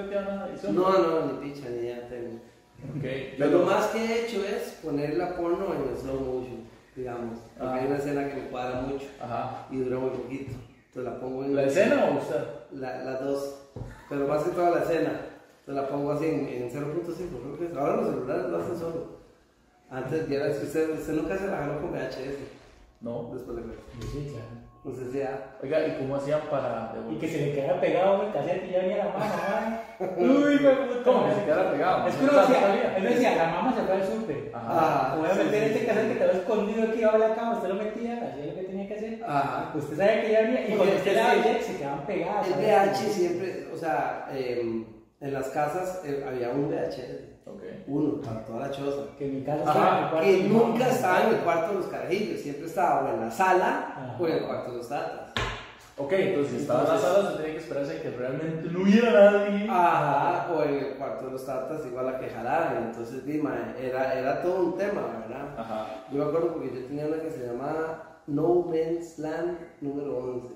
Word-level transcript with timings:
edición? 0.00 0.74
No, 0.74 0.92
no, 0.98 1.32
ni 1.32 1.48
picha, 1.52 1.68
ni 1.68 1.88
ya 1.88 2.08
tengo. 2.08 2.36
Ok. 2.96 3.04
Pero 3.38 3.50
lo 3.50 3.64
más 3.64 3.86
que 3.86 3.98
he 4.04 4.24
hecho 4.26 4.44
es 4.44 4.78
poner 4.82 5.16
la 5.16 5.36
porno 5.36 5.66
en 5.74 5.96
slow 5.96 6.20
motion, 6.20 6.64
digamos. 6.94 7.38
Porque 7.58 7.72
Ah. 7.72 7.74
hay 7.80 7.86
una 7.86 7.96
escena 7.96 8.28
que 8.28 8.34
me 8.34 8.48
cuadra 8.48 8.80
mucho 8.82 9.06
Ajá. 9.20 9.66
y 9.70 9.78
dura 9.78 9.98
muy 9.98 10.10
poquito. 10.10 10.52
Entonces 10.88 11.12
la 11.12 11.20
pongo 11.20 11.44
en. 11.44 11.56
¿La 11.56 11.62
escena 11.64 12.04
o 12.10 12.18
usted? 12.18 12.44
La- 12.72 13.04
las 13.04 13.24
dos. 13.24 13.60
Pero 14.08 14.28
más 14.28 14.42
que 14.42 14.50
toda 14.50 14.70
la 14.70 14.80
escena. 14.82 15.20
Entonces 15.60 15.82
la 15.82 15.88
pongo 15.88 16.12
así 16.12 16.26
en, 16.26 16.46
en 16.48 16.70
0.5. 16.70 17.40
creo 17.42 17.58
que 17.58 17.66
es. 17.66 17.76
Ahora 17.76 17.96
los 17.96 18.06
celulares 18.10 18.44
lo 18.50 18.56
hacen 18.58 18.78
solo. 18.78 19.06
Antes, 19.90 20.28
ya 20.28 20.46
usted, 20.48 20.90
usted 20.98 21.12
nunca 21.14 21.38
se 21.38 21.46
la 21.46 21.56
jaló 21.58 21.80
con 21.80 21.92
VHS. 21.92 22.38
No. 23.00 23.30
Después 23.32 23.56
de 23.56 23.62
ver. 23.62 23.76
Sí, 24.00 24.28
claro. 24.30 24.63
Sé 24.92 25.10
si 25.10 25.18
ya. 25.18 25.56
Oiga, 25.62 25.86
¿y 25.86 25.96
cómo 25.96 26.16
hacían 26.16 26.42
para 26.50 26.92
Y 27.10 27.16
que 27.16 27.26
se 27.26 27.38
le 27.38 27.52
quedara 27.54 27.80
pegado 27.80 28.26
el 28.26 28.32
cassette 28.34 28.66
y 28.68 28.72
ya 28.72 28.80
venía 28.80 28.98
la 28.98 29.04
mamá. 29.04 29.80
Uy, 30.18 30.58
me 30.60 30.70
puta. 30.70 31.02
¿Cómo 31.04 31.26
que 31.26 31.34
se 31.36 31.44
quedara 31.44 31.72
pegado? 31.72 32.06
Es 32.06 32.14
que 32.14 32.24
uno 32.24 32.40
decía, 32.40 32.96
él 32.98 33.04
decía, 33.04 33.36
la 33.36 33.48
mamá 33.48 33.74
se 33.74 33.80
fue 33.80 33.94
al 33.94 34.04
súper. 34.04 34.50
Ajá. 34.52 34.68
Ah, 34.68 35.16
Voy 35.18 35.30
a 35.30 35.34
meter 35.34 35.50
sí, 35.50 35.66
este 35.66 35.80
sí, 35.80 35.86
cassette 35.86 36.06
sí. 36.06 36.12
que 36.12 36.18
te 36.20 36.26
lo 36.26 36.32
escondido 36.34 36.82
aquí 36.82 37.02
abajo 37.02 37.18
de 37.18 37.28
la 37.28 37.34
cama, 37.34 37.52
usted 37.54 37.68
lo 37.68 37.74
metía, 37.76 38.12
hacía 38.28 38.46
lo 38.46 38.54
que 38.54 38.62
tenía 38.62 38.88
que 38.88 38.94
hacer. 38.94 39.24
Ajá. 39.26 39.72
Usted 39.74 39.96
sabía 39.96 40.20
que 40.20 40.32
ya 40.32 40.40
venía, 40.42 40.68
y 40.68 40.76
cuando 40.76 40.94
usted 40.96 41.10
que 41.10 41.16
la 41.16 41.34
veía, 41.34 41.62
se 41.62 41.76
quedaban 41.78 42.06
pegadas. 42.06 42.46
El 42.46 42.52
¿sabes? 42.52 42.68
VH 42.68 43.12
siempre, 43.12 43.68
o 43.72 43.76
sea, 43.78 44.28
em, 44.34 44.84
en 45.20 45.32
las 45.32 45.48
casas 45.48 46.02
eh, 46.04 46.22
había 46.28 46.50
un 46.50 46.68
VHS. 46.68 47.34
Ok. 47.46 47.62
Uno, 47.86 48.20
para 48.22 48.44
toda 48.44 48.68
la 48.68 48.70
choza. 48.70 49.02
Que 49.18 49.26
en 49.26 49.36
mi 49.36 49.44
casa 49.44 49.58
estaba 49.64 49.98
en 49.98 50.04
el 50.04 50.10
cuarto. 50.10 50.26
que 50.26 50.42
nunca 50.44 50.88
estaba 50.88 51.22
en 51.22 51.28
el 51.28 51.40
cuarto 51.40 51.68
de 51.68 51.74
los 51.74 51.86
carajillos, 51.86 52.40
siempre 52.40 52.66
estaba 52.66 53.04
o 53.04 53.14
en 53.14 53.20
la 53.20 53.30
sala 53.30 53.93
En 54.20 54.32
el 54.32 54.44
cuarto 54.44 54.70
de 54.70 54.76
los 54.78 54.88
tatas. 54.88 55.30
Ok, 55.96 56.12
entonces 56.12 56.52
si 56.54 56.60
estaba 56.62 56.80
en 56.82 56.88
la 56.88 56.98
sala, 56.98 57.30
se 57.30 57.36
tenía 57.36 57.52
que 57.52 57.58
esperarse 57.60 58.02
que 58.02 58.10
realmente 58.10 58.68
no 58.68 58.82
hubiera 58.82 59.12
nadie. 59.12 59.66
Ajá, 59.70 60.52
o 60.52 60.62
en 60.64 60.74
el 60.74 60.86
cuarto 60.94 61.26
de 61.26 61.32
los 61.32 61.46
tatas 61.46 61.86
igual 61.86 62.08
a 62.08 62.18
que 62.18 62.30
jalaran, 62.30 62.86
entonces 62.88 63.24
Dima, 63.24 63.74
era, 63.80 64.18
era 64.18 64.42
todo 64.42 64.64
un 64.64 64.76
tema, 64.76 65.02
¿verdad? 65.28 65.54
Ajá. 65.56 65.86
Yo 66.10 66.18
me 66.18 66.24
acuerdo 66.24 66.54
porque 66.54 66.74
yo 66.74 66.86
tenía 66.86 67.06
una 67.06 67.22
que 67.22 67.30
se 67.30 67.46
llamaba 67.46 68.18
No 68.26 68.62
Man's 68.68 69.18
Land 69.20 69.56
número 69.80 70.18
11. 70.18 70.48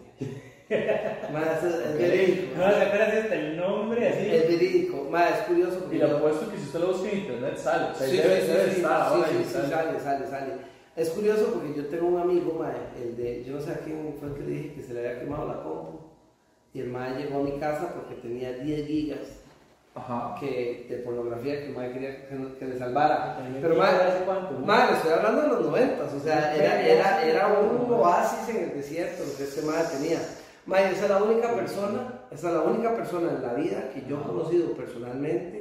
Más, 1.32 1.64
es, 1.64 1.74
es 1.74 1.98
verídico. 1.98 2.58
No, 2.58 2.70
¿se 2.70 2.82
acuerdan 2.82 3.10
hasta 3.22 3.34
el 3.34 3.56
nombre 3.56 4.08
así? 4.08 4.28
Es 4.34 4.48
verídico. 4.48 5.06
Más, 5.08 5.30
es 5.30 5.38
curioso 5.46 5.78
porque 5.78 5.96
Y 5.96 5.98
le 6.00 6.10
apuesto 6.10 6.50
que 6.50 6.58
si 6.58 6.64
usted 6.64 6.80
lo 6.80 6.88
busca 6.88 7.08
en 7.10 7.18
internet 7.18 7.56
sale. 7.56 7.92
O 7.92 7.94
sea, 7.94 8.06
Sí, 8.08 8.16
sí, 8.16 8.74
sí, 8.74 8.82
sale, 8.82 10.00
sale, 10.00 10.26
sale. 10.26 10.77
Es 10.98 11.10
curioso 11.10 11.52
porque 11.54 11.74
yo 11.74 11.86
tengo 11.86 12.08
un 12.08 12.18
amigo, 12.18 12.58
mae, 12.58 12.74
el 13.00 13.16
de, 13.16 13.44
yo 13.44 13.54
no 13.54 13.60
sé 13.60 13.70
a 13.70 13.78
quién 13.78 14.16
fue 14.18 14.30
el 14.30 14.34
que 14.34 14.40
le 14.40 14.50
dije 14.50 14.74
que 14.74 14.82
se 14.82 14.94
le 14.94 14.98
había 15.06 15.20
quemado 15.20 15.46
la 15.46 15.62
compu. 15.62 16.00
Y 16.74 16.80
el 16.80 16.88
mae 16.88 17.14
llegó 17.16 17.38
a 17.38 17.44
mi 17.44 17.52
casa 17.52 17.94
porque 17.94 18.16
tenía 18.16 18.52
10 18.54 18.86
gigas 18.88 19.20
Ajá. 19.94 20.34
que, 20.40 20.86
de 20.90 20.96
pornografía 20.96 21.60
que 21.60 21.66
el 21.68 21.76
mae 21.76 21.92
quería 21.92 22.26
que, 22.26 22.64
le 22.66 22.76
salvara. 22.76 23.38
Pero 23.60 23.76
mae, 23.76 23.92
mae, 24.66 24.92
estoy 24.94 25.12
hablando 25.12 25.42
de 25.42 25.48
los 25.48 25.66
90, 25.66 26.02
o 26.02 26.20
sea, 26.20 26.56
era, 26.56 26.82
era, 26.82 27.24
era 27.24 27.46
un 27.46 27.88
oasis 27.92 28.56
en 28.56 28.64
el 28.64 28.74
desierto 28.74 29.22
lo 29.24 29.36
que 29.36 29.44
este 29.44 29.62
mae 29.62 29.84
tenía. 29.84 30.18
Mae, 30.66 30.90
esa 30.90 31.04
es 31.04 31.10
la 31.10 31.22
única 31.22 31.54
persona, 31.54 32.22
esa 32.32 32.48
es 32.48 32.54
la 32.54 32.62
única 32.62 32.96
persona 32.96 33.30
en 33.30 33.42
la 33.42 33.54
vida 33.54 33.90
que 33.94 34.04
yo 34.04 34.18
he 34.18 34.22
conocido 34.24 34.72
personalmente 34.72 35.57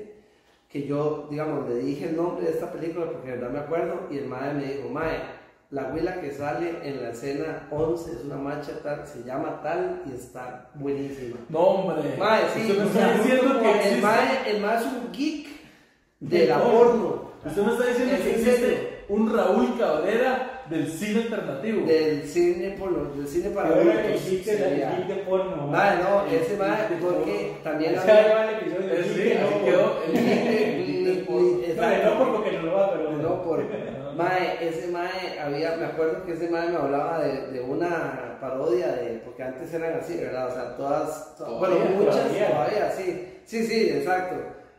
que 0.78 0.88
yo, 0.88 1.28
digamos, 1.30 1.68
le 1.68 1.76
dije 1.80 2.10
el 2.10 2.16
nombre 2.16 2.46
de 2.46 2.52
esta 2.52 2.72
película 2.72 3.08
porque 3.08 3.32
de 3.32 3.38
verdad 3.38 3.50
me 3.50 3.60
acuerdo 3.60 4.08
y 4.12 4.18
el 4.18 4.28
mae 4.28 4.54
me 4.54 4.66
dijo, 4.66 4.90
mae, 4.90 5.22
la 5.72 5.92
huila 5.92 6.22
que 6.22 6.32
sale 6.32 6.80
en 6.84 7.02
la 7.02 7.10
escena 7.10 7.68
11 7.72 8.12
es 8.12 8.24
una 8.26 8.38
mancha 8.38 8.72
tal, 8.84 9.06
se 9.08 9.24
llama 9.24 9.60
tal 9.64 10.04
y 10.06 10.16
está 10.16 10.70
buenísima. 10.76 11.38
No, 11.50 11.60
hombre. 11.60 12.16
Mae, 12.18 12.42
sí, 12.54 12.62
Usted 12.62 12.78
me 12.78 12.86
o 12.86 12.90
sea, 12.90 13.16
está 13.16 13.24
diciendo 13.24 13.60
que 13.60 13.90
el 13.90 14.02
mae, 14.02 14.52
el 14.52 14.62
mae 14.62 14.78
es 14.78 14.84
un 14.86 15.12
geek 15.12 15.48
de 16.20 16.48
la 16.48 16.64
porno, 16.64 17.32
Usted 17.46 17.62
me 17.64 17.72
está 17.72 17.86
diciendo 17.86 18.14
Es 18.14 18.22
que 18.22 18.30
en 18.30 18.36
existe 18.36 18.58
serio. 18.58 18.97
Un 19.10 19.34
Raúl 19.36 19.78
Cabrera 19.80 20.64
del 20.70 20.88
cine 20.92 21.22
alternativo. 21.24 21.88
del 21.88 22.24
cine 22.28 22.76
porno, 22.78 23.06
del 23.16 23.26
cine 23.28 23.50
para 23.52 23.70
Ahora 23.70 23.82
que 23.84 23.90
adultos. 24.00 24.22
hiciste 24.26 24.52
el 24.52 24.58
de 25.08 25.16
porno. 25.28 25.68
Mae, 25.68 25.96
no, 26.04 26.26
ese 26.26 26.58
de 26.90 26.96
porque 27.02 27.54
también 27.64 27.98
había- 27.98 28.36
va 28.36 28.46
el 28.52 28.56
episodio 28.58 28.90
Eh, 28.94 29.66
no. 29.72 29.78
No, 32.20 32.26
no 32.26 32.34
porque 32.36 32.52
no 32.54 32.62
lo 32.64 32.74
va, 32.74 32.94
pero. 32.94 33.12
No, 33.14 33.44
por. 33.44 33.64
Mae, 34.16 34.68
ese 34.68 34.88
Mae, 34.88 35.40
había, 35.40 35.76
me 35.78 35.86
acuerdo 35.86 36.26
que 36.26 36.34
ese 36.34 36.50
Mae 36.50 36.70
me 36.70 36.78
hablaba 36.78 37.20
de, 37.20 37.52
de 37.52 37.62
una 37.62 38.38
parodia 38.42 38.88
de. 38.94 39.22
Porque 39.24 39.44
antes 39.44 39.72
eran 39.74 39.94
así, 40.00 40.18
¿verdad? 40.18 40.48
O 40.48 40.52
sea, 40.52 40.76
todas. 40.76 41.36
to- 41.38 41.46
Todavía, 41.46 41.80
bueno, 41.80 41.96
muchas 41.98 42.16
todavía. 42.24 42.48
todavía. 42.50 42.92
sí. 42.92 43.34
Sí, 43.46 43.66
sí, 43.66 43.90
exacto. 43.92 44.36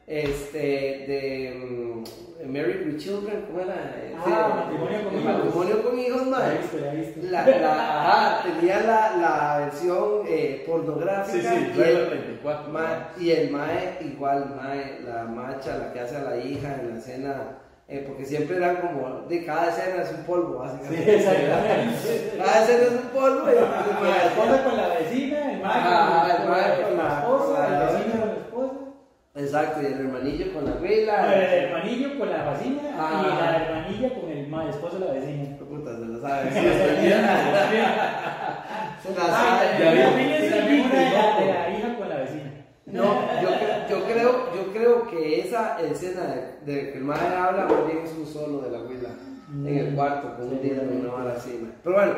Este, 0.08 0.58
de. 0.58 1.54
mm, 1.64 2.04
Married 2.50 2.86
with 2.86 2.96
Children, 2.98 3.44
¿cómo 3.46 3.60
era? 3.60 3.74
Ah, 4.16 4.70
sí, 4.70 4.78
Matrimonio 4.78 5.04
con 5.04 5.14
el 5.14 5.20
Hijos. 5.20 5.34
Matrimonio 5.44 5.82
con 5.82 5.98
hijos, 5.98 6.26
La 6.28 6.38
Mae. 6.38 6.58
viste, 6.58 6.80
la 6.80 6.92
viste. 6.94 7.22
La, 7.24 7.46
la, 7.46 8.00
ajá, 8.00 8.42
tenía 8.44 8.80
la, 8.84 9.16
la 9.18 9.58
versión 9.66 10.22
eh, 10.26 10.62
Sí, 10.64 10.70
pornográfica 10.70 11.50
sí, 11.50 11.70
y, 11.74 11.78
regla 11.78 11.98
el, 12.00 12.08
34. 12.08 12.72
ma- 12.72 13.08
y 13.20 13.30
el 13.32 13.50
mae 13.50 13.98
igual, 14.00 14.54
mae, 14.56 15.00
la 15.04 15.24
macha, 15.24 15.76
la 15.76 15.92
que 15.92 16.00
hace 16.00 16.16
a 16.16 16.22
la 16.22 16.36
hija 16.38 16.76
en 16.80 16.90
la 16.92 16.98
escena, 16.98 17.58
eh, 17.86 18.04
porque 18.06 18.24
siempre 18.24 18.56
eran 18.56 18.76
como, 18.76 19.26
de 19.28 19.44
cada 19.44 19.68
escena 19.68 20.02
es 20.04 20.10
un 20.12 20.22
polvo, 20.24 20.64
Sí, 20.64 20.68
básicamente. 20.78 21.16
exactamente. 21.16 22.32
Cada 22.38 22.62
escena 22.62 22.82
es 22.84 22.90
un 22.92 23.08
polvo 23.10 23.42
y 23.50 23.54
La 24.08 24.16
esposa 24.26 24.64
con 24.64 24.76
la 24.76 24.88
vecina, 24.88 25.52
el 25.52 25.60
mae 25.60 25.82
con, 25.82 26.40
el 26.42 26.48
mae 26.48 26.76
con 26.76 26.84
con 26.84 26.96
la 26.96 27.02
la- 27.04 27.18
esposa, 27.18 27.44
con 27.44 27.62
la- 27.62 27.68
el 27.90 27.96
vecino 27.96 28.20
con 28.20 28.28
la 28.28 28.34
esposa, 28.36 28.74
Exacto, 29.38 29.80
y 29.82 29.86
el 29.86 29.92
hermanillo 29.92 30.52
con 30.52 30.64
la 30.64 30.70
el 30.72 30.76
abuela. 30.78 31.34
hermanillo 31.44 32.18
con 32.18 32.28
la 32.30 32.50
vecina 32.50 32.82
y 32.82 32.86
Ah. 32.98 33.36
la 33.40 33.56
hermanilla 33.64 34.08
con 34.14 34.28
el 34.30 34.68
esposo 34.70 34.98
de 34.98 35.04
la 35.06 35.12
vecina. 35.12 35.56
Puta, 35.58 35.90
se 35.96 36.04
lo 36.06 36.20
sabe. 36.20 36.50
Sí. 36.50 36.58
Se 36.58 36.64
la 39.14 39.22
Ah, 39.22 39.30
sabe. 39.30 39.64
ya 39.78 39.84
la 39.94 40.08
el 40.08 40.12
geek 40.18 40.66
figura 40.66 40.98
de 41.38 41.46
la, 41.46 41.58
hija 41.78 41.88
con 41.96 42.08
la 42.08 42.16
vecina. 42.16 42.50
No, 42.86 43.04
yo, 43.42 43.48
yo, 43.90 43.96
creo, 44.06 44.30
yo 44.54 44.62
creo 44.72 45.06
que 45.08 45.40
esa 45.40 45.78
escena 45.80 46.22
de, 46.64 46.72
de 46.72 46.74
que 46.92 46.98
el 46.98 47.04
madre 47.04 47.36
habla 47.36 47.64
más 47.66 47.86
bien 47.86 47.98
es 48.04 48.12
un 48.12 48.26
solo 48.26 48.60
de 48.62 48.70
la 48.70 48.78
abuela 48.78 49.10
en 49.66 49.78
el 49.78 49.94
cuarto 49.94 50.34
con 50.36 50.46
un 50.48 50.58
Sí, 50.62 50.68
día 50.70 50.82
una 50.82 51.12
vara 51.12 51.32
así. 51.36 51.50
Pero 51.84 51.96
bueno, 51.96 52.14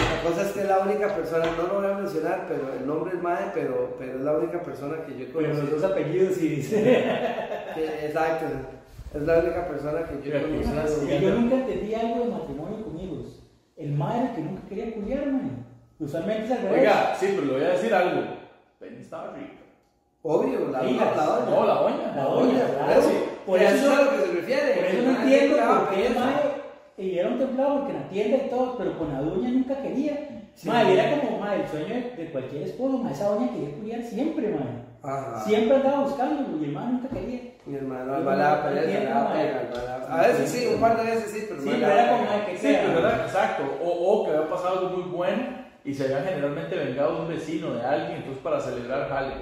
la 0.00 0.28
cosa 0.28 0.42
es 0.42 0.52
que 0.52 0.60
es 0.60 0.68
la 0.68 0.78
única 0.80 1.08
persona, 1.14 1.44
no 1.56 1.62
lo 1.68 1.80
voy 1.80 1.90
a 1.90 1.94
mencionar, 1.98 2.46
pero 2.48 2.72
el 2.78 2.86
nombre 2.86 3.14
es 3.16 3.22
madre, 3.22 3.46
pero, 3.54 3.96
pero 3.98 4.12
es 4.14 4.20
la 4.20 4.32
única 4.32 4.62
persona 4.62 4.96
que 5.06 5.12
yo 5.18 5.24
he 5.24 5.28
Pero 5.28 5.48
los 5.48 5.56
conocido. 5.58 5.78
dos 5.80 5.90
apellidos 5.90 6.34
sí 6.36 6.48
dice. 6.48 6.82
que- 7.74 8.06
exacto, 8.06 8.46
es 9.14 9.22
la 9.22 9.38
única 9.38 9.66
persona 9.68 10.00
que 10.04 10.28
yo 10.28 10.36
he 10.36 10.42
conocido. 10.42 11.18
Yo 11.20 11.30
nunca 11.34 11.54
entendí 11.56 11.94
algo 11.94 12.24
de 12.24 12.30
matrimonio 12.30 12.84
con 12.84 12.98
hijos. 13.00 13.42
El 13.76 13.92
mae 13.92 14.18
era 14.18 14.28
el 14.30 14.34
que 14.36 14.40
nunca 14.42 14.62
quería 14.68 14.94
culiar, 14.94 15.26
man. 15.26 15.66
Usualmente 15.98 16.44
es 16.44 16.50
al 16.50 16.62
revés. 16.62 16.78
Oiga, 16.80 17.14
sí, 17.18 17.26
pero 17.34 17.46
le 17.46 17.52
voy 17.52 17.62
a 17.64 17.68
decir 17.70 17.94
algo. 17.94 18.22
Penny 18.78 19.00
estaba 19.00 19.32
rica. 19.34 19.52
Obvio, 20.22 20.68
la, 20.70 20.82
la, 20.82 20.90
Hijas. 20.90 21.16
la 21.16 21.24
doña. 21.24 21.50
No, 21.50 21.66
la 21.66 21.74
doña. 21.74 22.12
La 22.16 22.24
doña, 22.24 22.64
claro. 22.76 23.00
eso. 23.00 23.10
Por 23.46 23.58
Eso 23.62 23.74
eso 23.74 23.92
es 23.92 23.98
a 23.98 24.02
lo 24.02 24.10
que 24.10 24.16
se 24.26 24.32
refiere. 24.32 24.72
Por 24.74 24.84
eso 24.84 25.02
no 25.02 25.12
mae 25.12 25.22
entiendo 25.22 25.56
por 25.56 25.90
qué 25.90 26.06
el 26.06 26.14
mae 26.14 26.34
y 27.00 27.18
era 27.18 27.28
un 27.28 27.38
templado 27.38 27.78
porque 27.78 27.92
en 27.92 28.00
la 28.02 28.08
tienda 28.08 28.36
y 28.36 28.50
todo, 28.50 28.76
pero 28.78 28.98
con 28.98 29.12
la 29.12 29.20
doña 29.22 29.48
nunca 29.50 29.80
quería. 29.82 30.28
Sí. 30.54 30.68
Era 30.68 31.20
como 31.20 31.38
mae, 31.38 31.62
el 31.62 31.68
sueño 31.68 31.86
de, 31.94 32.14
de 32.16 32.30
cualquier 32.32 32.62
esposo, 32.64 33.02
esa 33.10 33.28
doña 33.28 33.50
quería 33.52 33.74
culiar 33.76 34.02
siempre. 34.02 34.54
Ajá. 35.02 35.40
Siempre 35.44 35.76
andaba 35.76 36.02
buscándolo 36.04 36.58
y 36.60 36.64
el 36.64 36.72
mae 36.72 36.92
nunca 36.92 37.08
quería. 37.08 37.40
Mi 37.66 37.76
hermano, 37.76 38.14
al 38.14 38.24
balada. 38.24 38.62
A 40.10 40.20
veces 40.26 40.50
sí, 40.50 40.66
un 40.74 40.80
par 40.80 40.96
de 40.98 41.04
veces 41.10 41.30
sí, 41.30 41.46
pero 41.48 41.62
Sí, 41.62 41.68
pero 41.72 41.86
era 41.92 42.08
como 42.10 42.24
mae 42.24 42.46
que 42.46 42.56
Sí, 42.56 42.62
sea. 42.66 42.82
pero 42.86 42.98
era 42.98 43.24
exacto. 43.24 43.62
O, 43.82 43.88
o 43.88 44.24
que 44.24 44.30
había 44.36 44.50
pasado 44.50 44.78
algo 44.80 44.96
muy 44.98 45.10
bueno 45.10 45.42
y 45.84 45.94
se 45.94 46.04
había 46.04 46.22
generalmente 46.22 46.76
vengado 46.76 47.14
de 47.16 47.20
un 47.22 47.28
vecino, 47.28 47.74
de 47.74 47.82
alguien, 47.86 48.16
entonces 48.18 48.42
para 48.42 48.60
celebrar 48.60 49.08
jale. 49.08 49.34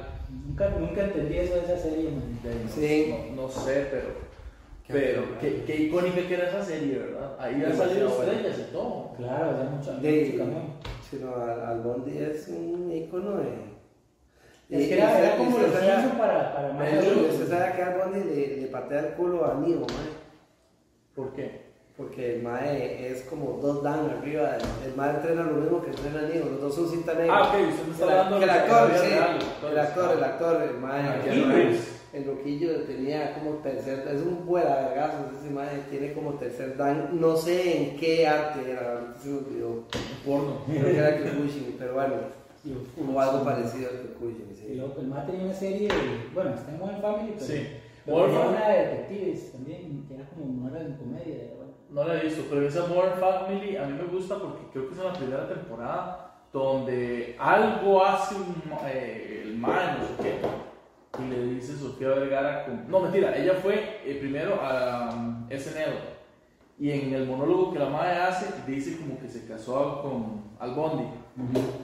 Nunca, 0.46 0.68
nunca 0.78 1.00
entendí 1.04 1.38
eso 1.38 1.54
de 1.54 1.60
esa 1.62 1.78
serie, 1.78 2.10
no- 2.10 2.70
Sí. 2.70 3.14
No, 3.34 3.42
no 3.42 3.48
sé, 3.48 3.88
pero. 3.90 4.27
Pero 4.88 5.22
qué, 5.40 5.64
qué 5.66 5.76
icónica 5.82 6.26
que 6.26 6.34
era 6.34 6.48
esa 6.48 6.64
serie, 6.64 6.98
¿verdad? 6.98 7.36
Ahí 7.38 7.62
han 7.62 7.76
salido 7.76 8.08
estrellas 8.08 8.58
y 8.58 8.72
todo. 8.72 9.10
Claro, 9.18 9.50
hace 9.50 9.64
mucho 9.70 10.00
De- 10.00 10.24
mucho 10.24 10.38
camión. 10.38 10.62
Sí, 11.10 11.20
no, 11.22 11.34
Al, 11.42 11.60
Al 11.60 11.80
Bondi 11.80 12.18
es 12.18 12.48
un 12.48 12.90
icono 12.90 13.36
de. 13.36 13.68
Es 14.70 14.88
que 14.88 14.94
era, 14.98 15.18
era 15.18 15.36
como 15.36 15.58
los 15.58 15.68
usted 15.68 15.80
sabe- 15.80 16.00
Simpson 16.00 16.18
para, 16.18 16.54
para 16.54 16.72
más. 16.72 16.88
Usted 16.92 17.48
sabe 17.48 17.76
que 17.76 17.82
Al 17.82 17.98
Bondi 17.98 18.20
le, 18.34 18.56
le 18.62 18.66
patea 18.68 19.00
el 19.00 19.12
culo 19.14 19.44
a 19.44 19.54
Neo, 19.54 19.80
mae. 19.80 20.08
¿Por 21.14 21.32
qué? 21.34 21.68
Porque 21.96 22.36
el 22.36 22.42
mae 22.42 23.08
es 23.10 23.22
como 23.24 23.58
dos 23.60 23.82
dan 23.82 24.08
arriba. 24.10 24.56
El, 24.56 24.90
el 24.90 24.96
mae 24.96 25.10
entrena 25.16 25.42
lo 25.42 25.52
mismo 25.54 25.82
que 25.82 25.90
entrena 25.90 26.22
Neo. 26.28 26.44
Los 26.50 26.60
dos 26.60 26.74
son 26.74 26.88
cinta 26.90 27.12
negra. 27.14 27.36
Ah, 27.36 27.48
ok, 27.48 27.68
usted 27.70 27.86
me 27.86 27.92
está 27.92 28.04
El, 28.04 28.10
hablando 28.10 28.34
el 28.36 28.40
de 28.40 28.46
la 28.46 28.54
actor, 28.54 28.90
sí. 28.94 29.66
El 29.70 29.78
actor, 29.78 30.16
el 30.16 30.24
actor, 30.24 30.62
el 30.62 30.74
mae. 30.78 31.78
El-. 32.18 32.22
El 32.22 32.26
loquillo 32.26 32.82
tenía 32.82 33.34
como 33.34 33.56
tercer, 33.58 34.06
es 34.12 34.22
un 34.22 34.44
buena 34.46 34.74
vergazo, 34.76 35.30
ese 35.40 35.50
mae 35.50 35.78
tiene 35.90 36.12
como 36.12 36.34
tercer 36.34 36.76
dan, 36.76 37.20
no 37.20 37.36
sé 37.36 37.76
en 37.92 37.96
qué 37.96 38.26
arte 38.26 38.70
era, 38.70 38.92
ahorita 38.92 39.18
se 39.20 39.28
me 39.28 39.38
olvidó, 39.38 39.84
Porno. 40.26 40.56
creo 40.66 40.84
que 40.84 40.96
era 40.98 41.16
Kikuchi, 41.18 41.76
pero 41.78 41.94
bueno, 41.94 42.14
O 43.14 43.20
algo 43.20 43.44
parecido 43.44 43.88
al 43.90 44.02
Kikuchi, 44.08 44.44
Y 44.50 44.54
sí. 44.54 44.74
luego, 44.74 44.94
el 45.00 45.06
mae 45.06 45.26
tenía 45.26 45.44
una 45.44 45.54
serie, 45.54 45.88
bueno, 46.34 46.50
está 46.54 46.72
en 46.72 46.78
Modern 46.78 47.00
Family, 47.00 47.34
pero, 47.38 47.46
Sí. 47.46 47.66
pero 48.04 48.24
tenía 48.26 48.40
Family. 48.40 48.56
una 48.56 48.68
de 48.68 48.78
detectives 48.86 49.52
también, 49.52 50.04
que 50.08 50.14
era 50.14 50.24
como, 50.30 50.68
no 50.68 50.74
era 50.76 50.84
de 50.84 50.96
comedia, 50.96 51.34
bueno. 51.56 51.72
No 51.90 52.04
la 52.04 52.20
he 52.20 52.24
visto, 52.26 52.42
pero 52.50 52.66
esa 52.68 52.86
Modern 52.86 53.18
Family 53.18 53.76
a 53.76 53.86
mí 53.86 53.92
me 53.94 54.04
gusta 54.12 54.36
porque 54.38 54.64
creo 54.72 54.88
que 54.88 54.94
es 54.94 55.00
en 55.00 55.06
la 55.06 55.12
primera 55.14 55.48
temporada 55.48 56.24
donde 56.52 57.36
algo 57.38 58.04
hace 58.04 58.34
un, 58.34 58.54
eh, 58.86 59.42
el 59.44 59.56
man, 59.56 59.98
no 60.00 60.06
sé 60.06 60.14
qué, 60.22 60.34
y 61.24 61.30
le 61.30 61.54
dice 61.54 61.76
Sofía 61.76 62.08
Vergara, 62.08 62.64
con- 62.64 62.90
no 62.90 63.00
mentira, 63.00 63.36
ella 63.36 63.54
fue 63.62 64.00
eh, 64.04 64.16
primero 64.20 64.58
a 64.62 65.10
um, 65.14 65.46
SNL 65.50 66.16
y 66.80 66.90
en 66.92 67.12
el 67.14 67.26
monólogo 67.26 67.72
que 67.72 67.78
la 67.80 67.88
madre 67.88 68.12
hace 68.20 68.46
dice 68.70 68.96
como 68.98 69.18
que 69.18 69.28
se 69.28 69.46
casó 69.48 70.00
con 70.02 70.42
Al 70.60 70.74
Bondi. 70.74 71.04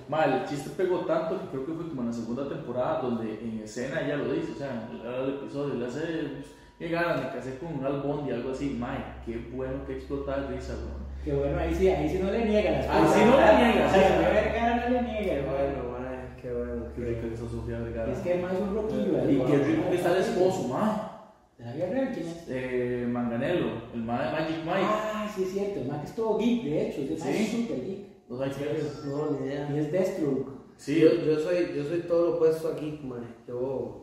Mal, 0.09 0.33
el 0.43 0.49
chiste 0.49 0.71
pegó 0.77 0.99
tanto 1.01 1.41
que 1.41 1.47
creo 1.49 1.67
que 1.67 1.73
fue 1.75 1.89
como 1.89 2.03
en 2.03 2.09
la 2.09 2.13
segunda 2.13 2.49
temporada 2.49 3.01
donde 3.01 3.39
en 3.41 3.61
escena 3.65 4.01
ella 4.01 4.17
lo 4.17 4.33
dice, 4.33 4.53
o 4.53 4.57
sea, 4.59 4.89
en 4.91 5.01
el, 5.01 5.15
el 5.15 5.35
episodio 5.37 5.75
le 5.75 5.87
hace, 5.87 6.03
qué 6.79 6.89
ganas, 6.89 7.23
me 7.25 7.31
casé 7.31 7.59
con 7.59 7.75
un 7.79 7.85
Al 7.87 8.01
Bondi, 8.03 8.33
algo 8.33 8.51
así, 8.53 8.77
Mike, 8.81 9.05
qué 9.27 9.49
bueno 9.57 9.85
que 9.87 9.95
explotar 9.95 10.49
de 10.49 10.57
risa. 10.57 10.75
Que 11.25 11.33
bueno, 11.33 11.59
ahí 11.59 11.75
sí, 11.75 11.89
ahí 11.89 12.09
sí 12.09 12.19
no 12.23 12.31
le 12.31 12.45
niega 12.45 12.71
las 12.73 12.87
Ahí 12.89 13.05
sí 13.15 13.21
no 13.25 13.37
le 13.37 13.65
niega, 13.65 13.87
A 13.87 13.91
sí, 13.95 13.99
la 14.01 14.09
sí. 14.09 14.35
Vergara 14.35 14.77
no 14.77 14.91
le 14.95 15.03
niega, 15.03 15.35
Qué 15.35 15.43
bueno, 15.43 15.94
qué 16.45 16.53
bueno. 16.53 16.85
Qué 16.95 17.03
rica 17.05 17.21
que 17.23 17.35
esa 17.35 17.49
Sofía 17.49 17.79
Vergara. 17.81 18.13
Es 18.13 18.19
que 18.19 18.33
además 18.35 18.53
es 18.53 18.61
un 18.61 18.75
roquillo 18.75 19.21
ahí. 19.21 19.35
Y 19.35 19.51
qué 19.51 19.59
rico 19.65 19.89
que 19.91 19.97
está 19.97 20.13
el 20.13 20.23
esposo, 20.23 20.69
mae. 20.69 20.93
¿De 21.59 21.65
la 21.65 21.73
vida 21.73 21.87
real 21.87 22.11
quién 22.13 22.27
es? 22.29 22.45
Eh, 22.49 23.07
Manganelo, 23.09 23.67
el 23.95 24.03
mae 24.03 24.27
de 24.27 24.33
Magic 24.33 24.57
Mike. 24.65 24.87
Ah, 24.87 25.33
sí 25.35 25.45
es 25.45 25.53
cierto, 25.53 25.81
el 25.81 25.89
man 25.89 26.01
que 26.01 26.07
es 26.07 26.15
todo 26.15 26.39
geek, 26.39 26.65
de 26.65 26.89
hecho, 26.89 27.01
es 27.15 27.23
Sí. 27.23 27.47
súper 27.63 27.85
geek. 27.87 28.05
¿No 28.29 28.39
sabes 28.39 28.57
quién 28.57 28.69
es? 28.77 29.05
No, 29.07 29.31
ni 29.31 29.47
idea. 29.47 29.71
Y 29.73 29.79
es 29.79 29.93
Deathstroke. 29.93 30.49
Sí, 30.77 31.01
Yo, 31.01 31.09
yo, 31.25 31.39
soy, 31.39 31.73
yo 31.77 31.85
soy 31.85 32.01
todo 32.01 32.27
lo 32.27 32.35
opuesto 32.37 32.69
aquí, 32.69 33.01
mae. 33.05 33.21
Yo. 33.49 34.01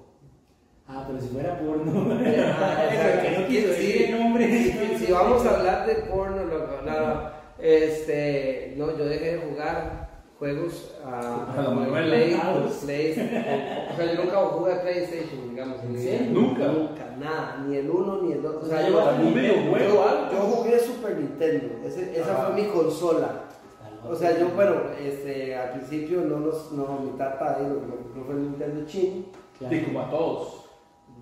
Ah, 0.88 1.06
pero 1.08 1.22
si 1.22 1.28
fuera 1.30 1.60
porno. 1.60 1.92
Ah, 2.26 2.90
que 3.22 3.40
no 3.40 3.48
quiso 3.48 3.68
decir 3.68 4.02
el 4.14 4.20
nombre. 4.20 4.98
Si, 4.98 5.12
vamos 5.12 5.46
a 5.46 5.58
hablar 5.58 5.86
de 5.88 5.96
porno, 5.96 6.44
loco, 6.46 6.80
no, 6.86 6.92
no, 7.08 7.30
este, 7.60 8.74
no, 8.78 8.98
yo 8.98 9.06
dejé 9.06 9.36
de 9.36 9.42
jugar 9.42 10.11
juegos 10.42 10.96
a, 11.06 11.20
A. 11.54 11.86
Play, 12.04 12.34
Ah, 12.42 12.56
pues. 12.64 12.78
Play, 12.84 13.12
o 13.12 13.96
sea, 13.96 14.14
yo 14.14 14.24
nunca 14.24 14.38
jugué 14.38 14.74
a 14.74 14.82
PlayStation, 14.82 15.50
digamos. 15.52 15.84
¿En 15.84 15.98
serio? 16.00 16.32
Nunca. 16.32 16.66
Nunca, 16.66 17.16
nada, 17.20 17.64
ni 17.68 17.78
el 17.78 17.88
uno 17.92 18.24
ni 18.24 18.32
el 18.34 18.42
dos. 18.42 18.56
O 18.64 18.66
sea, 18.66 18.82
¿No 18.82 18.90
yo, 18.90 18.98
o 18.98 19.78
yo, 20.32 20.40
jugué 20.40 20.80
Super 20.80 21.16
Nintendo, 21.20 21.76
ese- 21.86 22.20
esa 22.20 22.36
fue 22.38 22.56
mi 22.60 22.68
consola. 22.70 23.44
O 24.10 24.16
sea, 24.16 24.36
yo, 24.40 24.48
bueno, 24.56 24.74
este, 25.00 25.56
al 25.56 25.74
principio 25.74 26.22
no 26.22 26.40
nos, 26.40 26.72
no, 26.72 26.88
mi 27.04 27.12
tata 27.20 27.60
me 27.62 27.76
compró 27.76 28.24
fue 28.26 28.34
el 28.34 28.42
Nintendo 28.42 28.84
chino. 28.88 29.26
Claro. 29.60 29.76
Sí, 29.76 29.82
como 29.84 30.02
a 30.02 30.10
todos. 30.10 30.61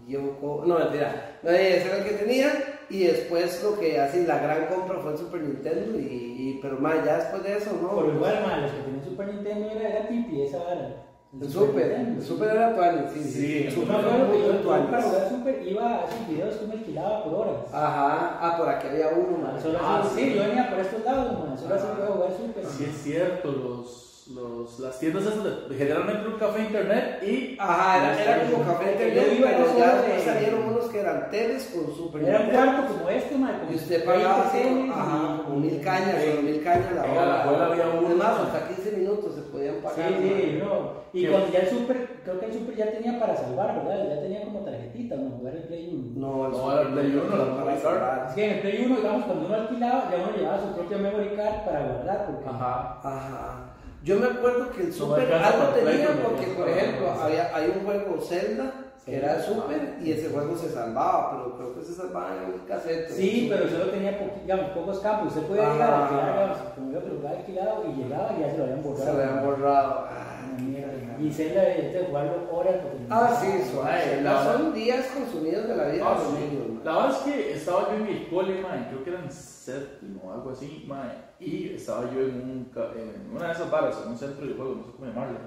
Yo, 0.09 0.37
co- 0.41 0.63
no, 0.65 0.79
mentira. 0.79 1.37
No, 1.43 1.49
ese 1.51 1.87
era 1.87 1.97
el 1.99 2.03
que 2.03 2.15
tenía. 2.15 2.51
Y 2.89 3.03
después 3.03 3.63
lo 3.63 3.79
que 3.79 3.99
así, 3.99 4.25
la 4.25 4.39
gran 4.39 4.65
compra 4.65 4.99
fue 4.99 5.11
el 5.11 5.17
Super 5.17 5.41
Nintendo. 5.41 5.97
Y, 5.99 6.01
y- 6.03 6.59
pero 6.61 6.77
más, 6.79 7.05
ya 7.05 7.17
después 7.17 7.43
de 7.43 7.57
eso, 7.57 7.71
¿no? 7.81 7.89
Por 7.91 8.07
igual, 8.13 8.41
man, 8.45 8.63
los 8.63 8.71
que 8.71 8.79
tenían 8.81 9.05
Super 9.05 9.27
Nintendo 9.27 9.69
era, 9.71 9.89
era 9.89 10.07
Tipi, 10.07 10.41
esa 10.41 10.57
vara. 10.63 11.05
El 11.39 11.47
Super, 11.47 11.85
Nintendo, 11.89 12.15
el 12.15 12.21
sí. 12.23 12.27
Super 12.27 12.49
era 12.49 12.67
actual, 12.69 13.11
sí, 13.13 13.23
sí. 13.23 13.63
El 13.67 13.71
Super 13.71 13.97
era 13.99 14.17
muy 14.25 14.37
yo, 14.39 14.67
para 14.89 15.01
jugar 15.03 15.29
Super 15.29 15.67
iba 15.67 15.87
a 15.99 16.05
esos 16.05 16.27
videos 16.27 16.55
que 16.55 16.65
me 16.65 16.73
alquilaba 16.73 17.23
por 17.23 17.33
horas. 17.35 17.65
Ajá, 17.71 18.39
ah, 18.41 18.55
por 18.57 18.67
aquí 18.67 18.87
había 18.87 19.09
uno, 19.09 19.37
man. 19.37 19.61
Solo 19.61 19.77
Ah, 19.79 20.03
sí. 20.11 20.19
sí, 20.23 20.33
yo 20.33 20.41
venía 20.41 20.67
por 20.71 20.79
estos 20.79 21.05
lados, 21.05 21.47
man. 21.47 21.55
Solo 21.55 21.75
así 21.75 21.85
Ajá. 21.85 21.95
puedo 21.97 22.13
jugar 22.13 22.31
Super. 22.35 22.65
Sí, 22.65 22.85
es 22.89 22.97
cierto, 23.03 23.51
los, 23.51 24.08
los, 24.35 24.79
las 24.79 24.99
tiendas 24.99 25.23
esas 25.23 25.43
de, 25.43 25.75
generalmente 25.75 26.21
era 26.21 26.29
un 26.29 26.39
café 26.39 26.59
internet 26.61 27.23
y. 27.23 27.57
Ajá, 27.59 27.97
era, 27.97 28.21
era 28.37 28.51
como 28.51 28.63
café 28.65 28.85
Yo 28.85 28.91
internet, 28.91 29.35
iba 29.39 29.49
a 29.49 29.51
pero 29.53 29.77
ya 29.77 29.87
de- 29.87 30.01
después 30.01 30.23
salieron 30.23 30.63
unos 30.63 30.85
que 30.85 30.99
eran 30.99 31.29
teles 31.31 31.65
con 31.73 31.95
Super 31.95 32.23
Era 32.23 32.39
un 32.41 32.49
cuarto 32.49 32.93
como 32.93 33.09
este, 33.09 33.37
man. 33.37 33.61
Y 33.71 33.75
usted 33.75 34.05
20 34.05 34.05
pagaba 34.05 34.51
teles 34.51 34.91
ajá, 34.91 35.35
y- 35.39 35.43
como 35.45 35.59
mil 35.59 35.81
cañas, 35.81 36.15
o 36.37 36.41
mil 36.43 36.63
cañas 36.63 36.91
la 36.93 37.01
hora. 37.03 37.23
Alajuela 37.23 37.65
había 37.65 37.87
uno, 37.89 38.07
Además, 38.07 38.31
man. 38.37 38.45
hasta 38.47 38.67
15 38.67 38.91
minutos 38.97 39.35
se 39.35 39.41
podían 39.41 39.75
Sí, 39.75 39.81
pagar. 39.83 40.09
sí, 40.09 40.57
man. 40.59 40.67
no. 40.67 40.99
Y 41.11 41.23
Qué- 41.23 41.29
cuando 41.31 41.51
ya 41.51 41.59
el 41.59 41.69
Super, 41.69 42.07
creo 42.23 42.39
que 42.39 42.45
el 42.45 42.53
Super 42.53 42.75
ya 42.75 42.91
tenía 42.91 43.19
para 43.19 43.35
salvar, 43.35 43.75
¿verdad? 43.83 44.09
Ya 44.15 44.21
tenía 44.21 44.43
como 44.43 44.59
tarjetita, 44.59 45.15
¿no? 45.15 45.37
Jugar 45.37 45.55
el 45.55 45.63
Play 45.63 45.89
1. 45.91 46.19
No, 46.27 46.45
el 46.45 46.51
No, 46.51 46.81
el 46.81 46.87
Play 46.89 47.05
uno, 47.15 47.23
la 47.23 47.29
para 47.29 47.65
memory 47.65 47.81
salvar. 47.81 48.25
Es 48.29 48.35
que 48.35 48.45
en 48.45 48.51
el 48.51 48.59
Play 48.61 48.85
1, 48.85 48.95
digamos, 48.97 49.25
cuando 49.25 49.45
uno 49.47 49.55
alquilaba, 49.55 50.07
ya 50.11 50.17
uno 50.23 50.37
llevaba 50.37 50.61
su 50.61 50.73
propia 50.75 50.97
memory 50.99 51.29
card 51.35 51.65
para 51.65 51.79
guardar, 51.81 52.25
porque... 52.27 52.45
Ajá. 52.47 52.99
Ajá. 53.03 53.65
Yo 54.03 54.17
me 54.17 54.27
acuerdo 54.27 54.71
que 54.71 54.83
el 54.83 54.93
Super 54.93 55.33
algo 55.33 55.73
tenía 55.73 56.07
porque, 56.23 56.47
por 56.47 56.69
ejemplo, 56.69 57.11
había, 57.11 57.55
hay 57.55 57.73
un 57.75 57.85
juego 57.85 58.21
Zelda 58.21 58.73
que 59.05 59.17
era 59.17 59.35
el 59.37 59.43
Super 59.43 59.97
y 60.01 60.11
ese 60.11 60.29
juego 60.29 60.55
se 60.55 60.69
salvaba, 60.69 61.31
pero 61.31 61.57
creo 61.57 61.75
que 61.75 61.83
se 61.83 61.93
salvaba 61.93 62.35
en 62.37 62.53
un 62.53 62.59
cassette. 62.67 63.09
Sí, 63.09 63.47
pero 63.49 63.67
solo 63.67 63.85
tenía 63.89 64.17
digamos, 64.41 64.71
pocos 64.71 64.99
campos. 64.99 65.29
Usted 65.29 65.47
podía 65.47 65.75
ir 65.75 65.81
a 65.81 66.03
alquilar, 66.03 66.55
yo 66.93 67.03
que 67.03 67.27
alquilado 67.27 67.85
y 67.87 68.01
llegaba 68.03 68.35
y 68.37 68.41
ya 68.41 68.51
se 68.51 68.57
lo 68.57 68.63
habían 68.63 68.83
borrado. 68.83 69.05
Se 69.05 69.13
lo 69.13 69.19
habían 69.19 69.45
borrado. 69.45 70.05
Ah, 70.09 70.61
mierda. 70.61 70.99
Y 71.19 71.31
Zelda 71.31 71.61
de 71.61 72.05
jugarlo 72.07 72.49
horas. 72.51 72.75
Ah, 73.09 73.37
sí, 73.41 73.69
suave. 73.69 74.23
Son 74.43 74.73
días 74.73 75.07
consumidos 75.07 75.67
de 75.67 75.75
la 75.75 75.83
vida 75.85 76.05
Ah, 76.07 76.17
sí. 76.17 76.58
Man. 76.83 76.85
La 76.85 77.01
verdad 77.01 77.17
es 77.27 77.33
que 77.33 77.53
estaba 77.53 77.89
yo 77.89 77.95
en 78.05 78.07
el 78.07 78.27
cole, 78.27 78.61
mae, 78.61 78.87
creo 78.89 79.03
que 79.03 79.09
era 79.11 79.19
en 79.23 79.31
séptimo 79.31 80.21
o 80.25 80.33
algo 80.33 80.49
así, 80.51 80.85
mae, 80.87 81.11
y 81.39 81.69
estaba 81.75 82.11
yo 82.13 82.21
en, 82.21 82.35
un, 82.35 82.71
en 82.97 83.31
una 83.35 83.47
de 83.47 83.53
esas 83.53 83.69
barras, 83.71 84.01
en 84.03 84.11
un 84.11 84.17
centro 84.17 84.45
de 84.45 84.53
juego, 84.53 84.75
no 84.75 84.83
sé 84.85 84.91
cómo 84.95 85.05
llamarlo, 85.07 85.37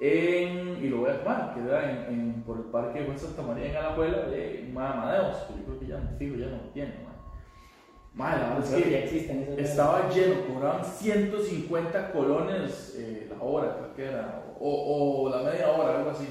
en, 0.00 0.84
y 0.84 0.88
lo 0.88 0.98
voy 0.98 1.10
a 1.10 1.18
llamar, 1.18 1.54
que 1.54 1.60
era 1.60 1.90
en, 1.90 2.12
en- 2.14 2.42
por 2.44 2.56
el 2.58 2.64
parque 2.64 3.02
de 3.02 3.18
Santa 3.18 3.42
María 3.42 3.66
en 3.70 3.76
Alajuela, 3.76 4.18
de 4.28 4.70
Amadeus, 4.74 5.36
que 5.48 5.54
yo 5.58 5.64
creo 5.66 5.78
que 5.80 5.86
ya, 5.86 6.14
fijo, 6.18 6.36
ya 6.36 6.46
no 6.46 6.52
lo 6.58 6.62
tiene, 6.72 6.94
la 8.16 8.54
verdad 8.54 8.64
es 8.78 8.84
que 8.84 8.90
ya 8.90 8.98
existen 8.98 9.54
estaba 9.58 10.08
lleno, 10.10 10.34
cobraban 10.52 10.84
150 10.84 12.12
colones 12.12 12.94
eh, 12.98 13.28
la 13.30 13.42
hora, 13.44 13.76
creo 13.76 13.94
que 13.94 14.04
era, 14.06 14.44
o, 14.58 15.22
o 15.24 15.30
la 15.30 15.42
media 15.50 15.70
hora, 15.70 15.98
algo 15.98 16.10
así. 16.10 16.26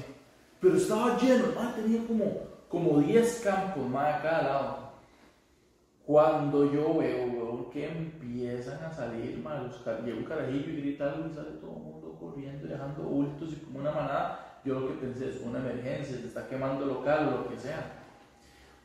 Pero 0.60 0.76
estaba 0.76 1.16
lleno, 1.18 1.44
mae, 1.56 1.72
tenía 1.80 2.06
como, 2.06 2.47
como 2.68 2.98
10 2.98 3.40
campos, 3.40 3.88
mae, 3.88 4.12
a 4.12 4.22
cada 4.22 4.42
lado. 4.42 4.88
Cuando 6.04 6.70
yo 6.72 6.98
veo, 6.98 7.26
weón, 7.26 7.70
que 7.70 7.88
empiezan 7.88 8.82
a 8.84 8.92
salir, 8.92 9.38
mae, 9.42 9.64
los 9.64 9.84
llega 10.04 10.18
un 10.18 10.24
carajillo 10.24 10.70
y 10.70 10.80
grita 10.80 11.12
algo 11.12 11.28
y 11.28 11.34
sale 11.34 11.50
todo 11.60 11.72
el 11.72 11.82
mundo 11.82 12.16
corriendo, 12.18 12.66
y 12.66 12.70
dejando 12.70 13.02
bultos 13.02 13.52
y 13.52 13.56
como 13.56 13.80
una 13.80 13.90
manada, 13.90 14.60
yo 14.64 14.80
lo 14.80 14.88
que 14.88 14.94
pensé 14.94 15.30
es 15.30 15.40
una 15.42 15.58
emergencia, 15.58 16.16
se 16.16 16.26
está 16.26 16.46
quemando 16.46 16.84
el 16.84 16.90
local 16.90 17.28
o 17.28 17.42
lo 17.42 17.48
que 17.48 17.58
sea. 17.58 17.92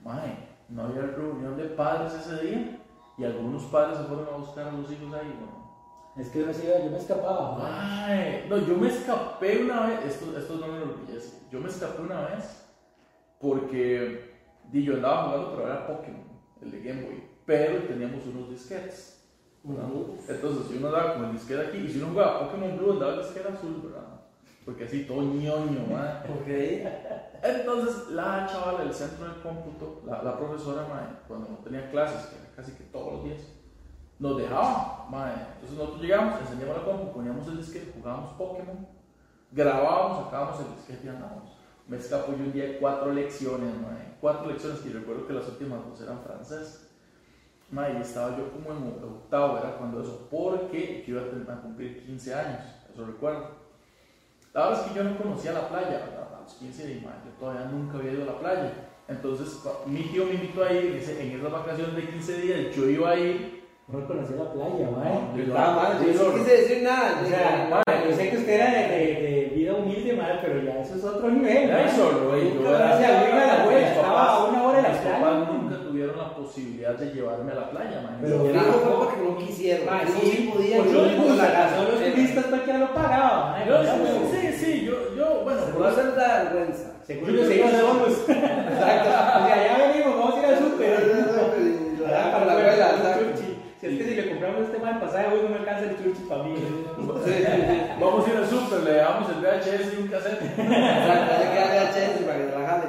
Mae, 0.03 0.49
no 0.69 0.83
había 0.83 1.01
reunión 1.01 1.57
de 1.57 1.65
padres 1.65 2.13
ese 2.13 2.45
día 2.45 2.79
y 3.17 3.23
algunos 3.23 3.63
padres 3.63 3.97
se 3.97 4.03
fueron 4.05 4.27
a 4.27 4.37
buscar 4.37 4.67
a 4.67 4.71
los 4.71 4.91
hijos 4.91 5.13
ahí, 5.13 5.27
weón. 5.39 5.63
Es 6.15 6.29
que 6.29 6.53
se 6.53 6.65
iba, 6.67 6.77
yo 6.77 6.91
me 6.91 6.97
escapaba. 6.97 7.57
no, 8.47 8.57
yo 8.57 8.77
me 8.77 8.87
escapé 8.87 9.63
una 9.63 9.87
vez, 9.87 10.05
esto, 10.05 10.37
esto 10.37 10.55
no 10.57 10.67
me 10.67 10.79
lo 10.79 10.85
olvides, 10.85 11.41
yo 11.51 11.59
me 11.59 11.69
escapé 11.69 12.03
una 12.03 12.21
vez 12.27 12.62
porque 13.43 14.31
di, 14.71 14.83
yo 14.85 14.95
andaba 14.95 15.23
jugando, 15.23 15.51
pero 15.51 15.67
era 15.67 15.85
Pokémon, 15.85 16.23
el 16.61 16.71
de 16.71 16.81
Game 16.81 17.01
Boy, 17.03 17.23
pero 17.45 17.83
teníamos 17.83 18.25
unos 18.25 18.49
disquetes. 18.49 19.21
Entonces, 20.29 20.67
si 20.67 20.77
uno 20.77 20.87
andaba 20.87 21.15
con 21.15 21.25
el 21.25 21.33
disquete 21.33 21.67
aquí, 21.67 21.77
y 21.79 21.89
si 21.89 21.99
uno 21.99 22.11
jugaba 22.11 22.45
Pokémon 22.45 22.77
Blue, 22.77 22.93
andaba 22.93 23.15
el 23.15 23.19
disquete 23.23 23.49
azul, 23.49 23.81
¿verdad? 23.83 24.21
Porque 24.63 24.85
así 24.85 25.03
todo 25.03 25.23
ñoño, 25.23 25.87
¿verdad? 25.89 26.25
Ok. 26.29 26.47
Entonces, 27.43 28.11
la 28.11 28.47
chavala 28.49 28.85
del 28.85 28.93
centro 28.93 29.25
del 29.25 29.41
cómputo, 29.41 30.03
la, 30.05 30.23
la 30.23 30.37
profesora, 30.37 30.87
mae, 30.87 31.17
cuando 31.27 31.49
no 31.49 31.57
tenía 31.57 31.91
clases, 31.91 32.27
que 32.27 32.37
era 32.37 32.55
casi 32.55 32.71
que 32.71 32.85
todos 32.85 33.11
los 33.11 33.23
días, 33.25 33.41
nos 34.19 34.37
dejaba, 34.37 35.05
mae. 35.09 35.33
Entonces 35.55 35.77
nosotros 35.77 36.01
llegamos, 36.01 36.39
enseñamos 36.39 36.77
la 36.77 36.83
compu, 36.85 37.11
poníamos 37.11 37.45
el 37.49 37.57
disquete, 37.57 37.91
jugábamos 37.93 38.31
Pokémon, 38.35 38.87
grabábamos, 39.51 40.23
sacábamos 40.23 40.61
el 40.61 40.75
disquete 40.77 41.07
y 41.07 41.09
andábamos. 41.09 41.52
Me 41.87 41.97
escapó 41.97 42.31
yo 42.31 42.43
un 42.45 42.53
día 42.53 42.63
de 42.65 42.77
cuatro 42.77 43.11
lecciones, 43.13 43.73
mae. 43.75 44.13
Cuatro 44.21 44.49
lecciones 44.51 44.79
que 44.79 44.89
recuerdo 44.89 45.27
que 45.27 45.33
las 45.33 45.47
últimas 45.47 45.79
dos 45.87 45.99
eran 46.01 46.21
francés. 46.23 46.87
Mae, 47.71 47.97
y 47.97 48.01
estaba 48.01 48.37
yo 48.37 48.51
como 48.51 48.71
en 48.71 49.03
octavo, 49.03 49.57
era 49.57 49.77
cuando 49.77 50.01
eso, 50.01 50.27
porque 50.31 51.03
yo 51.07 51.15
iba 51.15 51.23
a 51.25 51.29
tener- 51.29 51.49
a 51.51 51.61
cumplir 51.61 52.05
15 52.05 52.33
años, 52.33 52.61
eso 52.93 53.05
recuerdo. 53.05 53.47
La 54.53 54.67
verdad 54.67 54.85
es 54.85 54.91
que 54.91 54.97
yo 54.97 55.03
no 55.03 55.17
conocía 55.17 55.53
la 55.53 55.67
playa, 55.67 55.89
¿verdad? 56.05 56.27
a 56.37 56.41
los 56.43 56.53
15 56.53 56.87
de 56.87 56.95
mayo, 56.95 57.15
yo 57.25 57.31
todavía 57.39 57.65
nunca 57.65 57.97
había 57.97 58.11
ido 58.13 58.23
a 58.23 58.33
la 58.33 58.39
playa. 58.39 58.71
Entonces, 59.07 59.59
mi 59.87 60.03
tío 60.03 60.25
me 60.25 60.35
invitó 60.35 60.63
a 60.63 60.71
ir, 60.71 61.03
en 61.19 61.31
esas 61.39 61.51
vacaciones 61.51 61.95
de 61.95 62.07
15 62.09 62.41
días, 62.41 62.75
yo 62.75 62.87
iba 62.89 63.09
a 63.09 63.17
ir. 63.19 63.63
No 63.87 64.07
conocía 64.07 64.37
la 64.37 64.53
playa, 64.53 64.89
man. 64.91 65.35
Yo 65.35 65.53
Ah, 65.57 65.97
man, 65.99 66.05
yo 66.13 66.29
no 66.29 66.35
quise 66.35 66.51
decir 66.57 66.83
nada. 66.83 67.21
O 67.21 67.25
sea, 67.27 67.83
yo 68.09 68.15
sé 68.15 68.29
que 68.29 68.37
usted 68.37 68.53
era 68.53 68.82
eso 70.83 70.95
es 70.95 71.03
otro 71.03 71.29
nivel. 71.31 71.57
Era 71.69 71.85
eso, 71.85 72.27
güey, 72.29 72.53
yo 72.53 72.69
era- 72.75 72.85
me 72.87 72.93
hacía 72.93 73.21
oír 73.23 73.33
a 73.33 73.47
la 73.47 73.61
abuela, 73.63 73.87
estaba 73.87 74.25
a 74.35 74.43
una 74.45 74.63
hora 74.63 74.77
de 74.77 74.83
la 74.83 75.01
playa. 75.01 75.47
nunca 75.51 75.75
tuvieron 75.83 76.17
la 76.17 76.35
posibilidad 76.35 76.93
de 76.95 77.05
llevarme 77.13 77.51
a 77.51 77.55
la 77.55 77.69
playa, 77.71 78.01
man. 78.01 78.17
Pero 78.21 78.37
Lo 78.37 78.45
Yo- 78.45 78.51
digo 78.53 78.73
fue 78.83 78.93
porque 79.05 79.21
no 79.23 79.37
quisieron. 79.37 79.87
Sí, 80.21 80.27
sí 80.31 80.51
podían. 80.53 80.79
pues 80.81 80.91
yo 80.91 80.97
no 81.01 81.05
les 81.07 81.17
les 81.17 81.23
dio 81.25 81.35
la 81.35 81.69
son 81.75 81.85
los 81.91 81.99
turistas 82.13 82.45
cualquiera 82.45 82.79
lo 82.79 82.93
pagaba, 82.93 83.51
man. 83.51 83.59
mae. 83.59 83.67
Yo, 83.67 83.75
sí, 84.31 84.53
sí, 84.57 84.85
yo, 84.85 85.15
yo, 85.15 85.41
bueno, 85.43 85.61
No 85.79 85.91
se 85.91 86.03
les 86.03 86.15
da 86.15 86.43
vergüenza. 86.43 86.89
Seguro 87.03 87.33
que 87.33 87.45
se 87.45 87.55
iban 87.57 87.71
solos. 87.71 88.17
Exacto. 88.27 89.09
O 89.09 89.47
sea, 89.47 89.57
ya 89.67 89.87
venimos, 89.87 90.19
vamos 90.19 90.35
a 90.35 90.39
ir 90.39 90.45
al 90.45 90.57
súper. 90.59 90.93
Ah, 92.15 92.29
para 92.31 92.45
la 92.45 92.53
abuela. 92.53 93.17
Chuchi. 93.19 93.49
Si 93.79 93.87
es 93.87 93.97
que 93.97 94.03
si 94.05 94.15
le 94.15 94.29
compramos 94.29 94.61
este 94.63 94.79
mal 94.79 94.99
pasaje, 94.99 95.27
hoy 95.33 95.39
no 95.43 95.49
me 95.49 95.55
alcanza 95.57 95.83
el 95.89 95.97
chuchi 95.97 96.23
para 96.29 96.43
mí. 96.43 96.55
Vamos 98.05 98.27
a 98.27 98.31
ir 98.31 98.37
al 98.37 98.47
súper, 98.49 98.79
le 98.83 98.95
damos 98.95 99.29
el 99.29 99.35
VHS 99.41 99.93
y 99.93 100.01
un 100.01 100.07
cassette. 100.07 100.41
Exacto, 100.57 101.33
hay 101.33 101.49
que 101.49 101.59
darle 101.59 101.93
Chelsea 101.93 102.25
para 102.27 102.37
que 102.39 102.45
trabajale. 102.45 102.83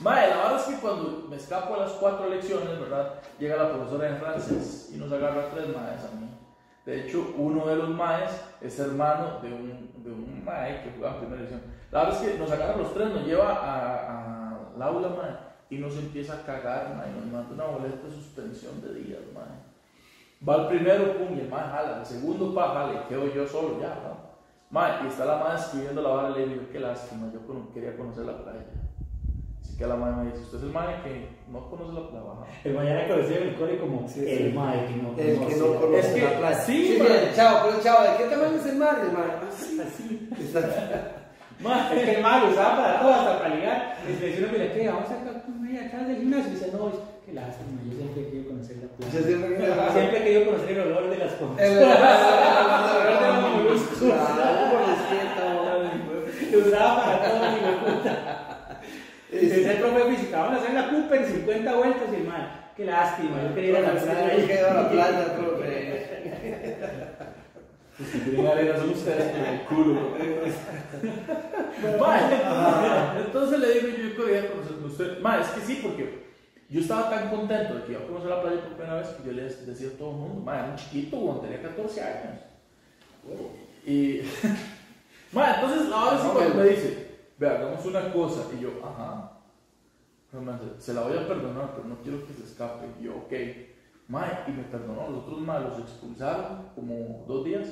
Mae, 0.00 0.30
la 0.30 0.36
verdad 0.36 0.56
es 0.56 0.62
que 0.74 0.80
cuando 0.80 1.26
me 1.28 1.36
escapo 1.36 1.74
a 1.74 1.78
las 1.80 1.92
cuatro 1.92 2.28
lecciones, 2.30 2.80
¿verdad? 2.80 3.14
Llega 3.38 3.56
la 3.56 3.70
profesora 3.72 4.10
de 4.10 4.16
francés 4.18 4.90
y 4.94 4.96
nos 4.96 5.12
agarra 5.12 5.50
tres 5.54 5.66
maes 5.68 6.00
a 6.10 6.16
mí. 6.18 6.26
De 6.86 7.00
hecho, 7.06 7.34
uno 7.36 7.66
de 7.66 7.76
los 7.76 7.90
maes 7.90 8.30
es 8.62 8.78
hermano 8.78 9.40
de 9.42 9.52
un, 9.52 9.92
de 10.02 10.10
un 10.10 10.42
mae 10.44 10.82
que 10.82 10.92
jugaba 10.96 11.14
en 11.16 11.20
primera 11.20 11.42
división. 11.42 11.62
La 11.92 12.04
verdad 12.04 12.24
es 12.24 12.30
que 12.32 12.38
nos 12.38 12.50
agarra 12.50 12.76
los 12.76 12.94
tres, 12.94 13.10
nos 13.10 13.26
lleva 13.26 13.52
a, 13.52 13.94
a- 13.94 14.56
al 14.74 14.82
aula, 14.82 15.08
mae, 15.08 15.36
y 15.68 15.76
nos 15.78 15.94
empieza 15.98 16.32
a 16.34 16.42
cagar, 16.44 16.94
mae, 16.96 17.10
nos 17.12 17.26
manda 17.30 17.52
una 17.54 17.64
boleta 17.78 18.06
de 18.08 18.14
suspensión 18.14 18.80
de 18.80 18.94
días, 18.94 19.20
mae. 19.34 19.60
Va 20.48 20.62
el 20.62 20.68
primero, 20.68 21.18
pum, 21.18 21.36
y 21.36 21.40
el 21.40 21.48
mae 21.50 21.60
jala. 21.70 21.98
El 22.00 22.06
segundo, 22.06 22.54
pa, 22.54 22.68
jala, 22.68 23.02
y 23.04 23.08
quedo 23.08 23.26
yo 23.26 23.46
solo 23.46 23.78
ya, 23.78 23.88
¿no? 24.02 24.29
Mae, 24.70 25.04
y 25.04 25.08
está 25.08 25.24
la 25.24 25.36
madre 25.38 25.58
escribiendo 25.60 26.00
la 26.02 26.08
vara, 26.10 26.30
le 26.30 26.46
digo, 26.46 26.62
qué 26.70 26.78
lástima, 26.78 27.28
yo 27.32 27.40
quería 27.74 27.96
conocer 27.96 28.24
la 28.24 28.38
playa. 28.42 28.64
Así 29.60 29.76
que 29.76 29.84
la 29.86 29.96
madre 29.96 30.16
me 30.16 30.24
dice, 30.30 30.42
usted 30.44 30.58
es 30.58 30.64
el 30.64 30.70
mae 30.70 31.02
que 31.02 31.28
no 31.50 31.68
conoce 31.68 31.92
la 31.92 32.08
playa. 32.08 32.46
El 32.62 32.74
mañana 32.74 33.08
conocido 33.08 33.36
en 33.42 33.48
el 33.48 33.54
cole 33.56 33.78
como 33.80 34.06
Sí, 34.08 34.20
sí. 34.20 34.30
el 34.30 34.54
mae 34.54 34.86
que 34.86 34.94
no 35.02 35.08
El 35.18 35.38
que 35.48 35.56
no 35.56 35.66
conoce. 35.66 35.80
conoce 35.80 35.98
Es 35.98 36.06
que- 36.14 36.22
la 36.22 36.38
playa. 36.38 36.58
sí, 36.60 36.86
sí, 36.86 37.02
chavo, 37.34 37.58
pero 37.64 37.76
el 37.76 37.82
chavo, 37.82 38.02
¿de 38.04 38.16
qué 38.18 38.24
tamaño 38.30 38.56
es 38.56 38.66
el 38.66 38.76
mar? 38.76 38.98
El. 39.02 39.16
Ah, 39.16 39.40
sí. 39.50 39.80
Así. 39.86 40.28
Exacto. 40.40 40.80
Mae, 41.60 41.98
Es 41.98 42.04
que 42.04 42.14
el 42.16 42.22
mae 42.22 42.48
usaba 42.50 42.76
para 42.76 43.00
todo, 43.00 43.12
hasta 43.12 43.38
para 43.40 43.54
ligar. 43.56 43.96
Y 44.08 44.20
le 44.20 44.26
decía 44.28 44.48
mira, 44.52 44.72
¿qué? 44.72 44.88
Vamos 44.88 45.10
acá 45.10 45.42
con 45.44 45.66
ella 45.66 45.86
atrás 45.86 46.06
del 46.06 46.16
gimnasio. 46.18 46.46
Y 46.52 46.54
dice, 46.54 46.70
no, 46.72 46.88
es 46.88 46.94
que 47.26 47.32
lástima, 47.34 47.82
yo 47.84 47.92
siempre 47.96 48.22
he 48.22 48.26
querido 48.30 48.48
conocer 48.50 48.76
la 48.78 48.88
playa. 48.96 49.12
Yo 49.12 49.92
siempre 49.92 50.18
he 50.20 50.22
querido 50.24 50.44
conocer 50.46 50.70
el 50.78 50.80
olor 50.92 51.10
de 51.10 51.18
las 51.18 51.32
cosas. 51.34 51.56
Claro, 54.00 54.70
por 54.70 54.80
respeto. 54.88 56.69
Usaba 56.80 57.04
para 57.04 57.22
todo, 57.22 57.40
mi 57.52 57.92
puta. 57.92 58.80
Entonces 59.32 59.66
el 59.66 59.76
profe 59.76 59.98
de 59.98 60.16
física, 60.16 60.38
vamos 60.40 60.58
a 60.58 60.62
hacer 60.62 60.74
la 60.74 60.88
Cooper 60.90 61.24
50 61.24 61.76
vueltas 61.76 62.02
y 62.10 62.16
el 62.16 62.24
mae, 62.24 62.46
qué 62.76 62.84
lástima, 62.84 63.42
yo 63.42 63.54
quería 63.54 63.70
ir 63.70 63.76
a 63.76 63.80
la 63.80 63.94
Yo 63.94 64.00
playa. 64.06 64.46
que 64.46 64.52
he 64.52 64.58
ido 64.58 64.70
a 64.70 64.74
la 64.74 64.90
playa, 64.90 65.36
profe. 65.38 66.76
los 67.98 68.08
que 68.08 68.18
tienen 68.18 68.46
arena 68.46 68.76
son 68.78 68.90
ustedes 68.90 69.30
con 69.30 69.44
el 69.44 69.60
culo. 69.62 70.00
Mae, 72.00 72.20
entonces 73.26 73.60
le 73.60 73.74
digo 73.74 73.88
yo, 73.88 74.08
yo 74.08 74.24
quería 74.24 74.50
conocer 74.50 74.76
a 74.82 74.86
usted. 74.86 75.20
Mae, 75.20 75.40
es 75.42 75.48
que 75.48 75.60
sí, 75.60 75.80
porque 75.82 76.24
yo 76.68 76.80
estaba 76.80 77.10
tan 77.10 77.28
contento 77.30 77.74
de 77.74 77.84
que 77.84 77.92
iba 77.92 78.00
a 78.00 78.06
conocer 78.06 78.30
la 78.30 78.42
playa 78.42 78.60
por 78.62 78.72
primera 78.72 78.96
vez 78.96 79.08
que 79.08 79.26
yo 79.26 79.32
le 79.32 79.42
decía 79.42 79.88
a 79.94 79.98
todo 79.98 80.10
el 80.10 80.16
mundo, 80.16 80.42
mae, 80.42 80.58
era 80.58 80.68
un 80.70 80.76
chiquito, 80.76 81.20
cuando 81.20 81.42
tenía 81.42 81.62
14 81.62 82.00
años. 82.02 82.38
Y, 83.86 84.22
mae, 85.32 85.54
entonces 85.54 85.92
ahora 85.92 86.18
sí 86.18 86.28
cuando 86.32 86.54
me- 86.54 86.64
dice, 86.68 87.18
ve, 87.38 87.48
hagamos 87.48 87.84
una 87.86 88.12
cosa, 88.12 88.46
y 88.56 88.62
yo, 88.62 88.70
ajá. 88.84 89.32
Se 90.78 90.94
la 90.94 91.02
voy 91.02 91.16
a 91.18 91.26
perdonar, 91.26 91.72
pero 91.74 91.88
no 91.88 91.96
quiero 92.02 92.24
que 92.26 92.32
se 92.32 92.44
escape. 92.44 92.86
Y 93.00 93.04
yo, 93.04 93.16
ok. 93.16 93.32
Mae, 94.08 94.44
y 94.46 94.52
me 94.52 94.62
perdonó. 94.64 95.08
Los 95.10 95.24
otros 95.24 95.40
mae 95.40 95.60
los 95.60 95.78
expulsaron 95.80 96.68
como 96.74 97.24
dos 97.26 97.44
días 97.44 97.68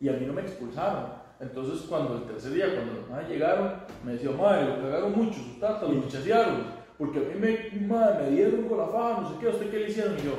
y 0.00 0.08
a 0.08 0.12
mí 0.14 0.26
no 0.26 0.32
me 0.32 0.42
expulsaron. 0.42 1.12
Entonces, 1.38 1.86
cuando 1.88 2.16
el 2.16 2.24
tercer 2.24 2.52
día, 2.52 2.74
cuando 2.74 2.94
los 2.94 3.08
mae 3.08 3.28
llegaron, 3.28 3.74
me 4.04 4.12
decía, 4.12 4.30
mae, 4.32 4.64
lo 4.66 4.82
cagaron 4.82 5.12
mucho, 5.16 5.38
su 5.38 5.60
tata, 5.60 5.86
lo 5.86 5.94
muchasearon. 5.94 6.80
Porque 6.98 7.18
a 7.18 7.22
mí 7.22 7.34
me, 7.40 7.80
mae, 7.86 8.14
me 8.22 8.30
dieron 8.30 8.62
con 8.68 8.78
la 8.78 8.86
faja, 8.88 9.20
no 9.22 9.28
sé 9.30 9.36
qué, 9.40 9.46
¿a 9.46 9.50
usted 9.50 9.70
qué 9.70 9.78
le 9.78 9.88
hicieron? 9.88 10.18
Y 10.18 10.22
yo, 10.22 10.32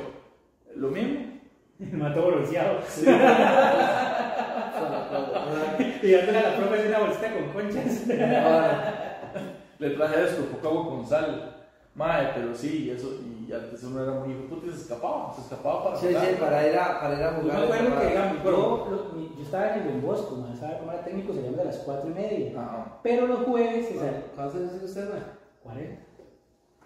lo 0.76 0.88
mismo. 0.88 1.40
Mató 1.92 2.26
bronceado. 2.26 2.78
Y 6.02 6.10
dándole 6.12 6.38
a 6.38 6.50
la 6.50 6.56
profe 6.56 6.88
una 6.88 6.98
bolsita 6.98 7.32
con 7.32 7.48
conchas. 7.52 8.06
Le 9.78 9.90
traje 9.90 10.24
esto, 10.24 10.44
poca 10.46 10.68
agua 10.68 10.88
con 10.88 11.06
sal. 11.06 11.56
Mae, 11.94 12.30
pero 12.34 12.54
sí, 12.54 12.90
eso, 12.90 13.18
y 13.46 13.52
antes 13.52 13.82
uno 13.84 14.02
era 14.02 14.12
muy 14.12 14.30
hijo 14.32 14.42
de 14.42 14.48
puta 14.48 14.66
y 14.66 14.70
se 14.70 14.76
escapaba, 14.82 15.32
se 15.34 15.42
escapaba 15.42 15.84
para 15.84 15.96
Sí, 15.96 16.06
jugar. 16.08 16.24
sí, 16.26 16.34
para 16.40 16.66
ir 16.68 16.78
a, 16.78 17.00
para 17.00 17.14
ir 17.18 17.22
a 17.22 17.30
Yo 17.36 17.42
jugar. 17.42 17.58
me 17.58 17.64
acuerdo 17.64 18.00
que, 18.00 18.06
digamos, 18.06 18.36
yo, 18.44 19.14
yo 19.36 19.42
estaba 19.42 19.74
en 19.74 19.82
el 19.82 19.88
Don 19.88 20.00
Bosco, 20.02 20.36
man, 20.36 20.52
estaba 20.54 20.78
como 20.78 20.92
era 20.92 21.04
técnico, 21.04 21.34
salíamos 21.34 21.60
a 21.60 21.64
las 21.64 21.76
4 21.78 22.10
y 22.10 22.14
media. 22.14 22.60
Ajá. 22.60 22.98
Pero 23.02 23.26
los 23.26 23.40
jueves 23.44 23.88
se 23.88 23.98
sale 23.98 24.24
¿Cuántos 24.34 24.56
años 24.56 24.70
tiene 24.70 24.84
usted, 24.86 25.08
man? 25.10 25.24
40. 25.62 26.02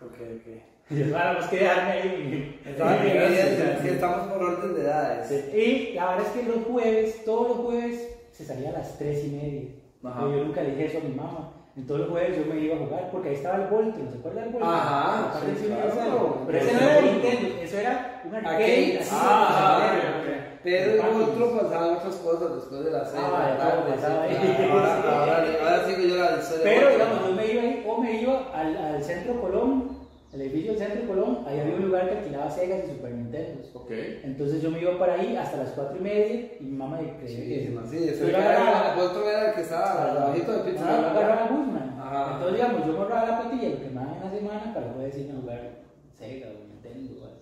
Ok, 0.02 0.12
ok. 0.12 0.75
Y 0.90 0.98
yo, 1.10 1.16
"Ah, 1.18 1.34
más 1.38 1.48
que 1.48 1.56
dejarme 1.58 1.92
ahí. 1.92 2.60
Sí, 2.64 2.72
bien, 3.02 3.28
sí, 3.28 3.34
sí, 3.34 3.78
sí. 3.82 3.88
estamos 3.88 4.32
por 4.32 4.42
orden 4.42 4.74
de 4.74 4.82
edades. 4.82 5.30
Y 5.54 5.92
la 5.94 6.06
verdad 6.10 6.26
es 6.26 6.32
que 6.32 6.48
los 6.48 6.64
jueves, 6.64 7.24
todos 7.24 7.48
los 7.48 7.56
jueves, 7.66 8.08
se 8.32 8.44
salía 8.44 8.68
a 8.70 8.72
las 8.74 8.96
3 8.98 9.24
y 9.24 9.28
media. 9.30 9.62
Ajá. 10.04 10.20
Pero 10.20 10.36
yo 10.36 10.44
nunca 10.44 10.62
le 10.62 10.70
dije 10.70 10.84
eso 10.86 10.98
a 10.98 11.08
mi 11.08 11.14
mamá. 11.14 11.52
Entonces 11.76 12.06
los 12.06 12.10
jueves 12.16 12.36
yo 12.38 12.54
me 12.54 12.60
iba 12.60 12.76
a 12.76 12.78
jugar 12.78 13.08
porque 13.10 13.28
ahí 13.30 13.34
estaba 13.34 13.56
el 13.56 13.66
Voltron, 13.68 14.10
¿se 14.10 14.18
acuerdan 14.18 14.44
del 14.44 14.52
Voltron? 14.52 14.74
Ajá, 14.74 15.30
La 15.34 15.40
sí, 15.40 15.46
encima 15.50 15.76
claro. 15.76 16.36
de. 16.40 16.46
Pero 16.46 16.58
ese 16.58 16.72
no 16.72 16.80
era 16.80 16.94
de 16.94 17.02
Nintendo, 17.02 17.48
eso 17.62 17.78
era 17.78 18.22
un 18.24 18.34
arcade. 18.34 19.00
Ah, 19.12 19.90
de-. 20.24 20.46
Pero 20.62 20.92
de 20.92 20.98
parties. 21.00 21.28
otro 21.28 21.58
pasaban 21.60 21.94
otras 21.96 22.14
cosas 22.16 22.54
después 22.56 22.84
de 22.84 22.90
las 22.92 23.10
seis 23.10 23.22
de 23.22 23.28
Ah, 23.28 23.38
la 23.38 23.48
ya, 23.50 23.58
tarde. 23.58 23.92
pasaba 23.92 24.26
sí, 24.28 24.34
ahí. 24.36 24.54
claro. 24.56 24.72
Ahora, 24.72 25.02
ahora, 25.20 25.46
ahora 25.60 25.86
sigo 25.86 26.08
yo 26.08 26.16
la 26.16 26.38
historia. 26.40 26.64
Pero, 26.64 26.90
digamos, 26.90 27.26
yo 27.26 27.32
me 27.34 27.46
iba 27.52 27.62
ahí, 27.62 27.84
o 27.86 28.00
me 28.00 28.22
iba 28.22 28.50
al, 28.54 28.76
al 28.78 29.02
centro 29.04 29.40
Colón, 29.40 29.95
al 30.36 30.42
edificio 30.42 30.72
del 30.72 30.80
centro 30.80 31.08
Colón, 31.08 31.38
ahí 31.46 31.60
había 31.60 31.74
un 31.76 31.82
lugar 31.86 32.08
que 32.10 32.18
alquilaba 32.18 32.50
Segas 32.50 32.84
y 32.84 32.90
Super 32.92 33.10
Nintendo. 33.12 33.62
Ok. 33.74 33.90
Entonces 34.22 34.60
yo 34.62 34.70
me 34.70 34.80
iba 34.82 34.98
para 34.98 35.14
ahí 35.14 35.34
hasta 35.36 35.56
las 35.56 35.70
4 35.70 35.96
y 35.98 36.00
media 36.02 36.34
y 36.60 36.64
mi 36.64 36.76
mamá 36.76 37.00
me 37.00 37.16
creía 37.16 37.38
Sí, 37.38 37.48
que. 37.48 37.78
sí, 37.84 37.98
sí, 37.98 38.08
ese 38.08 38.20
Yo 38.20 38.28
era- 38.28 38.92
el 38.94 39.00
otro 39.00 39.28
era 39.28 39.48
el 39.48 39.54
que 39.54 39.60
estaba 39.62 40.10
abajito 40.12 40.52
de 40.52 40.70
pizza. 40.70 40.84
Ah, 40.86 41.00
yo 41.00 41.06
agarraba 41.18 41.48
bus, 41.48 41.66
man. 41.68 41.96
Ajá. 41.98 42.32
Entonces, 42.34 42.54
digamos, 42.56 42.86
yo 42.86 42.92
me 42.92 42.98
ahorraba 42.98 43.26
la 43.28 43.42
patilla, 43.42 43.68
lo 43.70 43.78
que 43.80 43.88
me 43.88 43.94
daban 43.94 44.14
en 44.14 44.20
la 44.24 44.30
semana 44.30 44.74
para 44.74 44.92
poder 44.92 45.18
irme 45.18 45.32
a 45.32 45.40
jugar 45.40 45.70
Sega 46.18 46.46
o 46.48 46.68
Nintendo 46.68 47.12
o 47.20 47.24
algo. 47.24 47.36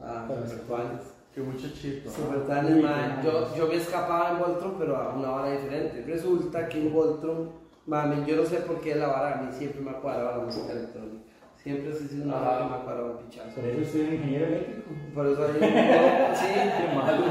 Ah, 0.00 0.24
Pero 0.28 0.46
super. 0.46 1.12
Qué 1.34 1.40
muchachito. 1.40 2.10
Super 2.10 2.62
Muy 2.62 2.82
man. 2.82 3.20
Yo, 3.24 3.54
yo 3.56 3.66
me 3.66 3.76
escapaba 3.76 4.32
en 4.32 4.38
Voltron, 4.38 4.74
pero 4.78 4.96
a 4.96 5.14
una 5.14 5.32
hora 5.32 5.50
diferente. 5.52 6.04
Resulta 6.06 6.68
que 6.68 6.78
en 6.78 6.92
Voltron, 6.92 7.50
mami, 7.86 8.24
yo 8.26 8.36
no 8.36 8.44
sé 8.44 8.58
por 8.58 8.80
qué 8.80 8.94
la 8.94 9.06
vara 9.08 9.38
a 9.38 9.42
mí 9.42 9.50
siempre 9.52 9.80
me 9.80 9.90
ha 9.90 9.94
cuadrado 9.94 10.38
la 10.38 10.44
música 10.44 10.72
electrónica. 10.72 11.21
Siempre 11.62 11.92
ha 11.92 11.94
sido 11.96 12.24
una 12.24 12.36
ha 12.38 12.82
cuadrado 12.84 13.18
un 13.20 13.26
pichazo. 13.28 13.54
Por 13.60 13.64
eso 13.70 13.92
soy 13.92 14.00
ingeniero 14.00 14.46
eléctrico. 14.46 14.90
Por 15.14 15.26
eso 15.28 15.44
hay 15.44 15.50
un 15.50 16.36
sí, 16.36 16.46
Qué 16.88 16.96
malo. 16.96 17.24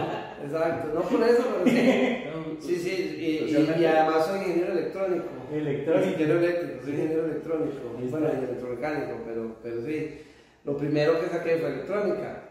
exacto. 0.45 0.91
No 0.95 1.01
por 1.01 1.23
eso, 1.27 1.43
pero 1.63 1.65
sí. 1.77 2.17
Sí, 2.61 2.75
sí, 2.75 2.89
y, 3.19 3.25
y- 3.55 3.81
y 3.81 3.85
además 3.85 4.25
soy 4.27 4.39
ingeniero 4.39 4.73
electrónico. 4.73 5.25
Electrónico. 5.51 6.09
Ingeniero 6.11 6.39
eléctrico, 6.39 6.83
soy 6.83 6.91
ingeniero 6.93 7.25
electrónico. 7.25 7.77
Bueno, 8.11 8.27
y 8.27 8.43
electromecánico, 8.43 9.13
pero, 9.25 9.55
pero 9.63 9.81
sí. 9.85 10.21
Lo 10.63 10.77
primero 10.77 11.19
que 11.19 11.27
saqué 11.27 11.57
fue 11.57 11.69
electrónica. 11.69 12.43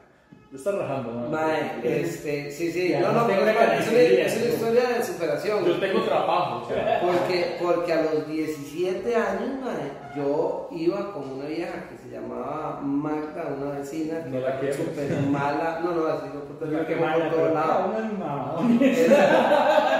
Lo 0.51 0.59
está 0.59 0.73
rajando, 0.73 1.13
¿no? 1.13 1.29
Mae, 1.29 1.81
este, 1.85 2.51
sí, 2.51 2.73
sí. 2.73 2.89
Ya, 2.89 3.01
No, 3.03 3.13
no, 3.13 3.27
pero 3.29 3.47
es 3.47 3.89
una 3.89 4.01
es 4.01 4.47
historia 4.55 4.89
de 4.99 5.05
superación. 5.05 5.65
Yo 5.65 5.79
tengo 5.79 6.03
trabajo, 6.03 6.67
o 6.67 6.69
sea. 6.69 7.01
Porque, 7.01 7.57
porque 7.63 7.93
a 7.93 8.03
los 8.03 8.27
17 8.27 9.15
años, 9.15 9.61
mae, 9.63 9.93
yo 10.17 10.69
iba 10.73 11.13
con 11.13 11.31
una 11.33 11.47
vieja 11.47 11.89
que 11.89 11.97
se 11.97 12.09
llamaba 12.11 12.81
Magda, 12.83 13.55
una 13.61 13.79
vecina, 13.79 14.23
que 14.25 14.31
No 14.31 14.41
la 14.41 14.59
era 14.61 14.73
súper 14.75 15.21
mala. 15.31 15.81
No, 15.83 15.93
no, 15.93 16.07
así 16.07 16.27
no 16.35 16.41
puta, 16.41 16.67
la 16.67 16.79
Lo 16.81 16.87
que 16.87 16.95
quemo 16.95 17.13
por 17.13 17.31
todos 17.31 17.53
lados. 17.55 17.87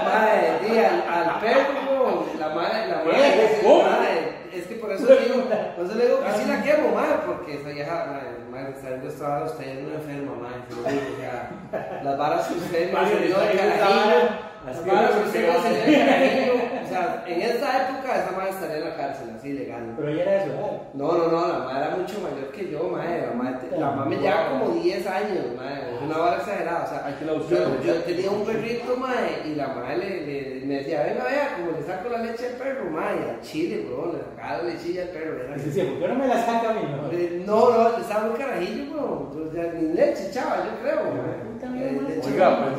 Madre, 0.05 0.59
di, 0.61 0.77
al, 0.79 1.01
al 1.07 1.39
perro, 1.39 2.25
la 2.39 2.49
madre, 2.49 2.87
la 2.87 2.95
madre, 2.97 3.11
¿Qué? 3.11 3.45
es, 3.45 3.59
¿Cómo? 3.63 3.83
madre, 3.83 4.11
es 4.53 4.67
que 4.67 4.75
por 4.75 4.91
eso 4.91 5.05
le 5.07 5.19
digo, 5.21 5.43
por 5.75 5.85
eso 5.85 5.95
le 5.95 6.05
digo 6.05 6.19
que 6.23 6.31
sí 6.33 6.45
la 6.47 6.63
quemo, 6.63 6.95
madre, 6.95 7.15
porque 7.25 7.55
esa 7.55 7.69
vieja, 7.69 8.05
madre, 8.07 8.29
madre, 8.51 8.71
está 8.75 8.87
viendo 8.89 9.07
esta 9.07 9.27
vara, 9.27 9.45
usted 9.45 9.85
una 9.85 9.95
enferma, 9.95 10.31
madre, 10.41 10.61
se 10.67 10.75
lo 10.75 10.81
digo, 10.89 11.01
o 11.15 11.19
sea, 11.21 12.01
las 12.03 12.17
varas 12.17 12.47
que 12.47 12.53
usted 12.55 12.91
me 12.93 12.99
enseñó 12.99 13.39
de 13.39 13.51
carajillo, 13.57 14.19
las 14.65 14.85
varas 14.85 15.11
que 15.11 15.23
usted 15.23 15.41
me 15.47 15.55
enseñó 15.55 15.85
de 15.85 16.05
carajillo, 16.05 16.53
sea, 16.91 17.23
en 17.27 17.41
esta 17.41 17.89
época 17.89 18.15
esa 18.23 18.31
madre 18.37 18.49
estaría 18.51 18.77
en 18.77 18.83
la 18.89 18.95
cárcel, 18.95 19.29
así, 19.37 19.53
legal. 19.53 19.93
Pero 19.97 20.09
ella 20.09 20.21
era 20.23 20.31
de 20.31 20.43
su 20.45 20.51
edad. 20.51 20.71
No, 20.93 21.11
no, 21.17 21.27
no, 21.31 21.47
la 21.47 21.59
madre 21.59 21.85
era 21.87 21.95
mucho 21.97 22.19
mayor 22.21 22.51
que 22.51 22.69
yo, 22.69 22.83
madre. 22.89 23.21
La 23.27 23.33
madre, 23.33 23.77
la 23.79 23.91
madre 23.91 24.09
me 24.15 24.21
lleva 24.21 24.49
como 24.49 24.69
10 24.75 25.07
años, 25.07 25.45
madre. 25.57 25.95
Es 25.95 26.01
una 26.01 26.17
vara 26.17 26.37
exagerada. 26.37 26.83
O 26.83 26.87
sea, 26.87 27.05
Hay 27.05 27.13
que 27.15 27.25
la 27.25 27.33
buscar, 27.33 27.81
yo, 27.81 27.93
tenía 28.03 28.31
un 28.31 28.45
perrito, 28.45 28.97
madre, 28.97 29.41
y 29.45 29.55
la 29.55 29.67
madre 29.69 29.97
le, 29.97 30.25
le- 30.59 30.65
me 30.65 30.75
decía, 30.75 31.03
venga, 31.03 31.23
vea, 31.25 31.55
como 31.57 31.71
le 31.77 31.83
saco 31.85 32.09
la 32.09 32.17
leche 32.19 32.47
al 32.47 32.53
perro, 32.53 32.89
madre. 32.91 33.29
Al 33.31 33.41
chile, 33.41 33.85
bro, 33.89 34.13
le 34.13 34.19
sacaba 34.23 34.57
la 34.57 34.63
lechilla 34.63 35.01
al 35.03 35.09
perro. 35.09 35.43
Era 35.43 35.55
Y 35.57 35.59
decía, 35.61 35.85
¿por 35.89 35.99
qué 35.99 36.07
no 36.07 36.15
me 36.15 36.27
la 36.27 36.45
saca 36.45 36.69
a 36.69 36.73
mí? 36.73 36.81
no? 36.89 37.11
Eh, 37.11 37.43
No, 37.45 37.69
no, 37.71 37.97
estaba 37.97 38.27
muy 38.27 38.37
carajillo, 38.39 38.93
bro. 38.93 39.29
Entonces, 39.31 39.53
ya 39.53 39.73
ni 39.79 39.93
leche, 39.93 40.29
chava, 40.31 40.57
yo 40.65 40.79
creo, 40.81 40.95
madre. 41.11 41.51
Eh, 41.63 42.21
Oiga, 42.25 42.49
madre, 42.51 42.75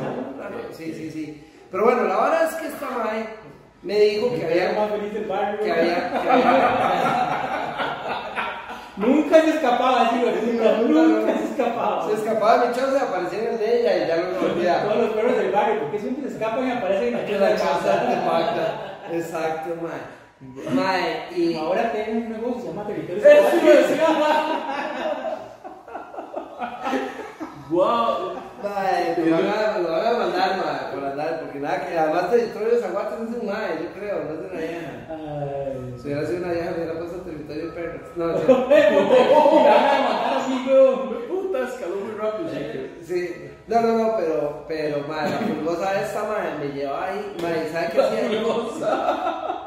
pues, 0.67 0.77
Sí, 0.77 0.93
sí, 0.93 1.09
sí. 1.11 1.43
Pero 1.71 1.85
bueno, 1.85 2.03
la 2.03 2.15
verdad 2.21 2.49
es 2.49 2.55
que 2.55 2.67
esta 2.67 2.89
madre 2.91 3.25
me 3.83 3.99
dijo 3.99 4.33
que 4.33 4.45
había, 4.45 4.71
más 4.79 4.89
feliz 4.91 5.13
del 5.13 5.25
barrio. 5.25 5.59
que 5.59 5.71
había, 5.71 6.21
que 6.21 6.29
había- 6.29 7.39
Nunca 8.95 9.41
se 9.41 9.49
escapaba 9.49 10.01
así, 10.03 10.19
güey. 10.21 10.35
Nunca, 10.53 10.71
Nunca, 10.81 11.33
se 11.37 11.43
escapaba. 11.45 12.05
se 12.07 12.13
escapaba 12.13 12.65
mi 12.65 12.73
choza 12.75 13.03
aparecía 13.03 13.39
en 13.39 13.47
el 13.47 13.57
de 13.57 13.79
ella 13.79 13.91
y 13.97 14.07
ya 14.07 14.15
no 14.17 14.29
lo 14.29 14.39
olvidaba. 14.53 14.83
Todos 14.83 14.97
los 14.97 15.09
perros 15.15 15.35
del 15.37 15.51
barrio, 15.51 15.79
porque 15.81 15.99
siempre 15.99 16.29
se 16.29 16.35
escapan 16.35 16.67
y 16.67 16.71
aparecen 16.71 17.17
en 17.17 17.39
la 17.41 17.55
casa 17.55 17.97
de 18.05 18.15
Magda. 18.17 18.67
Exacto, 19.11 19.69
mae. 19.81 20.01
Mae, 20.75 21.25
y. 21.35 21.55
Ahora 21.57 21.91
tienen 21.91 22.17
un 22.17 22.29
negocio 22.33 22.55
que 22.55 22.61
se 22.61 22.67
llama 22.67 22.85
Territorio 22.87 23.23
Wow. 27.69 28.33
Mae, 28.63 29.15
lo 29.17 29.35
van 29.35 29.45
a, 29.45 29.77
me 29.77 29.83
lo 29.83 29.91
van 29.91 30.05
a 30.05 30.17
mandar, 30.19 30.57
mae, 30.57 30.93
por 30.93 31.03
andar, 31.03 31.41
porque 31.41 31.59
nada, 31.59 31.85
que 31.85 31.97
además 31.97 32.31
territorio 32.31 32.69
de 32.69 32.79
Zaguates 32.79 33.29
es 33.29 33.35
un 33.41 33.45
mae, 33.45 33.79
yo 33.81 33.93
creo, 33.93 34.23
no 34.23 34.33
es 34.33 34.39
de 34.39 34.47
una 34.47 34.59
vieja. 34.59 34.91
Ay. 35.09 35.93
Si 35.97 36.07
hubiera 36.07 36.25
sido 36.25 36.37
una 36.43 36.53
vieja, 36.53 36.73
hubiera 36.75 36.93
puesto 36.93 37.17
territorio 37.21 37.65
de 37.65 37.71
perros. 37.71 38.01
No, 38.15 38.27
no. 38.27 38.67
Me 38.67 38.89
van 38.89 39.85
a 39.85 40.09
matar 40.09 40.37
así. 40.37 40.65
Puta, 41.27 41.67
escaló 41.67 41.95
muy 41.97 42.13
rápido, 42.15 42.49
Shaker. 42.53 42.97
Sí, 43.01 43.51
no, 43.67 43.81
no, 43.81 43.97
no, 43.97 44.17
pero, 44.17 44.65
pero, 44.67 45.07
mae, 45.07 45.29
la 45.29 45.39
pulgosa 45.39 46.01
esta, 46.01 46.23
mae, 46.23 46.57
me 46.59 46.73
llevaba 46.73 47.05
ahí, 47.05 47.35
mae, 47.41 47.69
¿sabe 47.69 47.89
qué 47.93 48.01
hacía 48.01 48.31
yo? 48.31 48.77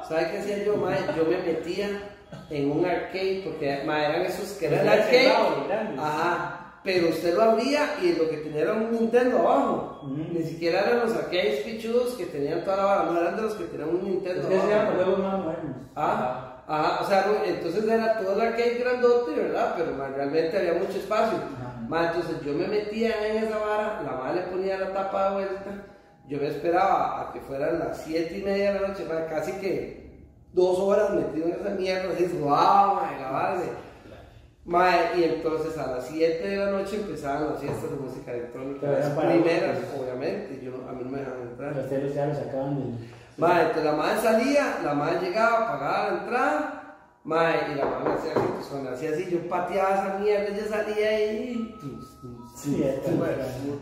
¿Sabe 0.09 0.31
qué 0.31 0.39
hacía 0.39 0.65
yo, 0.65 0.77
mae? 0.77 0.99
Yo 1.17 1.25
me 1.25 1.39
metía 1.39 1.89
en 2.49 2.71
un 2.71 2.85
arcade, 2.85 3.43
porque, 3.45 3.83
mae, 3.85 4.05
eran 4.07 4.23
esos 4.23 4.53
que 4.53 4.67
eran 4.67 4.81
el 4.81 4.89
arcade. 4.89 5.33
Ajá, 5.99 6.66
pero 6.87 7.09
usted 7.11 7.35
lo 7.35 7.43
abría 7.43 7.97
y 8.01 8.13
lo 8.15 8.31
que 8.31 8.39
tenía 8.39 8.63
era 8.63 8.73
un 8.73 8.93
Nintendo 8.93 9.41
abajo. 9.41 10.01
Ni 10.33 10.43
siquiera 10.43 10.81
eran 10.83 11.01
los 11.01 11.15
arcades 11.17 11.61
pichudos 11.65 12.15
que 12.15 12.27
tenían 12.27 12.65
toda 12.65 12.77
la 12.79 12.85
vara, 12.85 13.05
no 13.11 13.21
eran 13.21 13.37
de 13.37 13.43
los 13.43 13.55
que 13.55 13.65
tenían 13.65 13.89
un 13.91 14.05
Nintendo 14.05 14.49
Es 14.49 14.63
que 14.65 14.73
abajo. 14.75 14.93
juegos 14.95 15.19
más 15.19 15.39
modernos. 15.41 15.77
Ah, 15.95 16.53
Ajá, 16.69 17.01
o 17.01 17.07
sea, 17.07 17.27
entonces 17.45 17.85
era 17.85 18.19
todo 18.19 18.33
el 18.35 18.41
arcade 18.41 18.79
grandote, 18.81 19.33
¿verdad? 19.41 19.75
Pero 19.77 19.93
realmente 20.17 20.57
había 20.59 20.73
mucho 20.73 20.99
espacio. 20.99 21.39
Entonces 22.09 22.41
yo 22.45 22.55
me 22.55 22.67
metía 22.67 23.25
en 23.29 23.45
esa 23.45 23.59
vara, 23.59 24.03
la 24.05 24.13
madre 24.13 24.41
le 24.41 24.47
ponía 24.49 24.77
la 24.79 24.93
tapa 24.93 25.29
de 25.29 25.35
vuelta, 25.37 25.71
yo 26.29 26.39
me 26.39 26.49
esperaba 26.49 27.21
a 27.21 27.33
que 27.33 27.41
fueran 27.41 27.79
las 27.79 28.03
7 28.03 28.39
y 28.39 28.43
media 28.43 28.73
de 28.73 28.81
la 28.81 28.89
noche, 28.89 29.05
ma, 29.09 29.27
casi 29.27 29.53
que 29.61 30.27
dos 30.53 30.77
horas 30.81 31.11
metido 31.11 31.47
en 31.47 31.53
esa 31.61 31.71
mierda, 31.71 32.13
así, 32.15 32.27
wow, 32.41 32.49
ma, 32.51 33.11
la 33.21 33.31
vara 33.31 33.61
de- 34.67 34.73
Ma, 34.73 34.91
y 35.17 35.23
entonces 35.25 35.79
a 35.79 35.87
las 35.93 36.07
7 36.09 36.49
de 36.49 36.57
la 36.57 36.71
noche 36.73 36.97
empezaban 36.97 37.51
las 37.51 37.61
fiestas 37.61 37.91
de 37.91 37.97
música 37.97 38.33
electrónica, 38.33 38.87
las 38.91 39.11
primeras, 39.11 39.79
obviamente, 39.99 40.61
yo 40.63 40.73
no- 40.73 40.89
a 40.89 40.93
mí 40.93 41.03
no 41.05 41.11
me 41.11 41.19
dejaban 41.21 41.43
entrar. 41.43 41.77
Los 41.77 41.89
celos 41.89 42.15
ya 42.15 42.27
los 42.27 42.37
sacaban 42.39 42.77
del. 42.77 43.09
Mae, 43.39 43.61
entonces 43.63 43.85
la 43.85 43.93
madre 43.93 44.21
salía, 44.21 44.79
la 44.83 44.95
madre 44.95 45.21
llegaba, 45.21 45.67
pagaba 45.69 46.11
la 46.11 46.19
entrada, 46.21 46.97
mae, 47.25 47.73
y 47.73 47.75
la 47.77 47.85
madre 47.85 48.13
hacía 48.15 48.31
así, 48.33 48.41
pues 48.55 48.67
cuando 48.67 48.91
hacía 48.91 49.11
así, 49.11 49.29
yo 49.31 49.49
pateaba 49.49 49.91
esa 49.95 50.19
mierda, 50.19 50.47
ella 50.49 50.67
salía 50.69 51.33
y... 51.33 51.75
Sí. 52.57 52.83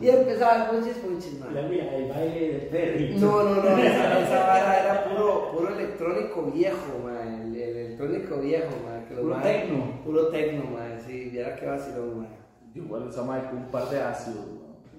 Y 0.01 0.09
empezaba 0.09 0.69
punches, 0.69 0.97
punches, 0.97 1.39
mae. 1.39 1.51
La 1.53 1.61
mía, 1.69 1.95
el 1.95 2.09
baile 2.09 2.49
del 2.49 2.61
perrito. 2.67 3.25
No, 3.25 3.43
no, 3.43 3.55
no, 3.63 3.77
esa, 3.77 4.19
esa 4.19 4.39
vara 4.47 4.79
era 4.83 5.05
puro, 5.05 5.51
puro 5.53 5.69
electrónico 5.73 6.41
viejo, 6.53 6.99
mae, 7.05 7.25
el, 7.27 7.41
el 7.41 7.44
electrónico 8.03 8.41
viejo, 8.41 8.71
mae. 8.85 9.05
Que 9.05 9.15
los 9.15 9.23
Puro 9.23 9.37
tecno. 9.41 10.01
Puro 10.03 10.27
tecno, 10.27 10.63
mae, 10.71 10.99
sí, 10.99 11.29
viera 11.31 11.55
qué 11.55 11.65
vacilón, 11.65 12.19
mae. 12.19 12.27
Igual 12.73 13.07
esa 13.09 13.23
madre 13.23 13.49
con 13.49 13.59
un 13.59 13.71
par 13.71 13.89
de 13.89 14.01
ácidos. 14.01 14.45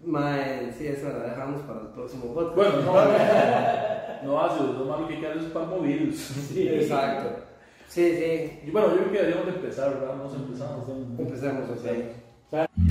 Mae, 0.05 0.73
sí, 0.73 0.87
esa 0.87 1.11
la 1.11 1.25
dejamos 1.25 1.63
para 1.63 1.81
el 1.81 1.89
próximo 1.89 2.33
podcast. 2.33 2.57
Bueno, 2.57 2.83
no, 2.83 4.23
no 4.25 4.41
ácidos, 4.41 4.79
lo 4.79 4.85
malo 4.85 5.09
que 5.09 5.21
queda 5.21 5.35
es 5.35 5.45
palmovirus. 5.45 6.17
Sí. 6.49 6.69
Exacto. 6.69 7.43
Sí, 7.89 8.15
sí, 8.17 8.61
Y 8.67 8.71
bueno, 8.71 8.89
yo 8.91 8.97
creo 8.97 9.13
que 9.13 9.19
deberíamos 9.19 9.47
de 9.47 9.53
empezar, 9.53 9.91
¿verdad? 9.95 10.17
Vamos 10.19 10.35
empezando. 10.35 11.07
empecemos, 11.19 11.71
ok. 11.71 12.86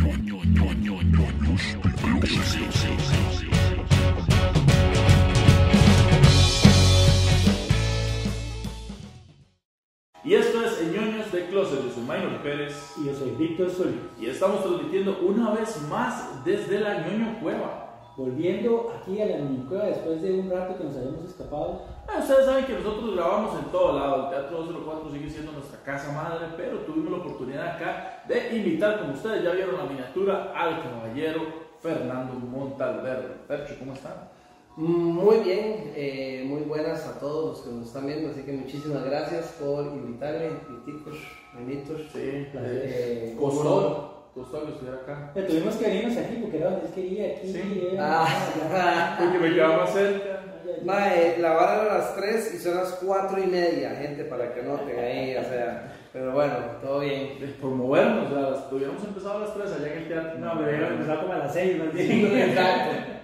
Closet, 11.55 11.85
yo 11.85 11.89
soy 11.89 12.03
Minor 12.03 12.41
Pérez. 12.43 12.95
Y 12.97 13.05
yo 13.05 13.13
soy 13.13 13.29
Víctor 13.29 13.69
Solís. 13.69 13.95
Y 14.19 14.25
estamos 14.25 14.61
transmitiendo 14.61 15.19
una 15.21 15.51
vez 15.51 15.81
más 15.89 16.43
desde 16.43 16.81
la 16.81 17.07
Ñoño 17.07 17.39
Cueva. 17.39 18.11
Volviendo 18.17 18.93
aquí 18.93 19.21
a 19.21 19.25
la 19.25 19.37
minicueva 19.37 19.85
después 19.85 20.21
de 20.21 20.37
un 20.37 20.49
rato 20.49 20.77
que 20.77 20.83
nos 20.83 20.97
habíamos 20.97 21.23
escapado. 21.23 21.83
Ah, 22.09 22.19
ustedes 22.19 22.45
saben 22.45 22.65
que 22.65 22.73
nosotros 22.73 23.15
grabamos 23.15 23.57
en 23.57 23.71
todo 23.71 23.97
lado. 23.97 24.23
El 24.25 24.29
Teatro 24.31 24.57
204 24.57 25.11
sigue 25.11 25.29
siendo 25.29 25.53
nuestra 25.53 25.81
casa 25.81 26.11
madre, 26.11 26.47
pero 26.57 26.79
tuvimos 26.79 27.11
la 27.11 27.17
oportunidad 27.19 27.67
acá 27.67 28.23
de 28.27 28.57
invitar, 28.57 28.99
como 28.99 29.13
ustedes 29.13 29.41
ya 29.41 29.51
vieron 29.51 29.77
la 29.77 29.85
miniatura, 29.85 30.51
al 30.53 30.83
caballero 30.83 31.41
Fernando 31.81 32.33
Montalverde. 32.33 33.29
Percho, 33.47 33.75
¿cómo 33.79 33.93
están? 33.93 34.34
Muy 34.77 35.37
bien, 35.39 35.93
eh, 35.95 36.43
muy 36.45 36.61
buenas 36.63 37.05
a 37.07 37.17
todos 37.17 37.45
los 37.49 37.61
que 37.65 37.73
nos 37.73 37.87
están 37.87 38.07
viendo, 38.07 38.29
así 38.31 38.41
que 38.41 38.51
muchísimas 38.51 39.05
gracias 39.05 39.55
por 39.59 39.85
invitarme, 39.85 40.49
miticos, 40.69 41.15
menitos. 41.57 42.01
Sí, 42.11 42.47
Placer. 42.51 42.81
Eh, 42.83 43.35
costó, 43.39 44.31
costó 44.33 44.65
que 44.65 44.71
estuviera 44.73 44.97
acá. 44.97 45.31
Pero 45.33 45.47
tuvimos 45.47 45.75
que 45.75 45.85
venirnos 45.87 46.17
aquí 46.17 46.35
porque 46.41 46.57
era 46.57 46.71
donde 46.71 46.87
él 46.87 46.93
quería, 46.93 47.25
aquí. 47.37 47.47
Sí. 47.53 47.59
eh, 47.93 47.97
Ah. 47.97 49.15
Porque 49.19 49.37
me 49.39 49.55
quedaba 49.55 49.77
más 49.77 49.93
cerca. 49.93 50.41
Mae, 50.83 51.37
la 51.39 51.53
vara 51.53 51.81
era 51.83 51.95
a 51.95 51.97
las 51.99 52.15
3 52.17 52.53
y 52.55 52.57
son 52.57 52.75
las 52.75 52.91
4 53.01 53.39
y 53.41 53.47
media, 53.47 53.91
gente, 53.91 54.25
para 54.25 54.53
que 54.53 54.61
noten 54.61 54.99
ahí, 54.99 55.37
o 55.37 55.43
sea, 55.43 55.95
pero 56.11 56.33
bueno, 56.33 56.53
todo 56.81 56.99
bien. 56.99 57.37
Eh, 57.41 57.55
Por 57.61 57.71
movernos, 57.71 58.29
o 58.29 58.35
sea, 58.35 58.67
hubiéramos 58.71 59.03
empezado 59.05 59.37
a 59.37 59.39
las 59.41 59.53
3 59.53 59.71
allá 59.71 59.93
en 59.93 59.97
el 59.99 60.07
teatro. 60.09 60.39
No, 60.39 60.53
pero 60.57 60.69
era 60.69 60.87
empezaba 60.89 61.21
como 61.21 61.33
a 61.33 61.37
las 61.37 61.53
6 61.53 61.77
más 61.79 61.93
bien. 61.93 62.25
Exacto. 62.49 63.14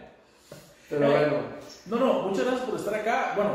Pero 0.92 1.10
bueno, 1.10 1.34
No, 1.88 1.96
no, 1.96 2.22
muchas 2.28 2.46
gracias 2.46 2.70
por 2.70 2.80
estar 2.80 2.94
acá. 2.94 3.34
Bueno, 3.36 3.52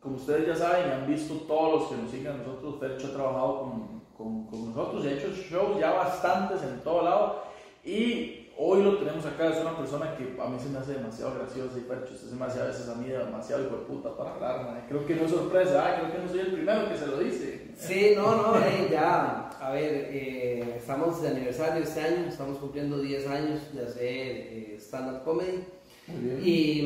como 0.00 0.16
ustedes 0.16 0.46
ya 0.46 0.56
saben 0.56 0.88
y 0.88 0.92
han 0.92 1.06
visto 1.06 1.34
todos 1.48 1.80
los 1.80 1.90
que 1.90 1.96
nos 1.96 2.10
siguen 2.10 2.32
a 2.32 2.36
nosotros, 2.36 2.76
Fercho 2.78 3.08
ha 3.08 3.12
trabajado 3.12 3.60
con, 3.60 4.02
con, 4.16 4.46
con 4.46 4.68
nosotros 4.68 5.04
y 5.04 5.08
ha 5.08 5.12
hecho 5.12 5.28
shows 5.32 5.80
ya 5.80 5.92
bastantes 5.92 6.62
en 6.62 6.80
todo 6.80 7.02
lado. 7.02 7.42
Y 7.84 8.50
hoy 8.56 8.82
lo 8.82 8.98
tenemos 8.98 9.26
acá, 9.26 9.48
es 9.48 9.60
una 9.60 9.76
persona 9.76 10.16
que 10.16 10.40
a 10.40 10.46
mí 10.46 10.58
se 10.58 10.68
me 10.68 10.78
hace 10.78 10.92
demasiado 10.94 11.34
graciosa 11.34 11.76
y 11.76 11.82
Fercho, 11.82 12.14
usted 12.14 12.28
se 12.28 12.36
me 12.36 12.44
hace 12.44 12.60
a 12.60 12.66
veces 12.66 12.88
a 12.88 12.94
mí 12.94 13.08
demasiado 13.08 13.64
hijo 13.64 13.76
de 13.76 13.82
puta 13.82 14.16
para 14.16 14.34
hablar, 14.34 14.64
man. 14.64 14.84
Creo 14.88 15.04
que 15.04 15.16
no 15.16 15.24
es 15.24 15.30
sorpresa, 15.30 15.84
ah, 15.84 15.96
creo 16.00 16.12
que 16.12 16.18
no 16.18 16.28
soy 16.28 16.40
el 16.40 16.52
primero 16.52 16.88
que 16.88 16.96
se 16.96 17.06
lo 17.06 17.18
dice. 17.18 17.72
sí, 17.76 18.12
no, 18.16 18.36
no, 18.36 18.58
eh, 18.58 18.88
ya, 18.90 19.50
a 19.60 19.70
ver, 19.70 20.08
eh, 20.12 20.74
estamos 20.76 21.20
de 21.20 21.28
aniversario 21.28 21.82
este 21.82 22.00
año, 22.00 22.26
estamos 22.28 22.58
cumpliendo 22.58 22.98
10 22.98 23.26
años 23.28 23.74
de 23.74 23.82
hacer 23.84 24.04
eh, 24.06 24.76
stand-up 24.78 25.24
comedy. 25.24 25.64
Bien. 26.06 26.40
Y 26.42 26.82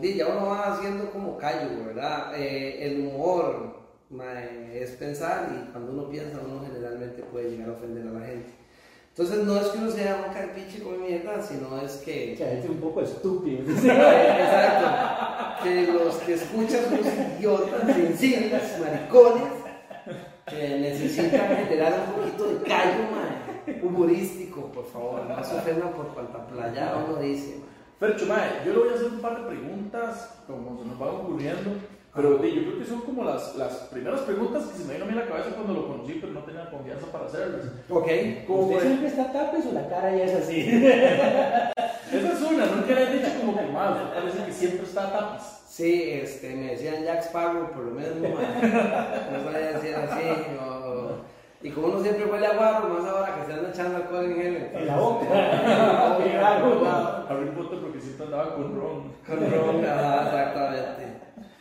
mm, 0.00 0.02
ya 0.16 0.26
uno 0.28 0.46
va 0.46 0.74
haciendo 0.74 1.10
como 1.10 1.36
callo, 1.38 1.86
¿verdad? 1.86 2.32
Eh, 2.38 2.86
el 2.86 3.06
humor 3.06 3.78
mae, 4.10 4.82
es 4.82 4.92
pensar 4.92 5.50
y 5.52 5.70
cuando 5.70 5.92
uno 5.92 6.08
piensa 6.08 6.38
uno 6.44 6.64
generalmente 6.64 7.22
puede 7.24 7.50
llegar 7.50 7.70
a 7.70 7.72
ofender 7.72 8.06
a 8.06 8.10
la 8.10 8.26
gente. 8.26 8.50
Entonces 9.10 9.44
no 9.44 9.60
es 9.60 9.66
que 9.68 9.78
uno 9.78 9.90
sea 9.90 10.24
un 10.26 10.32
carpiche 10.32 10.82
con 10.82 11.02
mierda, 11.02 11.42
sino 11.42 11.80
es 11.82 11.96
que... 11.96 12.36
sea, 12.36 12.52
es 12.52 12.68
un 12.68 12.76
poco 12.76 13.02
estúpido. 13.02 13.62
Exacto. 13.72 15.64
Que 15.64 15.92
los 15.92 16.14
que 16.18 16.34
escuchan 16.34 16.84
son 16.84 17.00
unos 17.00 17.12
idiotas, 17.36 17.96
sensibles, 17.96 18.78
maricones, 18.78 19.52
que 20.48 20.78
necesitan 20.78 21.56
generar 21.56 22.06
un 22.06 22.22
poquito 22.22 22.48
de 22.48 22.64
callo, 22.64 23.02
mae, 23.10 23.82
humorístico, 23.82 24.70
por 24.70 24.86
favor. 24.86 25.24
No 25.26 25.42
se 25.42 25.56
ofendan 25.56 25.92
por 25.94 26.14
cuanta 26.14 26.46
playa 26.46 26.94
uno 27.04 27.20
dice. 27.20 27.56
Fercho, 27.98 28.26
mae, 28.26 28.62
yo 28.64 28.72
le 28.74 28.78
voy 28.78 28.88
a 28.90 28.94
hacer 28.94 29.06
un 29.08 29.20
par 29.20 29.40
de 29.42 29.48
preguntas, 29.48 30.38
como 30.46 30.78
se 30.80 30.88
nos 30.88 30.98
van 30.98 31.08
ocurriendo, 31.08 31.70
pero 32.14 32.42
yo 32.44 32.62
creo 32.62 32.78
que 32.78 32.84
son 32.84 33.00
como 33.02 33.24
las, 33.24 33.56
las 33.56 33.72
primeras 33.90 34.20
preguntas 34.20 34.64
que 34.66 34.78
se 34.78 34.84
me 34.84 34.94
vino 34.94 35.04
a 35.04 35.08
mí 35.08 35.12
a 35.14 35.22
la 35.22 35.26
cabeza 35.28 35.50
cuando 35.56 35.72
lo 35.74 35.86
conocí, 35.88 36.18
pero 36.20 36.32
no 36.32 36.40
tenía 36.44 36.70
confianza 36.70 37.06
para 37.10 37.26
hacerlas. 37.26 37.62
Ok. 37.88 38.08
¿Cómo 38.46 38.60
¿Usted 38.66 38.80
siempre 38.82 39.08
está 39.08 39.32
tapes 39.32 39.66
o 39.66 39.72
la 39.72 39.88
cara 39.88 40.14
ya 40.16 40.24
es 40.24 40.34
así? 40.34 40.60
Esa 42.12 42.32
es 42.32 42.40
una, 42.40 42.66
nunca 42.66 42.94
le 42.94 43.02
he 43.02 43.12
dicho 43.18 43.28
como 43.40 43.56
que 43.58 43.66
mal, 43.66 44.12
parece 44.14 44.44
que 44.44 44.52
siempre 44.52 44.82
está 44.86 45.08
a 45.08 45.12
tapas. 45.12 45.62
Sí, 45.68 46.10
este, 46.10 46.54
me 46.56 46.70
decían 46.72 47.04
Jack 47.04 47.22
Sparrow 47.24 47.70
por 47.72 47.84
lo 47.84 47.90
menos, 47.92 48.16
mae. 48.18 48.30
no 49.32 49.44
sabía 49.44 49.72
decir 49.72 49.94
así. 49.94 50.22
o- 50.60 50.77
y 51.60 51.70
como 51.70 51.88
uno 51.88 52.00
siempre 52.00 52.26
huele 52.26 52.46
a 52.46 52.54
guarro, 52.54 52.88
más 52.88 53.04
ahora 53.04 53.34
que 53.34 53.46
se 53.46 53.52
anda 53.52 53.70
echando 53.70 53.96
alcohol 53.96 54.24
en 54.24 54.36
gel. 54.36 54.70
En 54.74 54.86
la 54.86 54.96
boca. 54.96 55.26
Harry 57.28 57.50
Potter 57.56 57.78
porque 57.80 58.00
siempre 58.00 58.26
andaba 58.26 58.54
con 58.54 58.76
Ron. 58.76 59.12
Con 59.26 59.50
ron, 59.50 59.84
ajá, 59.84 60.24
exactamente. 60.24 61.18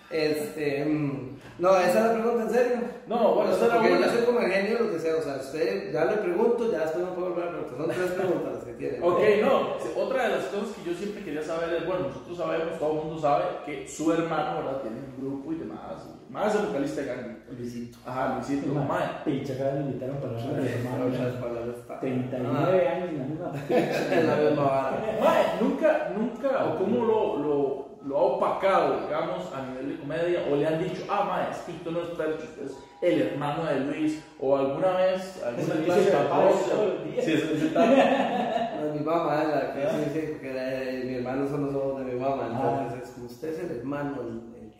Este, 0.09 0.85
mm, 0.85 1.37
no, 1.59 1.75
esa 1.77 1.87
es 1.87 1.95
la 1.95 2.13
pregunta 2.13 2.43
en 2.43 2.49
serio. 2.51 2.77
No, 3.07 3.35
bueno, 3.35 3.51
esta 3.51 3.65
era 3.65 3.79
una. 3.79 4.05
yo 4.05 4.11
soy 4.11 4.25
como 4.25 4.39
el 4.39 4.51
genio 4.51 4.79
lo 4.79 4.91
que 4.91 4.99
sea, 4.99 5.15
o 5.17 5.21
sea, 5.21 5.37
usted 5.37 5.91
ya 5.91 6.05
le 6.05 6.17
pregunto, 6.17 6.71
ya 6.71 6.81
después 6.81 7.03
no 7.03 7.15
puedo 7.15 7.29
volver 7.31 7.47
a 7.47 7.51
preguntar. 7.51 7.77
Son 7.77 7.89
tres 7.89 8.11
preguntas 8.11 8.53
las 8.53 8.63
que 8.63 8.73
tiene. 8.73 8.99
Ok, 9.01 9.19
no, 9.41 10.01
otra 10.01 10.23
de 10.23 10.35
las 10.35 10.45
cosas 10.45 10.75
que 10.75 10.91
yo 10.91 10.95
siempre 10.95 11.23
quería 11.23 11.41
saber 11.41 11.73
es, 11.73 11.85
bueno, 11.87 12.09
nosotros 12.09 12.37
sabemos, 12.37 12.77
todo 12.77 12.91
el 12.91 12.97
mundo 12.97 13.19
sabe 13.19 13.45
que 13.65 13.87
su 13.87 14.13
hermano, 14.13 14.57
¿verdad? 14.57 14.81
Tiene 14.83 14.97
un 14.99 15.17
grupo 15.19 15.51
y 15.51 15.55
demás, 15.55 16.05
y 16.05 16.16
más 16.37 16.55
el 16.55 16.67
vocalista 16.67 17.01
de 17.01 17.07
Gang. 17.07 17.37
Luisito. 17.57 17.97
Ajá, 18.05 18.35
Luisito, 18.35 18.73
Ma, 18.73 18.83
mae. 18.83 19.07
Pinche 19.25 19.53
acá 19.53 19.71
me 19.73 19.81
invitaron 19.81 20.17
para 20.17 20.37
hablar 20.37 21.65
de 21.65 21.71
está. 21.71 21.99
39 21.99 22.87
años 22.87 23.09
en 23.09 23.17
la 23.17 23.25
misma 23.25 23.51
Ah, 23.53 24.13
En 24.13 24.27
la 24.27 24.35
misma 24.35 24.63
vara. 24.63 24.97
Mae, 25.19 25.43
nunca, 25.61 26.09
nunca, 26.15 26.65
o 26.65 26.77
cómo 26.77 27.05
lo, 27.05 27.37
lo, 27.37 27.87
lo 28.05 28.17
ha 28.17 28.21
opacado, 28.21 29.01
digamos, 29.01 29.51
a 29.53 29.65
nivel 29.67 29.89
de 29.89 29.99
comedia, 29.99 30.39
o 30.51 30.55
le 30.55 30.67
han 30.67 30.83
dicho, 30.83 31.03
ah, 31.09 31.23
mae, 31.27 31.51
es 31.51 31.57
que 31.59 31.71
usted 31.73 31.91
no 31.91 32.01
es 32.01 32.09
Percho, 32.09 32.43
usted 32.43 32.65
es 32.65 32.77
el 33.01 33.21
hermano 33.21 33.65
de 33.65 33.79
Luis, 33.81 34.23
o 34.39 34.57
alguna 34.57 34.91
vez, 34.97 35.43
alguna 35.43 35.63
Eso 35.63 35.83
clase 35.83 35.99
dice 36.01 36.11
de. 37.15 37.21
Sí, 37.21 37.31
dice. 37.31 37.73
No, 38.77 38.93
mi 38.93 38.99
mamá 38.99 39.41
es 39.41 39.47
la 39.49 39.73
que 39.73 39.81
sí, 39.89 40.11
sí, 40.13 40.27
porque 40.33 40.51
eh, 40.53 41.03
mi 41.03 41.15
hermano 41.15 41.47
son 41.49 41.65
los 41.65 41.73
ojos 41.73 42.05
de 42.05 42.13
mi 42.13 42.19
mamá. 42.19 42.43
Entonces, 42.47 43.09
es 43.09 43.15
como 43.15 43.25
usted 43.25 43.49
es 43.49 43.59
el 43.59 43.77
hermano, 43.79 44.17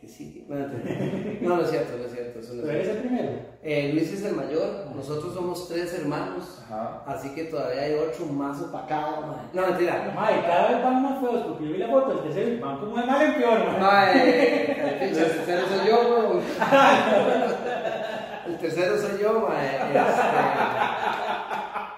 que 0.08 0.14
sigue. 0.14 0.46
No, 0.48 0.56
no, 1.50 1.58
no 1.58 1.64
es 1.64 1.70
cierto, 1.70 1.98
no 1.98 2.06
es 2.06 2.12
cierto. 2.12 2.40
Eso 2.40 2.54
no 2.54 2.62
¿Pero 2.64 2.80
es 2.80 2.88
eres 2.88 2.96
el 2.96 3.02
primero? 3.04 3.30
Eh, 3.62 3.92
Luis 3.94 4.14
es 4.14 4.24
el 4.24 4.36
mayor, 4.36 4.88
nosotros 4.96 5.34
somos 5.34 5.68
tres 5.68 5.94
hermanos. 5.94 6.64
Ajá. 6.66 7.04
Así 7.06 7.36
que 7.36 7.44
todavía 7.46 7.82
hay 7.84 7.94
ocho 7.94 8.26
más 8.28 8.60
opacado, 8.62 9.22
madre. 9.22 9.42
No, 9.54 9.68
mentira. 9.68 10.12
Mae, 10.16 10.42
cada 10.42 10.72
vez 10.72 10.84
van 10.84 11.04
más 11.04 11.20
feos 11.20 11.46
porque 11.46 11.66
yo 11.66 11.72
vi 11.74 11.78
la 11.78 11.90
foto 11.90 12.16
del 12.16 12.24
tercero 12.24 12.66
van 12.66 12.80
como 12.80 12.98
de 12.98 13.06
mal 13.06 13.22
en 13.22 13.36
peor, 13.36 13.60
mae. 13.80 14.72
El 15.08 15.14
tercero 15.14 15.68
soy 15.68 15.88
yo, 15.88 15.98
bro. 16.08 16.42
El 18.48 18.58
tercero 18.58 18.98
soy 18.98 19.22
yo, 19.22 19.48
mae. 19.48 19.76
Este, 19.76 20.00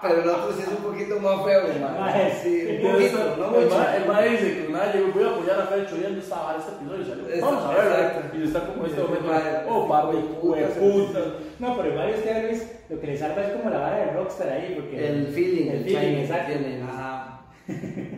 pero 0.02 0.22
el 0.22 0.28
otro 0.28 0.52
sí 0.52 0.62
es 0.62 0.68
un 0.68 0.76
poquito 0.76 1.20
más 1.20 1.44
feo. 1.44 1.62
Mae, 1.80 2.32
Sí, 2.42 2.80
un 2.82 2.92
poquito, 2.92 3.36
no 3.36 3.56
el, 3.58 3.64
mucho. 3.64 3.76
ma, 3.76 3.96
el 3.96 4.06
ma 4.06 4.22
dice 4.22 4.66
que 4.66 4.72
nada, 4.72 4.92
yo 4.94 5.12
voy 5.12 5.24
a 5.24 5.30
apoyar 5.30 5.60
a 5.60 5.74
él 5.74 5.86
no 6.14 6.18
estaba 6.20 6.54
en 6.54 6.60
este 6.60 6.72
episodio. 6.72 7.04
Salió. 7.04 7.24
Exacto. 7.26 7.46
Vamos 7.46 7.64
a 7.64 7.74
ver, 7.74 8.30
y 8.34 8.42
está 8.44 8.66
como 8.66 8.86
este 8.86 9.00
momento. 9.02 9.26
Ma, 9.26 9.42
Oh, 9.68 9.88
papi, 9.88 10.16
puta. 10.40 11.20
No, 11.58 11.76
pero 11.76 11.94
Mario 11.94 12.14
este 12.14 12.42
Luis, 12.42 12.66
lo 12.88 13.00
que 13.00 13.06
le 13.06 13.18
salva 13.18 13.44
es 13.44 13.52
como 13.52 13.70
la 13.70 13.78
vara 13.78 13.96
de 13.98 14.12
Rockstar 14.12 14.48
ahí, 14.48 14.74
porque... 14.74 15.08
El 15.08 15.26
feeling, 15.28 15.68
el 15.70 15.76
el 15.76 15.84
feeling, 15.84 16.18
exacto. 16.18 16.52
que 16.52 16.58
tiene. 16.58 16.82
Ajá. 16.82 17.26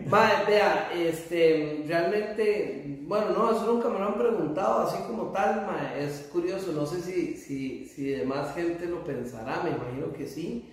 Mae, 0.07 0.45
vea, 0.47 0.89
este, 0.95 1.83
realmente, 1.87 2.99
bueno, 3.01 3.29
no, 3.29 3.51
eso 3.51 3.65
nunca 3.65 3.89
me 3.89 3.99
lo 3.99 4.05
han 4.05 4.17
preguntado 4.17 4.87
así 4.87 4.97
como 5.03 5.31
tal, 5.31 5.65
mae, 5.67 6.03
es 6.03 6.29
curioso, 6.31 6.71
no 6.71 6.85
sé 6.85 7.01
si, 7.01 7.35
si, 7.35 7.85
si 7.85 8.09
demás 8.11 8.55
gente 8.55 8.85
lo 8.85 9.03
pensará, 9.03 9.61
me 9.63 9.71
imagino 9.71 10.11
que 10.13 10.25
sí. 10.27 10.72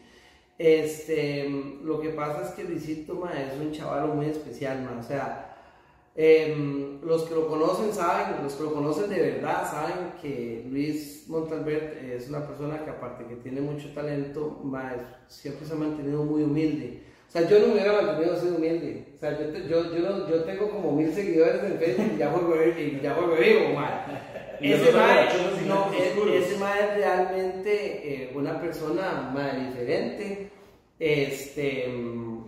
Este, 0.60 1.48
lo 1.82 2.02
que 2.02 2.10
pasa 2.10 2.46
es 2.46 2.50
que 2.50 2.64
Luisito, 2.64 3.14
mae, 3.14 3.46
es 3.46 3.58
un 3.58 3.72
chaval 3.72 4.08
muy 4.08 4.26
especial, 4.26 4.82
mae, 4.82 4.98
o 4.98 5.02
sea, 5.02 5.56
em, 6.14 7.00
los 7.00 7.22
que 7.22 7.34
lo 7.34 7.48
conocen 7.48 7.94
saben, 7.94 8.42
los 8.42 8.52
que 8.52 8.64
lo 8.64 8.74
conocen 8.74 9.08
de 9.08 9.22
verdad 9.22 9.66
saben 9.70 10.12
que 10.20 10.66
Luis 10.70 11.24
Montalbert 11.28 11.96
es 12.02 12.28
una 12.28 12.46
persona 12.46 12.84
que 12.84 12.90
aparte 12.90 13.24
que 13.24 13.36
tiene 13.36 13.62
mucho 13.62 13.88
talento, 13.94 14.60
mae, 14.62 14.98
siempre 15.28 15.66
se 15.66 15.72
ha 15.72 15.76
mantenido 15.76 16.24
muy 16.24 16.42
humilde. 16.42 17.04
O 17.26 17.32
sea, 17.32 17.48
yo 17.48 17.58
no 17.60 17.68
me 17.68 17.72
hubiera 17.72 18.02
mantenido 18.02 18.34
así 18.34 18.48
humilde. 18.48 19.14
O 19.16 19.18
sea, 19.18 19.38
yo, 19.40 19.50
yo, 19.66 20.28
yo, 20.28 20.44
tengo 20.44 20.68
como 20.68 20.92
mil 20.92 21.10
seguidores 21.10 21.64
en 21.64 21.78
Facebook 21.78 22.12
y 22.16 22.18
ya 22.18 22.32
juego, 22.32 22.54
y 22.78 23.00
ya 23.02 23.14
juego 23.14 23.34
vivo, 23.34 23.80
mae. 23.80 24.29
Y 24.60 24.72
Ese 24.72 24.92
mae, 24.92 25.28
no, 25.66 25.90
ese 25.92 26.58
mae 26.58 26.80
es 26.80 26.94
realmente 26.96 28.24
eh, 28.24 28.32
una 28.34 28.60
persona 28.60 29.30
mae, 29.32 29.68
diferente. 29.68 30.50
Este, 30.98 31.88
mm, 31.88 32.40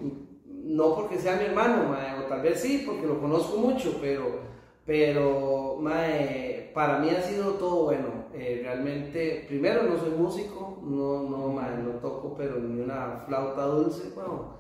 no 0.77 0.95
porque 0.95 1.19
sea 1.19 1.37
mi 1.37 1.45
hermano, 1.45 1.89
mae, 1.89 2.19
o 2.19 2.25
tal 2.25 2.43
vez 2.43 2.61
sí, 2.61 2.83
porque 2.87 3.07
lo 3.07 3.21
conozco 3.21 3.57
mucho, 3.57 3.99
pero, 4.01 4.41
pero 4.85 5.79
mae, 5.81 6.71
para 6.75 6.99
mí 6.99 7.09
ha 7.11 7.23
sido 7.23 7.53
todo 7.53 7.85
bueno. 7.85 8.27
Eh, 8.35 8.61
realmente, 8.63 9.45
primero 9.49 9.83
no 9.85 9.99
soy 9.99 10.11
músico, 10.11 10.79
no, 10.83 11.23
no, 11.23 11.49
mae, 11.49 11.77
no 11.79 11.93
toco, 12.01 12.35
pero 12.37 12.59
ni 12.59 12.81
una 12.81 13.25
flauta 13.27 13.63
dulce, 13.65 14.11
bueno, 14.15 14.57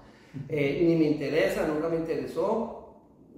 eh, 0.48 0.80
ni 0.82 0.96
me 0.96 1.04
interesa, 1.06 1.66
nunca 1.66 1.88
me 1.88 1.96
interesó. 1.96 2.81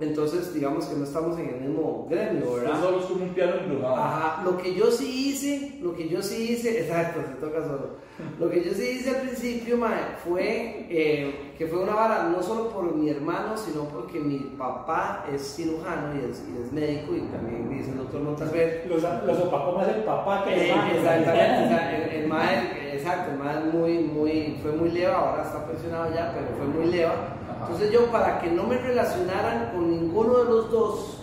Entonces, 0.00 0.52
digamos 0.52 0.87
que 0.87 0.96
no 0.96 1.04
estamos 1.04 1.38
en 1.38 1.48
el 1.50 1.61
mismo 1.61 2.09
gremio, 2.11 2.54
¿verdad? 2.54 2.83
solo 2.83 2.98
es 2.98 3.04
como 3.04 3.24
un 3.24 3.28
piano 3.30 3.54
embrujado. 3.54 3.94
Ajá, 3.94 4.42
lo 4.42 4.57
que 4.59 4.74
yo 4.74 4.90
sí 4.90 5.28
hice, 5.28 5.78
lo 5.80 5.94
que 5.94 6.09
yo 6.09 6.20
sí 6.20 6.50
hice, 6.52 6.80
exacto, 6.83 7.20
se 7.20 7.35
toca 7.46 7.62
solo. 7.62 8.02
Lo 8.40 8.50
que 8.50 8.64
yo 8.64 8.72
sí 8.74 8.98
hice 8.98 9.11
al 9.11 9.22
principio, 9.22 9.76
mae, 9.76 10.16
fue 10.24 10.87
eh, 10.90 11.52
que 11.57 11.66
fue 11.68 11.80
una 11.80 11.94
vara 11.94 12.24
no 12.24 12.42
solo 12.42 12.70
por 12.70 12.92
mi 12.94 13.09
hermano, 13.09 13.57
sino 13.57 13.85
porque 13.85 14.18
mi 14.18 14.38
papá 14.59 15.26
es 15.33 15.54
cirujano 15.54 16.14
y 16.16 16.30
es, 16.30 16.42
y 16.48 16.61
es 16.62 16.72
médico 16.72 17.14
y 17.14 17.20
también 17.22 17.68
dice 17.70 17.90
el 17.92 17.98
doctor 17.98 18.22
Montalbert. 18.22 18.87
Los, 18.87 19.02
los 19.02 19.38
opacó 19.42 19.72
más 19.78 19.88
el 19.88 20.02
papá 20.02 20.44
que 20.44 20.54
el 20.54 20.61
Eh, 20.61 20.70
hermano. 20.70 20.90
Exactamente, 20.92 21.64
o 21.64 21.68
sea, 21.68 21.96
el, 21.96 22.11
el 22.22 22.28
mae, 22.28 22.94
exacto, 22.96 23.30
el 23.33 23.38
mae 23.38 23.61
muy, 23.64 23.98
muy, 24.00 24.59
fue 24.61 24.72
muy 24.72 24.90
leva, 24.90 25.16
ahora 25.16 25.42
está 25.44 25.64
pensionado 25.66 26.12
ya, 26.12 26.33
pero 26.35 26.48
fue 26.57 26.66
muy 26.66 26.92
leva. 26.92 27.14
Entonces 27.62 27.90
yo, 27.90 28.12
para 28.12 28.40
que 28.40 28.50
no 28.50 28.64
me 28.64 28.76
relacionaran 28.76 29.70
con 29.74 29.84
ninguno 30.14 30.38
de 30.38 30.44
los 30.44 30.70
dos, 30.70 31.16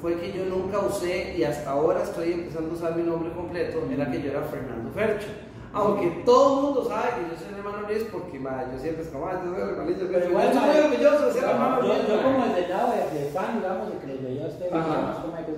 fue 0.00 0.18
que 0.18 0.32
yo 0.32 0.44
nunca 0.46 0.80
usé, 0.80 1.36
y 1.38 1.44
hasta 1.44 1.70
ahora 1.70 2.02
estoy 2.02 2.32
empezando 2.32 2.70
a 2.70 2.74
usar 2.74 2.96
mi 2.96 3.04
nombre 3.04 3.30
completo, 3.32 3.78
era 3.92 4.10
que 4.10 4.20
yo 4.20 4.30
era 4.32 4.42
Fernando 4.42 4.90
Fercho. 4.92 5.28
Aunque 5.74 6.22
todo 6.26 6.58
el 6.58 6.62
mundo 6.66 6.84
sabe 6.84 7.08
que 7.16 7.30
yo 7.32 7.38
soy 7.38 7.48
el 7.54 7.58
hermano 7.60 7.86
Luis, 7.88 8.04
porque 8.12 8.38
ma, 8.38 8.64
yo 8.70 8.78
siempre 8.78 9.04
es 9.04 9.08
como, 9.10 9.26
ah, 9.26 9.40
yo 9.42 9.54
soy 9.54 9.62
el 9.62 9.68
hermanito, 9.70 10.04
Pero 10.10 10.24
yo 10.24 10.30
igual, 10.30 10.52
soy 10.52 10.60
muy 10.68 10.78
orgulloso 10.84 11.26
de 11.26 11.32
ser 11.32 11.42
el 11.44 11.48
yo- 11.48 11.54
hermano 11.54 11.80
Luis. 11.80 11.92
Yo, 12.02 12.08
yo 12.16 12.22
como 12.22 12.44
el 12.44 12.68
lado 12.68 12.92
de, 12.92 13.18
de 13.18 13.24
fan, 13.30 13.56
digamos, 13.56 13.88
de 13.88 13.98
que 13.98 14.22
veía 14.22 14.44
a 14.44 14.48
ustedes, 14.48 14.72
Ajá. 14.74 15.00
más 15.00 15.16
como 15.18 15.36
hay 15.36 15.44
que 15.44 15.52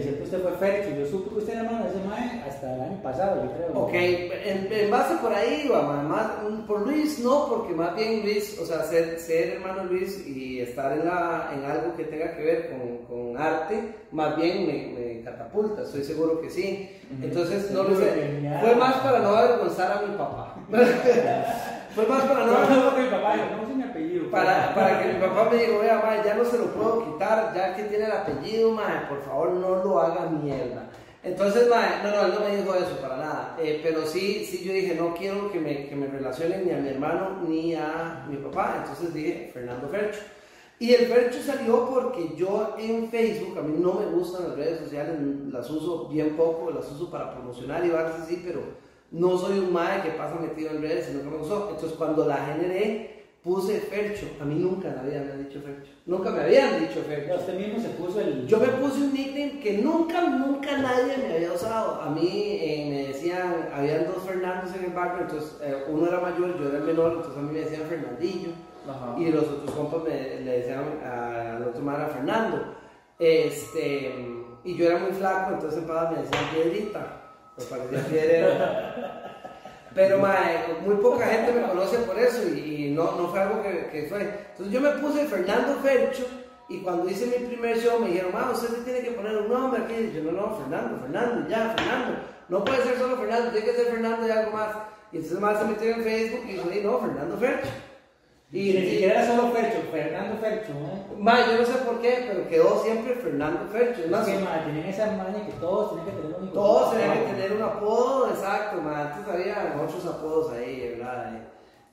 que 0.00 0.22
usted 0.22 0.40
fue 0.40 0.52
Fercho, 0.52 0.96
yo 0.96 1.06
supe 1.06 1.30
que 1.30 1.38
usted 1.40 1.52
era 1.52 1.62
hermano 1.62 1.84
de 1.84 1.90
ese 1.90 2.08
mae 2.08 2.42
hasta 2.48 2.74
el 2.74 2.80
año 2.80 3.02
pasado, 3.02 3.44
yo 3.44 3.52
creo. 3.52 3.84
Ok, 3.84 3.92
en, 3.92 4.72
en 4.72 4.90
base 4.90 5.14
por 5.16 5.32
ahí 5.32 5.64
iba, 5.66 5.82
más, 5.82 6.30
por 6.66 6.86
Luis 6.86 7.18
no, 7.18 7.48
porque 7.48 7.74
más 7.74 7.94
bien 7.94 8.22
Luis, 8.22 8.58
o 8.58 8.64
sea, 8.64 8.82
ser, 8.84 9.18
ser 9.18 9.54
hermano 9.54 9.84
Luis 9.84 10.26
y 10.26 10.60
estar 10.60 10.92
en, 10.92 11.04
la, 11.04 11.50
en 11.54 11.64
algo 11.64 11.94
que 11.96 12.04
tenga 12.04 12.34
que 12.34 12.42
ver 12.42 12.70
con, 12.70 13.06
con 13.06 13.36
arte, 13.36 13.94
más 14.12 14.36
bien 14.36 14.66
me, 14.66 14.98
me 14.98 15.22
catapulta, 15.22 15.82
estoy 15.82 16.04
seguro 16.04 16.40
que 16.40 16.48
sí. 16.48 16.88
Entonces, 17.22 17.70
no 17.70 17.82
lo 17.82 17.94
sé, 17.96 18.40
fue 18.60 18.74
más 18.76 18.94
para 18.96 19.18
no 19.18 19.28
avergonzar 19.28 19.98
a 19.98 20.06
mi 20.06 20.16
papá. 20.16 20.56
fue 21.94 22.06
más 22.06 22.24
para 22.24 22.46
no 22.46 22.52
no, 22.52 22.94
que 22.94 23.02
mi 23.02 23.08
papá 23.08 23.36
no 23.36 23.66
sé 23.66 23.74
mi 23.74 23.82
apellido. 23.82 24.30
para, 24.30 24.74
para 24.74 25.02
que 25.02 25.12
mi 25.12 25.20
papá 25.20 25.48
me 25.50 25.56
diga, 25.56 25.78
vea, 25.78 26.02
ma, 26.04 26.24
ya 26.24 26.34
no 26.34 26.44
se 26.44 26.58
lo 26.58 26.66
puedo 26.66 27.04
quitar, 27.04 27.52
ya 27.54 27.74
que 27.76 27.84
tiene 27.84 28.06
el 28.06 28.12
apellido, 28.12 28.70
ma, 28.72 29.06
por 29.08 29.22
favor 29.22 29.50
no 29.50 29.76
lo 29.84 29.98
haga 30.00 30.26
mierda. 30.26 30.88
Entonces, 31.24 31.68
ma, 31.68 32.02
no, 32.02 32.10
no, 32.10 32.26
él 32.26 32.34
no 32.34 32.40
me 32.40 32.56
dijo 32.56 32.74
eso 32.74 32.96
para 33.00 33.16
nada, 33.16 33.56
eh, 33.60 33.80
pero 33.82 34.04
sí, 34.06 34.44
sí 34.44 34.64
yo 34.64 34.72
dije, 34.72 34.94
no 34.94 35.14
quiero 35.14 35.52
que 35.52 35.60
me, 35.60 35.86
que 35.86 35.94
me 35.94 36.08
relacionen 36.08 36.64
ni 36.66 36.72
a 36.72 36.78
mi 36.78 36.88
hermano 36.88 37.42
ni 37.46 37.74
a 37.74 38.26
mi 38.28 38.36
papá, 38.38 38.78
entonces 38.78 39.14
dije, 39.14 39.50
Fernando 39.52 39.88
Fercho. 39.88 40.20
Y 40.80 40.94
el 40.94 41.06
Fercho 41.06 41.40
salió 41.40 41.88
porque 41.88 42.34
yo 42.36 42.74
en 42.76 43.08
Facebook, 43.08 43.56
a 43.56 43.62
mí 43.62 43.76
no 43.78 43.92
me 43.92 44.06
gustan 44.06 44.48
las 44.48 44.56
redes 44.56 44.80
sociales, 44.80 45.16
las 45.52 45.70
uso 45.70 46.08
bien 46.08 46.36
poco, 46.36 46.72
las 46.72 46.90
uso 46.90 47.08
para 47.08 47.32
promocionar 47.32 47.86
y 47.86 47.90
varas 47.90 48.18
así, 48.20 48.42
pero 48.44 48.62
no 49.12 49.38
soy 49.38 49.58
un 49.58 49.72
mae 49.72 50.02
que 50.02 50.10
pasa 50.10 50.36
metido 50.36 50.70
en 50.70 50.82
redes 50.82 51.10
y 51.10 51.14
nunca 51.14 51.30
me 51.30 51.36
gustó. 51.36 51.68
Entonces 51.70 51.96
cuando 51.96 52.26
la 52.26 52.36
generé, 52.36 53.12
puse 53.42 53.80
Fercho. 53.80 54.26
A 54.40 54.44
mí 54.44 54.54
nunca 54.54 54.88
en 54.88 54.96
la 54.96 55.02
vida 55.02 55.20
me 55.20 55.32
han 55.32 55.48
dicho 55.48 55.60
Fercho. 55.60 55.92
Nunca 56.06 56.30
me 56.30 56.42
habían 56.42 56.80
dicho 56.80 57.02
Fercho. 57.06 57.34
usted 57.34 57.58
mismo 57.58 57.80
se 57.80 57.88
puso 57.90 58.20
el... 58.20 58.46
Yo 58.46 58.58
me 58.58 58.68
puse 58.68 59.00
un 59.02 59.12
nickname 59.12 59.60
que 59.60 59.78
nunca, 59.78 60.22
nunca 60.22 60.78
nadie 60.78 61.16
me 61.18 61.34
había 61.34 61.52
usado. 61.52 62.00
A 62.00 62.10
mí 62.10 62.30
eh, 62.32 62.86
me 62.88 63.08
decían, 63.08 63.68
habían 63.74 64.06
dos 64.06 64.22
Fernandos 64.24 64.74
en 64.76 64.84
el 64.84 64.92
barrio, 64.92 65.22
entonces 65.22 65.58
eh, 65.62 65.84
uno 65.88 66.06
era 66.06 66.20
mayor, 66.20 66.58
yo 66.58 66.68
era 66.68 66.78
el 66.78 66.84
menor, 66.84 67.12
entonces 67.12 67.38
a 67.38 67.42
mí 67.42 67.52
me 67.52 67.60
decían 67.60 67.82
Fernandillo. 67.88 68.50
Ajá. 68.88 69.14
Y 69.18 69.30
los 69.30 69.44
otros 69.44 69.70
compas 69.72 70.02
me, 70.04 70.40
le 70.40 70.58
decían 70.58 70.84
al 71.04 71.62
otro 71.62 71.82
man 71.82 71.96
era 71.96 72.08
Fernando. 72.08 72.76
Este, 73.18 74.14
y 74.64 74.74
yo 74.74 74.86
era 74.86 74.98
muy 74.98 75.12
flaco, 75.12 75.54
entonces 75.54 75.80
en 75.80 75.86
Padas 75.86 76.12
me 76.12 76.22
decían 76.22 76.44
Piedrita. 76.52 77.21
Me 77.70 77.78
parecía 77.78 78.06
piedrero. 78.06 78.48
Pero 79.94 80.18
mae, 80.18 80.78
muy 80.84 80.96
poca 80.96 81.26
gente 81.26 81.52
me 81.52 81.68
conoce 81.68 81.98
por 81.98 82.18
eso 82.18 82.48
y, 82.48 82.86
y 82.86 82.90
no, 82.90 83.12
no 83.12 83.28
fue 83.28 83.40
algo 83.40 83.62
que, 83.62 83.88
que 83.92 84.06
fue. 84.08 84.22
Entonces 84.22 84.72
yo 84.72 84.80
me 84.80 84.90
puse 84.90 85.26
Fernando 85.26 85.76
Fercho 85.82 86.26
y 86.68 86.78
cuando 86.78 87.08
hice 87.08 87.26
mi 87.26 87.46
primer 87.46 87.78
show 87.78 88.00
me 88.00 88.08
dijeron, 88.08 88.32
ma, 88.32 88.50
usted 88.50 88.68
se 88.68 88.82
tiene 88.82 89.00
que 89.00 89.10
poner 89.10 89.36
un 89.36 89.48
nombre 89.48 89.82
aquí. 89.82 89.94
Y 89.94 90.12
yo, 90.14 90.22
no, 90.22 90.32
no, 90.32 90.56
Fernando, 90.56 91.00
Fernando, 91.00 91.48
ya, 91.48 91.74
Fernando. 91.76 92.18
No 92.48 92.64
puede 92.64 92.82
ser 92.82 92.98
solo 92.98 93.16
Fernando, 93.16 93.50
tiene 93.50 93.66
que 93.66 93.74
ser 93.74 93.86
Fernando 93.86 94.26
y 94.26 94.30
algo 94.30 94.52
más. 94.52 94.68
Y 95.12 95.16
entonces 95.16 95.40
más 95.40 95.58
se 95.58 95.64
metió 95.66 95.90
en 95.90 96.02
Facebook 96.02 96.44
y 96.48 96.56
yo 96.56 96.62
dije, 96.62 96.82
no, 96.82 96.98
Fernando 96.98 97.36
Fercho. 97.36 97.68
Y 98.52 98.74
ni 98.74 98.86
siquiera 98.86 99.24
era 99.24 99.26
solo 99.34 99.50
Fercho, 99.50 99.78
Fernando 99.90 100.36
Fercho, 100.38 100.72
¿no? 100.74 101.16
Ma, 101.18 101.46
yo 101.46 101.58
no 101.58 101.64
sé 101.64 101.72
por 101.86 102.00
qué, 102.02 102.26
pero 102.28 102.46
quedó 102.48 102.82
siempre 102.82 103.14
Fernando 103.14 103.66
Fercho. 103.72 104.02
Es 104.04 104.10
más, 104.10 104.26
Sí, 104.26 104.32
ma, 104.44 104.62
tienen 104.64 104.84
esa 104.86 105.06
maña 105.12 105.46
que 105.46 105.52
todos 105.52 105.92
tienen 105.94 106.04
que 106.14 106.20
tener 106.22 106.36
un 106.38 106.44
hijo. 106.44 106.52
todos 106.52 106.92
tenían 106.92 107.24
que 107.24 107.32
tener 107.32 107.52
un 107.52 107.62
apodo, 107.62 108.28
exacto, 108.28 108.82
ma. 108.82 109.00
Antes 109.10 109.26
había 109.34 109.80
otros 109.82 110.04
apodos 110.06 110.52
ahí, 110.52 110.96
¿verdad? 110.98 111.32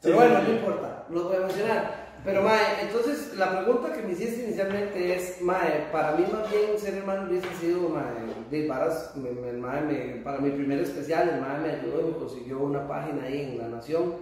Pero 0.01 0.15
Sí, 0.15 0.19
bueno, 0.21 0.39
sí. 0.41 0.45
no 0.47 0.53
importa, 0.57 1.05
los 1.09 1.23
voy 1.23 1.35
a 1.37 1.39
mencionar. 1.39 2.09
Pero, 2.25 2.41
Mae, 2.41 2.59
entonces 2.81 3.33
la 3.37 3.63
pregunta 3.63 3.93
que 3.93 4.01
me 4.01 4.11
hiciste 4.11 4.43
inicialmente 4.43 5.15
es, 5.15 5.41
Mae, 5.41 5.87
para 5.93 6.11
mí 6.17 6.25
más 6.29 6.51
bien 6.51 6.77
ser 6.77 6.95
hermano 6.95 7.29
ha 7.31 7.59
sido, 7.61 7.87
Mae, 7.87 8.03
de 8.51 8.67
varas, 8.67 9.13
me- 9.15 10.21
para 10.23 10.39
mi 10.39 10.49
primer 10.49 10.79
especial, 10.81 11.29
el 11.29 11.39
Mae 11.41 11.59
me 11.59 11.69
ayudó, 11.79 12.05
me 12.07 12.17
consiguió 12.17 12.59
una 12.59 12.85
página 12.85 13.23
ahí 13.23 13.43
en 13.53 13.57
La 13.59 13.69
Nación 13.69 14.15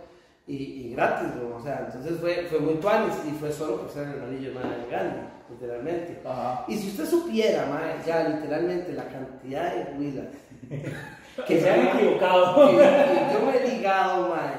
y, 0.47 0.55
y 0.55 0.93
gratis, 0.95 1.27
¿no? 1.35 1.57
o 1.57 1.61
sea, 1.61 1.83
entonces 1.87 2.19
fue, 2.21 2.47
fue 2.49 2.59
muy 2.59 2.75
tuanis 2.75 3.13
y 3.27 3.31
fue 3.31 3.51
solo 3.51 3.81
por 3.81 3.89
ser 3.89 4.07
el 4.07 4.13
hermanillo 4.15 4.49
de 4.51 4.55
Gandhi, 4.89 5.19
literalmente. 5.49 6.21
Ajá. 6.25 6.63
Y 6.67 6.77
si 6.77 6.87
usted 6.89 7.05
supiera, 7.05 7.65
Mae, 7.65 7.95
ya 8.05 8.23
literalmente 8.29 8.93
la 8.93 9.07
cantidad 9.09 9.73
de 9.73 9.93
huilas 9.97 10.25
Que 11.47 11.61
se 11.61 11.69
han 11.69 11.87
equivocado. 11.89 12.69
que 12.69 12.75
yo 13.33 13.45
me 13.45 13.57
he 13.57 13.67
ligado, 13.75 14.29
Mae, 14.29 14.55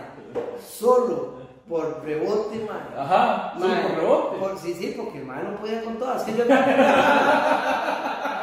solo 0.65 1.39
por 1.69 2.03
rebote, 2.05 2.59
Mae. 2.59 3.01
Ajá, 3.03 3.55
solo 3.59 3.75
por 3.83 3.91
rebote. 3.97 4.37
por- 4.39 4.59
sí, 4.59 4.75
sí, 4.75 4.95
porque 4.97 5.19
mae 5.21 5.43
no 5.43 5.57
podía 5.57 5.83
con 5.83 5.99
todas. 5.99 6.23
Que 6.23 6.35
yo 6.37 6.45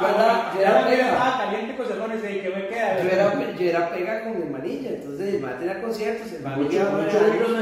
yo 0.00 0.08
era, 0.08 0.52
Ya 0.80 0.86
pega. 0.86 1.08
estaba 1.12 1.44
caliente 1.44 1.76
con 1.76 1.86
sermones 1.86 2.20
y 2.24 2.40
que 2.40 2.48
me 2.50 2.68
queda. 2.68 3.02
Yo 3.02 3.10
era, 3.10 3.52
yo 3.54 3.66
era 3.70 3.90
pega 3.90 4.24
con 4.24 4.36
mi 4.38 4.42
hermanilla, 4.46 4.90
entonces 4.90 5.34
el 5.34 5.40
mae 5.40 5.54
tenía 5.54 5.82
conciertos, 5.82 6.32
el 6.32 6.42
Mucho- 6.42 6.70
llevaba 6.70 6.90
nueve 6.92 7.10
años, 7.20 7.50
me 7.50 7.58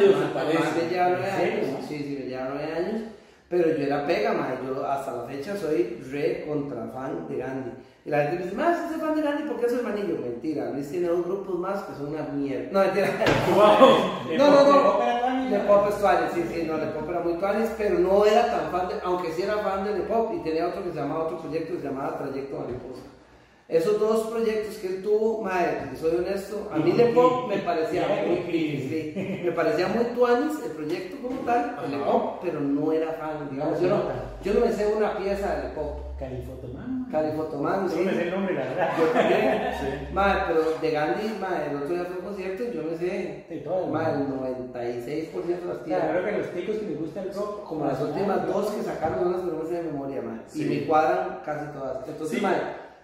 sí, 1.88 1.98
sí, 1.98 2.16
me 2.20 2.26
llevaba 2.30 2.50
nueve 2.54 2.72
años, 2.74 3.02
pero 3.48 3.68
yo 3.76 3.84
era 3.84 4.06
pega, 4.06 4.32
mae, 4.32 4.54
yo 4.66 4.86
hasta 4.90 5.12
la 5.16 5.22
fecha 5.24 5.56
soy 5.56 5.98
re 6.10 6.44
contra 6.46 6.86
fan 6.88 7.26
de 7.28 7.36
Gandhi. 7.36 7.70
Y 8.08 8.10
la 8.10 8.22
gente 8.22 8.36
me 8.36 8.44
dice, 8.44 8.56
más, 8.56 8.90
soy 8.90 8.98
fan 8.98 9.14
de 9.14 9.20
Gandhi 9.20 9.42
porque 9.46 9.66
es 9.66 9.72
su 9.72 9.80
hermanillo. 9.80 10.18
Mentira, 10.22 10.70
Luis 10.70 10.88
tiene 10.88 11.08
dos 11.08 11.26
grupos 11.26 11.58
más 11.58 11.82
que 11.82 11.94
son 11.94 12.14
una 12.14 12.22
mierda. 12.22 12.70
No, 12.72 12.80
mentira. 12.80 13.06
Le 13.06 14.36
No, 14.38 14.50
no, 14.50 14.64
no. 14.64 15.50
le 15.50 15.58
pop 15.58 15.86
es 15.90 15.98
Tuanis, 15.98 16.30
sí, 16.32 16.42
sí, 16.50 16.62
no, 16.66 16.78
Le 16.78 16.86
Pop 16.86 17.06
era 17.06 17.20
muy 17.20 17.34
Tuanis, 17.34 17.68
pero 17.76 17.98
no 17.98 18.24
era 18.24 18.46
tan 18.46 18.70
fan 18.70 18.88
de, 18.88 18.94
aunque 19.04 19.30
sí 19.32 19.42
era 19.42 19.58
fan 19.58 19.84
de 19.84 19.92
Le 19.92 20.04
Pop 20.04 20.32
y 20.34 20.38
tenía 20.38 20.68
otro 20.68 20.84
que 20.84 20.88
se 20.88 20.96
llamaba, 20.96 21.24
otro 21.24 21.38
proyecto 21.38 21.74
que 21.74 21.80
se 21.80 21.86
llamaba 21.86 22.16
Trayecto 22.16 22.58
Mariposa. 22.58 23.02
Esos 23.68 24.00
dos 24.00 24.28
proyectos 24.28 24.76
que 24.76 24.86
él 24.86 25.02
tuvo, 25.02 25.42
madre, 25.42 25.90
soy 26.00 26.16
honesto, 26.16 26.66
a 26.72 26.78
mí 26.78 26.92
Le 26.92 27.12
Pop 27.12 27.50
me 27.50 27.58
parecía 27.58 28.08
muy, 28.26 28.38
sí, 28.50 29.42
me 29.44 29.52
parecía 29.52 29.86
muy 29.88 30.06
Tuanis 30.14 30.54
el 30.64 30.70
proyecto 30.70 31.28
como 31.28 31.40
tal, 31.40 31.76
el 31.84 31.90
Le. 31.90 31.98
Pop, 31.98 32.40
pero 32.42 32.58
no 32.58 32.90
era 32.90 33.12
fan, 33.12 33.50
digamos, 33.50 33.78
yo 33.82 33.88
no, 33.88 34.02
yo 34.42 34.54
no 34.54 34.60
me 34.60 34.72
sé 34.72 34.86
una 34.86 35.18
pieza 35.18 35.56
de 35.56 35.68
Le 35.68 35.74
Pop. 35.74 36.08
Califotomán. 36.18 36.97
Califotomán, 37.10 37.88
Yo 37.88 37.94
sí. 37.96 38.00
me 38.04 38.12
sé 38.14 38.22
el 38.22 38.30
nombre, 38.30 38.54
la 38.54 38.64
verdad. 38.64 38.90
Yo 38.98 39.04
también. 39.06 39.62
Sí. 39.78 39.86
Madre, 40.12 40.40
pero 40.48 40.60
de 40.80 40.90
Gandhi, 40.90 41.36
madre, 41.40 41.70
el 41.70 41.76
otro 41.76 41.94
día 41.94 42.04
fue 42.06 42.16
un 42.18 42.24
concierto 42.24 42.64
y 42.64 42.72
yo 42.74 42.82
me 42.82 42.96
sé, 42.98 43.44
Sí, 43.48 43.60
todo. 43.64 43.86
madre, 43.86 44.22
el 44.22 44.28
96% 44.28 45.46
de 45.60 45.66
las 45.66 45.84
tías. 45.84 46.02
creo 46.10 46.24
que 46.24 46.32
los 46.38 46.50
ticos 46.52 46.76
que 46.78 46.86
les 46.86 46.98
gusta 46.98 47.22
el 47.22 47.32
rock, 47.34 47.64
Como 47.68 47.84
las 47.86 48.00
últimas 48.00 48.46
dos 48.46 48.70
que 48.72 48.82
sacaron, 48.82 49.24
no 49.24 49.30
las 49.30 49.40
tenemos 49.46 49.70
de 49.70 49.82
memoria, 49.82 50.22
man. 50.22 50.42
Sí. 50.48 50.64
Y 50.64 50.68
me 50.80 50.86
cuadran 50.86 51.40
casi 51.44 51.66
todas. 51.72 52.08
Entonces, 52.08 52.38
Sí. 52.38 52.42
man, 52.42 52.56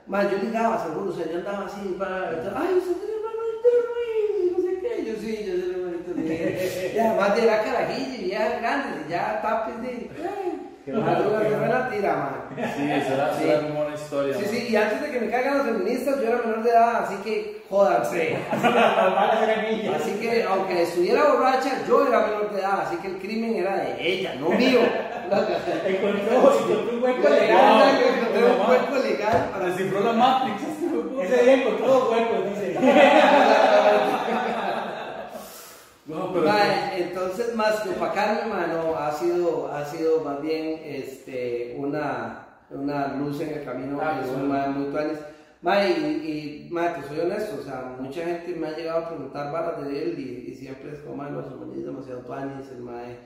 man, 0.06 0.28
yo 0.30 0.38
ligaba 0.38 0.82
seguro, 0.84 1.10
o 1.10 1.12
sea, 1.12 1.26
yo 1.30 1.38
andaba 1.38 1.66
así, 1.66 1.94
para, 1.98 2.28
ay, 2.30 2.34
usted 2.34 2.96
el 3.04 3.14
hermanito 3.14 4.56
no 4.56 4.62
sé 4.62 4.78
qué. 4.80 5.04
Yo 5.04 5.14
sí, 5.20 5.44
yo 5.46 5.52
soy 5.52 5.62
el 5.62 5.70
hermanito. 5.70 6.10
Y 6.94 6.98
además 6.98 7.36
de 7.36 7.46
la 7.46 7.62
carajilla 7.62 8.18
y 8.20 8.28
ya 8.30 8.58
grandes, 8.60 9.06
y 9.06 9.10
ya 9.10 9.40
tapes 9.42 9.82
de. 9.82 10.10
ay, 10.22 10.53
Una 10.86 11.00
malo. 11.00 11.30
buena 11.58 11.88
tira, 11.90 12.14
man. 12.14 12.66
Sí, 12.76 12.82
será, 13.08 13.32
Sí. 13.34 13.42
será 13.44 13.60
muy 13.62 13.72
buena 13.72 13.94
historia. 13.94 14.34
Sí, 14.34 14.42
man. 14.44 14.50
sí, 14.50 14.66
y 14.70 14.76
antes 14.76 15.00
de 15.02 15.10
que 15.10 15.20
me 15.20 15.30
caigan 15.30 15.58
los 15.58 15.66
feministas, 15.66 16.16
yo 16.16 16.22
era 16.28 16.38
menor 16.44 16.62
de 16.62 16.70
edad, 16.70 17.04
así 17.04 17.14
que 17.24 17.62
jódanse. 17.70 18.36
Así 18.52 18.60
que 18.68 18.74
las. 18.74 20.00
Así 20.02 20.12
que, 20.20 20.42
aunque 20.44 20.82
estuviera 20.82 21.24
borracha, 21.24 21.70
yo 21.88 22.06
era 22.06 22.20
menor 22.26 22.52
de 22.52 22.60
edad, 22.60 22.80
así 22.86 22.96
que 22.98 23.08
el 23.08 23.18
crimen 23.18 23.54
era 23.56 23.76
de 23.76 23.96
ella, 24.06 24.34
no 24.38 24.50
mío. 24.50 24.80
Encontró, 25.24 26.52
encontró 26.52 26.92
un 26.92 27.02
hueco 27.02 27.28
legal. 27.30 27.82
encontré 27.98 28.44
un 28.44 28.66
cuerpo 28.66 28.94
legal 28.96 29.48
para 29.52 29.64
Descifró 29.66 30.00
la 30.00 30.12
Matrix. 30.12 30.62
este. 30.62 30.84
Ese 31.34 31.44
día 31.44 31.54
encontró 31.54 31.86
dos 31.86 32.10
huecos, 32.12 32.50
dice. 32.50 32.78
No, 36.06 36.32
pero. 36.32 36.44
Mae, 36.46 37.02
entonces 37.02 37.54
más 37.56 37.80
que 37.80 37.90
opacarme, 37.90 38.48
mano, 38.52 38.94
ha 38.96 39.10
sido, 39.12 39.72
ha 39.72 39.84
sido 39.86 40.20
más 40.22 40.40
bien 40.42 40.80
este, 40.84 41.74
una, 41.78 42.46
una 42.70 43.14
luz 43.16 43.40
en 43.40 43.50
el 43.58 43.64
camino, 43.64 43.98
Ah, 44.02 44.18
es 44.20 44.26
qué 44.26 44.34
un 44.34 44.48
bueno. 44.48 44.54
mae 44.54 44.68
muy 44.70 44.90
tuanis. 44.90 45.18
Mae, 45.62 45.90
y, 45.92 46.66
y 46.68 46.68
mae, 46.70 46.90
te 46.90 47.08
soy 47.08 47.20
honesto, 47.20 47.56
o 47.58 47.62
sea, 47.64 47.96
mucha 47.98 48.22
gente 48.22 48.54
me 48.54 48.66
ha 48.68 48.76
llegado 48.76 48.98
a 49.06 49.08
preguntar 49.08 49.50
varas 49.50 49.82
de 49.82 50.02
él 50.02 50.18
y, 50.18 50.50
y 50.50 50.54
siempre 50.54 50.92
es 50.92 50.98
como, 51.00 51.16
mae, 51.16 51.30
no, 51.30 51.42
su 51.42 51.56
mae 51.56 51.78
es 51.78 51.86
demasiado 51.86 52.20
tuanis, 52.20 52.68
el 52.70 52.82
mae 52.82 53.16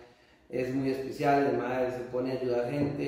es 0.48 0.72
muy 0.72 0.90
especial, 0.90 1.46
el 1.46 1.58
mae 1.58 1.90
se 1.90 1.98
pone 2.12 2.30
a 2.30 2.40
ayudar 2.40 2.70
gente, 2.70 3.02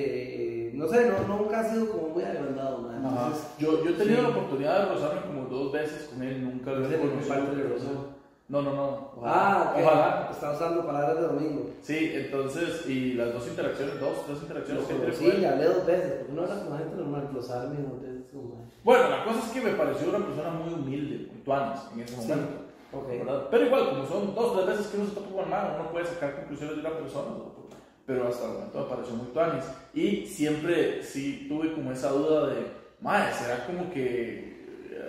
eh, 0.67 0.71
no 0.75 0.85
sé, 0.89 1.09
no, 1.09 1.37
nunca 1.37 1.61
ha 1.61 1.63
sido 1.63 1.89
como 1.91 2.09
muy 2.09 2.23
agrandado, 2.23 2.79
mae. 2.79 2.97
Entonces, 2.97 3.47
Yo, 3.57 3.81
yo 3.85 3.91
he 3.91 3.93
tenido 3.93 4.17
sí. 4.17 4.21
la 4.23 4.29
oportunidad 4.29 4.79
de 4.79 4.93
rozarme 4.95 5.21
como 5.21 5.43
dos 5.45 5.71
veces 5.71 6.09
con 6.13 6.23
él, 6.23 6.43
nunca 6.43 6.71
lo 6.71 6.85
¿En 6.85 6.93
he 6.93 6.97
conocido. 6.97 8.20
No, 8.51 8.61
no, 8.61 8.73
no. 8.75 9.11
ah, 9.23 9.71
ok, 9.73 9.81
Ojalá. 9.81 10.27
está 10.29 10.51
usando 10.51 10.85
palabras 10.85 11.15
de 11.15 11.21
domingo. 11.21 11.69
Sí, 11.81 12.11
entonces, 12.13 12.85
y 12.85 13.13
las 13.13 13.31
dos 13.31 13.47
interacciones, 13.47 13.97
dos, 14.01 14.25
tres 14.25 14.39
interacciones 14.41 14.83
que 14.83 14.93
tuve 14.93 15.13
Sí, 15.13 15.45
hablé 15.45 15.65
dos 15.65 15.85
veces, 15.85 16.11
porque 16.19 16.33
no 16.33 16.43
era 16.43 16.55
como 16.63 16.77
gente 16.77 16.95
normal, 16.97 17.29
dos 17.33 17.47
como 17.47 18.55
mae. 18.55 18.65
Bueno, 18.83 19.09
la 19.09 19.23
cosa 19.23 19.39
es 19.39 19.51
que 19.53 19.61
me 19.61 19.71
pareció 19.71 20.09
una 20.09 20.25
persona 20.25 20.49
muy 20.49 20.73
humilde, 20.73 21.27
muy 21.31 21.41
tuanis 21.43 21.79
en 21.93 21.99
ese 22.01 22.13
Sí. 22.15 22.27
momento. 22.27 22.61
Ok. 22.91 23.07
¿verdad? 23.07 23.47
Pero 23.49 23.65
igual, 23.67 23.89
como 23.89 24.05
son 24.05 24.35
dos 24.35 24.53
tres 24.53 24.67
veces 24.67 24.87
que 24.87 24.97
uno 24.97 25.05
se 25.07 25.15
topa 25.15 25.31
con 25.41 25.49
mano, 25.49 25.69
uno 25.79 25.91
puede 25.91 26.05
sacar 26.05 26.35
conclusiones 26.35 26.75
de 26.75 26.81
una 26.81 26.97
persona, 26.97 27.29
¿no? 27.29 27.61
pero 28.05 28.27
hasta 28.27 28.45
el 28.45 28.51
momento 28.51 28.79
me 28.79 28.85
pareció 28.95 29.15
muy 29.15 29.27
tuanis. 29.27 29.63
Y 29.93 30.25
siempre 30.25 31.01
sí 31.03 31.45
tuve 31.47 31.71
como 31.71 31.93
esa 31.93 32.09
duda 32.09 32.47
de, 32.47 32.67
madre, 32.99 33.31
¿será 33.33 33.65
como 33.65 33.89
que 33.93 34.50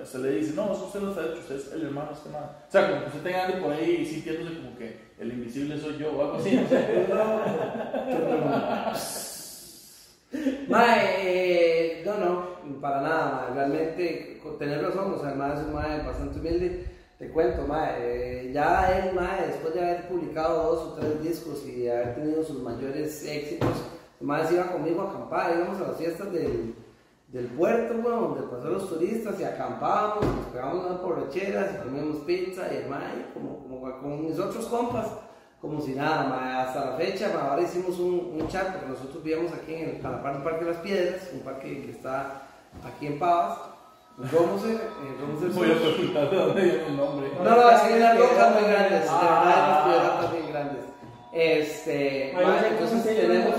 usted 0.02 0.18
le 0.20 0.30
dice, 0.32 0.54
no, 0.54 0.72
usted 0.72 1.00
lo 1.00 1.10
está 1.10 1.26
hecho, 1.26 1.40
usted 1.40 1.56
es 1.56 1.72
el 1.72 1.86
hermano 1.86 2.10
este 2.12 2.30
man? 2.30 2.44
O 2.44 2.70
sea, 2.70 2.88
como 2.88 3.00
que 3.02 3.08
usted 3.08 3.22
tenga 3.22 3.60
por 3.60 3.72
ahí 3.72 4.04
sintiéndose 4.04 4.56
como 4.56 4.76
que 4.76 5.12
el 5.18 5.32
invisible 5.32 5.78
soy 5.78 5.98
yo 5.98 6.12
o 6.12 6.22
algo 6.22 6.36
así. 6.36 6.50
Mae, 10.68 11.16
eh, 11.20 12.02
no, 12.06 12.16
no, 12.16 12.80
para 12.80 13.02
nada. 13.02 13.50
Realmente, 13.54 14.40
tener 14.58 14.82
razón, 14.82 15.14
o 15.14 15.20
sea, 15.20 15.32
el 15.32 15.38
mae 15.38 15.54
es 15.54 15.60
un 15.60 15.74
mae 15.74 16.02
bastante 16.02 16.38
humilde. 16.38 16.86
Te 17.18 17.28
cuento, 17.28 17.66
mae, 17.66 17.94
eh, 17.98 18.52
ya 18.52 18.98
él, 18.98 19.14
mae, 19.14 19.46
después 19.46 19.74
de 19.74 19.80
haber 19.80 20.08
publicado 20.08 20.70
dos 20.70 20.80
o 20.80 20.92
tres 20.94 21.22
discos 21.22 21.64
y 21.66 21.88
haber 21.88 22.14
tenido 22.14 22.42
sus 22.42 22.62
mayores 22.62 23.24
éxitos, 23.24 23.76
el 24.20 24.26
mae 24.26 24.46
se 24.46 24.54
iba 24.54 24.72
conmigo 24.72 25.02
a 25.02 25.10
acampar, 25.10 25.54
íbamos 25.56 25.80
a 25.80 25.88
las 25.88 25.96
fiestas 25.98 26.32
del, 26.32 26.74
del 27.32 27.46
puerto, 27.46 27.94
weón, 27.94 28.34
donde 28.34 28.42
pasaron 28.46 28.74
los 28.74 28.88
turistas 28.90 29.40
y 29.40 29.44
acampábamos, 29.44 30.24
nos 30.24 30.46
pegábamos 30.52 30.86
unas 30.86 31.02
borracheras 31.02 31.70
y 31.74 31.82
comíamos 31.82 32.16
pizza 32.26 32.62
y 32.72 32.76
el 32.76 32.88
mae, 32.90 33.26
como, 33.32 33.58
como 33.62 34.00
con 34.00 34.26
mis 34.26 34.38
otros 34.38 34.66
compas, 34.66 35.06
como 35.60 35.80
si 35.80 35.94
nada, 35.94 36.24
mae, 36.24 36.60
hasta 36.62 36.90
la 36.90 36.96
fecha, 36.96 37.30
mae, 37.34 37.48
ahora 37.48 37.62
hicimos 37.62 37.98
un, 37.98 38.36
un 38.38 38.48
chat, 38.48 38.72
porque 38.72 38.88
nosotros 38.88 39.22
vivíamos 39.24 39.50
aquí 39.52 39.74
en 39.74 39.88
el, 39.96 40.06
a 40.06 40.10
la 40.10 40.22
par 40.22 40.34
del 40.34 40.42
Parque 40.42 40.64
de 40.66 40.70
las 40.72 40.80
Piedras, 40.80 41.30
un 41.32 41.40
parque 41.40 41.82
que 41.86 41.90
está 41.92 42.42
aquí 42.84 43.06
en 43.06 43.18
Pavas, 43.18 43.58
en 44.18 44.30
Romoser, 44.30 44.80
en 45.00 45.18
Romoser 45.18 45.50
Voy 45.52 45.70
a 45.70 45.74
preguntar 45.80 46.30
de 46.30 46.36
dónde 46.36 46.62
viene 46.62 46.86
el 46.86 46.96
nombre. 46.98 47.30
No, 47.42 47.50
no, 47.56 47.70
es 47.70 47.80
que 47.80 47.94
unas 47.94 48.18
rocas 48.18 48.54
muy 48.60 48.70
grandes, 48.70 49.02
de 49.04 49.08
Ah. 49.10 49.42
verdad, 49.46 49.84
piedrotas 49.86 50.32
bien 50.32 50.52
grandes. 50.52 50.81
Este, 51.32 52.30
entonces 52.30 53.16
tenemos, 53.16 53.54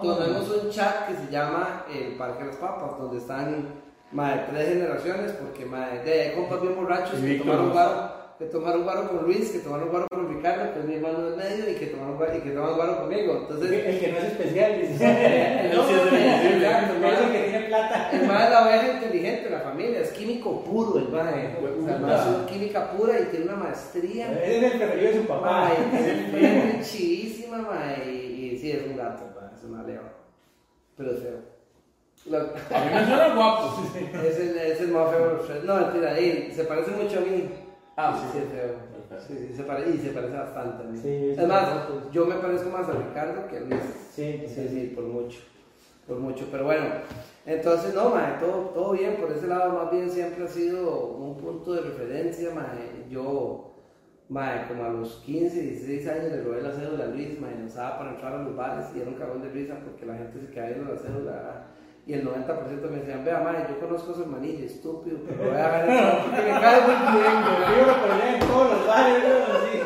tenemos 0.00 0.48
un 0.48 0.70
chat 0.70 1.06
que 1.06 1.14
se 1.16 1.30
llama 1.30 1.84
el 1.92 2.14
Parque 2.16 2.44
de 2.44 2.46
las 2.46 2.56
Papas, 2.56 2.98
donde 2.98 3.18
están 3.18 3.74
mae, 4.10 4.46
tres 4.50 4.68
generaciones, 4.68 5.32
porque 5.32 5.66
mae, 5.66 6.02
de, 6.02 6.32
compas 6.34 6.62
bien 6.62 6.76
borrachos 6.76 7.20
Y 7.20 7.26
que 7.26 7.34
tomaron 7.40 7.72
guaro, 7.72 8.19
que 8.40 8.46
tomaron 8.46 8.84
guaro 8.84 9.06
con 9.10 9.24
Luis, 9.24 9.50
que 9.50 9.58
tomaron 9.58 9.90
guaro 9.90 10.06
con 10.10 10.34
Ricardo, 10.34 10.72
que 10.72 10.78
es 10.80 10.84
mi 10.86 10.94
hermano 10.94 11.20
del 11.30 11.36
medio, 11.36 11.70
y 11.70 11.74
que 11.74 11.88
tomaron 11.88 12.16
guaro, 12.16 12.38
y 12.38 12.40
que 12.40 12.50
tomaron 12.52 12.76
guaro 12.76 13.00
conmigo. 13.00 13.36
Entonces, 13.42 13.70
El 13.70 14.00
que 14.00 14.08
no 14.12 14.16
es 14.16 14.24
especial, 14.24 14.70
el 14.72 14.80
Es 14.80 14.98
el 17.20 17.32
que 17.32 17.38
tiene 17.50 17.66
plata. 17.66 18.10
El 18.10 18.22
es 18.22 18.28
la 18.28 18.62
oveja 18.64 18.92
inteligente 18.94 19.44
de 19.44 19.50
la 19.50 19.60
familia, 19.60 20.00
es 20.00 20.08
químico 20.12 20.64
puro 20.64 20.98
el 21.00 21.08
mae. 21.10 21.54
O 21.58 21.84
sea, 21.84 21.96
el 21.96 22.00
mae 22.00 22.16
es 22.16 22.50
química 22.50 22.90
pura 22.92 23.20
y 23.20 23.24
tiene 23.24 23.44
una 23.44 23.56
maestría. 23.56 24.32
Es 24.32 24.62
el 24.72 24.78
preferido 24.78 25.12
de 25.12 25.20
su 25.20 25.26
papá. 25.26 25.72
Mae, 26.32 26.80
es 26.80 26.90
chidísima, 26.90 27.58
mae, 27.58 28.10
y, 28.10 28.52
y 28.54 28.58
sí, 28.58 28.72
es 28.72 28.86
un 28.86 28.96
gato, 28.96 29.24
mae, 29.38 29.50
es 29.54 29.64
una 29.64 29.82
leva. 29.82 30.14
Pero 30.96 31.10
es 31.10 31.18
feo. 31.18 31.60
Lo- 32.26 32.38
A 32.38 32.84
mí 32.84 32.90
me 32.94 33.06
suena 33.06 33.34
guapo. 33.34 33.82
es, 34.26 34.38
el, 34.40 34.56
es 34.56 34.80
el 34.80 34.88
más 34.88 35.10
feo 35.10 35.26
de 35.28 35.34
los 35.34 35.46
tres. 35.46 35.64
No, 35.64 35.76
mentira, 35.76 36.18
y 36.18 36.50
se 36.54 36.64
parece 36.64 36.90
mucho 36.92 37.18
a 37.18 37.20
mí. 37.20 37.48
Ah, 38.02 38.18
sí, 38.20 38.38
sí. 38.38 38.44
es 38.44 38.52
feo. 38.52 38.74
Perfecto. 39.08 39.24
Sí, 39.26 39.46
sí, 39.48 39.56
se 39.56 39.62
parece, 39.64 39.90
y 39.90 39.98
se 39.98 40.10
parece 40.10 40.36
bastante 40.36 40.82
a 40.82 40.86
mí. 40.86 40.96
Sí, 40.96 41.02
sí, 41.02 41.40
es 41.40 41.48
más, 41.48 41.68
yo 42.12 42.26
me 42.26 42.36
parezco 42.36 42.70
más 42.70 42.88
a 42.88 42.92
Ricardo 42.92 43.46
que 43.48 43.56
a 43.56 43.60
Luis. 43.60 43.82
Sí, 44.14 44.44
Sí, 44.46 44.68
sí, 44.68 44.92
por 44.94 45.04
mucho. 45.04 45.40
Por 46.06 46.18
mucho. 46.18 46.46
Pero 46.50 46.64
bueno, 46.64 46.84
entonces, 47.46 47.94
no, 47.94 48.10
mae, 48.10 48.38
todo, 48.40 48.70
todo 48.70 48.92
bien. 48.92 49.16
Por 49.16 49.30
ese 49.32 49.46
lado, 49.46 49.72
más 49.72 49.90
bien 49.90 50.10
siempre 50.10 50.44
ha 50.44 50.48
sido 50.48 51.06
un 51.16 51.36
punto 51.36 51.72
de 51.74 51.82
referencia, 51.82 52.50
mae. 52.54 53.06
Yo, 53.08 53.74
mae, 54.28 54.66
como 54.68 54.84
a 54.84 54.88
los 54.88 55.16
15, 55.26 55.60
16 55.60 56.08
años 56.08 56.32
le 56.32 56.42
robé 56.42 56.62
la 56.62 56.72
cédula 56.72 57.04
a 57.04 57.08
Luis, 57.08 57.38
mae, 57.40 57.54
nos 57.56 57.74
daba 57.74 57.98
para 57.98 58.10
entrar 58.12 58.32
a 58.34 58.42
los 58.42 58.56
bares 58.56 58.86
y 58.94 59.00
era 59.00 59.08
un 59.10 59.16
cagón 59.16 59.42
de 59.42 59.48
risa 59.50 59.78
porque 59.84 60.06
la 60.06 60.16
gente 60.16 60.40
se 60.40 60.50
quedaba 60.52 60.70
viendo 60.70 60.92
la 60.92 60.98
cédula. 60.98 61.66
Y 62.10 62.14
el 62.14 62.24
90% 62.26 62.90
me 62.90 62.98
decían, 62.98 63.24
vea, 63.24 63.38
mae, 63.38 63.66
yo 63.70 63.78
conozco 63.78 64.10
a 64.10 64.14
su 64.16 64.22
hermanillo, 64.22 64.66
estúpido, 64.66 65.18
pero 65.28 65.48
voy 65.48 65.60
a 65.60 65.68
ver 65.68 65.86
porque 66.26 66.42
me 66.42 66.60
cae 66.60 66.80
muy 66.82 66.96
bien, 67.14 67.34
güey". 67.38 67.78
Yo 67.78 67.86
lo 67.86 67.94
ponía 68.02 68.34
en 68.34 68.40
todos 68.40 68.66
los 68.72 68.86
bares. 68.88 69.22
Así. 69.54 69.80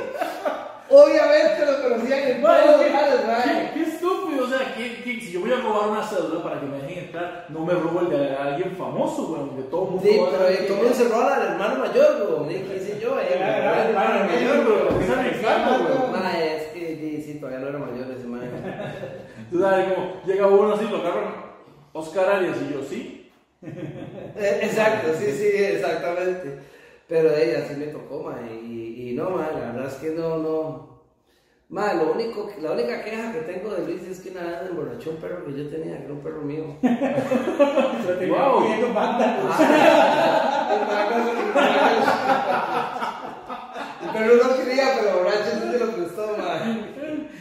Obviamente 0.89 1.67
lo 1.67 1.83
conocían 1.83 2.21
en 2.31 2.43
todos 2.43 2.65
los 2.65 2.93
bares, 2.93 3.27
mae. 3.27 3.45
¿Qué, 3.45 3.71
qué 3.75 3.83
estúpido, 3.91 4.45
o 4.45 4.49
sea, 4.49 4.73
¿quién- 4.75 4.97
quién- 5.05 5.21
si 5.21 5.33
yo 5.33 5.41
voy 5.41 5.53
a 5.53 5.61
robar 5.61 5.91
una 5.91 6.03
cédula 6.03 6.43
para 6.43 6.61
que 6.61 6.67
me 6.67 6.79
dejen 6.81 7.05
entrar, 7.05 7.45
no 7.51 7.61
me 7.61 7.75
robo 7.75 8.01
el 8.01 8.09
de 8.09 8.37
alguien 8.37 8.75
famoso, 8.75 9.29
weón, 9.33 9.51
que 9.57 9.63
todo 9.65 9.85
el 9.85 9.91
mundo 9.91 10.05
Sí, 10.09 10.21
pero 10.31 10.49
eh, 10.49 10.65
todo 10.67 10.77
mundo 10.79 10.95
se 10.95 11.09
roba 11.11 11.35
al 11.37 11.43
hermano 11.53 11.75
mayor, 11.85 12.39
güey. 12.39 12.63
¿Qué 12.65 12.77
hice 12.77 13.01
yo? 13.01 13.21
Eh, 13.21 13.37
Era- 13.37 13.83
el 13.85 13.89
hermano 13.91 14.25
mayor, 14.33 14.65
güey, 14.65 14.79
güey. 14.81 15.05
Es 16.55 16.69
que 16.73 17.23
sí, 17.25 17.35
todavía 17.39 17.61
no 17.61 17.69
era 17.69 17.79
mayor 17.79 18.07
ese 18.17 18.27
man. 18.27 18.41
Tú 19.51 19.61
sabes, 19.61 19.93
como 19.93 20.07
llega 20.25 20.47
uno 20.47 20.73
así, 20.75 20.85
lo 20.91 20.97
agarran 20.99 21.44
Oscar 21.95 22.29
Arias 22.29 22.59
y 22.69 22.73
yo, 22.75 22.83
sí. 22.83 23.31
Exacto, 24.37 25.09
sí, 25.19 25.27
sí, 25.33 25.47
exactamente. 25.57 26.59
Pero 27.09 27.35
ella 27.35 27.67
sí 27.69 27.75
me 27.79 27.87
tocó, 27.87 28.23
ma, 28.25 28.37
y, 28.51 29.11
y 29.11 29.15
no, 29.15 29.31
ma, 29.31 29.49
la 29.53 29.73
verdad 29.73 29.87
es 29.87 29.95
que 29.95 30.11
no, 30.11 30.37
no. 30.39 30.95
Ma, 31.71 31.95
lo 31.95 32.13
único, 32.13 32.47
que- 32.49 32.61
la 32.61 32.73
única 32.73 33.03
queja 33.03 33.33
que 33.33 33.41
tengo 33.41 33.71
de 33.75 33.87
Luis 33.87 34.03
es 34.03 34.21
que 34.21 34.31
una 34.31 34.43
vez 34.43 34.63
me 34.65 34.69
emborrachó 34.71 35.11
un 35.11 35.17
perro 35.17 35.45
que 35.47 35.53
yo 35.55 35.69
tenía, 35.71 35.97
que 35.99 36.05
era 36.05 36.13
un 36.13 36.21
perro 36.21 36.43
mío. 36.43 36.65
Wow. 38.29 38.93
banda. 38.95 39.39
El 44.03 44.09
perro 44.11 44.35
no 44.45 44.57
quería, 44.57 44.85
pero 45.01 45.19
borracho 45.19 45.51
sí 45.63 45.71
se 45.73 45.79
lo 45.79 45.87
prestó, 45.93 46.37
ma. 46.39 46.94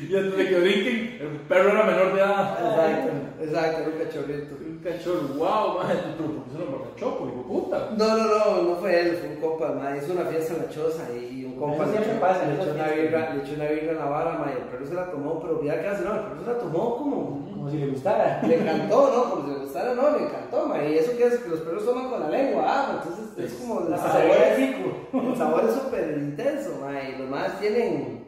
Y 0.09 0.15
antes 0.15 0.37
de 0.37 0.49
que 0.49 0.59
brinquen, 0.59 1.17
el 1.21 1.39
perro 1.47 1.69
era 1.69 1.83
menor 1.83 2.13
de 2.13 2.19
edad. 2.19 2.57
Exacto, 2.61 3.11
exacto, 3.41 3.81
era 3.81 3.89
un 3.89 4.03
cachorrito. 4.03 4.55
Un 4.63 4.79
cachorro, 4.79 5.27
wow, 5.35 5.77
man, 5.77 6.15
pero 6.17 6.29
¿por 6.31 6.43
qué 6.43 6.51
se 6.51 6.57
lo 6.57 6.65
emborrachó, 6.65 7.17
por 7.17 7.27
hijo 7.29 7.37
de 7.37 7.43
puta? 7.43 7.89
No, 7.97 8.17
no, 8.17 8.23
no, 8.23 8.61
no 8.63 8.75
fue 8.75 8.99
él, 8.99 9.17
fue 9.17 9.29
un 9.29 9.35
compa, 9.37 9.71
ma. 9.71 9.97
Hizo 9.97 10.13
una 10.13 10.25
fiesta 10.25 10.53
en 10.53 10.59
la 10.59 10.69
choza 10.69 11.03
y, 11.13 11.45
un 11.45 11.55
compa 11.55 11.85
le 11.85 11.97
echó, 11.97 12.19
pasa, 12.19 12.47
le 12.47 12.55
echó 12.55 12.73
una 12.73 12.87
birra, 12.89 13.33
le 13.33 13.43
echó 13.43 13.53
una 13.55 13.65
birra 13.69 13.91
en 13.91 13.97
la 13.99 14.05
vara, 14.05 14.37
ma, 14.37 14.51
y 14.51 14.61
el 14.61 14.67
perro 14.67 14.85
se 14.85 14.93
la 14.93 15.11
tomó, 15.11 15.39
pero 15.41 15.59
mira 15.61 15.81
qué 15.81 15.87
hace, 15.87 16.03
no, 16.03 16.15
el 16.15 16.21
perro 16.21 16.43
se 16.43 16.51
la 16.51 16.57
tomó 16.59 16.97
como... 16.97 17.53
Como 17.53 17.69
si 17.71 17.77
le 17.77 17.87
gustara. 17.87 18.41
Le 18.45 18.59
encantó, 18.59 19.11
¿no? 19.15 19.29
Porque 19.29 19.47
si 19.47 19.53
le 19.53 19.65
gustara, 19.65 19.95
no, 19.95 20.17
le 20.17 20.25
encantó, 20.25 20.67
ma. 20.67 20.83
Y 20.83 20.97
eso 20.97 21.15
que 21.15 21.27
es 21.27 21.37
que 21.37 21.49
los 21.49 21.61
perros 21.61 21.85
toman 21.85 22.09
con 22.09 22.19
la 22.19 22.29
lengua, 22.29 22.63
ah, 22.67 22.99
entonces 23.01 23.37
es 23.37 23.53
como 23.59 23.87
el 23.87 23.97
sabor, 23.97 24.37
es, 24.37 24.57
rico. 24.57 24.89
el 25.13 25.37
sabor 25.37 25.63
es 25.65 25.75
súper 25.75 26.17
intenso, 26.17 26.77
ma. 26.81 27.01
Y 27.01 27.17
los 27.17 27.29
más 27.29 27.59
tienen 27.59 28.23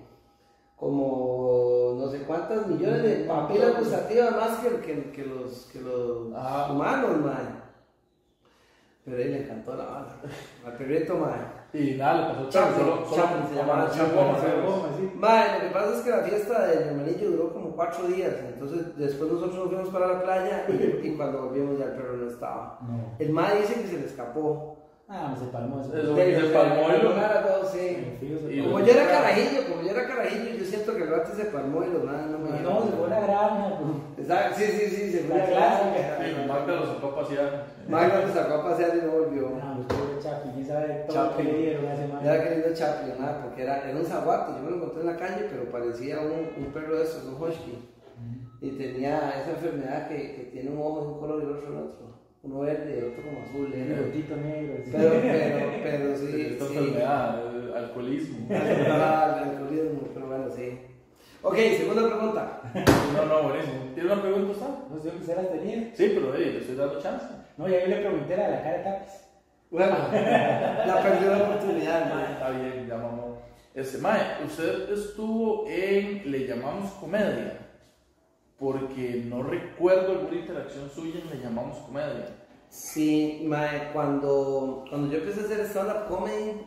como 0.75 1.64
no 1.97 2.08
sé 2.10 2.19
cuántas 2.23 2.67
millones 2.67 3.03
de 3.03 3.25
papilas 3.25 3.79
gustativas 3.79 4.31
más 4.31 4.58
que, 4.60 4.69
que, 4.81 5.12
que 5.12 5.25
los, 5.25 5.69
que 5.71 5.81
los 5.81 6.34
Ajá. 6.36 6.71
humanos, 6.71 7.17
ma. 7.23 7.62
Pero 9.03 9.17
él 9.17 9.31
le 9.34 9.43
encantó 9.43 9.75
la 9.75 9.86
bala. 9.86 10.15
Al 10.65 10.73
perrito, 10.73 11.15
ma. 11.17 11.36
Y 11.73 11.95
nada, 11.95 12.29
le 12.29 12.34
pasó 12.36 12.49
Chaplin, 12.49 12.86
solo, 12.86 13.05
se 13.49 13.55
llamaba 13.55 13.89
Chaplin, 13.91 14.15
Chaplin, 14.15 14.36
Chaplin, 14.36 14.65
Goma, 14.65 14.88
sí. 14.97 15.12
Ma, 15.15 15.53
lo 15.55 15.60
que 15.62 15.73
pasa 15.73 15.95
es 15.97 16.01
que 16.01 16.10
la 16.10 16.23
fiesta 16.23 16.67
de 16.67 16.75
mi 16.77 16.84
hermanillo 16.89 17.31
duró 17.31 17.53
como 17.53 17.75
cuatro 17.75 18.08
días. 18.08 18.34
Entonces, 18.47 18.97
después 18.97 19.31
nosotros 19.31 19.58
nos 19.58 19.67
fuimos 19.67 19.89
para 19.89 20.08
la 20.08 20.23
playa 20.23 20.65
y, 20.69 21.08
y 21.08 21.15
cuando 21.17 21.43
volvimos 21.47 21.77
ya 21.77 21.86
el 21.86 21.91
perro 21.91 22.15
no 22.17 22.29
estaba. 22.29 22.79
No. 22.81 23.15
El 23.19 23.29
ma 23.31 23.51
dice 23.53 23.81
que 23.81 23.88
se 23.88 23.97
le 23.99 24.05
escapó. 24.05 24.77
Ah, 25.07 25.35
se 25.37 25.45
palmó 25.47 25.81
eso. 25.81 25.91
Se 25.91 26.53
palmó 26.53 26.87
a 26.87 27.43
todos, 27.45 27.71
sí. 27.71 28.17
El 28.21 28.51
Y 28.51 28.61
palmó. 28.61 28.73
Como 28.73 28.85
yo 28.85 28.91
era 28.93 29.07
carajillo, 29.07 29.61
como 29.69 29.81
yo 29.83 29.91
era 29.91 30.07
carajillo, 30.07 30.55
yo 30.57 30.65
siento 30.65 30.95
que 30.95 31.03
el 31.03 31.09
rato 31.11 31.31
se 31.35 31.45
palmó 31.45 31.83
y 31.83 31.91
los 31.91 32.03
manes 32.03 32.25
no 32.31 32.39
me 32.39 32.59
No, 32.61 32.81
se 32.85 32.91
fue 32.91 33.05
una 33.07 33.19
granja. 33.19 33.77
pues. 34.15 34.27
Exacto, 34.27 34.55
sí, 34.57 34.65
sí, 34.65 34.87
sí, 34.95 35.11
se 35.11 35.19
fue 35.25 35.37
La 35.37 35.43
a 35.43 35.47
clásica. 35.47 36.17
Sí, 36.25 36.47
Magda 36.47 36.75
lo 36.75 36.85
sacó 36.87 37.07
a 37.07 37.15
pasear. 37.17 37.65
Magda 37.87 38.25
lo 38.25 38.33
sacó 38.33 38.53
a 38.55 38.63
pasear 38.63 38.97
y 38.97 39.05
no 39.05 39.11
volvió. 39.11 39.41
No, 39.49 39.75
los 39.75 39.85
pobres 39.85 40.23
Chapi, 40.23 40.49
quién 40.55 40.65
sabe 40.65 41.05
todo 41.07 41.23
lo 41.23 41.29
que 41.29 41.35
Chapi. 41.37 41.43
le 41.43 41.57
dieron 41.59 41.85
hace 41.87 42.07
más. 42.07 42.21
Mira 42.23 42.43
qué 42.43 42.49
lindo 42.49 42.73
Chaplin, 42.73 43.13
¿ah? 43.21 43.39
porque 43.43 43.61
era, 43.61 43.87
era 43.87 43.99
un 43.99 44.05
zaguato, 44.05 44.55
yo 44.57 44.63
me 44.63 44.69
lo 44.71 44.75
encontré 44.77 45.01
en 45.01 45.07
la 45.07 45.17
calle, 45.17 45.47
pero 45.51 45.69
parecía 45.69 46.19
un, 46.21 46.49
un 46.65 46.73
perro 46.73 46.95
de 46.97 47.03
esos, 47.03 47.23
un 47.25 47.35
husky. 47.41 47.91
Y 48.61 48.71
tenía 48.71 49.33
esa 49.39 49.51
enfermedad 49.51 50.07
que, 50.07 50.15
que 50.35 50.49
tiene 50.51 50.71
un 50.71 50.79
ojo 50.79 51.01
de 51.01 51.07
un 51.13 51.19
color 51.19 51.43
y 51.43 51.45
el 51.45 51.51
otro 51.51 51.67
en 51.73 51.77
otro. 51.77 52.14
Uno 52.45 52.60
verde 52.60 53.03
otro 53.12 53.23
como 53.23 53.41
azul. 53.43 53.73
Un 53.73 53.81
era. 53.81 54.01
bigotito 54.01 54.36
negro. 54.38 54.75
Pero, 54.91 55.12
pero, 55.21 55.71
pero 55.84 56.15
sí, 56.15 56.41
Esta 56.41 56.65
sí. 56.67 56.77
enfermedad, 56.77 57.55
el 57.55 57.73
alcoholismo. 57.75 58.47
Ah, 58.51 59.41
el 59.43 59.49
alcoholismo, 59.49 60.01
pero 60.13 60.27
bueno, 60.27 60.45
sí. 60.55 60.79
Ok, 61.41 61.55
segunda 61.77 62.08
pregunta. 62.08 62.62
No, 63.15 63.25
no, 63.25 63.43
buenísimo. 63.49 63.75
¿Tiene 63.93 64.12
una 64.12 64.21
pregunta 64.21 64.51
usted? 64.51 64.65
No 64.89 64.97
sé 65.01 65.12
qué 65.25 65.36
las 65.36 65.51
tenía. 65.51 65.91
Sí, 65.95 66.12
pero 66.15 66.34
hey, 66.36 66.51
le 66.53 66.60
estoy 66.60 66.75
dando 66.75 66.99
chance. 67.01 67.25
No, 67.58 67.67
ya 67.67 67.79
yo 67.81 67.88
le 67.88 67.95
pregunté 67.97 68.34
a 68.36 68.49
la 68.49 68.63
cara 68.63 68.77
de 68.77 68.84
Tapis. 68.84 69.12
Bueno, 69.71 69.95
la 70.12 70.99
perdió 71.03 71.31
la 71.31 71.43
oportunidad, 71.43 72.03
Ah, 72.12 72.15
man. 72.15 72.31
Está 72.34 72.49
bien, 72.51 72.88
ya 72.88 72.97
mamó. 72.97 73.41
Este, 73.73 73.97
Mae, 73.99 74.21
usted 74.45 74.89
estuvo 74.91 75.65
en 75.67 76.31
Le 76.31 76.47
llamamos 76.47 76.91
comedia. 76.93 77.58
Porque 78.59 79.23
no 79.27 79.43
recuerdo 79.43 80.13
alguna 80.13 80.37
interacción 80.37 80.89
suya 80.89 81.19
en 81.19 81.29
Le 81.29 81.43
llamamos 81.43 81.77
comedia. 81.79 82.29
Sí, 82.69 83.43
mae, 83.47 83.91
cuando, 83.93 84.85
cuando 84.89 85.11
yo 85.11 85.19
empecé 85.19 85.41
a 85.41 85.43
hacer 85.45 85.59
stand-up 85.65 86.07
comedy, 86.07 86.61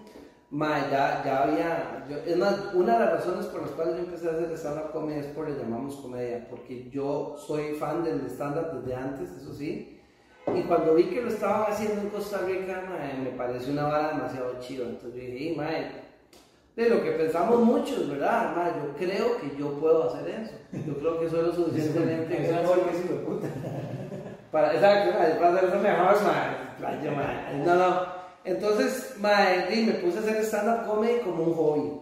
mae, 0.50 0.90
ya, 0.90 1.22
ya 1.24 1.42
había, 1.42 2.06
yo- 2.08 2.18
es 2.18 2.36
más, 2.36 2.72
una 2.74 2.94
de 2.94 2.98
las 3.04 3.12
razones 3.14 3.46
por 3.46 3.62
las 3.62 3.70
cuales 3.72 3.96
yo 3.96 4.00
empecé 4.04 4.28
a 4.28 4.32
hacer 4.32 4.52
stand-up 4.56 4.92
comedy 4.92 5.20
es 5.20 5.26
por 5.26 5.48
le 5.48 5.58
llamamos 5.58 5.96
comedia, 5.96 6.46
porque 6.48 6.88
yo 6.90 7.36
soy 7.38 7.74
fan 7.74 8.04
del 8.04 8.20
stand-up 8.30 8.80
desde 8.80 8.94
antes, 8.94 9.30
eso 9.32 9.52
sí, 9.52 10.00
y 10.54 10.62
cuando 10.62 10.94
vi 10.94 11.04
que 11.04 11.20
lo 11.20 11.28
estaban 11.28 11.70
haciendo 11.72 12.00
en 12.02 12.08
Costa 12.08 12.38
Rica, 12.46 12.84
mae, 12.88 13.18
me 13.22 13.30
pareció 13.36 13.72
una 13.72 13.84
vara 13.86 14.08
demasiado 14.14 14.58
chiva, 14.60 14.86
entonces 14.86 15.14
yo 15.14 15.20
dije, 15.26 15.48
"Ey, 15.50 15.56
mae, 15.56 15.90
de 16.84 16.88
lo 16.90 17.02
que 17.02 17.10
pensamos 17.10 17.58
muchos, 17.58 18.08
¿verdad? 18.08 18.54
Mae, 18.54 18.70
yo 18.70 18.94
creo 18.96 19.40
que 19.40 19.56
yo 19.58 19.72
puedo 19.80 20.08
hacer 20.08 20.28
eso, 20.28 20.52
yo 20.86 20.94
creo 20.94 21.18
que 21.18 21.28
soy 21.28 21.46
lo 21.46 21.52
suficientemente 21.54 22.40
Es 22.40 22.52
mejor 22.52 22.84
que 22.84 22.96
ese 22.96 23.04
hijo 23.04 23.14
de 23.14 23.20
puta. 23.20 23.48
para, 24.52 24.74
exacto, 24.74 25.18
para 25.18 25.54
hacer 25.54 25.68
eso 25.68 25.78
mejor. 25.80 26.14
Playo, 26.78 27.12
mae. 27.12 27.64
No, 27.64 27.74
no. 27.74 28.06
Entonces, 28.44 29.16
mae, 29.18 29.66
di, 29.68 29.86
me 29.86 29.94
puse 29.94 30.18
a 30.18 30.20
hacer 30.20 30.44
stand-up 30.44 30.86
comedy 30.86 31.18
como 31.18 31.42
un 31.42 31.54
hobby. 31.54 32.00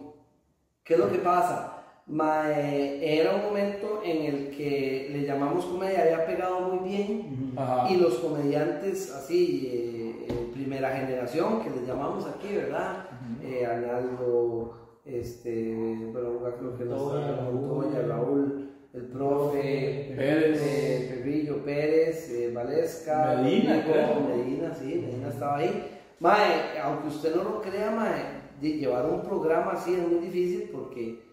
¿Qué 0.83 0.93
es 0.93 0.99
lo 0.99 1.11
que 1.11 1.17
pasa? 1.17 1.73
Mae, 2.05 3.19
era 3.19 3.33
un 3.35 3.41
momento 3.41 4.01
en 4.05 4.25
el 4.25 4.55
que 4.55 5.09
le 5.11 5.23
llamamos 5.23 5.65
comedia, 5.65 6.03
había 6.03 6.25
pegado 6.27 6.59
muy 6.59 6.87
bien. 6.87 7.53
Ajá. 7.57 7.89
Y 7.89 7.97
los 7.97 8.19
comediantes 8.19 9.11
así, 9.11 9.71
eh, 9.73 10.25
eh, 10.29 10.51
primera 10.53 10.91
generación, 10.91 11.63
que 11.63 11.71
les 11.71 11.87
llamamos 11.87 12.27
aquí, 12.27 12.55
¿verdad? 12.55 13.07
Eh, 13.41 13.65
Arnaldo, 13.65 14.99
este, 15.05 15.75
bueno, 16.11 16.39
creo 16.57 16.77
que 16.77 16.85
no 16.85 17.17
está, 17.17 17.35
Raúl. 17.37 17.61
Montoya, 17.61 18.07
Raúl, 18.07 18.69
el 18.93 19.03
profe, 19.03 20.13
Pérez. 20.15 20.61
eh, 20.61 21.61
Pérez, 21.63 22.29
eh, 22.31 22.51
Valesca, 22.53 23.41
Medina, 23.41 23.83
creo. 23.83 24.21
Medina, 24.21 24.73
sí, 24.73 25.03
Medina 25.05 25.27
estaba 25.29 25.57
ahí. 25.57 25.99
Mae, 26.19 26.79
aunque 26.81 27.07
usted 27.09 27.35
no 27.35 27.43
lo 27.43 27.61
crea, 27.61 27.91
mae, 27.91 28.37
llevar 28.61 29.05
un 29.05 29.21
programa 29.21 29.73
así 29.73 29.93
es 29.93 30.07
muy 30.07 30.19
difícil 30.19 30.69
porque 30.71 31.27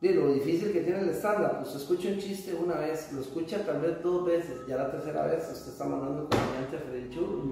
de 0.00 0.14
lo 0.14 0.32
difícil 0.32 0.72
que 0.72 0.80
tiene 0.80 1.00
el 1.00 1.10
stand-up, 1.10 1.62
usted 1.62 1.80
escucha 1.80 2.08
un 2.08 2.18
chiste 2.18 2.54
una 2.54 2.74
vez, 2.74 3.12
lo 3.12 3.20
escucha 3.20 3.64
tal 3.64 3.80
vez 3.80 4.02
dos 4.02 4.26
veces, 4.26 4.66
ya 4.68 4.76
la 4.76 4.90
tercera 4.90 5.26
vez 5.26 5.48
usted 5.50 5.72
está 5.72 5.84
mandando 5.84 6.28
comediante 6.28 6.76
a 6.76 6.80
Freddy 6.80 7.10
Churro. 7.10 7.42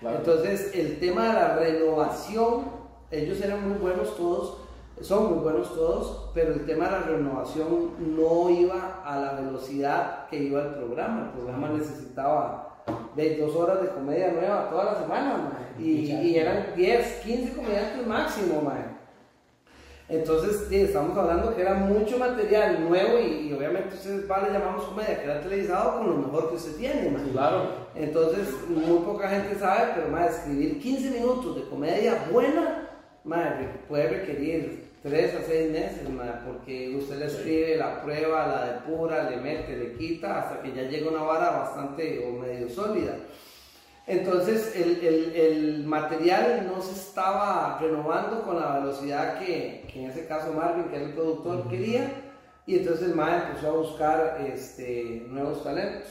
Claro. 0.00 0.18
Entonces, 0.18 0.70
el 0.74 0.98
tema 0.98 1.26
de 1.28 1.32
la 1.34 1.56
renovación, 1.56 2.83
ellos 3.10 3.40
eran 3.40 3.68
muy 3.68 3.78
buenos 3.78 4.16
todos, 4.16 4.58
son 5.00 5.34
muy 5.34 5.42
buenos 5.42 5.74
todos, 5.74 6.30
pero 6.34 6.52
el 6.52 6.66
tema 6.66 6.84
de 6.86 6.90
la 6.92 7.00
renovación 7.00 7.90
no 8.16 8.50
iba 8.50 9.02
a 9.04 9.18
la 9.18 9.32
velocidad 9.32 10.28
que 10.28 10.38
iba 10.38 10.62
el 10.62 10.74
programa. 10.74 11.24
El 11.26 11.40
programa 11.40 11.68
necesitaba 11.70 12.82
de 13.16 13.36
dos 13.36 13.54
horas 13.56 13.82
de 13.82 13.88
comedia 13.88 14.32
nueva 14.32 14.68
todas 14.70 14.92
las 14.92 14.98
semanas, 15.02 15.38
mae. 15.38 15.84
y, 15.84 16.12
y 16.12 16.38
eran 16.38 16.74
10, 16.76 17.20
15 17.24 17.56
comediantes 17.56 18.06
máximo, 18.06 18.62
mae. 18.62 18.94
Entonces, 20.06 20.66
sí, 20.68 20.82
estamos 20.82 21.16
hablando 21.16 21.54
que 21.54 21.62
era 21.62 21.74
mucho 21.74 22.18
material 22.18 22.86
nuevo 22.86 23.18
y, 23.18 23.48
y 23.48 23.52
obviamente 23.54 23.94
ustedes 23.94 24.30
va, 24.30 24.42
le 24.42 24.52
llamamos 24.52 24.84
comedia, 24.84 25.18
que 25.18 25.24
era 25.24 25.40
televisado 25.40 25.98
con 25.98 26.10
lo 26.10 26.16
mejor 26.18 26.50
que 26.50 26.56
usted 26.56 26.76
tiene. 26.76 27.16
Claro. 27.32 27.68
Entonces, 27.94 28.48
muy 28.68 28.98
poca 28.98 29.28
gente 29.28 29.58
sabe, 29.58 29.92
pero 29.94 30.08
más 30.08 30.30
escribir 30.30 30.78
15 30.78 31.10
minutos 31.10 31.56
de 31.56 31.62
comedia 31.62 32.26
buena 32.30 32.83
madre, 33.24 33.68
puede 33.88 34.08
requerir 34.08 34.90
tres 35.02 35.34
a 35.34 35.42
seis 35.42 35.70
meses, 35.70 36.08
madre, 36.08 36.40
porque 36.46 36.94
usted 36.96 37.18
le 37.18 37.26
escribe 37.26 37.76
la 37.76 38.02
prueba, 38.02 38.46
la 38.46 38.72
depura, 38.72 39.28
le 39.28 39.36
mete, 39.36 39.76
le 39.76 39.92
quita, 39.92 40.40
hasta 40.40 40.62
que 40.62 40.72
ya 40.72 40.82
llega 40.82 41.10
una 41.10 41.22
vara 41.22 41.50
bastante 41.50 42.24
o 42.26 42.32
medio 42.32 42.68
sólida. 42.68 43.16
Entonces 44.06 44.76
el, 44.76 45.04
el, 45.04 45.34
el, 45.34 45.84
material 45.84 46.66
no 46.66 46.82
se 46.82 46.92
estaba 46.92 47.78
renovando 47.80 48.42
con 48.42 48.60
la 48.60 48.78
velocidad 48.78 49.38
que, 49.38 49.86
que 49.90 50.04
en 50.04 50.10
ese 50.10 50.26
caso 50.26 50.52
Marvin, 50.52 50.84
que 50.84 50.96
era 50.96 51.06
el 51.06 51.14
productor, 51.14 51.68
quería. 51.70 52.10
Y 52.66 52.78
entonces 52.78 53.08
el 53.08 53.14
MAE 53.14 53.48
empezó 53.48 53.68
a 53.68 53.72
buscar 53.72 54.46
este, 54.46 55.26
nuevos 55.28 55.62
talentos. 55.64 56.08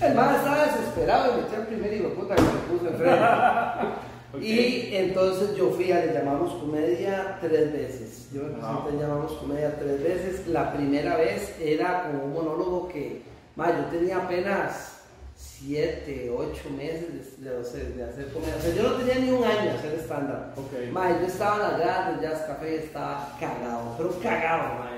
El 0.00 0.14
MAE 0.14 0.36
estaba 0.36 0.64
desesperado 0.64 1.32
y 1.32 1.42
metió 1.42 1.58
el 1.58 1.66
primer 1.66 1.92
hijo 1.92 2.08
puta 2.10 2.34
que 2.36 2.42
me 2.42 2.78
puso 2.78 2.88
enfrente. 2.88 3.16
Y 4.40 4.94
entonces 4.94 5.54
yo 5.56 5.70
fui 5.70 5.92
a 5.92 6.06
Le 6.06 6.14
Llamamos 6.14 6.54
Comedia 6.54 7.38
tres 7.40 7.72
veces. 7.72 8.28
Yo 8.32 8.44
me 8.44 8.50
presenté 8.50 8.88
en 8.90 9.00
Llamamos 9.00 9.32
Comedia 9.32 9.76
tres 9.78 10.02
veces. 10.02 10.46
La 10.48 10.72
primera 10.72 11.16
vez 11.16 11.54
era 11.60 12.04
con 12.04 12.20
un 12.20 12.32
monólogo 12.32 12.88
que, 12.88 13.22
yo 13.56 13.84
tenía 13.90 14.18
apenas 14.18 15.00
siete, 15.36 16.32
ocho 16.34 16.70
meses 16.70 17.38
de, 17.38 17.50
de, 17.50 18.04
hacer 18.04 18.28
comedia. 18.32 18.56
O 18.56 18.60
sea, 18.60 18.74
yo 18.74 18.82
no 18.82 18.94
tenía 18.94 19.14
ni 19.16 19.30
un 19.30 19.44
año 19.44 19.64
de 19.64 19.70
hacer 19.70 19.94
estándar. 19.94 20.54
Okay. 20.56 20.90
yo 20.92 21.26
estaba 21.26 21.56
en 21.56 21.62
la 21.62 21.78
grada 21.78 22.12
de 22.12 22.22
Jazz 22.22 22.42
Café, 22.46 22.76
estaba 22.76 23.36
cagado, 23.38 23.94
pero 23.98 24.18
cagado, 24.20 24.74
ma. 24.78 24.90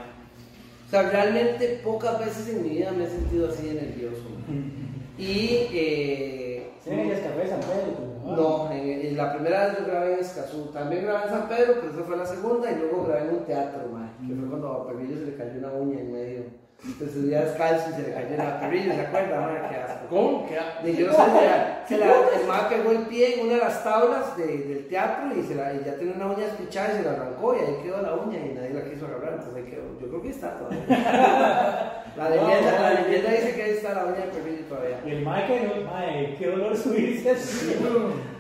O 0.87 0.91
sea, 0.91 1.11
realmente 1.11 1.81
pocas 1.83 2.21
veces 2.21 2.49
en 2.51 2.63
mi 2.63 2.69
vida 2.69 2.93
me 2.93 3.05
he 3.05 3.09
sentido 3.09 3.49
así 3.49 3.67
de 3.67 3.75
nervioso. 3.75 4.23
Y... 5.17 5.69
Eh, 5.73 6.54
¿Sí 6.85 6.91
en 6.91 7.09
Jazz 7.09 7.21
Café 7.21 7.49
San 7.49 7.61
Pedro? 7.61 8.37
No, 8.37 8.71
en, 8.71 9.17
la 9.17 9.33
primera 9.33 9.67
vez 9.67 9.79
yo 9.79 9.87
grabé 9.87 10.15
en 10.15 10.21
Escazú. 10.21 10.67
También 10.67 11.05
grabé 11.05 11.25
en 11.25 11.31
San 11.31 11.49
Pedro, 11.49 11.75
pero 11.81 11.93
esa 11.93 12.05
fue 12.05 12.17
la 12.17 12.27
segunda. 12.27 12.71
Y 12.71 12.77
luego 12.77 13.05
grabé 13.05 13.23
en 13.23 13.37
un 13.37 13.45
teatro, 13.47 13.89
ma, 13.91 14.13
que 14.21 14.35
fue 14.35 14.49
cuando 14.49 14.73
a 14.73 14.87
Perrillo 14.87 15.17
se 15.17 15.25
le 15.31 15.37
cayó 15.37 15.59
una 15.61 15.73
uña 15.73 16.01
en 16.01 16.13
medio. 16.13 16.43
Entonces 16.85 17.17
subía 17.17 17.41
descalzo 17.41 17.89
y 17.89 17.95
se 17.95 18.03
le 18.03 18.13
cayó 18.13 18.37
la 18.37 18.61
perrilla, 18.61 18.95
¿se 18.95 19.01
acuerda? 19.01 19.41
Madre? 19.41 19.61
Qué 19.71 19.77
asco. 19.77 20.07
¿Cómo? 20.11 20.47
¿Qué 20.47 20.91
Y 20.91 20.97
yo 20.97 21.07
no 21.07 21.13
sé, 21.15 21.19
se 21.89 21.97
la, 21.97 22.07
el 22.07 22.69
pegó 22.69 22.91
el 22.91 23.07
pie 23.07 23.41
en 23.41 23.47
una 23.47 23.55
de 23.55 23.61
las 23.61 23.83
tablas 23.83 24.37
de, 24.37 24.47
del 24.47 24.89
teatro 24.89 25.35
y, 25.35 25.43
se 25.43 25.55
la, 25.55 25.73
y 25.73 25.83
ya 25.83 25.97
tenía 25.97 26.15
una 26.17 26.27
uña 26.27 26.45
despichada 26.45 26.93
y 26.93 26.97
se 26.99 27.03
la 27.05 27.13
arrancó 27.13 27.55
y 27.55 27.61
ahí 27.61 27.83
quedó 27.83 28.03
la 28.03 28.15
uña 28.15 28.39
y 28.39 28.53
nadie 28.53 28.75
la 28.75 28.85
quiso 28.85 29.07
agarrar, 29.07 29.39
entonces 29.39 29.55
ahí 29.57 29.71
quedó. 29.71 29.99
Yo 29.99 30.09
creo 30.09 30.21
que 30.21 30.29
está 30.29 30.59
todavía. 30.59 32.03
La 32.17 32.31
leyenda, 32.31 32.73
no, 32.73 32.83
la 32.83 33.01
leyenda 33.01 33.31
dice 33.31 33.55
que 33.55 33.63
ahí 33.63 33.71
está 33.73 33.95
la 33.95 34.05
uña 34.07 34.27
de 34.27 34.33
perrillo 34.33 34.65
todavía. 34.69 35.01
Y 35.05 35.11
el 35.11 35.23
ma 35.25 35.47
que 35.47 35.61
no, 35.61 35.91
mae, 35.91 36.37
qué 36.39 36.47
dolor 36.47 36.77
subirse 36.85 37.31
así. 37.31 37.77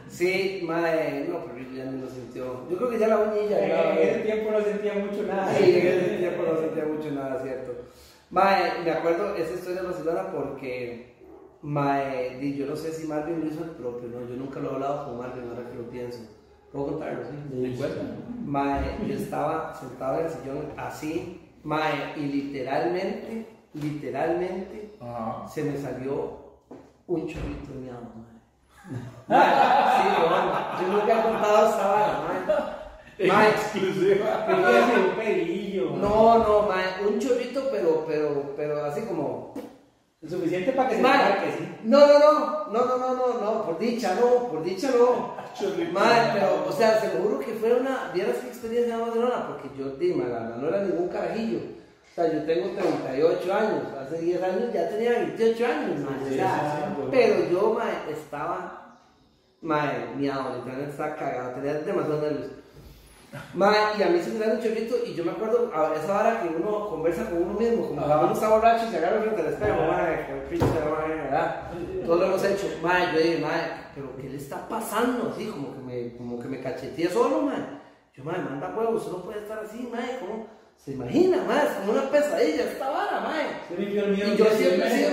Sí, 0.08 0.62
mae, 0.64 1.26
no, 1.28 1.44
perrillo 1.44 1.76
ya 1.76 1.90
no 1.90 2.04
lo 2.04 2.08
sintió. 2.08 2.68
Yo 2.70 2.76
creo 2.76 2.90
que 2.90 2.98
ya 2.98 3.08
la 3.08 3.18
uñilla. 3.18 3.58
En, 3.64 3.98
en 3.98 4.08
ese 4.08 4.20
tiempo 4.20 4.50
no 4.52 4.60
sentía 4.60 4.94
mucho 4.94 5.22
nada. 5.24 5.54
Sí, 5.54 5.78
en 5.78 5.86
ese 5.86 6.16
tiempo 6.18 6.42
no 6.42 6.58
sentía 6.58 6.84
mucho 6.84 7.10
nada, 7.10 7.42
cierto. 7.42 7.72
Mae, 8.30 8.82
me 8.84 8.90
acuerdo 8.90 9.34
esa 9.36 9.54
historia 9.54 9.82
de 9.82 9.88
Barcelona 9.88 10.32
porque, 10.32 11.14
mae, 11.62 12.56
yo 12.56 12.66
no 12.66 12.76
sé 12.76 12.92
si 12.92 13.06
Marvin 13.06 13.40
lo 13.40 13.46
hizo 13.46 13.64
el 13.64 13.70
propio, 13.70 14.08
¿no? 14.08 14.28
Yo 14.28 14.36
nunca 14.36 14.60
lo 14.60 14.70
he 14.70 14.74
hablado 14.74 15.06
con 15.06 15.18
Marvin, 15.18 15.48
ahora 15.48 15.70
que 15.70 15.76
lo 15.76 15.88
pienso. 15.88 16.20
¿Puedo 16.72 16.86
contarlo, 16.86 17.20
sí? 17.24 17.56
¿De 17.56 17.76
Mae, 18.44 18.98
yo 19.06 19.14
estaba 19.14 19.72
sentado 19.78 20.18
en 20.18 20.26
el 20.26 20.32
sillón 20.32 20.72
así, 20.76 21.40
mae, 21.62 22.14
y 22.16 22.22
literalmente, 22.22 23.46
literalmente, 23.74 24.96
se 25.52 25.64
me 25.64 25.76
salió 25.76 26.44
un 27.06 27.26
chorrito 27.26 27.72
de 27.72 27.80
mi 27.80 27.90
mae 27.90 28.34
sí, 28.86 30.08
bueno, 30.28 30.52
yo 30.80 30.88
nunca 30.88 31.18
he 31.18 31.22
contado 31.22 31.70
esta 31.70 31.86
vara, 31.86 32.20
mae. 33.18 33.48
Exclusiva. 33.48 34.46
un 34.48 35.16
pedillo. 35.16 35.90
No, 35.90 36.38
no, 36.38 36.68
mae, 36.68 37.06
un 37.06 37.18
chorrito, 37.18 37.68
pero, 37.70 38.04
pero, 38.06 38.54
pero 38.56 38.84
así 38.84 39.02
como. 39.02 39.54
Suficiente 40.26 40.72
para 40.72 40.88
que 40.88 40.96
se 40.96 41.02
marque, 41.02 41.52
¿sí? 41.58 41.76
No, 41.84 42.00
no, 42.06 42.18
no, 42.18 42.66
no, 42.72 42.84
no, 42.86 42.98
no, 42.98 43.14
no, 43.14 43.40
no, 43.40 43.66
por 43.66 43.78
dicha, 43.78 44.14
no, 44.14 44.48
por 44.48 44.64
dicha 44.64 44.90
no. 44.90 45.34
Mae, 45.92 46.30
pero, 46.32 46.66
o 46.66 46.72
sea, 46.72 46.98
seguro 46.98 47.38
que 47.38 47.52
fue 47.52 47.74
una. 47.74 48.10
Vieras 48.12 48.38
qué 48.38 48.48
experiencia 48.48 48.98
más 48.98 49.14
grande, 49.14 49.46
porque 49.48 49.70
yo, 49.78 49.90
dime, 49.96 50.24
no 50.24 50.68
era 50.68 50.82
ningún 50.82 51.08
carajillo. 51.08 51.83
O 52.14 52.20
sea, 52.22 52.32
yo 52.32 52.44
tengo 52.44 52.68
38 52.70 53.54
años, 53.54 53.82
hace 54.00 54.18
10 54.18 54.40
años 54.40 54.72
ya 54.72 54.88
tenía 54.88 55.10
28 55.10 55.66
años, 55.66 55.98
mae, 55.98 56.30
o 56.30 56.32
sea, 56.32 56.96
pero 57.10 57.50
yo, 57.50 57.76
estaba, 58.08 59.00
mae, 59.60 60.14
miado, 60.16 60.54
literalmente 60.54 60.92
estaba 60.92 61.16
cagado, 61.16 61.54
tenía 61.54 61.74
demasiado 61.80 62.20
nervios. 62.20 62.52
Ma, 63.52 63.74
y 63.98 64.02
a 64.04 64.10
mí 64.10 64.20
se 64.20 64.30
me 64.30 64.46
da 64.46 64.54
un 64.54 64.62
chorrito 64.62 64.94
y 65.04 65.14
yo 65.14 65.24
me 65.24 65.32
acuerdo 65.32 65.72
a 65.74 65.92
esa 65.92 66.20
hora 66.20 66.40
que 66.40 66.54
uno 66.54 66.88
conversa 66.88 67.28
con 67.30 67.42
uno 67.42 67.54
mismo, 67.54 67.88
como 67.88 68.02
cuando 68.06 68.26
uno 68.26 68.32
está 68.32 68.48
borracho 68.48 68.86
y 68.86 68.90
se 68.90 68.98
agarra 68.98 69.20
frente 69.20 69.40
al 69.40 69.48
espejo, 69.48 69.82
ma, 69.82 70.08
pinche, 70.48 70.66
¿verdad? 71.24 71.70
Todos 72.06 72.20
lo 72.20 72.26
hemos 72.26 72.44
hecho. 72.44 72.66
Ma, 72.80 73.12
yo 73.12 73.18
dije, 73.18 73.38
ma, 73.38 73.90
pero 73.92 74.16
¿qué 74.16 74.28
le 74.28 74.36
está 74.36 74.68
pasando? 74.68 75.32
Así, 75.32 75.46
como 75.46 75.74
que 75.74 75.80
me, 75.80 76.16
como 76.16 76.38
que 76.38 76.46
me 76.46 76.62
cacheteé 76.62 77.08
solo, 77.08 77.42
ma. 77.42 77.80
Yo, 78.14 78.22
ma, 78.22 78.38
manda 78.38 78.72
huevos, 78.72 79.10
no 79.10 79.20
puede 79.20 79.40
estar 79.40 79.58
así, 79.58 79.88
ma, 79.90 79.98
¿cómo? 80.20 80.46
Se 80.78 80.92
imagina, 80.92 81.42
más 81.44 81.64
como 81.78 81.92
una 81.92 82.10
pesadilla 82.10 82.64
esta 82.64 82.90
vara, 82.90 83.20
mae. 83.20 83.46
Y 83.80 84.36
yo 84.36 84.50
siempre 84.50 84.86
he 84.86 84.90
sido 84.90 85.10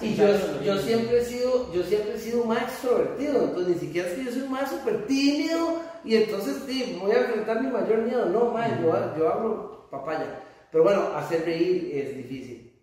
y 0.00 0.14
yo, 0.14 0.26
yo 0.62 0.78
siempre 0.78 1.18
he 1.18 1.24
sido, 1.24 1.72
yo 1.72 1.82
siempre 1.82 2.14
he 2.14 2.18
sido 2.18 2.44
más 2.44 2.62
extrovertido, 2.62 3.44
entonces 3.44 3.68
ni 3.68 3.80
siquiera 3.80 4.08
es 4.08 4.14
que 4.14 4.24
yo 4.24 4.32
soy 4.32 4.48
más 4.48 4.70
súper 4.70 5.06
tímido 5.06 5.80
y 6.04 6.16
entonces 6.16 6.62
sí, 6.66 6.98
voy 7.00 7.12
a 7.12 7.20
enfrentar 7.20 7.62
mi 7.62 7.70
mayor 7.70 8.02
miedo, 8.02 8.26
no, 8.26 8.52
mae, 8.52 8.78
yo, 8.82 9.16
yo 9.16 9.32
hablo 9.32 9.88
papaya. 9.90 10.42
Pero 10.70 10.84
bueno, 10.84 11.02
hacer 11.16 11.46
reír 11.46 11.90
es 11.94 12.16
difícil. 12.16 12.78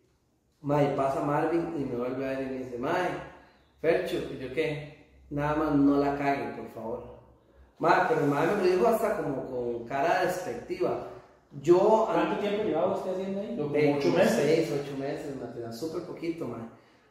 Mae, 0.61 0.95
pasa 0.95 1.21
Marvin 1.21 1.75
y 1.77 1.85
me 1.85 1.95
vuelve 1.95 2.25
a 2.25 2.29
ver 2.29 2.41
y 2.41 2.45
me 2.45 2.57
dice, 2.63 2.77
mae, 2.79 3.09
Fercho, 3.81 4.17
y 4.33 4.39
yo 4.39 4.51
qué, 4.51 5.05
nada 5.29 5.55
más 5.55 5.75
no 5.75 5.97
la 5.97 6.17
cague, 6.17 6.53
por 6.57 6.73
favor. 6.73 7.19
Mae, 7.77 8.05
pero 8.09 8.21
el 8.21 8.27
mae 8.27 8.47
me 8.47 8.63
lo 8.63 8.75
dijo 8.75 8.87
hasta 8.87 9.17
como 9.17 9.45
con 9.45 9.87
cara 9.87 10.25
despectiva. 10.25 11.11
Yo, 11.61 12.09
¿Cuánto 12.11 12.39
tiempo 12.39 12.63
llevaba 12.63 12.95
usted 12.95 13.11
haciendo 13.11 13.41
ahí? 13.41 13.55
Como 13.57 13.97
ocho 13.97 14.09
meses. 14.09 14.39
Seis, 14.41 14.73
ocho 14.81 14.97
meses, 14.97 15.35
Mateo, 15.39 15.71
súper 15.71 16.03
poquito, 16.03 16.47
mae. 16.47 16.61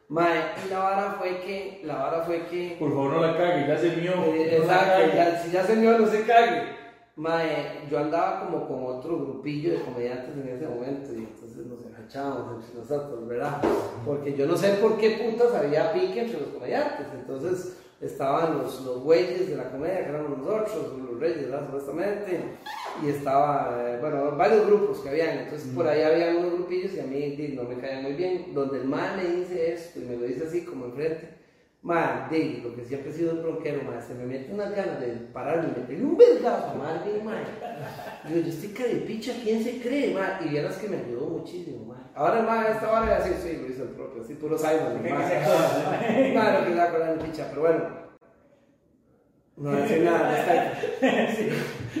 Mae, 0.07 0.39
y 0.65 0.69
la 0.69 0.79
vara 0.79 1.15
fue 1.17 1.39
que, 1.41 1.81
la 1.83 1.95
vara 1.95 2.21
fue 2.23 2.45
que... 2.45 2.75
Por 2.77 2.89
favor 2.89 3.13
no 3.13 3.21
la 3.21 3.37
cague, 3.37 3.67
ya 3.67 3.77
se 3.77 3.95
mío. 3.95 4.11
Eh, 4.27 4.57
exacto, 4.57 5.15
ya, 5.15 5.39
si 5.39 5.51
ya 5.51 5.63
se 5.63 5.75
mío 5.75 5.97
no 5.97 6.05
se 6.05 6.25
cague. 6.25 6.75
Mae, 7.15 7.87
yo 7.89 7.97
andaba 7.97 8.41
como 8.41 8.67
con 8.67 8.97
otro 8.97 9.17
grupillo 9.17 9.71
de 9.71 9.81
comediantes 9.81 10.35
en 10.35 10.49
ese 10.49 10.67
momento 10.67 11.13
y 11.13 11.19
entonces 11.19 11.65
nos 11.65 11.83
enganchábamos 11.85 12.61
entre 12.63 12.79
nosotros, 12.81 13.27
¿verdad? 13.27 13.61
Porque 14.05 14.35
yo 14.35 14.45
no 14.45 14.55
sé 14.57 14.73
por 14.73 14.97
qué 14.97 15.11
putas 15.11 15.55
había 15.55 15.93
pique 15.93 16.21
entre 16.21 16.41
los 16.41 16.49
comediantes, 16.49 17.07
entonces 17.13 17.77
estaban 18.01 18.57
los, 18.57 18.81
los 18.81 18.99
güeyes 18.99 19.49
de 19.49 19.55
la 19.55 19.71
comedia, 19.71 20.03
que 20.03 20.09
éramos 20.09 20.37
nosotros, 20.37 20.99
los 21.09 21.19
reyes, 21.19 21.49
¿verdad? 21.49 21.65
Supuestamente, 21.65 22.57
y 23.03 23.09
estaba, 23.09 23.75
eh, 23.87 23.97
bueno, 23.99 24.35
varios 24.35 24.65
grupos 24.67 24.99
que 24.99 25.09
habían, 25.09 25.39
entonces 25.39 25.67
por 25.73 25.87
ahí 25.87 26.01
había 26.01 26.37
unos 26.37 26.53
grupillos 26.53 26.93
y 26.93 26.99
a 26.99 27.03
mí 27.03 27.53
no 27.55 27.63
me 27.63 27.77
caían 27.77 28.03
muy 28.03 28.13
bien, 28.13 28.53
donde 28.53 28.79
el 28.79 28.85
man 28.85 29.17
me 29.17 29.23
dice 29.23 29.73
esto 29.73 29.99
y 29.99 30.03
me 30.03 30.17
lo 30.17 30.25
dice 30.25 30.45
así 30.45 30.61
como 30.61 30.85
enfrente, 30.85 31.29
man, 31.81 32.27
de, 32.31 32.61
lo 32.63 32.75
que 32.75 32.83
siempre 32.83 33.11
he 33.11 33.13
sido 33.13 33.33
un 33.33 33.43
bronquero, 33.43 33.83
man, 33.83 34.01
se 34.01 34.13
me 34.15 34.25
mete 34.25 34.51
unas 34.51 34.75
ganas 34.75 34.99
de 34.99 35.07
pararme 35.33 35.69
y 35.69 35.79
meterle 35.79 36.05
un 36.05 36.17
vergazo, 36.17 36.75
man, 36.75 37.01
bien, 37.03 37.25
man. 37.25 37.43
Digo, 38.27 38.41
yo 38.41 38.49
estoy 38.49 38.99
picha, 39.01 39.33
¿quién 39.43 39.63
se 39.63 39.79
cree, 39.79 40.13
man? 40.13 40.39
Y 40.43 40.49
vieras 40.49 40.77
que 40.77 40.87
me 40.87 40.97
ayudó 40.97 41.27
muchísimo, 41.27 41.85
man. 41.85 42.11
Ahora 42.15 42.39
el 42.39 42.45
man, 42.45 42.65
esta 42.71 42.91
hora 42.91 43.17
así, 43.17 43.31
sí, 43.43 43.57
lo 43.61 43.67
hizo 43.67 43.83
el 43.83 43.89
propio, 43.89 44.23
así 44.23 44.33
puro 44.35 44.57
Simon, 44.57 45.03
man. 45.03 46.33
Man, 46.33 46.53
lo 46.61 46.65
que 46.67 46.75
da 46.75 46.91
con 46.91 46.99
la 47.01 47.13
picha, 47.15 47.47
pero 47.49 47.61
bueno. 47.61 48.04
No 49.57 49.71
decir 49.71 50.03
nada, 50.03 50.37
está 50.37 51.31
sí, 51.33 51.49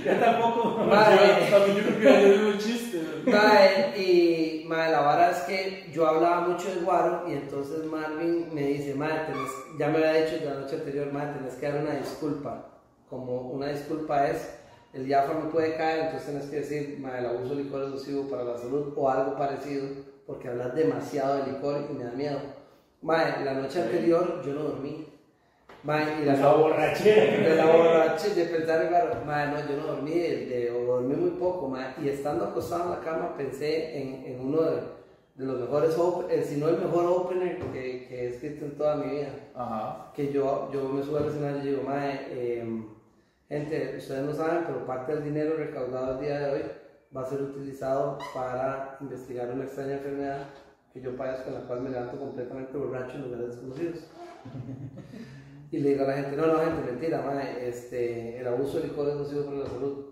Yo 0.03 0.15
tampoco. 0.17 0.83
Madre, 0.83 1.47
yo 1.49 1.83
creo 1.83 1.99
que 1.99 2.33
era 2.33 2.47
un 2.47 2.57
chiste. 2.57 3.01
Madre, 3.25 3.97
y 3.97 4.65
madre, 4.67 4.91
la 4.91 4.99
vara 4.99 5.31
es 5.31 5.37
que 5.43 5.89
yo 5.93 6.05
hablaba 6.05 6.49
mucho 6.49 6.75
de 6.75 6.81
Guaro 6.81 7.23
y 7.29 7.31
entonces 7.31 7.85
Marvin 7.85 8.53
me 8.53 8.61
dice, 8.61 8.93
madre, 8.93 9.33
ya 9.79 9.87
me 9.87 9.99
había 9.99 10.25
dicho 10.25 10.43
la 10.43 10.55
noche 10.55 10.75
anterior, 10.75 11.13
madre, 11.13 11.35
tenés 11.37 11.53
que 11.53 11.69
dar 11.69 11.81
una 11.81 11.95
disculpa. 11.95 12.65
Como 13.09 13.51
una 13.51 13.67
disculpa 13.67 14.27
es, 14.27 14.49
el 14.91 15.05
diáframo 15.05 15.49
puede 15.49 15.77
caer, 15.77 16.07
entonces 16.07 16.27
tienes 16.27 16.49
que 16.49 16.55
decir, 16.57 16.99
madre, 16.99 17.19
el 17.19 17.25
abuso 17.27 17.55
de 17.55 17.63
licor 17.63 17.83
es 17.83 17.89
nocivo 17.89 18.29
para 18.29 18.43
la 18.43 18.57
salud 18.57 18.91
o 18.97 19.09
algo 19.09 19.37
parecido, 19.37 19.87
porque 20.27 20.49
hablas 20.49 20.75
demasiado 20.75 21.37
de 21.37 21.53
licor 21.53 21.87
y 21.89 21.93
me 21.93 22.03
da 22.03 22.11
miedo. 22.11 22.39
Madre, 23.01 23.45
la 23.45 23.53
noche 23.53 23.81
anterior 23.81 24.41
yo 24.45 24.53
no 24.53 24.63
dormí 24.63 25.14
y 25.85 26.25
la, 26.25 26.53
borrachera. 26.55 27.49
De 27.49 27.55
la 27.55 27.65
borrachera, 27.65 28.35
de 28.35 28.45
pensar, 28.45 28.87
claro, 28.89 29.15
no, 29.25 29.69
yo 29.69 29.77
no 29.77 29.87
dormí, 29.87 30.13
de, 30.13 30.71
o 30.71 30.85
dormí 30.85 31.15
muy 31.15 31.31
poco, 31.31 31.73
y 32.01 32.09
estando 32.09 32.45
acostado 32.45 32.85
en 32.85 32.89
la 32.91 32.99
cama 32.99 33.37
pensé 33.37 34.01
en, 34.01 34.25
en 34.25 34.39
uno 34.41 34.61
de, 34.63 34.81
de, 35.35 35.45
los 35.45 35.59
mejores, 35.59 35.95
eh, 36.29 36.43
si 36.43 36.57
no 36.57 36.69
el 36.69 36.77
mejor 36.77 37.05
opener 37.05 37.59
que, 37.59 38.07
que, 38.07 38.23
he 38.23 38.27
escrito 38.29 38.65
en 38.65 38.77
toda 38.77 38.95
mi 38.95 39.17
vida. 39.17 39.29
Ajá. 39.53 40.11
Que 40.13 40.31
yo, 40.31 40.69
yo 40.73 40.89
me 40.89 41.03
subo 41.03 41.17
al 41.17 41.27
escenario 41.27 41.63
y 41.63 41.67
digo, 41.67 41.83
madre, 41.83 42.27
eh, 42.29 42.85
Gente, 43.47 43.95
ustedes 43.97 44.25
no 44.25 44.33
saben, 44.33 44.63
pero 44.65 44.87
parte 44.87 45.13
del 45.13 45.23
dinero 45.23 45.55
recaudado 45.55 46.13
el 46.13 46.25
día 46.25 46.39
de 46.39 46.51
hoy 46.51 46.61
va 47.15 47.21
a 47.21 47.29
ser 47.29 47.43
utilizado 47.43 48.17
para 48.33 48.97
investigar 49.01 49.51
una 49.51 49.65
extraña 49.65 49.93
enfermedad 49.93 50.47
que 50.91 50.99
yo 50.99 51.15
padezco, 51.15 51.49
en 51.49 51.53
la 51.55 51.61
cual 51.61 51.81
me 51.81 51.91
levanto 51.91 52.17
completamente 52.17 52.75
borracho 52.75 53.17
en 53.17 53.21
lugares 53.21 53.49
desconocidos. 53.49 54.07
Y 55.75 55.79
le 55.79 55.89
digo 55.89 56.05
a 56.05 56.07
la 56.07 56.13
gente, 56.13 56.37
no, 56.37 56.47
no, 56.47 56.59
gente, 56.59 56.89
mentira, 56.89 57.21
mae, 57.21 57.67
este, 57.67 58.39
el 58.39 58.47
abuso 58.47 58.77
de 58.77 58.87
licor 58.87 59.09
es 59.09 59.15
nocivo 59.15 59.43
para 59.43 59.57
la 59.57 59.65
salud. 59.65 60.05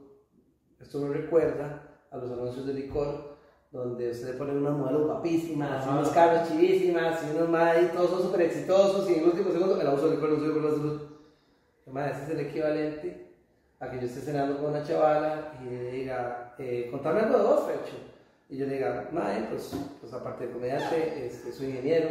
Esto 0.77 0.99
me 0.99 1.13
recuerda 1.13 2.01
a 2.11 2.17
los 2.17 2.29
anuncios 2.33 2.67
de 2.67 2.73
licor, 2.73 3.37
donde 3.71 4.11
ustedes 4.11 4.35
ponen 4.35 4.57
unas 4.57 4.73
modelos 4.73 5.05
guapísimas, 5.05 5.87
unos 5.87 6.09
carros 6.09 6.49
chivísimas, 6.49 7.23
y 7.23 7.37
unos 7.37 7.55
ahí, 7.55 7.89
todos 7.95 8.09
son 8.09 8.23
súper 8.23 8.41
exitosos, 8.41 9.09
y 9.09 9.13
en 9.13 9.19
el 9.21 9.25
último 9.27 9.51
segundo, 9.53 9.79
el 9.79 9.87
abuso 9.87 10.09
de 10.09 10.15
licor 10.15 10.31
es 10.31 10.37
nocivo 10.39 10.55
para 10.55 10.69
la 10.69 10.75
salud. 10.75 11.01
Mae, 11.85 12.11
ese 12.11 12.23
es 12.23 12.29
el 12.31 12.39
equivalente 12.41 13.27
a 13.79 13.89
que 13.89 13.99
yo 14.01 14.05
esté 14.05 14.19
cenando 14.19 14.57
con 14.57 14.71
una 14.71 14.83
chavala 14.83 15.53
y 15.63 15.69
le 15.69 15.91
diga, 15.91 16.55
eh, 16.59 16.89
contame 16.91 17.21
algo 17.21 17.37
de 17.37 17.43
vos, 17.45 17.63
Fecho. 17.67 17.95
Y 18.49 18.57
yo 18.57 18.65
le 18.65 18.73
diga, 18.73 19.07
mae, 19.13 19.47
pues, 19.49 19.73
pues 20.01 20.11
aparte 20.11 20.47
de 20.47 20.51
comediante, 20.51 21.25
este, 21.25 21.53
soy 21.53 21.67
ingeniero, 21.67 22.09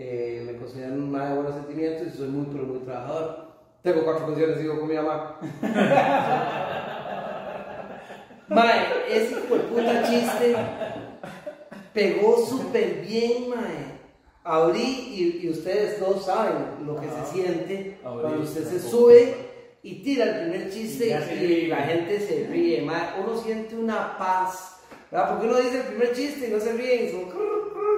eh, 0.00 0.44
me 0.46 0.56
considero 0.56 0.94
un 0.94 1.10
mae 1.10 1.30
de 1.30 1.34
buenos 1.34 1.54
sentimientos 1.54 2.06
y 2.06 2.16
soy 2.16 2.28
muy, 2.28 2.46
pero 2.52 2.62
muy 2.64 2.78
trabajador. 2.78 3.48
Tengo 3.82 4.04
cuatro 4.04 4.26
canciones, 4.26 4.60
digo 4.60 4.78
con 4.78 4.88
mi 4.88 4.94
mamá. 4.94 5.40
mae, 8.48 8.86
ese 9.10 9.34
puta 9.36 10.04
chiste 10.04 10.54
pegó 11.92 12.46
súper 12.46 13.04
bien, 13.04 13.50
mae. 13.50 13.98
Abrí 14.44 14.80
y, 14.80 15.40
y 15.42 15.50
ustedes 15.50 15.98
dos 15.98 16.24
saben 16.24 16.86
lo 16.86 16.94
que 16.96 17.08
se 17.08 17.24
siente 17.32 17.98
Abrí, 18.04 18.22
cuando 18.22 18.44
usted 18.44 18.64
se 18.64 18.78
sube 18.80 19.34
y 19.82 20.00
tira 20.02 20.24
el 20.24 20.42
primer 20.42 20.70
chiste 20.70 21.08
Y 21.08 21.66
la 21.66 21.78
gente 21.78 22.20
se 22.20 22.46
ríe, 22.48 22.82
mae. 22.82 23.20
Uno 23.20 23.36
siente 23.36 23.74
una 23.74 24.16
paz, 24.16 24.76
¿verdad? 25.10 25.30
Porque 25.30 25.48
uno 25.48 25.58
dice 25.58 25.78
el 25.78 25.86
primer 25.86 26.14
chiste 26.14 26.46
y 26.48 26.52
no 26.52 26.60
se 26.60 26.74
ríe 26.74 27.06
y 27.06 27.10
son 27.10 27.28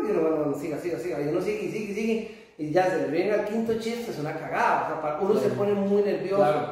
y 0.07 0.11
uno, 0.11 0.21
bueno, 0.23 0.37
bueno, 0.37 0.55
siga, 0.59 0.79
siga, 0.79 0.99
siga, 0.99 1.21
y 1.21 1.29
uno 1.29 1.41
sigue 1.41 1.63
y 1.65 1.73
sigue 1.73 1.93
y 1.93 1.95
sigue 1.95 2.35
y 2.59 2.71
ya 2.73 2.91
se 2.91 2.99
le 2.99 3.09
viene 3.09 3.33
al 3.33 3.45
quinto 3.47 3.75
chiste, 3.79 4.11
es 4.11 4.19
una 4.19 4.35
cagada, 4.39 4.85
o 4.85 4.87
sea, 4.89 5.03
pa- 5.03 5.21
uno 5.23 5.39
se 5.41 5.49
pone 5.51 5.73
muy 5.73 6.03
nervioso, 6.03 6.37
Claro. 6.37 6.67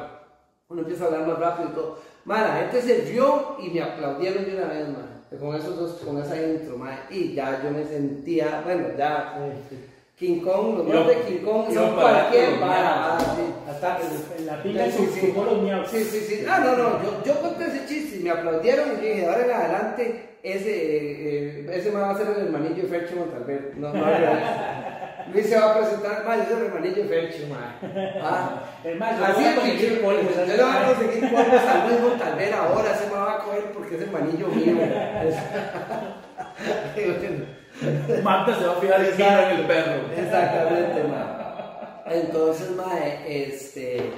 uno 0.69 0.81
empieza 0.81 1.03
a 1.03 1.07
hablar 1.07 1.27
más 1.27 1.39
rápido 1.39 1.69
y 1.69 1.73
todo. 1.73 1.97
Man, 2.25 2.43
la 2.43 2.55
gente 2.57 2.81
se 2.81 3.01
rió 3.11 3.55
y 3.59 3.69
me 3.71 3.81
aplaudieron 3.81 4.45
de 4.45 4.55
una 4.55 4.67
vez, 4.67 4.87
man, 4.89 5.39
con 5.39 5.55
esos 5.55 5.77
dos, 5.77 5.91
con 6.05 6.21
esa 6.21 6.39
intro, 6.41 6.77
man, 6.77 6.99
y 7.09 7.33
ya 7.33 7.61
yo 7.63 7.71
me 7.71 7.85
sentía, 7.85 8.61
bueno, 8.63 8.87
ya, 8.97 9.35
King 10.19 10.41
Kong, 10.41 10.79
los 10.79 10.85
nombres 10.85 11.17
de 11.17 11.23
King 11.31 11.45
Kong 11.45 11.73
son 11.73 11.95
para 11.95 12.27
cualquier 12.27 12.59
vara, 12.59 13.15
ah, 13.15 13.19
sí. 13.37 13.41
Hasta 13.69 13.99
en 14.37 14.45
la 14.45 14.61
pinga 14.61 14.91
Sí, 14.91 14.91
se 14.91 15.07
sí. 15.21 15.33
Sí, 15.87 16.03
sí, 16.03 16.19
sí. 16.19 16.45
Ah, 16.45 16.59
no, 16.59 16.75
no, 16.75 17.01
yo, 17.01 17.23
yo 17.25 17.39
conté 17.39 17.67
ese 17.67 17.85
chiste 17.87 18.17
y 18.17 18.23
me 18.23 18.31
aplaudieron 18.31 18.97
y 18.97 19.01
dije, 19.07 19.25
ahora 19.25 19.45
en 19.45 19.51
adelante, 19.51 20.29
ese, 20.43 20.71
eh, 20.71 21.65
ese 21.71 21.91
man 21.91 22.03
va 22.03 22.11
a 22.11 22.17
ser 22.17 22.27
el 22.35 22.47
hermanillo 22.47 22.83
de 22.83 22.89
Fercho 22.89 23.15
Montalver. 23.15 23.71
No, 23.77 23.93
no, 23.93 23.99
no. 23.99 24.05
Luis 25.31 25.47
se 25.47 25.57
va 25.57 25.71
a 25.71 25.77
presentar, 25.79 26.25
man, 26.25 26.39
yo 26.39 26.45
soy 26.49 26.57
el 26.57 26.65
hermanillo 26.65 27.03
de 27.03 27.07
Fercho, 27.07 27.47
man. 27.47 27.77
Ah, 28.21 28.63
así 29.23 29.45
es, 29.45 29.53
polvos, 29.99 30.35
Yo 30.35 30.45
le 30.45 30.63
voy 30.63 30.71
a 30.71 30.85
conseguir 30.85 31.31
polvos 31.31 31.61
a 31.61 31.87
Luis 31.87 32.01
Montalver 32.01 32.53
ahora, 32.55 32.91
ese 32.91 33.07
man 33.09 33.25
va 33.25 33.35
a 33.35 33.39
coger 33.39 33.71
porque 33.71 33.95
es 33.95 34.01
hermanillo 34.01 34.47
mío. 34.49 34.75
Y 37.81 38.21
Marta 38.23 38.55
se 38.57 38.65
va 38.65 38.73
a 38.73 38.75
fijar 38.75 39.01
en 39.01 39.07
en 39.21 39.59
el 39.59 39.65
perro. 39.65 40.01
Exactamente, 40.15 41.03
ma. 41.05 42.03
Entonces, 42.07 42.71
ma, 42.75 42.97
este, 43.27 44.11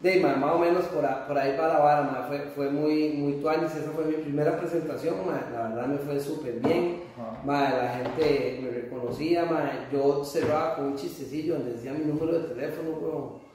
de 0.00 0.20
ma, 0.20 0.36
más 0.36 0.54
o 0.54 0.58
menos 0.58 0.84
por, 0.86 1.04
a- 1.04 1.26
por 1.26 1.38
ahí 1.38 1.56
va 1.56 1.68
la 1.68 1.78
vara, 1.78 2.02
ma. 2.02 2.24
Fue, 2.28 2.38
fue 2.54 2.70
muy, 2.70 3.10
muy 3.10 3.32
tuanis, 3.40 3.74
esa 3.74 3.90
fue 3.90 4.04
mi 4.04 4.14
primera 4.16 4.58
presentación, 4.58 5.14
ma. 5.26 5.40
La 5.52 5.68
verdad 5.68 5.86
me 5.86 5.98
fue 5.98 6.20
súper 6.20 6.54
bien. 6.60 7.02
Ma, 7.44 7.70
la 7.70 7.88
gente 7.96 8.60
me 8.62 8.70
reconocía, 8.70 9.44
ma. 9.46 9.88
Yo 9.92 10.24
cerraba 10.24 10.76
con 10.76 10.86
un 10.86 10.96
chistecillo 10.96 11.54
donde 11.54 11.72
decía 11.72 11.92
mi 11.92 12.04
número 12.04 12.38
de 12.38 12.48
teléfono, 12.54 12.90
weón. 13.00 13.45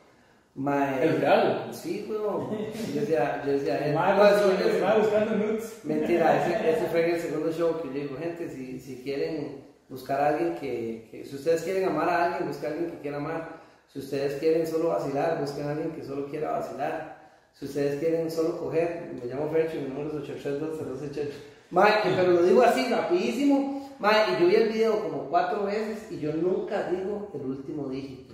Ma, 0.53 1.01
¿El 1.01 1.21
real? 1.21 1.69
Sí, 1.71 2.05
weón. 2.09 2.49
Yo 2.93 3.01
decía, 3.01 3.41
yo 3.45 3.53
decía, 3.53 3.87
eh, 3.87 3.93
no, 3.93 4.25
eso- 4.27 4.83
va 4.83 4.97
buscando 4.97 5.35
nudes. 5.37 5.79
Mentira, 5.83 6.45
ese, 6.45 6.71
ese 6.71 6.85
fue 6.87 7.07
en 7.07 7.15
el 7.15 7.21
segundo 7.21 7.51
show 7.53 7.81
que 7.81 7.87
yo 7.87 7.93
digo, 7.93 8.17
gente, 8.17 8.49
si, 8.49 8.79
si 8.79 8.97
quieren 9.01 9.63
buscar 9.87 10.19
a 10.19 10.27
alguien 10.29 10.55
que, 10.55 11.07
que- 11.09 11.25
si 11.25 11.35
ustedes 11.35 11.61
quieren 11.63 11.85
amar 11.85 12.09
a 12.09 12.25
alguien, 12.25 12.47
busquen 12.49 12.69
a 12.69 12.73
alguien 12.73 12.91
que 12.91 12.99
quiera 12.99 13.17
amar. 13.17 13.61
Si 13.87 13.99
ustedes 13.99 14.39
quieren 14.39 14.67
solo 14.67 14.89
vacilar, 14.89 15.39
busquen 15.39 15.67
a 15.67 15.71
alguien 15.71 15.91
que 15.91 16.03
solo 16.03 16.25
quiera 16.27 16.51
vacilar. 16.51 17.31
Si 17.53 17.65
ustedes 17.65 17.99
quieren 17.99 18.29
solo 18.31 18.57
coger, 18.59 19.11
me 19.21 19.25
llamo 19.29 19.49
Fercho, 19.51 19.77
mi 19.81 19.87
número 19.89 20.09
es 20.09 20.15
832 20.29 21.31
Mike, 21.71 22.15
pero 22.17 22.31
lo 22.31 22.43
digo 22.43 22.61
así, 22.61 22.87
rapidísimo. 22.89 23.89
Mike, 23.99 24.31
y 24.37 24.41
yo 24.41 24.47
vi 24.47 24.55
el 24.55 24.69
video 24.69 25.03
como 25.03 25.29
cuatro 25.29 25.65
veces 25.65 26.11
y 26.11 26.19
yo 26.19 26.33
nunca 26.33 26.89
digo 26.89 27.29
el 27.33 27.41
último 27.41 27.87
dígito. 27.89 28.30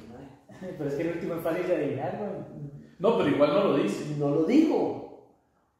Pero 0.59 0.89
es 0.89 0.95
que 0.95 1.01
el 1.01 1.15
último 1.15 1.35
es 1.35 1.41
fácil 1.41 1.67
de 1.67 1.75
adivinar, 1.75 2.17
güey. 2.17 2.31
No, 2.99 3.17
pero 3.17 3.29
igual 3.29 3.53
no 3.53 3.63
lo 3.65 3.77
dice. 3.77 4.15
no 4.17 4.29
lo 4.29 4.43
digo. 4.43 5.07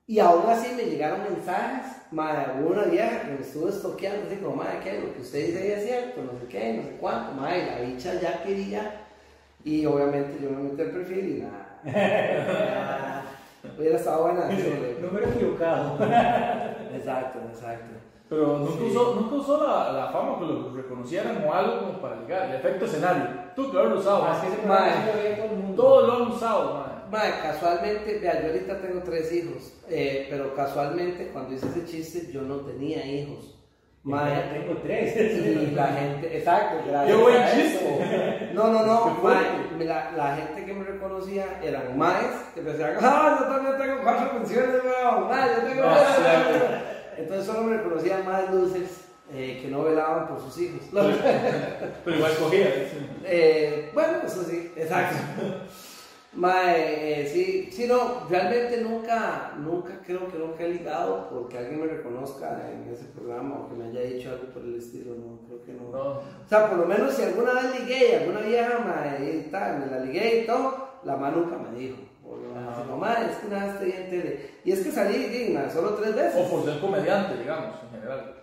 Y 0.06 0.20
aún 0.20 0.44
así 0.48 0.74
me 0.74 0.84
llegaron 0.84 1.24
mensajes, 1.24 1.98
madre, 2.12 2.62
hubo 2.62 2.70
una 2.70 2.84
vieja 2.84 3.24
que 3.24 3.32
me 3.34 3.42
estuvo 3.42 3.68
estoqueando, 3.68 4.28
así 4.28 4.38
como, 4.38 4.56
madre, 4.56 4.80
¿qué? 4.82 5.02
Lo 5.02 5.14
que 5.14 5.22
usted 5.22 5.48
dice 5.48 5.60
ahí 5.60 5.72
es 5.72 5.84
cierto, 5.84 6.22
no 6.24 6.40
sé 6.40 6.48
qué, 6.48 6.74
no 6.76 6.84
sé 6.84 6.98
cuánto, 6.98 7.34
madre, 7.34 7.66
la 7.66 7.82
bicha 7.82 8.14
ya 8.22 8.42
quería, 8.42 9.06
y 9.66 9.86
obviamente 9.86 10.42
yo 10.42 10.50
me 10.50 10.64
metí 10.64 10.82
al 10.82 10.92
perfil 10.92 11.28
y 11.28 11.42
nada. 11.42 11.82
nada. 11.84 13.26
Hubiera 13.78 13.98
estado 13.98 14.24
buena. 14.24 14.48
Número 14.48 15.28
equivocado. 15.28 15.98
Exacto, 16.94 17.40
exacto. 17.52 18.07
Pero 18.30 18.58
nunca 18.58 18.84
usó, 18.84 19.16
nunca 19.16 19.36
usó 19.36 19.64
la, 19.66 19.92
la 19.94 20.08
fama 20.08 20.38
que 20.40 20.46
lo 20.46 20.74
reconocieran 20.76 21.44
o 21.48 21.54
algo 21.54 21.80
como 21.80 22.02
para 22.02 22.18
ligar. 22.18 22.50
El 22.50 22.56
efecto 22.58 22.86
escenario. 22.86 23.24
Tú 23.56 23.72
que 23.72 23.78
lo 23.78 23.88
has 23.88 24.00
usado. 24.00 24.24
Más 24.24 24.42
que 24.42 25.50
mundo. 25.56 25.82
Todos 25.82 26.08
lo 26.08 26.14
han 26.16 26.32
usado, 26.32 26.74
madre. 26.74 26.92
Madre, 27.10 27.34
casualmente, 27.42 28.20
vea, 28.20 28.42
yo 28.42 28.48
ahorita 28.48 28.82
tengo 28.82 29.02
tres 29.02 29.32
hijos, 29.32 29.74
eh, 29.90 30.28
pero 30.30 30.54
casualmente 30.54 31.30
cuando 31.32 31.54
hice 31.54 31.68
ese 31.68 31.86
chiste 31.86 32.32
yo 32.34 32.42
no 32.42 32.58
tenía 32.58 33.06
hijos. 33.06 33.54
Ya 34.04 34.12
Madre, 34.16 34.42
tengo 34.54 34.78
tres. 34.84 35.16
Y 35.16 35.72
la 35.74 35.88
gente, 35.88 36.38
exacto, 36.38 36.78
gracias. 36.86 37.16
Qué 37.16 37.22
buen 37.24 37.44
chiste. 37.56 38.52
No, 38.54 38.68
no, 38.68 38.86
no, 38.86 39.18
mae, 39.24 39.86
la, 39.86 40.12
la 40.12 40.36
gente 40.36 40.66
que 40.66 40.74
me 40.74 40.84
reconocía 40.84 41.60
eran 41.64 41.98
maes 41.98 42.28
que 42.54 42.62
decían, 42.62 42.98
ah, 43.02 43.38
yo 43.40 43.46
también 43.56 43.78
tengo 43.78 44.04
cuatro 44.04 44.32
pensiones, 44.32 44.82
weón, 44.84 45.30
mae, 45.30 45.50
yo 45.56 45.62
tengo 45.64 45.82
No, 45.86 45.90
cuatro 45.90 46.14
cierto. 46.24 46.50
pensiones". 46.50 46.97
Entonces 47.18 47.46
solo 47.46 47.64
me 47.64 47.78
reconocían 47.78 48.26
más 48.26 48.54
luces 48.54 49.06
eh, 49.34 49.60
que 49.62 49.68
no 49.68 49.84
velaban 49.84 50.28
por 50.28 50.40
sus 50.40 50.58
hijos. 50.60 50.82
Pero, 50.92 51.10
pero 52.06 52.16
igual 52.16 52.32
cogía. 52.38 52.68
Eh, 53.26 53.92
bueno, 53.94 54.20
eso 54.26 54.44
sí, 54.44 54.72
exacto. 54.76 55.18
Mae, 56.34 57.22
eh, 57.22 57.28
sí, 57.28 57.70
sí, 57.72 57.88
no, 57.88 58.28
realmente 58.30 58.82
nunca, 58.82 59.54
nunca 59.58 60.00
creo 60.06 60.28
que 60.28 60.38
nunca 60.38 60.64
he 60.64 60.70
ligado 60.70 61.30
porque 61.30 61.58
alguien 61.58 61.82
me 61.82 61.88
reconozca 61.88 62.70
en 62.72 62.94
ese 62.94 63.06
programa 63.06 63.56
o 63.56 63.70
que 63.70 63.76
me 63.76 63.86
haya 63.86 64.02
dicho 64.02 64.30
algo 64.30 64.46
por 64.54 64.62
el 64.62 64.76
estilo, 64.76 65.16
no, 65.16 65.40
creo 65.48 65.64
que 65.64 65.74
no. 65.74 65.90
No. 65.90 66.10
O 66.20 66.48
sea, 66.48 66.70
por 66.70 66.78
lo 66.78 66.86
menos 66.86 67.16
si 67.16 67.24
alguna 67.24 67.54
vez 67.54 67.80
ligué 67.80 68.12
y 68.12 68.16
alguna 68.16 68.42
vieja 68.42 68.80
mae, 68.80 69.36
y 69.36 69.50
tal, 69.50 69.80
me 69.80 69.86
la 69.88 70.00
ligué 70.00 70.44
y 70.44 70.46
todo, 70.46 70.90
la 71.04 71.16
mamá 71.16 71.32
nunca 71.32 71.58
me 71.58 71.76
dijo. 71.76 71.98
O 72.30 72.38
la 72.38 72.50
mamá 72.60 72.70
dice, 72.78 72.90
mamá, 72.90 73.14
es 73.30 73.38
que 73.38 73.48
te 73.80 73.86
vi 73.86 73.92
en 73.92 74.10
tele. 74.10 74.50
Y 74.66 74.72
es 74.72 74.84
que 74.84 74.92
salí 74.92 75.18
digna, 75.28 75.70
solo 75.70 75.92
tres 75.96 76.16
veces. 76.16 76.46
O 76.46 76.50
por 76.50 76.66
ser 76.66 76.80
comediante, 76.82 77.38
digamos, 77.38 77.76
en 77.84 77.90
general. 77.92 78.36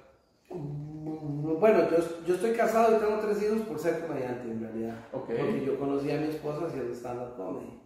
Mm, 0.50 1.58
Bueno, 1.60 1.90
yo, 1.90 1.98
yo 2.26 2.34
estoy 2.34 2.52
casado 2.52 2.96
y 2.96 3.00
tengo 3.00 3.20
tres 3.20 3.42
hijos 3.42 3.60
por 3.68 3.78
ser 3.78 4.00
comediante 4.06 4.50
en 4.50 4.60
realidad. 4.60 4.94
Ok. 5.12 5.26
Porque 5.26 5.64
yo 5.66 5.78
conocí 5.78 6.10
a 6.10 6.16
mi 6.18 6.28
esposa 6.28 6.66
haciendo 6.66 6.94
stand-up 6.94 7.36
comedy. 7.36 7.80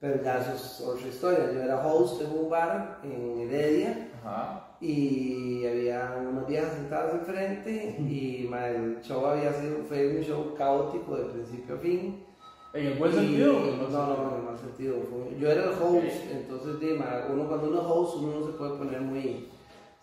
Pero 0.00 0.22
ya 0.22 0.38
eso 0.40 0.54
es 0.54 0.80
otra 0.80 1.08
historia. 1.08 1.52
Yo 1.52 1.60
era 1.62 1.84
host 1.86 2.22
en 2.22 2.30
un 2.30 2.48
bar 2.48 3.00
en 3.02 3.40
Heredia 3.40 4.08
Ajá. 4.22 4.76
y 4.80 5.66
había 5.66 6.14
unas 6.20 6.46
viejas 6.46 6.72
sentadas 6.74 7.14
enfrente 7.14 7.96
y 7.98 8.46
ma, 8.50 8.68
el 8.68 9.00
show 9.02 9.26
había 9.26 9.52
sido, 9.54 9.78
fue 9.88 10.16
un 10.18 10.22
show 10.22 10.54
caótico 10.54 11.16
de 11.16 11.24
principio 11.32 11.74
a 11.74 11.78
fin. 11.78 12.24
¿En 12.78 12.86
el 12.86 12.94
buen 12.94 13.12
sentido? 13.12 13.54
No, 13.54 13.88
no, 13.88 14.06
no, 14.06 14.30
en 14.30 14.36
el 14.38 14.42
mal 14.44 14.58
sentido. 14.58 14.94
Yo 15.36 15.50
era 15.50 15.64
el 15.64 15.70
host, 15.70 16.30
entonces 16.30 16.76
uno 17.28 17.48
cuando 17.48 17.68
uno 17.70 17.80
es 17.80 17.86
host 17.88 18.16
uno 18.18 18.38
no 18.38 18.46
se 18.46 18.52
puede 18.52 18.78
poner 18.78 19.00
muy... 19.00 19.48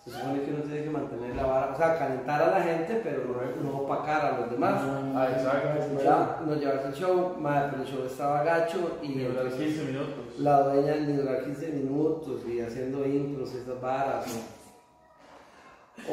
Se 0.03 0.11
supone 0.11 0.43
que 0.43 0.51
uno 0.51 0.61
tiene 0.61 0.83
que 0.83 0.89
mantener 0.91 1.35
la 1.35 1.45
vara, 1.47 1.73
o 1.73 1.77
sea, 1.77 1.97
calentar 1.97 2.39
a 2.39 2.59
la 2.59 2.61
gente, 2.61 3.01
pero 3.03 3.23
no, 3.25 3.63
no 3.63 3.77
opacar 3.79 4.23
a 4.23 4.39
los 4.39 4.51
demás. 4.51 4.79
Ah, 5.15 5.29
exacto. 5.31 5.95
¿verdad? 5.95 6.41
Nos 6.41 6.59
llevarse 6.59 6.87
el 6.89 6.93
show, 6.93 7.35
madre, 7.39 7.69
pero 7.71 7.83
el 7.83 7.89
show 7.89 8.05
estaba 8.05 8.43
gacho 8.43 8.99
y 9.01 9.17
durar 9.17 9.45
entonces 9.45 9.67
15 9.67 9.85
minutos. 9.85 10.39
la 10.39 10.61
dueña 10.61 10.95
ni 10.97 11.13
durar 11.13 11.43
15 11.45 11.67
minutos 11.69 12.41
y 12.47 12.59
haciendo 12.59 13.03
intros 13.03 13.51
y 13.55 13.57
esas 13.57 13.81
varas. 13.81 14.25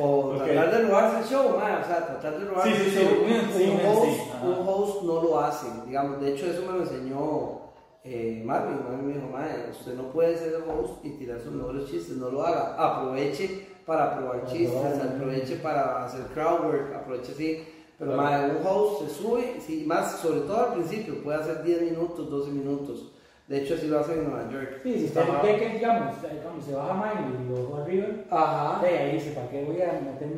O 0.01 0.35
tratar 0.39 0.71
de 0.71 0.83
robarse 0.89 1.19
el 1.19 1.25
show, 1.25 1.57
madre, 1.59 1.83
o 1.83 1.87
sea, 1.87 2.07
tratar 2.07 2.39
de 2.39 2.45
robarse 2.47 2.71
Sí, 2.71 2.77
sí, 2.77 2.85
el 2.85 2.91
sí, 2.91 3.05
show. 3.05 3.25
un- 3.25 3.53
sí, 3.53 3.87
host, 3.87 4.05
sí, 4.05 4.47
un 4.47 4.69
host 4.69 5.03
no 5.03 5.23
lo 5.23 5.41
hace, 5.41 5.67
digamos, 5.87 6.21
de 6.21 6.33
hecho 6.35 6.47
eso 6.47 6.63
me 6.63 6.79
lo 6.79 6.83
enseñó 6.85 7.63
eh, 8.05 8.43
Marvin, 8.45 8.81
Marvin 8.83 9.07
me 9.07 9.15
dijo, 9.15 9.29
mae, 9.29 9.71
usted 9.71 9.95
no 9.95 10.05
puede 10.11 10.37
ser 10.37 10.55
el 10.55 10.63
host 10.69 11.05
y 11.05 11.11
tirar 11.11 11.39
sus 11.41 11.53
mejores 11.53 11.89
chistes, 11.89 12.17
no 12.17 12.31
lo 12.31 12.43
haga, 12.45 12.75
aproveche 12.77 13.69
para 13.87 14.17
probar 14.19 14.45
chistes, 14.47 15.01
aproveche 15.01 15.57
para 15.57 16.05
hacer 16.05 16.23
crowd 16.35 16.65
work, 16.65 16.93
aproveche 16.95 17.31
así, 17.33 17.65
pero 17.99 18.17
mae, 18.17 18.51
un 18.51 18.67
host 18.67 19.03
se 19.09 19.23
sube, 19.23 19.57
sí, 19.65 19.85
más 19.87 20.17
sobre 20.19 20.41
todo 20.41 20.67
al 20.67 20.73
principio, 20.75 21.23
puede 21.23 21.39
hacer 21.39 21.63
10 21.63 21.83
minutos, 21.83 22.29
12 22.29 22.51
minutos, 22.51 23.12
de 23.53 23.59
hecho, 23.63 23.75
así 23.75 23.87
lo 23.87 24.01
hacen 24.01 24.19
en 24.21 24.31
Nueva 24.31 24.51
York. 24.51 24.81
Sí, 24.83 24.95
si 24.99 25.05
usted 25.05 25.21
ve 25.43 25.57
que, 25.59 25.69
digamos, 25.77 26.15
cuando 26.43 26.63
se 26.65 26.73
baja 26.75 26.95
Miley 26.95 27.47
y 27.47 27.53
bajo 27.53 27.77
arriba, 27.83 28.07
Ajá. 28.31 28.83
de 28.83 28.89
ahí 28.99 29.13
dice, 29.13 29.31
¿para 29.33 29.49
qué 29.51 29.63
voy 29.65 29.77
a 29.83 29.93
meter 30.01 30.29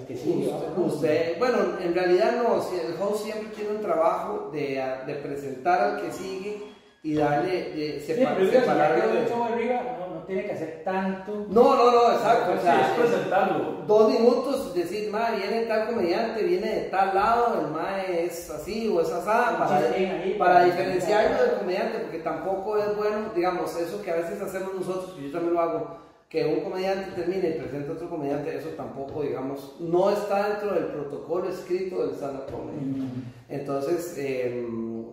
el 0.00 0.06
que 0.06 0.16
sigue? 0.16 0.48
Usted, 0.48 0.78
usted- 0.84 1.38
bueno, 1.38 1.58
en 1.80 1.94
realidad 1.94 2.32
no, 2.42 2.60
si 2.60 2.74
el 2.80 2.94
host 3.00 3.24
siempre 3.26 3.48
tiene 3.54 3.76
un 3.76 3.80
trabajo 3.80 4.50
de, 4.52 4.82
de 5.06 5.14
presentar 5.14 5.80
al 5.80 6.02
que 6.02 6.10
sigue 6.10 6.62
y 7.04 7.14
darle, 7.14 7.70
de 7.74 8.00
Sí, 8.00 8.12
sepa- 8.12 8.34
pero 8.34 8.50
si 8.50 8.56
separarlo 8.56 9.04
quedó 9.04 9.46
de- 9.46 9.52
arriba, 9.54 9.82
tiene 10.26 10.44
que 10.46 10.52
hacer 10.52 10.82
tanto. 10.84 11.46
No, 11.48 11.74
no, 11.76 11.90
no, 11.90 12.12
exacto. 12.12 12.52
O 12.52 12.56
Sí, 12.56 12.62
sea, 12.62 12.80
es 12.80 13.00
presentarlo. 13.00 13.82
dos 13.86 14.10
minutos, 14.12 14.74
decir, 14.74 15.10
mae, 15.10 15.36
viene 15.36 15.62
tal 15.66 15.86
comediante, 15.86 16.42
viene 16.42 16.68
de 16.68 16.80
tal 16.90 17.14
lado, 17.14 17.60
el 17.60 17.68
mae 17.68 18.24
es 18.24 18.50
así 18.50 18.88
o 18.88 19.00
es 19.00 19.10
asá, 19.12 19.56
para, 19.58 19.76
ahí, 19.76 20.36
para 20.38 20.54
para- 20.54 20.64
diferenciarlo 20.66 21.42
del 21.44 21.54
comediante, 21.58 21.98
porque 22.00 22.18
tampoco 22.18 22.78
es 22.78 22.96
bueno, 22.96 23.30
digamos, 23.34 23.76
eso 23.76 24.02
que 24.02 24.10
a 24.10 24.16
veces 24.16 24.40
hacemos 24.40 24.74
nosotros, 24.74 25.12
que 25.16 25.26
yo 25.26 25.32
también 25.32 25.54
lo 25.54 25.60
hago, 25.60 25.96
que 26.34 26.44
un 26.44 26.62
comediante 26.62 27.12
termine 27.12 27.50
y 27.50 27.60
presente 27.60 27.88
a 27.88 27.92
otro 27.92 28.10
comediante, 28.10 28.56
eso 28.56 28.70
tampoco, 28.70 29.22
digamos, 29.22 29.76
no 29.78 30.10
está 30.10 30.48
dentro 30.48 30.74
del 30.74 30.86
protocolo 30.86 31.48
escrito 31.48 32.04
del 32.04 32.16
stand-up 32.16 32.50
comedy. 32.50 32.86
Mm. 32.86 33.22
Entonces, 33.48 34.16
eh, 34.18 34.66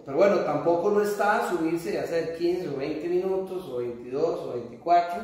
pero 0.03 0.17
bueno, 0.17 0.38
tampoco 0.38 0.89
no 0.89 1.03
está 1.03 1.47
subirse 1.47 1.93
y 1.93 1.97
hacer 1.97 2.36
15 2.39 2.69
o 2.69 2.78
20 2.78 3.07
minutos 3.07 3.69
o 3.69 3.78
22 3.78 4.39
o 4.39 4.53
24 4.53 5.22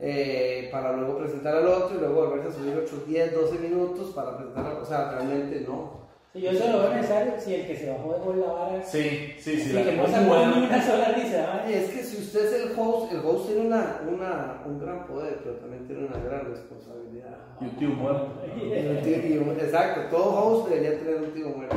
eh, 0.00 0.68
para 0.72 0.96
luego 0.96 1.18
presentar 1.18 1.54
al 1.54 1.68
otro 1.68 1.96
y 1.96 2.00
luego 2.00 2.26
volverse 2.26 2.48
a 2.48 2.60
subir 2.60 2.76
otros 2.76 3.06
10, 3.06 3.32
12 3.32 3.58
minutos 3.60 4.12
para 4.12 4.36
presentar 4.36 4.66
al 4.66 4.78
O 4.78 4.84
sea, 4.84 5.12
realmente 5.12 5.60
no. 5.60 6.09
Sí, 6.32 6.40
yo 6.42 6.50
eso 6.52 6.70
lo 6.70 6.78
veo 6.78 6.94
necesario 6.94 7.32
si 7.38 7.54
el 7.54 7.66
que 7.66 7.76
se 7.76 7.90
bajó 7.90 8.12
de 8.12 8.20
gol 8.20 8.40
la 8.40 8.52
vara. 8.52 8.82
Sí, 8.84 9.34
sí, 9.36 9.60
sí. 9.60 9.72
La 9.72 9.82
que 9.82 9.96
no 9.96 10.06
sacó 10.06 10.46
ni 10.46 10.64
una 10.64 10.86
sola 10.86 11.08
risa. 11.08 11.68
Es 11.68 11.90
que 11.90 12.02
si 12.04 12.18
usted 12.18 12.46
es 12.46 12.52
el 12.52 12.78
host, 12.78 13.12
el 13.12 13.18
host 13.24 13.46
tiene 13.46 13.66
una, 13.66 14.00
una, 14.08 14.62
un 14.64 14.78
gran 14.78 15.06
poder, 15.08 15.40
pero 15.42 15.56
también 15.56 15.88
tiene 15.88 16.06
una 16.06 16.18
gran 16.18 16.48
responsabilidad. 16.48 17.36
Y 17.60 17.64
un 17.64 17.70
tío 17.76 17.88
muerto. 17.88 19.60
Exacto, 19.60 20.02
todo 20.16 20.30
host 20.30 20.68
debería 20.68 21.00
tener 21.00 21.16
un 21.16 21.32
tío 21.32 21.48
muerto. 21.48 21.76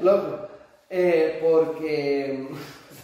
Loco. 0.00 0.48
Eh, 0.90 1.38
porque. 1.42 2.48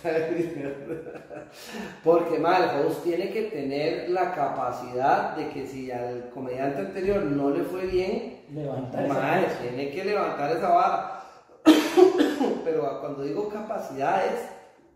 porque, 2.05 2.39
mal, 2.39 2.63
el 2.63 2.87
host 2.87 3.05
tiene 3.05 3.31
que 3.31 3.43
tener 3.43 4.11
la 4.11 4.35
capacidad 4.35 5.37
de 5.37 5.51
que 5.51 5.67
si 5.67 5.91
al 5.91 6.31
comediante 6.31 6.81
anterior 6.81 7.23
no 7.25 7.51
le 7.51 7.65
fue 7.65 7.87
bien, 7.87 8.39
Levantar 8.53 9.45
esa 9.45 9.59
tiene 9.61 9.91
que 9.91 10.05
levantar 10.05 10.57
esa 10.57 10.69
vara. 10.71 11.23
Pero 12.65 13.01
cuando 13.01 13.23
digo 13.23 13.49
capacidades, 13.49 14.49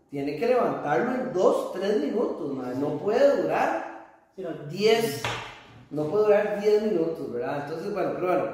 tiene 0.09 0.37
que 0.37 0.47
levantarlo 0.47 1.11
en 1.11 1.33
2, 1.33 1.73
3 1.73 2.01
minutos. 2.01 2.77
No 2.77 2.97
puede 2.97 3.41
durar 3.41 3.93
Sí, 4.35 4.41
no, 4.41 4.49
10, 4.67 5.23
no 5.91 6.07
puede 6.07 6.23
durar 6.23 6.59
10 6.59 6.83
minutos, 6.83 7.31
¿verdad? 7.31 7.65
Entonces, 7.65 7.93
bueno, 7.93 8.13
pero 8.15 8.27
bueno, 8.27 8.45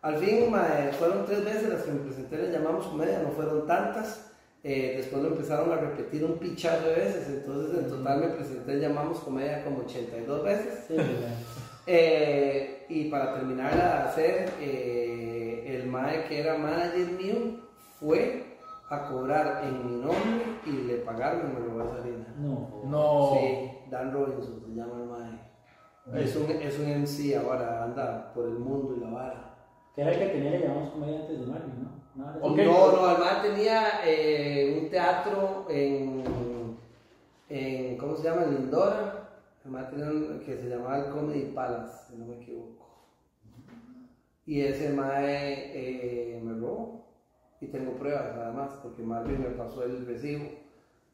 al 0.00 0.16
fin 0.16 0.50
mae, 0.50 0.90
fueron 0.92 1.26
tres 1.26 1.44
veces 1.44 1.68
las 1.68 1.82
que 1.82 1.90
me 1.90 2.00
presenté, 2.00 2.38
le 2.38 2.50
llamamos 2.50 2.86
comedia, 2.86 3.18
no 3.18 3.32
fueron 3.32 3.66
tantas. 3.66 4.27
Eh, 4.70 4.96
después 4.98 5.22
lo 5.22 5.28
empezaron 5.30 5.72
a 5.72 5.76
repetir 5.76 6.22
un 6.26 6.36
pichazo 6.36 6.88
de 6.88 6.96
veces, 6.96 7.26
entonces 7.26 7.78
en 7.78 7.88
total 7.88 8.20
me 8.20 8.26
presenté, 8.28 8.78
llamamos 8.78 9.20
comedia 9.20 9.64
como 9.64 9.78
82 9.78 10.44
veces. 10.44 10.86
Eh, 11.90 12.84
y 12.90 13.08
para 13.08 13.32
terminar 13.32 13.74
de 13.74 13.80
hacer, 13.80 14.50
eh, 14.60 15.64
el 15.68 15.86
mae 15.86 16.26
que 16.26 16.40
era 16.40 16.58
manager 16.58 17.12
mío 17.12 17.36
fue 17.98 18.58
a 18.90 19.08
cobrar 19.08 19.64
en 19.64 19.86
mi 19.86 19.96
nombre 20.02 20.44
y 20.66 20.70
le 20.86 20.96
pagaron 20.96 21.48
y 21.48 21.54
me 21.54 21.60
robó 21.60 21.84
esa. 21.84 22.04
No. 22.36 22.82
No. 22.84 23.30
Sí, 23.32 23.70
Dan 23.90 24.12
Robinson 24.12 24.60
se 24.66 24.74
llama 24.74 25.00
el 25.00 25.08
mae. 25.08 26.22
Es 26.22 26.36
un, 26.36 26.50
es 26.50 26.78
un 26.78 27.04
MC 27.04 27.36
ahora, 27.36 27.84
anda 27.84 28.34
por 28.34 28.44
el 28.44 28.58
mundo 28.58 28.94
y 28.94 29.00
la 29.00 29.08
vara. 29.08 29.54
Que 29.94 30.02
era 30.02 30.12
el 30.12 30.18
que 30.18 30.26
tenía, 30.26 30.50
le 30.50 30.60
llamamos 30.60 30.90
comediantes 30.90 31.40
de 31.40 31.46
Marvin, 31.46 31.84
¿no? 31.84 31.97
No, 32.18 32.24
ahora 32.26 32.34
sí. 32.34 32.40
Ok. 32.42 32.56
No, 32.58 32.92
no, 32.92 33.10
el 33.12 33.18
mae 33.18 33.48
tenía 33.48 33.82
eh, 34.04 34.78
un 34.82 34.90
teatro 34.90 35.66
en, 35.70 36.24
en, 37.48 37.96
¿cómo 37.96 38.16
se 38.16 38.24
llama? 38.24 38.42
En 38.44 38.54
Lindora. 38.56 39.28
El 39.64 39.70
mae 39.70 39.84
tenía 39.84 40.06
un, 40.06 40.40
que 40.44 40.56
se 40.56 40.68
llamaba 40.68 40.98
el 40.98 41.10
Comedy 41.12 41.52
Palace, 41.54 42.10
si 42.10 42.16
no 42.16 42.26
me 42.26 42.36
equivoco. 42.42 42.86
Y 44.46 44.62
ese 44.62 44.90
mae 44.90 45.70
eh, 45.74 46.40
me 46.42 46.58
robó. 46.58 47.06
Y 47.60 47.66
tengo 47.66 47.92
pruebas 47.92 48.34
además, 48.36 48.70
porque 48.82 49.02
Marvin 49.02 49.40
me 49.42 49.48
pasó 49.50 49.82
el 49.84 50.06
recibo 50.06 50.48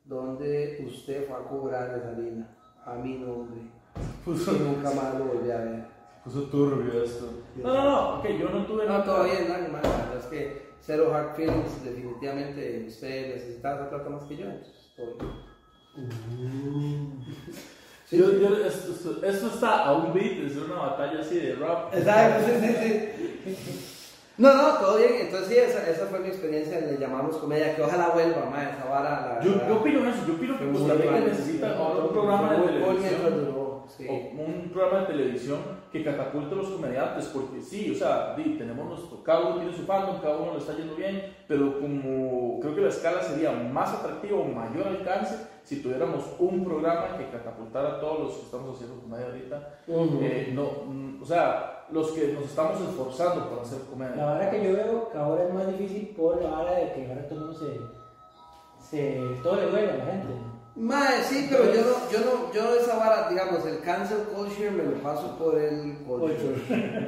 donde 0.05 0.85
usted 0.87 1.27
fue 1.27 1.37
a 1.37 1.49
cobrar 1.49 1.97
esa 1.99 2.11
harina 2.11 2.47
a 2.85 2.95
mi 2.97 3.15
nombre. 3.17 3.61
Puso, 4.25 4.55
Y 4.55 4.59
nunca 4.59 4.91
más 4.91 5.15
lo 5.19 5.25
volví 5.25 5.51
a 5.51 5.57
ver. 5.59 5.85
puso 6.23 6.43
turbio 6.45 7.03
esto. 7.03 7.31
No, 7.57 7.73
no, 7.75 7.85
no. 7.85 8.19
Ok, 8.19 8.27
yo 8.39 8.51
no 8.51 8.67
tuve 8.67 8.85
No, 8.87 8.93
nunca- 8.99 9.05
todavía 9.05 9.41
no, 9.49 9.55
hermano. 9.55 9.83
La 9.89 9.97
verdad 10.05 10.19
es 10.19 10.27
que 10.27 10.64
cero 10.87 11.13
hard 11.15 11.35
feelings. 11.37 11.85
Definitivamente 11.85 12.85
usted 12.89 13.35
necesitaba 13.35 13.77
esa 13.81 13.91
plata 13.91 14.11
más 14.11 14.25
que 14.25 14.37
yo. 14.37 14.47
bien. 14.47 14.61
Sí, 18.07 18.19
Yo- 18.19 18.33
yo- 18.39 18.67
esto, 18.67 18.93
esto- 18.93 19.25
esto 19.25 19.47
está 19.47 19.87
a 19.87 19.93
un 19.95 20.13
beat 20.13 20.47
ser 20.53 20.65
una 20.65 20.75
batalla 20.75 21.21
así 21.21 21.37
de 21.39 21.55
rap. 21.55 21.93
Exacto, 21.95 22.45
sí, 22.47 22.67
sí, 22.67 23.55
sí. 23.57 23.91
No, 24.37 24.53
no, 24.53 24.75
todo 24.79 24.99
bien. 24.99 25.13
Entonces, 25.23 25.49
sí, 25.49 25.57
esa, 25.57 25.89
esa 25.91 26.07
fue 26.09 26.19
mi 26.21 26.29
experiencia. 26.29 26.81
Le 26.81 26.99
llamamos 26.99 27.39
comedia. 27.39 27.75
Que 27.75 27.81
ojalá 27.83 28.09
vuelva, 28.11 28.45
ma, 28.51 28.63
esa 28.69 28.85
vara. 28.91 29.39
La, 29.39 29.41
Yo, 29.43 29.53
verdad. 29.53 29.69
yo 29.69 29.77
opino 29.77 30.01
eso, 30.11 30.19
yo 30.29 30.35
opino 30.35 30.59
que 30.59 30.71
Costa 30.71 30.95
Rica 30.95 31.21
necesita 31.21 31.81
otro 31.81 32.11
programa 32.13 32.53
de 32.53 32.63
televisión. 32.67 33.55
Sí. 33.89 34.07
o 34.09 34.43
un 34.43 34.71
programa 34.73 35.01
de 35.01 35.07
televisión 35.07 35.59
que 35.93 36.05
catapulte 36.05 36.55
a 36.55 36.59
los 36.59 36.69
comediantes, 36.69 37.27
porque 37.27 37.61
sí, 37.61 37.91
o 37.91 37.95
sea, 37.95 38.35
di, 38.35 38.57
tenemos 38.57 38.87
nuestro, 38.87 39.23
cada 39.23 39.47
uno 39.47 39.57
tiene 39.57 39.77
su 39.77 39.85
fandom, 39.85 40.21
cada 40.21 40.39
uno 40.39 40.53
le 40.53 40.59
está 40.59 40.77
yendo 40.77 40.97
bien, 40.97 41.35
pero 41.47 41.81
como 41.81 42.61
creo 42.61 42.75
que 42.75 42.81
la 42.81 42.89
escala 42.89 43.23
sería 43.23 43.53
más 43.53 43.95
atractiva 43.95 44.39
o 44.39 44.45
mayor 44.45 44.89
alcance 44.89 45.55
si 45.65 45.83
tuviéramos 45.83 46.25
un 46.39 46.65
programa 46.65 47.17
que 47.17 47.31
catapultara 47.31 47.97
a 47.97 48.01
todos 48.01 48.21
los 48.21 48.33
que 48.35 48.45
estamos 48.45 48.77
haciendo 48.77 49.01
comedia 49.01 49.27
ahorita. 49.27 49.79
Eh, 49.89 50.53
no, 50.55 50.85
mm, 50.87 51.23
o 51.23 51.25
sea, 51.25 51.87
los 51.91 52.13
que 52.13 52.33
nos 52.33 52.45
estamos 52.45 52.81
esforzando 52.81 53.49
por 53.49 53.61
hacer 53.61 53.79
La 53.81 53.91
comedia. 53.91 54.27
verdad 54.27 54.51
que 54.51 54.65
yo 54.65 54.73
veo 54.75 55.11
que 55.11 55.19
ahora 55.19 55.45
es 55.45 55.55
más 55.55 55.67
difícil 55.67 56.15
por 56.17 56.43
la 56.43 56.59
hora 56.59 56.73
de 56.73 56.93
que 56.93 57.07
ahora 57.07 57.27
todo 57.27 57.39
el 57.39 57.45
mundo 57.47 57.59
se, 57.59 57.81
se 58.81 59.21
todo 59.43 59.57
le 59.57 59.71
duele 59.71 59.91
a 59.91 59.97
la 59.97 60.05
gente. 60.05 60.54
Mae, 60.77 61.23
sí, 61.23 61.47
pero 61.49 61.73
yo 61.73 61.83
no, 61.83 62.11
yo 62.11 62.19
no, 62.25 62.53
yo 62.53 62.75
esa 62.81 62.97
vara, 62.97 63.29
digamos, 63.29 63.65
el 63.65 63.79
cancel 63.81 64.25
culture 64.35 64.71
me 64.73 64.83
lo 64.83 64.95
paso 65.03 65.39
por 65.39 65.57
el 65.57 65.99
culture. 65.99 66.57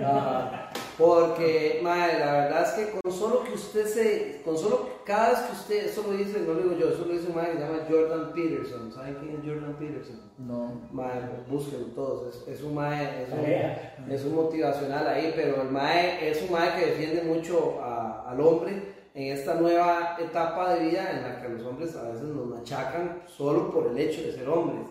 Ajá. 0.05 0.71
Porque, 0.97 1.81
mae, 1.83 2.19
la 2.21 2.33
verdad 2.33 2.63
es 2.63 2.71
que 2.87 2.99
con 3.01 3.13
solo 3.13 3.43
que 3.43 3.53
usted 3.55 3.87
se, 3.87 4.43
con 4.45 4.57
solo 4.57 4.89
cada 5.05 5.31
vez 5.31 5.39
que 5.41 5.53
usted, 5.53 5.87
eso 5.87 6.05
lo 6.09 6.17
dice, 6.17 6.41
no 6.41 6.55
lo 6.55 6.63
digo 6.63 6.77
yo, 6.79 6.89
eso 6.91 7.05
lo 7.07 7.13
dice 7.13 7.27
un 7.29 7.35
mae 7.35 7.51
que 7.51 7.59
se 7.59 7.65
llama 7.65 7.79
Jordan 7.91 8.33
Peterson. 8.33 8.93
¿Saben 8.93 9.15
quién 9.21 9.37
es 9.37 9.45
Jordan 9.45 9.75
Peterson? 9.79 10.21
No. 10.39 10.81
Mae, 10.93 11.21
búsquenlo 11.49 11.89
todos, 11.89 12.35
es, 12.35 12.49
es 12.49 12.63
un 12.63 12.75
mae, 12.77 13.25
es 13.25 13.29
un, 13.33 14.11
es 14.13 14.25
un 14.25 14.35
motivacional 14.37 15.07
ahí, 15.09 15.33
pero 15.37 15.61
el 15.63 15.71
mae 15.71 16.31
es 16.31 16.41
un 16.43 16.53
mae 16.53 16.75
que 16.79 16.87
defiende 16.87 17.23
mucho 17.25 17.79
a- 17.83 18.31
al 18.31 18.41
hombre 18.41 18.96
en 19.17 19.33
esta 19.33 19.55
nueva 19.55 20.19
etapa 20.21 20.75
de 20.75 20.91
vida 20.91 21.11
en 21.11 21.23
la 21.23 21.41
que 21.41 21.49
los 21.49 21.63
hombres 21.63 21.97
a 21.97 22.03
veces 22.03 22.25
nos 22.25 22.49
machacan 22.49 23.23
solo 23.27 23.73
por 23.73 23.87
el 23.87 23.99
hecho 23.99 24.21
de 24.21 24.33
ser 24.33 24.47
hombres. 24.47 24.87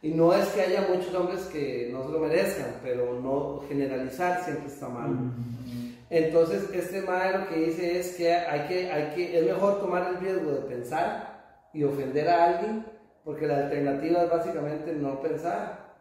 Y 0.00 0.10
no 0.10 0.32
es 0.32 0.46
que 0.50 0.62
haya 0.62 0.86
muchos 0.88 1.12
hombres 1.12 1.40
que 1.46 1.88
no 1.92 2.04
se 2.04 2.12
lo 2.12 2.20
merezcan, 2.20 2.76
pero 2.84 3.18
no 3.20 3.64
generalizar 3.68 4.44
siempre 4.44 4.68
está 4.68 4.88
mal. 4.88 5.08
Entonces, 6.08 6.70
este 6.72 7.02
mae 7.02 7.36
lo 7.36 7.48
que 7.48 7.56
dice 7.56 7.98
es 7.98 8.14
que 8.14 8.32
hay 8.32 8.68
que, 8.68 8.92
hay 8.92 9.12
que, 9.16 9.40
es 9.40 9.44
mejor 9.44 9.80
tomar 9.80 10.08
el 10.08 10.20
riesgo 10.20 10.52
de 10.52 10.60
pensar 10.60 11.68
y 11.72 11.82
ofender 11.82 12.28
a 12.28 12.44
alguien, 12.44 12.86
porque 13.24 13.48
la 13.48 13.56
alternativa 13.56 14.22
es 14.22 14.30
básicamente 14.30 14.92
no 14.92 15.20
pensar. 15.20 15.96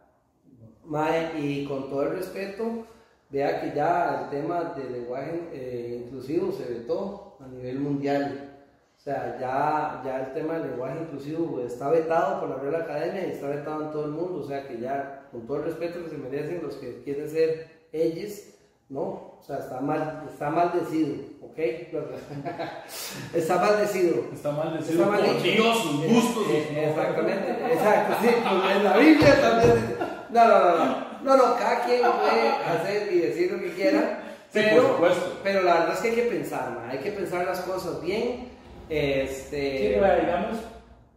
Mae, 0.86 1.40
y 1.40 1.66
con 1.66 1.90
todo 1.90 2.04
el 2.04 2.18
respeto, 2.18 2.86
vea 3.32 3.62
que 3.62 3.76
ya 3.76 4.26
el 4.26 4.30
tema 4.30 4.76
del 4.76 4.92
lenguaje 4.92 5.50
eh, 5.54 6.04
inclusivo 6.06 6.52
se 6.52 6.72
vetó 6.72 7.33
a 7.44 7.48
nivel 7.50 7.80
mundial. 7.80 8.50
O 8.98 9.02
sea, 9.04 9.38
ya, 9.40 10.02
ya 10.06 10.20
el 10.28 10.34
tema 10.34 10.54
del 10.60 10.70
lenguaje 10.72 11.00
inclusivo 11.02 11.60
está 11.66 11.90
vetado 11.90 12.40
por 12.40 12.50
la 12.50 12.56
Real 12.58 12.82
Academia 12.84 13.28
y 13.28 13.32
está 13.32 13.48
vetado 13.48 13.84
en 13.84 13.92
todo 13.92 14.06
el 14.06 14.12
mundo. 14.12 14.40
O 14.40 14.48
sea, 14.48 14.66
que 14.68 14.80
ya, 14.80 15.28
con 15.32 15.46
todo 15.46 15.58
el 15.58 15.64
respeto 15.66 16.04
que 16.04 16.10
se 16.10 16.18
merecen 16.18 16.62
los 16.64 16.76
que 16.76 17.02
quieren 17.04 17.30
ser 17.30 17.68
ellos, 17.92 18.50
No, 18.90 19.02
o 19.40 19.44
sea, 19.46 19.58
está 19.58 19.80
mal, 19.82 20.24
está 20.32 20.50
maldecido, 20.50 21.16
¿ok? 21.42 21.58
está 23.34 23.56
maldecido. 23.58 24.26
Está 24.34 24.52
maldecido 24.52 25.04
Está 25.04 25.12
mal 25.12 25.22
por. 25.26 25.42
Dios, 25.42 25.78
sus 25.80 26.04
Eh, 26.04 26.08
gustos. 26.10 26.44
eh, 26.50 26.90
exactamente, 26.90 27.74
exacto, 27.74 28.16
sí, 28.22 28.28
pues 28.28 28.76
en 28.78 28.84
la 28.84 28.98
Biblia 28.98 29.42
también 29.42 29.96
No, 30.30 30.48
no, 30.48 30.60
no, 30.60 30.76
no, 30.86 30.96
no, 31.24 31.38
no, 31.38 31.56
cada 31.58 31.84
quien 31.86 32.02
puede 32.02 32.50
hacer 32.50 33.12
y 33.14 33.20
decir 33.20 33.52
lo 33.52 33.60
que 33.60 33.74
quiera, 33.74 34.23
pero, 34.54 34.82
por 34.84 34.92
supuesto. 35.12 35.40
pero 35.44 35.64
la 35.64 35.74
verdad 35.80 35.94
es 35.94 36.00
que 36.02 36.10
hay 36.10 36.16
que 36.16 36.22
pensar, 36.36 36.88
hay 36.90 37.00
que 37.00 37.12
pensar 37.12 37.46
las 37.46 37.62
cosas 37.62 38.02
bien, 38.02 38.50
este... 38.90 39.78
Sí, 39.78 39.98
pero 40.00 40.22
digamos, 40.22 40.58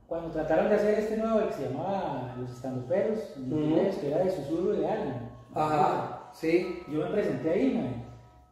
cuando 0.07 0.31
trataron 0.31 0.69
de 0.69 0.77
hacer 0.77 0.99
este 0.99 1.17
nuevo 1.17 1.47
que 1.49 1.55
se 1.55 1.69
llamaba 1.69 2.35
Los 2.41 2.51
Estandoperos, 2.51 3.19
Ujú. 3.37 3.57
inglés, 3.61 3.97
que 3.97 4.09
era 4.09 4.25
de 4.25 4.31
susurro 4.31 4.73
de 4.73 4.87
alma. 4.89 5.31
Ajá, 5.55 6.31
sí, 6.33 6.83
Yo 6.89 7.01
me 7.01 7.07
presenté 7.11 7.51
ahí, 7.51 7.75
man. 7.75 8.05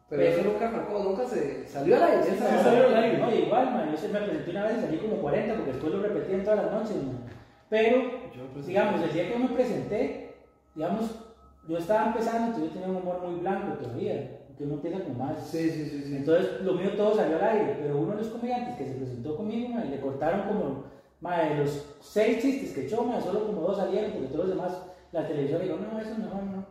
pero 0.09 0.21
eso 0.23 0.41
nunca 0.43 0.67
arrancó, 0.69 0.99
nunca 1.03 1.25
se 1.25 1.67
salió 1.67 1.95
al 1.97 2.03
aire. 2.03 2.23
Sí, 2.23 2.29
sí, 2.31 2.37
salió 2.63 2.87
al 2.87 2.95
aire, 3.03 3.17
no, 3.17 3.33
igual, 3.33 3.65
man. 3.73 3.91
Yo 3.91 3.97
se 3.97 4.09
me 4.09 4.19
presenté 4.19 4.51
una 4.51 4.63
vez 4.65 4.77
y 4.77 4.81
salí 4.81 4.97
como 4.97 5.15
40 5.17 5.55
porque 5.55 5.71
después 5.71 5.93
lo 5.93 6.01
repetí 6.01 6.33
en 6.33 6.43
todas 6.43 6.63
las 6.63 6.71
noches, 6.71 6.95
man. 6.97 7.19
Pero, 7.69 8.11
digamos, 8.65 9.01
el 9.01 9.13
día 9.13 9.27
que 9.31 9.39
me 9.39 9.47
presenté, 9.49 10.35
digamos, 10.75 11.11
yo 11.67 11.77
estaba 11.77 12.07
empezando, 12.07 12.47
entonces 12.47 12.67
yo 12.69 12.73
tenía 12.79 12.89
un 12.89 13.01
humor 13.01 13.21
muy 13.23 13.39
blanco 13.39 13.77
todavía, 13.79 14.39
que 14.57 14.63
uno 14.63 14.75
empieza 14.75 14.99
como 15.03 15.15
más. 15.25 15.47
Sí, 15.49 15.69
sí, 15.69 15.85
sí, 15.89 16.03
sí. 16.07 16.15
Entonces, 16.15 16.61
lo 16.61 16.73
mío 16.73 16.91
todo 16.95 17.15
salió 17.15 17.37
al 17.37 17.43
aire, 17.43 17.77
pero 17.81 17.97
uno 17.97 18.11
de 18.11 18.17
los 18.23 18.27
comediantes 18.27 18.75
que 18.77 18.85
se 18.85 18.93
presentó 18.93 19.35
conmigo, 19.37 19.69
ma, 19.69 19.83
le 19.83 19.99
cortaron 19.99 20.41
como, 20.47 20.83
ma, 21.21 21.39
de 21.41 21.55
los 21.55 21.85
seis 22.01 22.41
chistes 22.41 22.71
que 22.73 22.85
echó, 22.85 23.03
ma, 23.03 23.19
solo 23.21 23.45
como 23.47 23.61
dos 23.61 23.77
salieron, 23.77 24.11
porque 24.11 24.27
todos 24.27 24.47
los 24.47 24.55
demás, 24.55 24.73
la 25.11 25.27
televisión 25.27 25.61
dijo, 25.61 25.75
no, 25.77 25.99
eso 25.99 26.17
mejor 26.17 26.43
no. 26.43 26.65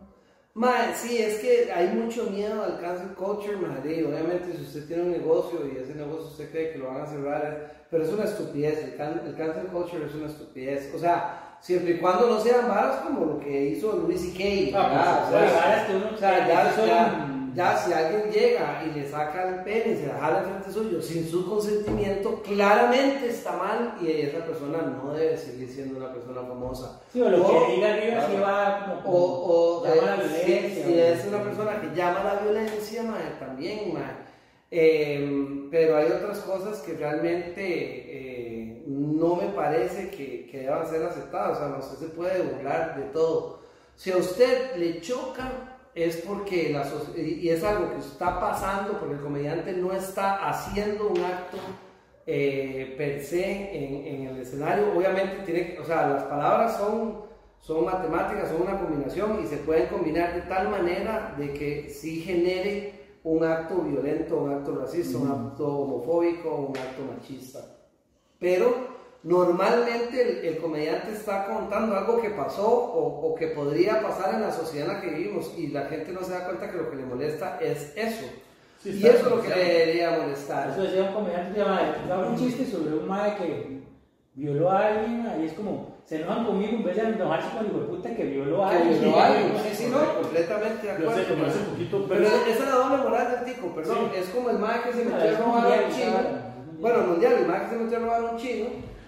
Ma, 0.53 0.93
sí, 0.93 1.17
es 1.17 1.39
que 1.39 1.69
hay 1.71 1.89
mucho 1.89 2.29
miedo 2.31 2.63
al 2.63 2.79
cancel 2.79 3.09
culture, 3.09 3.57
madre. 3.57 3.99
y 3.99 4.03
Obviamente, 4.03 4.53
si 4.55 4.61
usted 4.63 4.87
tiene 4.87 5.03
un 5.03 5.11
negocio 5.11 5.59
y 5.67 5.77
ese 5.77 5.93
negocio 5.95 6.27
usted 6.27 6.49
cree 6.49 6.71
que 6.71 6.77
lo 6.79 6.87
van 6.87 7.01
a 7.01 7.05
cerrar, 7.05 7.85
pero 7.91 8.05
es 8.05 8.13
una 8.13 8.23
estupidez. 8.23 8.81
El, 8.85 8.95
can- 8.95 9.21
el 9.25 9.35
cancel 9.35 9.65
culture 9.67 10.05
es 10.05 10.15
una 10.15 10.27
estupidez. 10.27 10.93
O 10.95 10.97
sea, 10.97 11.57
siempre 11.59 11.95
y 11.95 11.97
cuando 11.97 12.29
no 12.29 12.39
sean 12.39 12.69
varas 12.69 13.01
como 13.01 13.25
lo 13.25 13.39
que 13.41 13.65
hizo 13.71 13.97
Luis 13.97 14.21
C.K. 14.21 14.77
Ah, 14.79 15.27
¿verdad? 15.29 15.29
pues, 15.29 15.33
O 15.33 15.33
sea, 15.33 15.41
Las 15.41 15.65
varas 15.65 15.85
que 15.87 15.95
uno- 15.97 16.09
o 16.13 16.17
sea, 16.17 16.47
ya- 16.47 16.71
son- 16.71 17.34
ya 17.55 17.77
si 17.77 17.93
alguien 17.93 18.31
llega 18.31 18.83
y 18.85 18.99
le 18.99 19.09
saca 19.09 19.47
el 19.49 19.63
pene 19.63 19.93
y 19.93 19.97
se 19.97 20.07
la 20.07 20.19
jala 20.19 20.39
enfrente 20.39 20.71
suyo 20.71 21.01
sin 21.01 21.27
su 21.29 21.49
consentimiento, 21.49 22.41
claramente 22.43 23.29
está 23.29 23.53
mal 23.53 23.95
y 24.01 24.11
esa 24.11 24.45
persona 24.45 24.79
no 24.81 25.13
debe 25.13 25.37
seguir 25.37 25.69
siendo 25.69 25.97
una 25.97 26.11
persona 26.13 26.41
famosa. 26.41 27.01
Sí, 27.13 27.21
o 27.21 27.29
lo 27.29 27.45
O- 27.45 27.67
que 27.67 27.73
diga 27.75 27.93
arriba 27.93 28.41
va 28.41 29.01
como, 29.03 29.17
o, 29.17 29.81
o 29.81 29.85
llama 29.85 30.13
a 30.13 30.17
la 30.17 30.23
eh, 30.25 30.27
si- 30.27 30.45
violencia. 30.51 30.85
si, 30.85 30.93
o- 30.93 31.03
es 31.05 31.25
una 31.27 31.43
persona 31.43 31.81
que 31.81 31.95
llama 31.95 32.21
a 32.21 32.33
la 32.35 32.39
violencia, 32.41 33.03
mae, 33.03 33.29
también, 33.39 33.93
mae. 33.93 34.25
Eh, 34.71 35.67
pero 35.71 35.97
hay 35.97 36.07
otras 36.11 36.39
cosas 36.39 36.79
que 36.79 36.93
realmente 36.93 37.61
eh, 37.63 38.83
no 38.87 39.35
me 39.37 39.47
parece 39.49 40.09
que, 40.09 40.47
que 40.51 40.59
deban 40.61 40.85
ser 40.89 41.03
aceptadas. 41.03 41.57
O 41.57 41.59
sea, 41.59 41.67
no 41.69 41.77
usted 41.79 41.97
se 42.07 42.13
puede 42.13 42.41
burlar 42.41 42.95
de 42.97 43.03
todo. 43.13 43.59
Si 43.95 44.11
a 44.11 44.17
usted 44.17 44.75
le 44.75 44.99
choca, 45.01 45.74
es 45.95 46.17
porque 46.17 46.71
la 46.71 46.85
y 47.15 47.47
es 47.47 47.63
algo 47.63 47.89
que 47.91 47.99
está 47.99 48.37
pasando 48.39 48.99
porque 48.99 49.15
el 49.15 49.21
comediante 49.21 49.71
no 49.71 49.93
está 49.93 50.47
haciendo 50.49 51.07
un 51.07 51.23
acto 51.23 51.57
eh, 52.27 52.95
per 52.97 53.21
se 53.23 53.75
en, 53.75 54.05
en 54.05 54.27
el 54.27 54.41
escenario. 54.41 54.93
Obviamente 54.93 55.43
tiene, 55.45 55.77
o 55.79 55.85
sea, 55.85 56.07
las 56.07 56.23
palabras 56.23 56.77
son, 56.77 57.21
son 57.61 57.85
matemáticas, 57.85 58.49
son 58.49 58.63
una 58.63 58.77
combinación 58.77 59.39
y 59.41 59.47
se 59.47 59.57
pueden 59.57 59.87
combinar 59.87 60.35
de 60.35 60.41
tal 60.41 60.69
manera 60.69 61.33
de 61.37 61.53
que 61.53 61.89
sí 61.89 62.21
genere 62.21 62.93
un 63.23 63.43
acto 63.43 63.77
violento, 63.77 64.37
un 64.37 64.51
acto 64.51 64.75
racista, 64.75 65.17
un 65.17 65.31
acto 65.31 65.65
homofóbico, 65.65 66.55
un 66.55 66.77
acto 66.77 67.03
machista. 67.15 67.59
Pero 68.37 68.94
normalmente 69.25 70.21
el, 70.21 70.45
el 70.45 70.57
comediante 70.59 71.11
está 71.11 71.45
contando 71.47 71.97
algo 71.97 72.21
que 72.21 72.29
pasó 72.29 72.67
o, 72.67 73.27
o 73.27 73.35
que 73.35 73.47
podría 73.47 73.99
pasar 74.01 74.35
en 74.35 74.41
la 74.41 74.51
sociedad 74.51 74.87
en 74.87 74.93
la 74.93 75.01
que 75.01 75.09
vivimos 75.09 75.51
y 75.57 75.67
la 75.69 75.85
gente 75.85 76.11
no 76.11 76.21
se 76.23 76.31
da 76.33 76.45
cuenta 76.45 76.69
que 76.69 76.77
lo 76.77 76.89
que 76.91 76.95
le 76.97 77.05
molesta 77.05 77.57
es 77.59 77.91
eso. 77.97 78.25
Sí, 78.83 78.91
y 79.01 79.07
eso 79.07 79.17
es 79.17 79.23
lo 79.35 79.41
que 79.41 79.49
le 79.49 79.55
debería 79.65 80.11
molestar. 80.21 80.69
Eso 80.69 80.83
decía 80.83 81.03
un 81.09 81.13
comediante 81.15 81.53
que 81.53 81.59
yo 81.59 82.13
hago 82.13 82.29
un 82.29 82.37
chiste 82.37 82.65
sobre 82.67 82.93
un 82.95 83.07
mae 83.07 83.35
que 83.35 83.81
violó 84.35 84.69
a 84.69 84.87
alguien 84.89 85.27
y 85.41 85.45
es 85.45 85.53
como, 85.53 85.95
se 86.05 86.17
enojan 86.21 86.45
conmigo 86.45 86.73
en 86.77 86.83
vez 86.83 86.95
de 86.95 87.01
enojarse 87.01 87.49
con 87.49 87.65
el 87.65 87.71
hijo 87.71 87.79
de 87.79 87.85
puta 87.87 88.15
que 88.15 88.23
violó 88.25 88.63
a 88.63 88.69
Que 88.69 88.75
alguien. 88.77 89.01
violó 89.01 89.19
a 89.19 89.25
alguien, 89.25 89.51
sí, 89.71 89.75
sí, 89.85 89.89
no, 89.91 90.21
completamente 90.21 90.85
de 90.85 90.93
Yo 91.03 91.11
sé, 91.15 91.21
acuerdo. 91.21 91.33
como 91.33 91.45
hace 91.47 91.59
mae. 91.59 91.67
poquito, 91.71 92.05
Pero 92.07 92.23
pero 92.23 92.27
esa 92.45 92.63
es 92.63 92.69
la 92.69 92.75
doble 92.75 92.97
moral 92.97 93.31
del 93.43 93.53
tico, 93.55 93.67
perdón. 93.73 93.97
Sí. 94.13 94.19
Es 94.19 94.27
como 94.29 94.49
el 94.51 94.59
mae 94.59 94.81
que 94.83 94.93
se 94.93 95.03
metió 95.05 95.35
a 95.35 95.39
robar 95.39 95.65
a 95.65 95.85
un 95.87 95.91
chino. 95.91 96.17
Bueno, 96.79 96.99
mundial, 97.07 97.33
el 97.39 97.47
mae 97.47 97.61
que 97.63 97.69
se 97.69 97.75
metió 97.77 97.97
a 97.97 98.01
robar 98.01 98.21
a 98.21 98.31
un 98.31 98.37
chino 98.37 98.65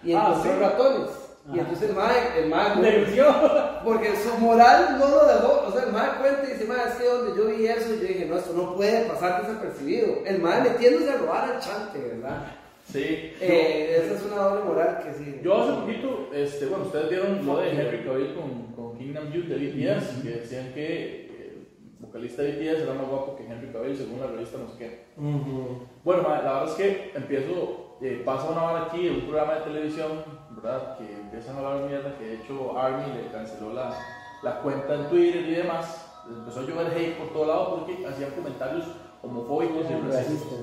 y 0.10 0.14
Ah, 0.14 0.28
encontró 0.30 0.52
sí. 0.54 0.60
ratones. 0.60 1.10
Y 1.48 1.50
Ajá. 1.52 1.60
entonces 1.62 1.90
el 1.90 1.96
mae, 1.96 2.40
el 2.44 2.50
mae, 2.50 3.06
porque 3.86 4.16
su 4.18 4.38
moral 4.40 4.98
no 5.00 5.08
lo 5.08 5.26
dejó. 5.28 5.66
O 5.68 5.72
sea, 5.72 5.84
el 5.84 5.94
mae 5.94 6.10
cuenta 6.20 6.44
y 6.44 6.54
dice, 6.54 6.66
mae, 6.66 6.88
es 6.90 6.96
que 6.96 7.08
donde 7.08 7.38
yo 7.38 7.48
vi 7.48 7.66
eso, 7.68 7.90
yo 7.96 8.02
dije, 8.02 8.26
no, 8.26 8.38
esto 8.38 8.54
no 8.54 8.76
puede 8.76 9.06
pasar 9.06 9.42
desapercibido. 9.42 10.18
El 10.26 10.40
mae 10.42 10.62
metiéndose 10.62 11.10
a 11.12 11.18
robar 11.18 11.52
al 11.52 11.60
chante, 11.62 12.00
¿verdad? 12.00 12.48
sí. 12.92 13.34
Eh, 13.42 14.02
esa 14.04 14.16
es 14.16 14.24
una 14.32 14.44
doble 14.44 14.64
moral 14.66 15.00
que 15.04 15.14
sí. 15.14 15.40
Yo 15.44 15.62
hace 15.62 15.74
poquito, 15.82 16.30
este, 16.34 16.66
bueno, 16.68 16.86
ustedes 16.86 17.10
vieron 17.10 17.46
lo 17.46 17.58
de 17.60 17.70
Henry 17.72 18.04
Cavill 18.06 18.34
con, 18.36 18.74
con 18.76 18.98
Kingdom 18.98 19.32
Youth 19.32 19.46
de 19.46 19.56
BTS, 19.56 20.24
que 20.24 20.30
decían 20.30 20.74
que 20.74 21.28
el 21.28 21.68
vocalista 22.00 22.42
de 22.44 22.52
BTS 22.54 22.82
era 22.84 22.94
más 22.94 23.08
guapo 23.08 23.36
que 23.38 23.44
Henry 23.46 23.72
Cavill 23.74 23.96
según 23.98 24.20
la 24.22 24.28
revista 24.28 24.58
no 24.58 24.70
sé 24.72 24.78
qué. 24.80 25.06
Bueno, 26.04 26.24
la 26.24 26.30
verdad 26.30 26.66
es 26.70 26.72
que 26.76 27.12
empiezo, 27.16 27.87
eh, 28.02 28.22
pasa 28.24 28.52
una 28.52 28.64
hora 28.64 28.84
aquí, 28.84 29.10
un 29.10 29.22
programa 29.22 29.56
de 29.56 29.62
televisión, 29.62 30.24
¿verdad? 30.52 30.98
Que 30.98 31.14
empiezan 31.14 31.56
a 31.56 31.60
hablar 31.60 31.90
mierda, 31.90 32.16
que 32.18 32.26
de 32.26 32.36
hecho 32.36 32.78
Army 32.78 33.12
le 33.14 33.32
canceló 33.32 33.74
la, 33.74 33.92
la 34.44 34.60
cuenta 34.62 34.94
en 34.94 35.10
Twitter 35.10 35.42
y 35.48 35.56
demás. 35.56 36.04
Empezó 36.28 36.60
a 36.60 36.64
llover 36.64 36.88
hate 36.88 37.18
por 37.18 37.30
todo 37.30 37.46
lado 37.46 37.76
porque 37.76 38.06
hacían 38.06 38.32
comentarios 38.32 38.86
homofóbicos 39.24 39.90
y 39.90 39.94
racistas. 40.12 40.60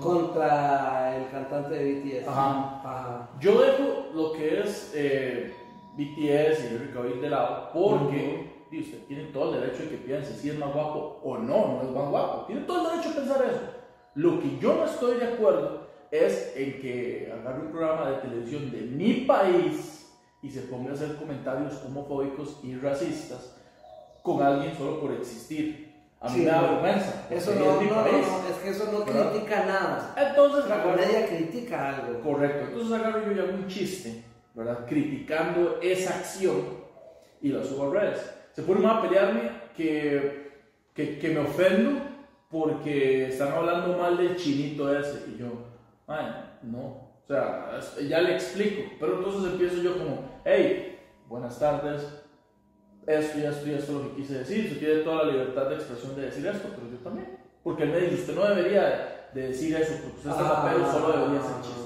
Contra 0.00 1.16
el 1.16 1.30
cantante 1.30 1.74
de 1.74 2.00
BTS. 2.00 2.28
Ajá. 2.28 2.80
Ajá. 2.84 3.28
Yo 3.40 3.60
dejo 3.60 4.06
lo 4.14 4.32
que 4.32 4.60
es 4.60 4.92
eh, 4.94 5.54
BTS 5.94 6.64
y 6.64 6.74
Henry 6.74 6.92
Cavill 6.92 7.20
de 7.20 7.30
lado 7.30 7.70
porque 7.72 8.66
di, 8.70 8.80
usted 8.80 9.04
tiene 9.06 9.24
todo 9.24 9.54
el 9.54 9.60
derecho 9.60 9.82
de 9.82 9.90
que 9.90 9.96
piense 9.96 10.34
si 10.34 10.50
es 10.50 10.58
más 10.58 10.72
guapo 10.72 11.20
o 11.22 11.36
no, 11.36 11.74
no 11.74 11.82
es 11.82 11.90
más 11.90 12.08
guapo. 12.08 12.46
Tiene 12.46 12.62
todo 12.62 12.84
el 12.84 12.90
derecho 12.92 13.10
a 13.10 13.20
pensar 13.20 13.44
eso. 13.44 13.60
Lo 14.14 14.40
que 14.40 14.58
yo 14.58 14.74
no 14.74 14.84
estoy 14.84 15.18
de 15.18 15.34
acuerdo 15.34 15.77
es 16.10 16.52
en 16.56 16.80
que 16.80 17.32
agarre 17.32 17.66
un 17.66 17.70
programa 17.72 18.10
de 18.10 18.16
televisión 18.18 18.70
de 18.70 18.80
mi 18.82 19.12
país 19.26 20.06
y 20.42 20.50
se 20.50 20.62
ponga 20.62 20.90
a 20.90 20.94
hacer 20.94 21.16
comentarios 21.16 21.82
homofóbicos 21.84 22.60
y 22.62 22.76
racistas 22.76 23.56
con 24.22 24.42
alguien 24.42 24.74
solo 24.76 25.00
por 25.00 25.12
existir. 25.12 25.88
A 26.20 26.28
mí 26.28 26.34
Sí, 26.34 26.40
me 26.40 26.46
da 26.50 26.62
vergüenza. 26.62 27.26
Eso 27.30 27.54
no, 27.54 27.74
es 27.76 27.80
mi 27.82 27.86
no, 27.88 27.94
país. 27.94 28.26
no, 28.26 28.48
es 28.48 28.56
que 28.62 28.70
eso 28.70 28.90
no 28.92 29.04
¿verdad? 29.04 29.30
critica 29.32 29.64
nada. 29.66 30.14
Entonces, 30.16 30.68
La 30.68 30.82
comedia 30.82 31.26
critica 31.26 31.96
algo. 31.96 32.20
Correcto, 32.20 32.64
entonces 32.68 32.92
agarro 32.92 33.24
yo 33.26 33.32
y 33.32 33.38
hago 33.38 33.54
un 33.54 33.66
chiste, 33.68 34.24
¿verdad? 34.54 34.86
Criticando 34.88 35.78
esa 35.80 36.14
acción 36.18 36.56
y 37.40 37.48
la 37.50 37.62
subo 37.64 37.90
a 37.90 37.94
redes. 38.00 38.20
Se 38.52 38.62
pone 38.62 38.80
más 38.80 38.98
a 38.98 39.02
pelearme 39.02 39.42
que, 39.76 40.50
que, 40.92 41.18
que 41.20 41.28
me 41.28 41.38
ofendo 41.40 42.00
porque 42.50 43.28
están 43.28 43.52
hablando 43.52 43.96
mal 43.96 44.16
del 44.16 44.36
chinito 44.36 44.92
ese. 44.98 45.24
Y 45.32 45.38
yo, 45.38 45.46
ay, 46.08 46.58
no. 46.62 46.78
O 46.78 47.26
sea, 47.28 47.78
ya 48.08 48.20
le 48.20 48.34
explico. 48.34 48.82
Pero 48.98 49.18
entonces 49.18 49.52
empiezo 49.52 49.76
yo 49.82 49.98
como, 49.98 50.20
hey, 50.44 50.98
buenas 51.28 51.58
tardes. 51.58 52.02
Esto 53.06 53.38
y 53.38 53.42
esto 53.44 53.66
y 53.68 53.72
esto 53.74 53.92
es 53.92 54.04
lo 54.04 54.10
que 54.10 54.16
quise 54.22 54.38
decir. 54.40 54.64
Usted 54.66 54.78
tiene 54.78 55.00
toda 55.02 55.24
la 55.24 55.32
libertad 55.32 55.66
de 55.66 55.74
expresión 55.76 56.14
de 56.16 56.22
decir 56.22 56.46
esto, 56.46 56.68
pero 56.74 56.90
yo 56.90 56.98
también. 56.98 57.38
Porque 57.62 57.84
él 57.84 57.90
me 57.90 58.00
dice, 58.00 58.14
usted 58.22 58.34
no 58.34 58.44
debería 58.46 59.28
de 59.32 59.48
decir 59.48 59.74
eso, 59.76 59.94
porque 60.02 60.16
usted 60.18 60.30
está 60.30 60.42
Ah, 60.62 60.62
rapero, 60.66 60.90
solo 60.92 61.12
debería 61.12 61.40
hacer 61.40 61.56
chistes. 61.62 61.84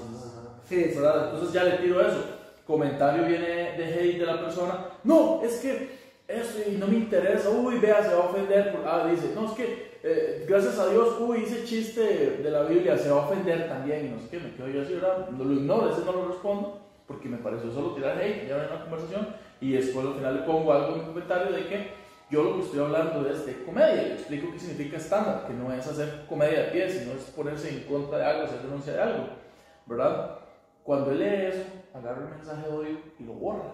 Sí, 0.65 0.83
sí. 0.91 0.95
¿verdad? 0.99 1.25
Entonces 1.25 1.53
ya 1.53 1.63
le 1.65 1.71
tiro 1.77 2.01
eso. 2.01 2.23
Comentario 2.65 3.25
viene 3.25 3.45
de 3.77 3.85
hate 3.93 4.19
de 4.19 4.25
la 4.25 4.39
persona. 4.39 4.85
No, 5.03 5.41
es 5.43 5.57
que 5.59 5.97
eso 6.27 6.59
y 6.69 6.75
no 6.77 6.87
me 6.87 6.95
interesa. 6.95 7.49
Uy, 7.49 7.77
vea, 7.79 8.01
se 8.03 8.13
va 8.15 8.23
a 8.23 8.29
ofender. 8.29 8.71
por- 8.73 8.87
Ah, 8.87 9.07
dice, 9.09 9.31
no, 9.35 9.45
es 9.45 9.51
que 9.51 9.92
eh, 10.03 10.45
gracias 10.47 10.77
a 10.77 10.89
Dios, 10.89 11.15
uy, 11.19 11.39
hice 11.39 11.63
chiste 11.63 12.37
de 12.43 12.51
la 12.51 12.63
Biblia, 12.63 12.97
se 12.97 13.09
va 13.09 13.23
a 13.23 13.25
ofender 13.25 13.67
también. 13.67 14.05
Y 14.05 14.09
no 14.09 14.19
sé 14.19 14.27
qué, 14.29 14.39
me 14.39 14.53
quedo 14.53 14.67
yo 14.67 14.81
así, 14.81 14.93
¿verdad? 14.95 15.29
No 15.29 15.43
lo 15.43 15.53
ignoro, 15.53 15.97
no 16.05 16.11
lo 16.11 16.27
respondo. 16.27 16.79
Porque 17.07 17.29
me 17.29 17.37
pareció 17.37 17.71
solo 17.71 17.95
tirar 17.95 18.17
hate, 18.17 18.47
ya 18.47 18.57
ven 18.57 18.67
una 18.71 18.81
conversación. 18.81 19.27
Y 19.61 19.71
después 19.71 20.05
al 20.05 20.15
final 20.15 20.35
le 20.35 20.41
pongo 20.41 20.73
algo 20.73 20.93
en 20.93 20.99
mi 20.99 21.05
comentario 21.05 21.53
de 21.53 21.67
que 21.67 21.87
yo 22.29 22.43
lo 22.43 22.55
que 22.55 22.61
estoy 22.63 22.79
hablando 22.79 23.29
es 23.29 23.45
de 23.45 23.63
comedia. 23.63 24.03
Le 24.03 24.13
explico 24.13 24.51
qué 24.51 24.59
significa 24.59 24.97
estándar, 24.97 25.45
que 25.47 25.53
no 25.53 25.71
es 25.73 25.87
hacer 25.87 26.25
comedia 26.27 26.63
de 26.63 26.71
pie, 26.71 26.89
sino 26.89 27.13
es 27.13 27.23
ponerse 27.35 27.69
en 27.69 27.83
contra 27.83 28.17
de 28.17 28.25
algo, 28.25 28.43
hacer 28.43 28.61
denuncia 28.61 28.93
de 28.93 29.01
algo. 29.01 29.43
¿verdad? 29.85 30.39
Cuando 30.83 31.11
él 31.11 31.19
lee 31.19 31.47
eso, 31.47 31.63
agarra 31.93 32.23
el 32.23 32.35
mensaje 32.35 32.67
de 32.67 32.73
odio 32.73 32.97
y 33.19 33.23
lo 33.23 33.33
borra. 33.33 33.73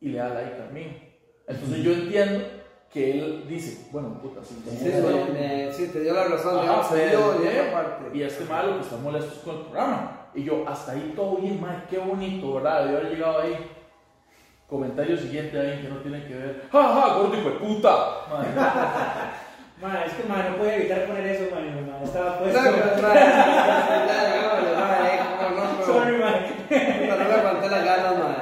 Y 0.00 0.10
le 0.10 0.18
da 0.18 0.28
like 0.30 0.62
a 0.62 0.70
mí. 0.72 1.14
Entonces 1.46 1.82
yo 1.82 1.92
entiendo 1.92 2.44
que 2.92 3.10
él 3.10 3.44
dice, 3.48 3.86
bueno, 3.92 4.18
puta, 4.22 4.40
sí, 4.44 4.54
Sí, 4.64 4.84
me- 5.32 5.72
sí, 5.72 5.88
te 5.88 6.00
dio 6.00 6.14
la 6.14 6.24
razón, 6.24 6.54
Ajá, 6.56 6.62
digamos, 6.62 6.86
se 6.88 6.94
te 6.96 7.08
dio 7.10 7.32
dio, 7.34 7.50
esa 7.50 7.72
parte. 7.72 8.16
Y 8.16 8.22
este 8.22 8.44
malo 8.44 8.74
que 8.76 8.80
está 8.80 8.96
molesto 8.96 9.42
con 9.44 9.56
el 9.56 9.62
programa. 9.62 10.12
Y 10.34 10.44
yo, 10.44 10.64
hasta 10.66 10.92
ahí 10.92 11.12
todo 11.14 11.36
bien, 11.36 11.60
mae, 11.60 11.82
qué 11.90 11.98
bonito, 11.98 12.54
¿verdad? 12.54 12.84
Debió 12.84 12.98
haber 12.98 13.12
llegado 13.12 13.40
ahí. 13.40 13.56
Comentario 14.68 15.16
siguiente 15.16 15.58
ahí 15.58 15.80
que 15.82 15.88
no 15.88 15.96
tiene 15.96 16.26
que 16.26 16.34
ver. 16.34 16.62
¡Ja, 16.70 16.82
ja, 16.82 17.14
gordo 17.14 17.34
hijo 17.38 17.48
de 17.50 17.56
puta! 17.56 17.96
Mae. 18.30 18.46
Ma, 19.80 20.04
es 20.04 20.12
que 20.14 20.24
ma, 20.24 20.42
no 20.42 20.56
puede 20.56 20.74
evitar 20.74 21.06
poner 21.06 21.24
eso, 21.26 21.54
ma, 21.54 21.60
mi 21.60 21.70
ma, 21.88 22.02
estaba 22.02 22.38
puesto. 22.40 22.58
Exacto, 22.58 23.00
madre, 23.00 23.20
pero- 25.38 25.84
Sorry, 25.86 26.16
ma. 26.18 26.32
Puta, 26.68 27.16
no 27.16 27.28
me 27.28 27.34
aguanté 27.34 27.68
las 27.70 27.84
ganas, 27.84 28.18
madre. 28.18 28.36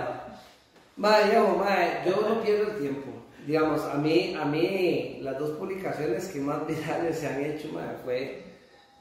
Madre, 0.96 1.34
yo, 1.34 1.48
madre, 1.56 2.00
yo 2.06 2.28
no 2.28 2.40
pierdo 2.40 2.70
el 2.72 2.78
tiempo. 2.78 3.10
Digamos, 3.46 3.80
a 3.84 3.94
mí, 3.94 4.34
a 4.38 4.44
mí, 4.44 5.18
las 5.22 5.38
dos 5.38 5.50
publicaciones 5.50 6.28
que 6.28 6.40
más 6.40 6.66
virales 6.66 7.18
se 7.18 7.28
han 7.28 7.44
hecho, 7.44 7.68
madre, 7.72 7.96
fue. 8.04 8.42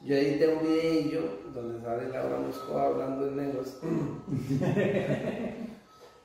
Yo 0.04 0.16
edité 0.16 0.48
un 0.50 0.62
videillo 0.62 1.22
donde 1.54 1.82
sale 1.84 2.10
Laura 2.10 2.38
Moscova 2.38 2.86
hablando 2.88 3.28
en 3.28 3.38
lenguas. 3.38 3.80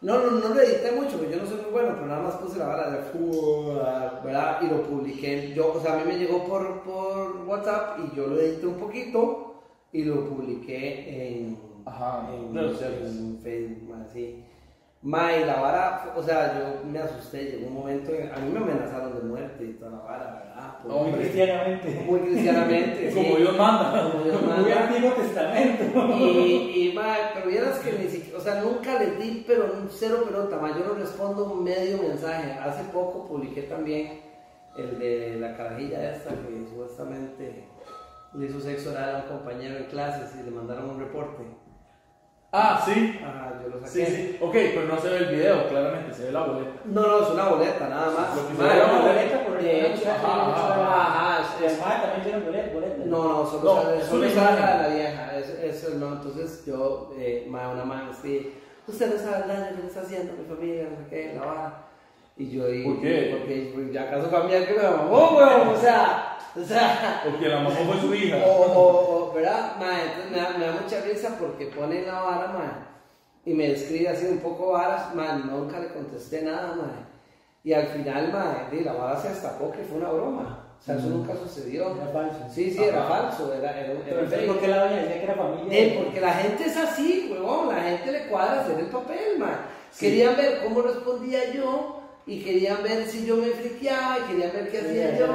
No, 0.02 0.18
no, 0.18 0.30
no 0.30 0.54
lo 0.54 0.60
edité 0.62 0.92
mucho, 0.92 1.18
porque 1.18 1.34
yo 1.36 1.42
no 1.42 1.46
soy 1.46 1.60
muy 1.60 1.72
bueno, 1.72 1.90
pero 1.94 2.06
nada 2.06 2.22
más 2.22 2.34
puse 2.36 2.58
la 2.58 2.68
vara 2.68 2.90
de 2.90 3.02
fu- 3.10 3.74
¿verdad? 4.24 4.58
Y 4.62 4.66
lo 4.68 4.82
publiqué. 4.84 5.52
Yo, 5.54 5.74
o 5.74 5.80
sea, 5.82 5.92
a 5.92 5.96
mí 5.98 6.04
me 6.10 6.18
llegó 6.18 6.42
por, 6.46 6.80
por 6.84 7.44
WhatsApp 7.46 7.98
y 8.00 8.16
yo 8.16 8.26
lo 8.28 8.40
edité 8.40 8.66
un 8.66 8.78
poquito 8.78 9.60
y 9.92 10.04
lo 10.04 10.26
publiqué 10.26 11.36
en, 11.42 11.58
Ajá, 11.84 12.30
en, 12.34 12.54
en 13.04 13.38
Facebook, 13.42 13.94
así. 14.08 14.42
Ma, 15.02 15.34
y 15.34 15.46
la 15.46 15.58
vara, 15.60 16.12
o 16.14 16.22
sea, 16.22 16.58
yo 16.58 16.84
me 16.86 16.98
asusté, 16.98 17.44
llegó 17.44 17.68
un 17.68 17.74
momento, 17.74 18.12
en- 18.12 18.30
a 18.30 18.36
mí 18.36 18.50
me 18.52 18.58
amenazaron 18.58 19.14
de 19.14 19.22
muerte 19.22 19.64
y 19.64 19.72
toda 19.78 19.92
la 19.92 19.98
vara, 20.00 20.44
¿verdad? 20.44 20.78
Por- 20.82 20.92
Muy 20.92 21.12
cristianamente. 21.12 22.04
muy 22.06 22.20
cristianamente. 22.20 23.10
Como. 23.14 23.36
Dios 23.36 23.56
manda. 23.56 24.10
Como 24.12 24.24
Dios 24.24 24.42
Muy. 24.42 24.70
Antiguo 24.72 25.12
Testamento. 25.12 26.16
Y, 26.18 26.90
y 26.90 26.92
ma, 26.94 27.16
pero 27.32 27.46
vieras 27.48 27.78
que 27.78 27.92
ni 27.92 28.08
siquiera, 28.08 28.38
o 28.38 28.42
sea, 28.42 28.60
nunca 28.62 28.98
les 28.98 29.18
di, 29.18 29.42
pero 29.46 29.72
cero 29.88 30.24
pelota, 30.26 30.58
ma, 30.58 30.68
yo 30.78 30.84
no 30.84 30.92
respondo 30.94 31.44
un 31.50 31.64
medio 31.64 31.96
mensaje. 32.02 32.52
Hace 32.52 32.84
poco 32.92 33.26
publiqué 33.26 33.62
también 33.62 34.20
el 34.76 34.98
de 34.98 35.36
la 35.40 35.56
carajilla 35.56 36.10
esta 36.14 36.28
que 36.30 36.66
supuestamente 36.68 37.64
le 38.34 38.46
hizo 38.46 38.60
sexo 38.60 38.90
oral 38.90 39.14
a 39.16 39.18
un 39.20 39.38
compañero 39.38 39.78
en 39.78 39.84
clases 39.84 40.30
y 40.38 40.42
le 40.44 40.50
mandaron 40.50 40.90
un 40.90 41.00
reporte. 41.00 41.42
Ah, 42.52 42.82
sí. 42.84 43.20
Ajá, 43.24 43.52
yo 43.62 43.68
lo 43.78 43.86
Sí, 43.86 44.00
saqué. 44.00 44.10
sí. 44.16 44.38
Ok, 44.40 44.52
pero 44.52 44.86
no 44.86 45.00
se 45.00 45.08
ve 45.08 45.16
el 45.18 45.26
video, 45.36 45.68
claramente, 45.68 46.12
se 46.14 46.24
ve 46.24 46.32
la 46.32 46.40
boleta. 46.42 46.70
No, 46.84 47.00
no, 47.02 47.22
es 47.22 47.30
una 47.30 47.48
boleta, 47.48 47.88
nada 47.88 48.06
más. 48.10 48.36
Lo 48.36 48.48
que 48.48 48.54
se 48.56 48.62
ve 48.62 48.68
no, 48.68 48.74
la 48.76 48.84
Una 48.92 49.00
boleta, 49.08 49.44
por 49.44 49.56
el 49.58 49.64
de 49.64 49.86
hecho, 49.86 50.10
ajá, 50.10 50.50
ajá, 50.50 52.02
también 52.02 52.22
tiene 52.24 52.38
boleta. 52.44 52.72
boleta. 52.74 52.96
No, 53.06 53.22
no, 53.28 53.46
solo 53.46 53.62
No, 53.74 53.82
sale, 53.82 54.02
solo 54.04 54.30
sale 54.30 54.60
la, 54.60 54.82
la 54.82 54.88
vieja, 54.88 55.38
eso, 55.38 55.52
eso 55.62 55.98
no, 55.98 56.12
entonces 56.14 56.64
yo, 56.66 57.12
eh, 57.16 57.46
una 57.48 57.84
man, 57.84 58.10
sí, 58.20 58.54
usted 58.86 59.14
no 59.14 59.18
sabe 59.30 59.42
el 59.44 59.48
daño 59.48 59.80
que 59.80 59.86
está 59.86 60.00
haciendo 60.00 60.32
mi 60.32 60.44
familia, 60.44 60.88
no 60.90 60.96
sé 60.96 61.04
qué, 61.08 61.34
la 61.38 61.46
vara. 61.46 61.84
Y 62.40 62.48
yo, 62.48 62.72
y, 62.72 62.84
¿Por 62.84 63.02
qué? 63.02 63.36
Porque 63.36 63.70
pues, 63.74 63.92
ya 63.92 64.04
acaso 64.04 64.30
familiar 64.30 64.66
que 64.66 64.72
me 64.72 64.82
mamó, 64.82 65.36
weón, 65.36 65.68
o 65.68 65.76
sea, 65.76 66.38
o 66.58 66.64
sea, 66.64 67.20
Porque 67.22 67.50
la 67.50 67.60
mamá 67.60 67.70
fue 67.70 68.00
su 68.00 68.14
hija. 68.14 68.38
o, 68.46 68.50
o, 68.50 69.28
o, 69.28 69.32
¿verdad? 69.34 69.76
Ma, 69.78 70.02
entonces 70.02 70.30
me 70.30 70.38
da, 70.38 70.56
me 70.56 70.64
da 70.64 70.80
mucha 70.80 71.02
risa 71.02 71.36
porque 71.38 71.66
pone 71.66 72.00
la 72.00 72.18
vara, 72.22 72.46
ma, 72.46 72.86
y 73.44 73.52
me 73.52 73.72
escribe 73.72 74.08
así 74.08 74.24
un 74.24 74.38
poco 74.38 74.72
varas, 74.72 75.14
ma, 75.14 75.34
nunca 75.34 75.80
le 75.80 75.88
contesté 75.88 76.40
nada, 76.40 76.76
ma. 76.76 77.08
Y 77.62 77.74
al 77.74 77.88
final, 77.88 78.32
ma, 78.32 78.68
di, 78.72 78.84
la 78.84 78.94
vara 78.94 79.20
se 79.20 79.28
destapó 79.28 79.70
que 79.70 79.84
fue 79.84 79.98
una 79.98 80.08
broma. 80.08 80.66
O 80.80 80.82
sea, 80.82 80.96
eso 80.96 81.08
nunca 81.08 81.34
sucedió. 81.36 81.94
Era 81.94 82.06
falso. 82.06 82.38
Sí, 82.50 82.70
sí, 82.70 82.82
era 82.82 83.02
falso, 83.02 83.52
era, 83.52 83.78
era, 83.78 83.92
era 83.92 84.26
Pero. 84.30 84.46
¿por 84.54 84.60
qué 84.60 84.68
la 84.68 84.84
doña 84.84 84.96
decía 84.96 85.18
que 85.18 85.24
era 85.24 85.34
familia? 85.34 85.78
Eh, 85.78 86.00
porque 86.02 86.20
la 86.22 86.32
gente 86.32 86.64
es 86.64 86.76
así, 86.78 87.28
huevón, 87.30 87.68
la 87.68 87.82
gente 87.82 88.10
le 88.10 88.28
cuadra 88.28 88.62
hacer 88.62 88.80
el 88.80 88.86
papel, 88.86 89.38
man. 89.38 89.58
Sí. 89.90 90.06
Querían 90.06 90.38
ver 90.38 90.62
cómo 90.64 90.80
respondía 90.80 91.52
yo 91.52 91.99
y 92.32 92.42
querían 92.44 92.82
ver 92.82 93.06
si 93.06 93.26
yo 93.26 93.36
me 93.38 93.48
friqueaba 93.48 94.18
y 94.20 94.22
querían 94.30 94.52
ver 94.52 94.70
qué 94.70 94.78
Sí, 94.80 94.86
hacía 94.86 95.18
yo. 95.18 95.26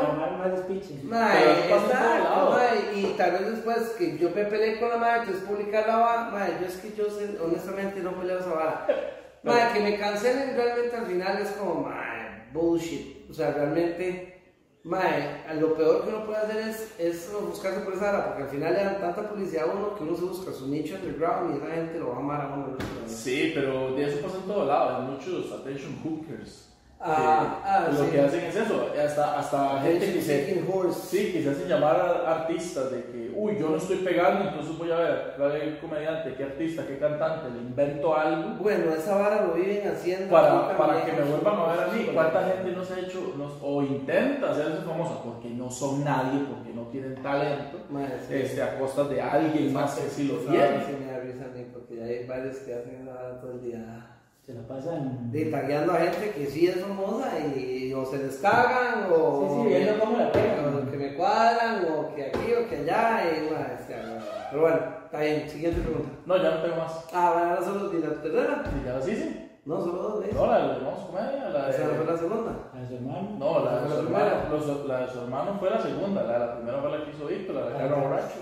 Mae, 1.04 1.44
exacto, 1.70 2.52
mae, 2.52 3.00
y 3.00 3.04
tal 3.18 3.32
vez 3.34 3.52
después 3.52 3.78
que 3.98 4.18
yo 4.18 4.30
me 4.30 4.46
peleé 4.46 4.80
con 4.80 4.90
la 4.90 4.98
madre, 4.98 5.20
entonces 5.24 5.44
publicar 5.44 5.88
la 5.88 5.98
vara, 5.98 6.30
mae, 6.32 6.52
yo 6.62 6.68
es 6.68 6.78
que 6.78 6.94
yo 6.96 7.10
sé- 7.10 7.38
honestamente 7.44 8.00
no 8.00 8.14
peleo 8.20 8.40
esa 8.40 8.54
vara. 8.54 8.88
Mae, 9.44 9.74
que 9.74 9.80
me 9.82 10.00
cancelen 10.00 10.56
realmente 10.56 10.96
al 10.96 11.06
final 11.06 11.38
es 11.40 11.50
como, 11.52 11.82
mae, 11.84 12.48
bullshit. 12.52 13.30
O 13.30 13.34
sea, 13.34 13.52
realmente, 13.52 14.42
mae, 14.84 15.44
lo 15.60 15.76
peor 15.76 16.04
que 16.04 16.10
uno 16.10 16.26
puede 16.26 16.40
hacer 16.40 16.58
es, 16.68 16.94
es 16.98 17.32
buscarse 17.48 17.82
por 17.82 17.94
esa 17.94 18.12
vara, 18.12 18.26
porque 18.30 18.44
al 18.44 18.50
final 18.50 18.74
le 18.74 18.84
dan 18.84 19.00
tanta 19.02 19.30
publicidad 19.30 19.70
a 19.70 19.74
uno 19.74 19.96
que 19.96 20.04
uno 20.04 20.16
se 20.16 20.24
busca 20.24 20.52
su 20.52 20.68
nicho 20.68 20.96
underground 20.96 21.54
y 21.54 21.58
esa 21.58 21.76
gente 21.76 22.00
lo 22.00 22.10
va 22.10 22.16
a 22.16 22.20
amar 22.20 22.42
a 22.42 22.54
uno. 22.56 22.68
¿no? 22.70 23.08
Sí, 23.08 23.52
pero 23.54 23.94
de 23.96 24.06
eso 24.06 24.22
pasa 24.26 24.38
en 24.38 24.44
todo 24.48 24.66
lado. 24.66 24.98
Hay 24.98 25.12
muchos 25.12 25.52
attention 25.52 25.96
hookers. 26.04 26.75
Ah, 27.08 27.60
que 27.62 27.70
ah, 27.70 27.90
lo 27.94 28.04
sí. 28.06 28.12
que 28.12 28.22
hacen 28.22 28.46
es 28.46 28.56
eso. 28.56 28.90
Hasta, 29.06 29.40
hasta 29.40 29.82
gente 29.82 30.14
que 30.14 30.22
se, 30.22 30.46
sí, 30.94 31.32
que 31.32 31.44
se 31.44 31.50
hacen 31.52 31.68
llamar 31.68 31.96
a 32.26 32.32
artistas 32.42 32.90
de 32.92 33.04
que, 33.04 33.32
uy, 33.36 33.58
yo 33.60 33.70
no 33.70 33.78
estoy 33.78 33.98
pegando, 33.98 34.50
entonces 34.50 34.76
voy 34.78 34.92
a 34.92 34.96
ver 34.98 35.36
qué 35.38 35.78
comediante, 35.80 36.34
qué 36.36 36.44
artista, 36.46 36.88
qué 36.88 36.98
cantante, 36.98 37.52
le 37.52 37.60
invento 37.60 38.16
algo 38.18 38.56
Bueno, 38.60 38.92
esa 38.92 39.16
vara 39.18 39.46
lo 39.46 39.54
viven 39.54 39.88
haciendo. 39.88 40.32
para, 40.32 40.76
para 40.76 41.06
que 41.06 41.12
me 41.12 41.22
vuelvan 41.22 41.60
a 41.60 41.74
ver 41.74 41.80
a 41.84 41.88
mí. 41.94 42.10
¿Cuánta 42.12 42.44
gente 42.48 42.72
no 42.72 42.84
se 42.84 42.94
ha 42.96 43.00
hecho 43.00 43.34
no- 43.38 43.52
o 43.62 43.84
intenta 43.84 44.52
hacerse 44.52 44.82
famosa 44.84 45.22
porque 45.24 45.50
no 45.50 45.70
son 45.70 46.04
nadie, 46.04 46.40
porque 46.50 46.74
no 46.74 46.84
tienen 46.88 47.22
talento, 47.22 47.80
Mae, 47.90 48.08
sí. 48.28 48.34
este, 48.34 48.64
a 48.64 48.80
costas 48.80 49.10
de 49.10 49.22
alguien 49.22 49.72
más 49.74 49.94
que 49.96 50.10
sí 50.10 50.28
lo 50.28 50.36
tiene? 50.38 50.84
sí 50.86 50.96
me 51.00 51.12
da 51.12 51.20
risa 51.20 51.46
a 51.46 51.74
porque 51.74 52.04
hay 52.04 52.26
varios 52.26 52.58
que 52.58 52.74
hacen 52.74 53.06
vara 53.06 53.40
todo 53.40 53.52
el 53.52 53.62
día. 53.62 54.15
Se 54.46 54.54
la 54.54 54.62
pasan. 54.68 55.32
De 55.32 55.46
tagueando 55.46 55.94
a 55.94 55.98
gente 55.98 56.30
que 56.30 56.46
sí 56.46 56.68
es 56.68 56.80
famosa 56.80 57.32
y 57.40 57.92
o 57.94 58.06
se 58.06 58.20
les 58.20 58.36
cagan 58.38 59.12
o. 59.12 59.42
Sí, 59.42 59.62
sí, 59.64 59.68
viendo 59.76 60.00
cómo 60.00 60.18
la 60.18 60.32
pegan. 60.32 60.76
o 60.76 60.92
que 60.92 60.98
me 60.98 61.16
cuadran 61.16 61.86
o 61.92 62.14
que 62.14 62.26
aquí 62.26 62.54
o 62.54 62.70
que 62.70 62.78
allá. 62.78 63.24
Y, 63.26 63.52
mae, 63.52 63.74
o 63.74 63.88
sea, 63.88 64.48
pero 64.52 64.62
bueno, 64.62 64.80
está 65.06 65.20
bien. 65.20 65.50
Siguiente 65.50 65.82
pregunta. 65.82 66.10
No, 66.28 66.38
ya 66.38 66.52
no 66.52 66.62
tengo 66.62 66.76
más. 66.76 67.08
Ah, 67.12 67.32
bueno, 67.34 67.50
ahora 67.50 67.66
solo 67.66 67.90
de 67.90 68.00
la 68.08 68.22
tercera. 68.22 68.64
¿Y 68.80 68.86
ya 68.86 68.94
las 68.94 69.08
hice? 69.08 69.50
No, 69.66 69.82
solo 69.82 69.98
dos 70.04 70.20
veces. 70.20 70.36
No, 70.36 70.46
la 70.46 70.58
de 70.60 70.80
los 70.80 71.00
comedia, 71.00 71.50
la 71.50 71.70
Esa 71.72 71.84
no 71.86 71.90
fue 71.90 72.06
de... 72.06 72.12
la 72.12 72.18
segunda. 72.20 72.52
A 72.72 72.88
su 72.88 72.94
hermano. 72.94 73.36
No, 73.40 73.66
la 73.66 73.82
de, 73.82 73.88
Esa 73.88 73.96
su 73.96 74.04
fue 74.04 74.12
la 74.12 74.28
hermano, 74.28 74.88
la 74.88 75.00
de 75.00 75.12
su 75.12 75.20
hermano 75.22 75.58
fue 75.60 75.70
la 75.72 75.82
segunda, 75.82 76.24
la 76.24 76.34
de 76.34 76.40
la 76.40 76.56
primera 76.58 76.82
fue 76.82 76.92
la 76.92 77.04
que 77.04 77.12
hizo 77.12 77.26
Víctor, 77.26 77.56
la 77.56 77.66
de 77.66 77.74
Carlos 77.74 78.00
Borracho. 78.00 78.40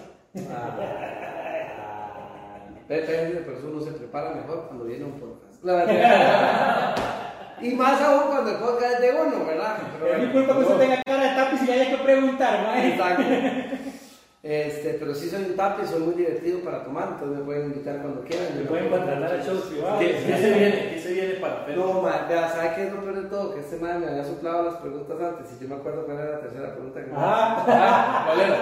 Ah, 0.51 0.77
Pepe, 2.89 3.43
pero 3.45 3.71
uno 3.71 3.79
se 3.79 3.91
prepara 3.93 4.35
mejor 4.35 4.65
cuando 4.67 4.83
viene 4.83 5.05
un. 5.05 5.32
La 5.63 5.73
verdad. 5.73 6.95
y 7.61 7.69
más 7.75 8.01
aún 8.01 8.27
cuando 8.27 8.51
el 8.51 8.57
podcast 8.57 8.93
es 8.95 9.01
de 9.01 9.11
uno, 9.11 9.45
¿verdad? 9.45 9.77
Pero 9.99 10.13
Es 10.13 10.19
mi 10.27 10.33
culpa 10.33 10.53
que 10.53 10.59
no. 10.59 10.67
usted 10.67 10.77
tenga 10.79 11.01
cara 11.05 11.23
de 11.23 11.35
tapiz 11.35 11.61
y 11.61 11.65
le 11.65 11.73
haya 11.73 11.89
que 11.97 12.03
preguntar, 12.03 12.63
mae. 12.67 12.89
Exacto. 12.91 13.23
Este, 14.43 14.95
pero 14.99 15.15
sí 15.15 15.29
soy 15.29 15.45
un 15.45 15.55
tapi, 15.55 15.87
soy 15.87 16.01
muy 16.01 16.15
divertido 16.15 16.59
para 16.65 16.83
tomar, 16.83 17.11
entonces 17.13 17.37
me 17.39 17.45
pueden 17.45 17.67
invitar 17.67 18.01
cuando 18.01 18.25
quieran. 18.25 18.57
Me 18.57 18.65
pueden 18.65 18.91
no- 18.91 18.97
contratar 18.97 19.39
a 19.39 19.41
shows 19.41 19.61
privados. 19.71 19.99
¿Qué, 19.99 20.07
qué 20.27 20.37
se 20.37 20.49
viene? 20.51 20.89
¿Qué 20.89 20.99
se 21.01 21.13
viene 21.13 21.33
para 21.35 21.65
Pedro? 21.65 21.85
No, 21.93 22.01
ma, 22.01 22.25
vea, 22.27 22.49
¿sabe 22.49 22.71
qué 22.75 22.83
es 22.87 22.91
lo 22.93 22.99
peor 23.05 23.23
de 23.23 23.29
todo? 23.29 23.53
Que 23.53 23.61
este 23.61 23.77
man 23.77 24.01
me 24.01 24.07
había 24.07 24.25
soplado 24.25 24.63
las 24.63 24.75
preguntas 24.81 25.15
antes 25.21 25.47
y 25.57 25.63
yo 25.63 25.69
me 25.69 25.75
acuerdo 25.75 26.03
cuál 26.05 26.17
era 26.19 26.31
la 26.31 26.39
tercera 26.41 26.73
pregunta 26.73 26.99
que 26.99 27.05
me 27.07 27.13
Ah, 27.15 27.63
Ah, 27.69 28.25
¿Cuál 28.27 28.39
era? 28.41 28.57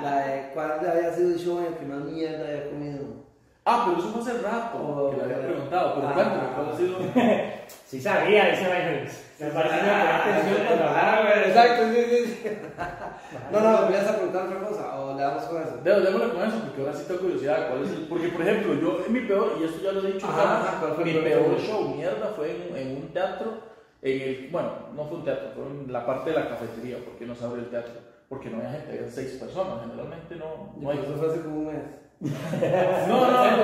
La 0.00 0.26
de 0.28 0.50
cuál 0.54 0.70
había 0.92 1.12
sido 1.12 1.28
el 1.30 1.38
show 1.40 1.58
en 1.58 1.66
el 1.66 1.74
que 1.74 1.86
más 1.86 1.98
mierda 2.04 2.46
había 2.46 2.70
comido. 2.70 3.25
Ah, 3.68 3.82
pero 3.84 3.98
eso 3.98 4.08
fue 4.12 4.22
hace 4.22 4.42
rato 4.42 4.78
Oh, 4.78 5.10
que 5.10 5.16
le 5.16 5.22
había 5.24 5.46
preguntado, 5.48 5.94
pero 5.96 6.08
Ah. 6.08 6.12
cuéntame, 6.14 6.48
¿cuál 6.54 6.68
ha 6.70 6.76
sido? 6.76 6.98
sí 7.84 8.00
sabía, 8.00 8.48
ese 8.50 8.68
mae. 8.68 9.08
Me 9.38 9.50
pareció 9.50 9.80
que 9.80 9.86
la 9.86 10.16
atención 10.16 10.56
cuando 10.66 11.22
güey. 11.22 11.48
Exacto, 11.48 11.82
sí, 11.92 12.00
sí, 12.08 12.26
sí. 12.42 12.50
No, 13.52 13.60
no, 13.60 13.88
me 13.90 13.96
vas 13.96 14.08
a 14.08 14.14
preguntar 14.16 14.46
otra 14.46 14.60
cosa 14.68 15.00
o 15.00 15.14
le 15.16 15.22
damos 15.22 15.42
con 15.44 15.62
eso. 15.62 15.76
Debo, 15.82 16.00
démosle 16.00 16.28
con 16.32 16.42
eso, 16.48 16.58
porque 16.60 16.80
ahora 16.80 16.92
sí 16.94 17.04
tengo 17.08 17.20
curiosidad. 17.20 17.68
¿Cuál 17.68 17.82
es 17.84 17.90
el? 17.90 18.06
Porque, 18.08 18.28
por 18.28 18.40
ejemplo, 18.42 18.74
yo, 18.74 19.04
en 19.04 19.12
mi 19.12 19.20
peor, 19.20 19.52
y 19.60 19.64
esto 19.64 19.82
ya 19.82 19.92
lo 19.92 20.06
he 20.08 20.12
dicho, 20.12 20.26
Ajá, 20.26 20.76
¿cuál 20.80 20.92
fue 20.94 21.04
mi 21.04 21.12
peor 21.14 21.58
show? 21.60 21.94
mierda, 21.94 22.32
fue 22.36 22.50
en, 22.70 22.76
en 22.76 22.96
un 22.96 23.08
teatro, 23.12 23.58
en 24.00 24.22
el, 24.22 24.48
bueno, 24.52 24.70
no 24.94 25.04
fue 25.04 25.18
un 25.18 25.24
teatro, 25.24 25.48
fue 25.54 25.64
en 25.66 25.92
la 25.92 26.06
parte 26.06 26.30
de 26.30 26.36
la 26.36 26.48
cafetería, 26.48 26.98
porque 27.04 27.26
no 27.26 27.34
se 27.34 27.44
abrió 27.44 27.64
el 27.64 27.68
teatro, 27.70 27.94
porque 28.28 28.48
no 28.48 28.58
había 28.58 28.70
gente, 28.70 28.92
había 28.96 29.10
seis 29.10 29.32
personas, 29.40 29.80
generalmente 29.82 30.36
no, 30.36 30.72
no 30.78 30.90
hay. 30.90 30.98
Eso 31.00 31.16
fue 31.18 31.28
hace 31.28 31.40
como 31.42 31.56
un 31.56 31.66
mes. 31.66 31.82
No, 32.20 33.30
no, 33.30 33.50
no, 33.50 33.62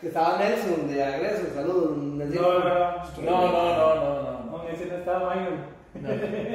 Que 0.00 0.08
estaba 0.08 0.38
Nelson 0.38 0.88
de 0.88 1.02
Agreso, 1.04 1.54
saludos. 1.54 1.96
Nelson. 1.96 2.42
No, 2.42 2.58
no, 2.58 2.64
no. 2.64 2.74
no, 3.22 3.50
no, 3.50 3.74
no, 3.74 3.94
no, 3.94 4.22
no. 4.22 4.40
No, 4.58 4.68
ese 4.68 4.86
no 4.86 4.94
estaba 4.96 5.34
Mayo. 5.34 5.50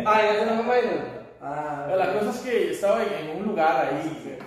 Ah, 0.05 0.21
ya 0.23 0.39
se 0.39 0.45
no 0.45 0.63
me 0.63 0.69
bailo. 0.69 0.91
Ah, 1.41 1.87
La 1.95 2.13
cosa 2.13 2.29
es 2.31 2.37
que 2.39 2.71
estaba 2.71 3.03
en, 3.03 3.29
en 3.29 3.37
un 3.37 3.47
lugar 3.47 3.87
ahí, 3.91 4.39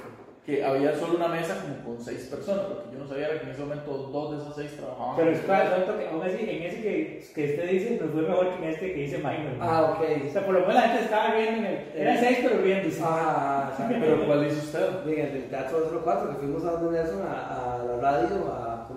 que 0.48 0.64
había 0.64 0.94
solo 0.98 1.16
una 1.16 1.28
mesa 1.28 1.60
como 1.60 1.76
con 1.84 2.02
seis 2.02 2.26
personas, 2.30 2.70
lo 2.70 2.82
que 2.84 2.96
yo 2.96 2.98
no 3.04 3.06
sabía 3.06 3.26
era 3.28 3.38
que 3.38 3.44
en 3.44 3.52
ese 3.52 3.60
momento 3.60 3.92
dos 3.92 4.30
de 4.32 4.36
esas 4.42 4.56
seis 4.56 4.74
trabajaban. 4.78 5.16
Pero 5.16 5.30
es 5.32 5.40
claro, 5.40 5.98
que 5.98 6.08
aún 6.08 6.22
así, 6.22 6.36
en 6.40 6.62
ese 6.62 6.80
que, 6.80 7.22
que 7.34 7.44
usted 7.50 7.70
dice, 7.70 7.98
nos 8.00 8.10
fue 8.12 8.22
mejor 8.22 8.48
que 8.48 8.56
en 8.56 8.64
este 8.72 8.94
que 8.94 9.00
dice 9.02 9.18
Minor. 9.18 9.58
Ah, 9.60 9.92
ok. 9.92 10.00
O 10.26 10.32
sea, 10.32 10.46
por 10.46 10.54
lo 10.54 10.60
menos 10.60 10.74
la 10.76 10.80
gente 10.88 11.04
estaba 11.04 11.34
riendo 11.34 11.58
en 11.58 11.66
el. 11.66 11.78
Eran 11.94 12.16
seis, 12.18 12.38
pero 12.40 12.62
riéndose. 12.62 13.02
Ah, 13.04 13.72
pero 13.90 14.24
¿cuál 14.26 14.44
dice 14.44 14.56
usted? 14.56 15.04
Bien, 15.04 15.26
el 15.26 15.32
del 15.34 15.50
Teatro 15.50 16.00
04, 16.02 16.30
que 16.30 16.36
fuimos 16.38 16.64
a 16.64 16.70
donde 16.72 16.98
Nelson, 16.98 17.22
a, 17.28 17.74
a 17.74 17.78
la 17.84 17.96
radio, 18.00 18.36
a 18.50 18.88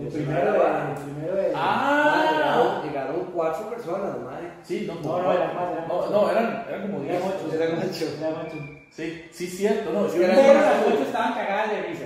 El 0.00 0.08
primero 0.08 0.52
de. 0.54 0.58
El 0.58 1.04
primero 1.04 1.34
de. 1.36 1.52
Ah, 1.54 2.32
llegaron, 2.32 2.82
llegaron 2.82 3.30
cuatro 3.32 3.70
personas, 3.70 4.18
madre. 4.24 4.50
sí, 4.64 4.88
no, 4.88 4.94
No, 5.08 5.22
no, 5.22 5.32
eran 5.32 5.54
más, 5.54 5.70
eran 5.72 5.86
no, 5.88 5.98
más. 6.00 6.10
no, 6.10 6.30
eran, 6.32 6.64
eran 6.68 6.82
como 6.82 7.04
Eran 7.04 7.22
10. 7.22 7.22
ocho. 7.22 7.54
Eran 7.62 7.78
ocho. 7.78 8.06
Eran 8.18 8.34
ocho. 8.44 8.75
Sí, 8.96 9.28
sí, 9.30 9.46
cierto, 9.46 9.92
no, 9.92 10.06
yo 10.08 10.22
Eran 10.22 10.36
no- 10.36 10.42
Pero 10.42 10.54
las 10.54 10.86
ocho 10.86 11.02
estaban 11.02 11.34
cagadas 11.34 11.70
de 11.70 11.82
risa. 11.82 12.04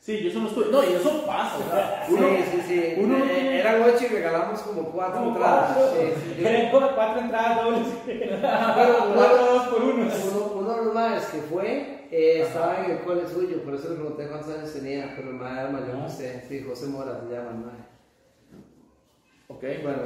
Sí, 0.00 0.22
yo 0.22 0.30
eso 0.30 0.40
no 0.40 0.48
estuve. 0.48 0.66
No, 0.72 0.82
y 0.82 0.94
eso 0.94 1.26
pasa, 1.26 1.58
o 1.58 1.70
sea, 1.70 2.06
uno, 2.08 2.26
sí, 2.28 2.44
sí, 2.52 2.62
sí. 2.66 2.94
uno 2.96 3.18
no 3.18 3.24
Eh, 3.26 3.60
eran 3.60 3.82
ocho 3.82 4.04
y 4.06 4.08
regalamos 4.08 4.60
como 4.62 4.84
cuatro 4.84 5.18
Como 5.20 5.30
entradas. 5.32 5.76
cuatro. 5.76 6.00
Sí, 6.00 6.34
sí. 6.36 6.46
Eran 6.46 6.70
como 6.70 6.94
cuatro 6.94 7.20
entradas 7.20 7.64
dobles. 7.64 7.86
Bueno, 8.06 9.14
Cuatro 9.14 9.44
dos 9.52 9.68
por 9.68 9.82
uno. 9.84 10.06
Uno, 10.32 10.52
uno 10.60 10.70
de 10.76 10.84
los 10.86 10.94
madres 10.94 11.24
que 11.26 11.38
fue 11.42 12.06
eh, 12.10 12.42
estaba 12.46 12.82
en 12.84 12.92
el 12.92 12.98
cole 13.00 13.28
suyo, 13.28 13.62
por 13.62 13.74
eso 13.74 13.90
le 13.90 13.96
pregunté 13.96 14.26
cuántos 14.28 14.56
años 14.56 14.72
tenía, 14.72 15.12
pero 15.14 15.28
el 15.28 15.34
madre 15.36 15.60
era 15.60 15.68
mayor 15.70 16.00
que 16.00 16.06
usted. 16.06 16.44
Sí, 16.48 16.64
José 16.66 16.86
Mora 16.86 17.20
se 17.20 17.34
llama 17.34 17.50
el 17.50 17.56
madre. 17.58 17.84
Ok, 19.52 19.64
Bueno, 19.82 19.98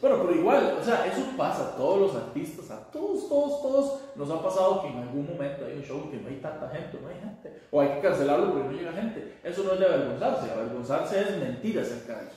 bueno, 0.00 0.18
pero 0.22 0.34
igual, 0.34 0.76
o 0.80 0.84
sea, 0.84 1.06
eso 1.06 1.22
pasa 1.36 1.68
a 1.68 1.76
todos 1.76 2.00
los 2.00 2.16
artistas, 2.16 2.68
a 2.72 2.90
todos, 2.90 3.28
todos, 3.28 3.62
todos 3.62 4.00
nos 4.16 4.28
ha 4.28 4.42
pasado 4.42 4.82
que 4.82 4.88
en 4.88 4.98
algún 4.98 5.24
momento 5.24 5.64
hay 5.64 5.74
un 5.74 5.84
show 5.84 6.10
que 6.10 6.16
no 6.16 6.28
hay 6.28 6.38
tanta 6.38 6.68
gente, 6.68 6.98
no 7.00 7.08
hay 7.08 7.14
gente, 7.14 7.60
o 7.70 7.80
hay 7.80 7.90
que 7.90 8.00
cancelarlo 8.00 8.52
porque 8.52 8.68
no 8.68 8.72
llega 8.72 8.92
gente. 8.92 9.38
Eso 9.44 9.62
no 9.62 9.74
es 9.74 9.78
de 9.78 9.86
avergonzarse, 9.86 10.50
avergonzarse 10.50 11.20
es 11.20 11.38
mentir 11.38 11.78
acerca 11.78 12.16
de 12.16 12.26
eso. 12.26 12.36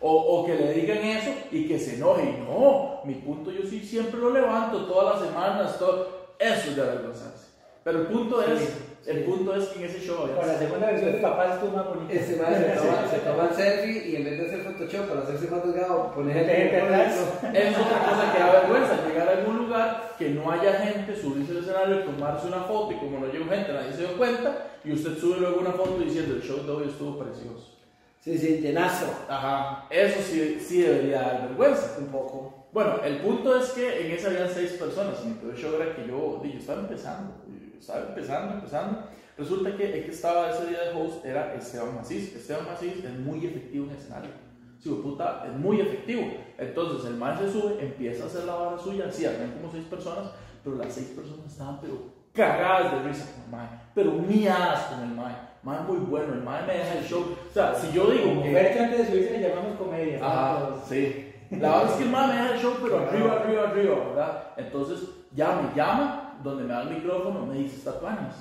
O, 0.00 0.12
o 0.12 0.46
que 0.46 0.56
le 0.56 0.72
digan 0.72 0.98
eso 0.98 1.30
y 1.52 1.68
que 1.68 1.78
se 1.78 1.94
enoje. 1.94 2.38
No, 2.40 3.02
mi 3.04 3.14
punto 3.14 3.52
yo 3.52 3.62
sí 3.62 3.78
siempre 3.78 4.18
lo 4.18 4.30
levanto 4.30 4.86
todas 4.86 5.20
las 5.20 5.28
semanas, 5.28 5.78
todo. 5.78 6.34
Eso 6.40 6.70
es 6.70 6.76
de 6.76 6.82
avergonzarse. 6.82 7.50
Pero 7.84 8.00
el 8.00 8.06
punto 8.06 8.42
es, 8.42 8.58
Sí, 8.58 8.66
el 9.06 9.18
sí. 9.18 9.22
punto 9.24 9.54
es 9.54 9.68
que 9.68 9.78
en 9.78 9.84
ese 9.90 10.00
show 10.00 10.28
Por 10.28 10.46
la 10.46 10.58
segunda 10.58 10.86
versión 10.86 11.12
de 11.12 11.18
papá 11.18 11.54
estuvo 11.54 11.76
más 11.76 11.86
bonita. 11.86 12.12
Ese 12.12 12.36
madre 12.36 12.74
se 12.74 12.80
toma, 12.80 13.06
se 13.10 13.18
toma 13.18 13.48
el 13.48 13.54
selfie 13.54 14.08
y 14.08 14.16
en 14.16 14.24
vez 14.24 14.38
de 14.38 14.46
hacer 14.46 14.60
Photoshop 14.60 15.08
para 15.08 15.20
hacerse 15.22 15.50
más 15.50 15.64
delgado, 15.64 16.12
pone 16.14 16.34
Mete 16.34 16.54
gente 16.54 16.80
atrás. 16.80 17.14
Es 17.54 17.78
otra 17.78 17.98
cosa 17.98 18.32
que 18.32 18.38
da 18.38 18.52
vergüenza, 18.60 19.06
llegar 19.06 19.28
a 19.28 19.38
algún 19.38 19.56
lugar 19.58 20.14
que 20.18 20.30
no 20.30 20.50
haya 20.50 20.72
gente, 20.74 21.16
subirse 21.16 21.52
al 21.52 21.58
escenario, 21.58 22.04
tomarse 22.04 22.46
una 22.46 22.60
foto 22.64 22.92
y 22.92 22.96
como 22.96 23.18
no 23.20 23.32
llegó 23.32 23.48
gente, 23.48 23.72
nadie 23.72 23.92
se 23.92 24.06
dio 24.06 24.18
cuenta 24.18 24.66
y 24.84 24.92
usted 24.92 25.16
sube 25.16 25.40
luego 25.40 25.60
una 25.60 25.72
foto 25.72 25.98
diciendo 25.98 26.34
el 26.34 26.42
show 26.42 26.64
de 26.64 26.72
hoy 26.72 26.88
estuvo 26.88 27.18
precioso. 27.18 27.76
Sí, 28.20 28.36
sí, 28.36 28.60
llenazo. 28.60 29.06
Ajá, 29.28 29.86
eso 29.88 30.20
sí, 30.22 30.60
sí 30.60 30.82
debería 30.82 31.22
dar 31.22 31.48
vergüenza. 31.48 31.96
Un 31.98 32.08
poco. 32.08 32.66
Bueno, 32.72 33.00
el 33.02 33.16
punto 33.16 33.56
es 33.56 33.70
que 33.70 34.06
en 34.06 34.12
esa 34.12 34.28
habían 34.28 34.48
seis 34.48 34.72
personas 34.72 35.18
y 35.24 35.28
mi 35.28 35.34
peor 35.34 35.56
show 35.56 35.74
era 35.74 35.96
que 35.96 36.06
yo, 36.06 36.40
yo 36.44 36.58
estaba 36.58 36.80
empezando, 36.80 37.34
estaba 37.80 38.06
empezando, 38.08 38.54
empezando. 38.54 38.98
Resulta 39.36 39.76
que 39.76 39.98
el 39.98 40.04
que 40.04 40.10
estaba 40.10 40.50
ese 40.50 40.66
día 40.66 40.80
de 40.80 40.94
host 40.94 41.24
era 41.24 41.54
Esteban 41.54 41.96
Macís. 41.96 42.34
Esteban 42.36 42.66
Macís 42.66 43.04
es 43.04 43.18
muy 43.18 43.44
efectivo 43.44 43.86
en 43.86 43.96
escenario. 43.96 44.30
Sí, 44.78 44.90
puta, 45.02 45.44
es 45.46 45.52
muy 45.52 45.80
efectivo. 45.80 46.22
Entonces 46.56 47.10
el 47.10 47.16
man 47.16 47.38
se 47.38 47.50
sube, 47.50 47.82
empieza 47.82 48.24
a 48.24 48.26
hacer 48.26 48.44
la 48.44 48.54
barra 48.54 48.78
suya, 48.78 49.10
sí, 49.10 49.26
habían 49.26 49.52
como 49.52 49.70
seis 49.70 49.84
personas, 49.84 50.30
pero 50.64 50.76
las 50.76 50.92
seis 50.92 51.08
personas 51.08 51.46
estaban 51.46 51.80
pero 51.80 52.20
cagadas 52.32 52.92
de 52.92 53.08
risa 53.08 53.26
con 53.32 53.44
el 53.44 53.50
man, 53.50 53.82
pero 53.94 54.12
miadas 54.12 54.84
con 54.84 55.02
el 55.02 55.14
man. 55.14 55.48
Man 55.62 55.86
muy 55.86 55.98
bueno, 55.98 56.32
el 56.32 56.42
man 56.42 56.66
me 56.66 56.72
deja 56.72 56.98
el 56.98 57.04
show. 57.04 57.36
O 57.48 57.52
sea, 57.52 57.74
si 57.74 57.92
yo 57.92 58.10
digo 58.10 58.42
que... 58.42 58.58
Antes 58.58 58.98
de 58.98 59.06
subirse 59.06 59.38
le 59.38 59.48
llamamos 59.48 59.76
comedia. 59.76 60.18
Ajá, 60.18 60.70
sí. 60.88 61.34
La 61.50 61.68
verdad 61.68 61.90
es 61.90 61.92
que 61.92 62.04
el 62.04 62.10
man 62.10 62.28
me 62.28 62.34
deja 62.34 62.54
el 62.54 62.60
show, 62.60 62.74
pero 62.82 62.98
arriba, 62.98 63.32
arriba, 63.34 63.68
arriba, 63.68 63.94
¿verdad? 64.08 64.42
Entonces 64.56 65.00
ya 65.34 65.60
me 65.60 65.76
llama, 65.76 66.29
donde 66.42 66.64
me 66.64 66.72
da 66.72 66.82
el 66.82 66.90
micrófono, 66.90 67.46
me 67.46 67.54
dice, 67.58 67.84
tatuajes. 67.84 68.34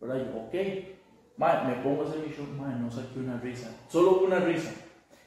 ¿Verdad? 0.00 0.16
Yo, 0.16 0.40
ok. 0.40 0.54
Man, 1.36 1.66
me 1.66 1.74
pongo 1.82 2.04
mi 2.04 2.32
show, 2.34 2.46
man, 2.58 2.82
no 2.84 2.90
saqué 2.90 3.18
una 3.18 3.38
risa. 3.38 3.70
Solo 3.88 4.20
una 4.20 4.38
risa. 4.40 4.70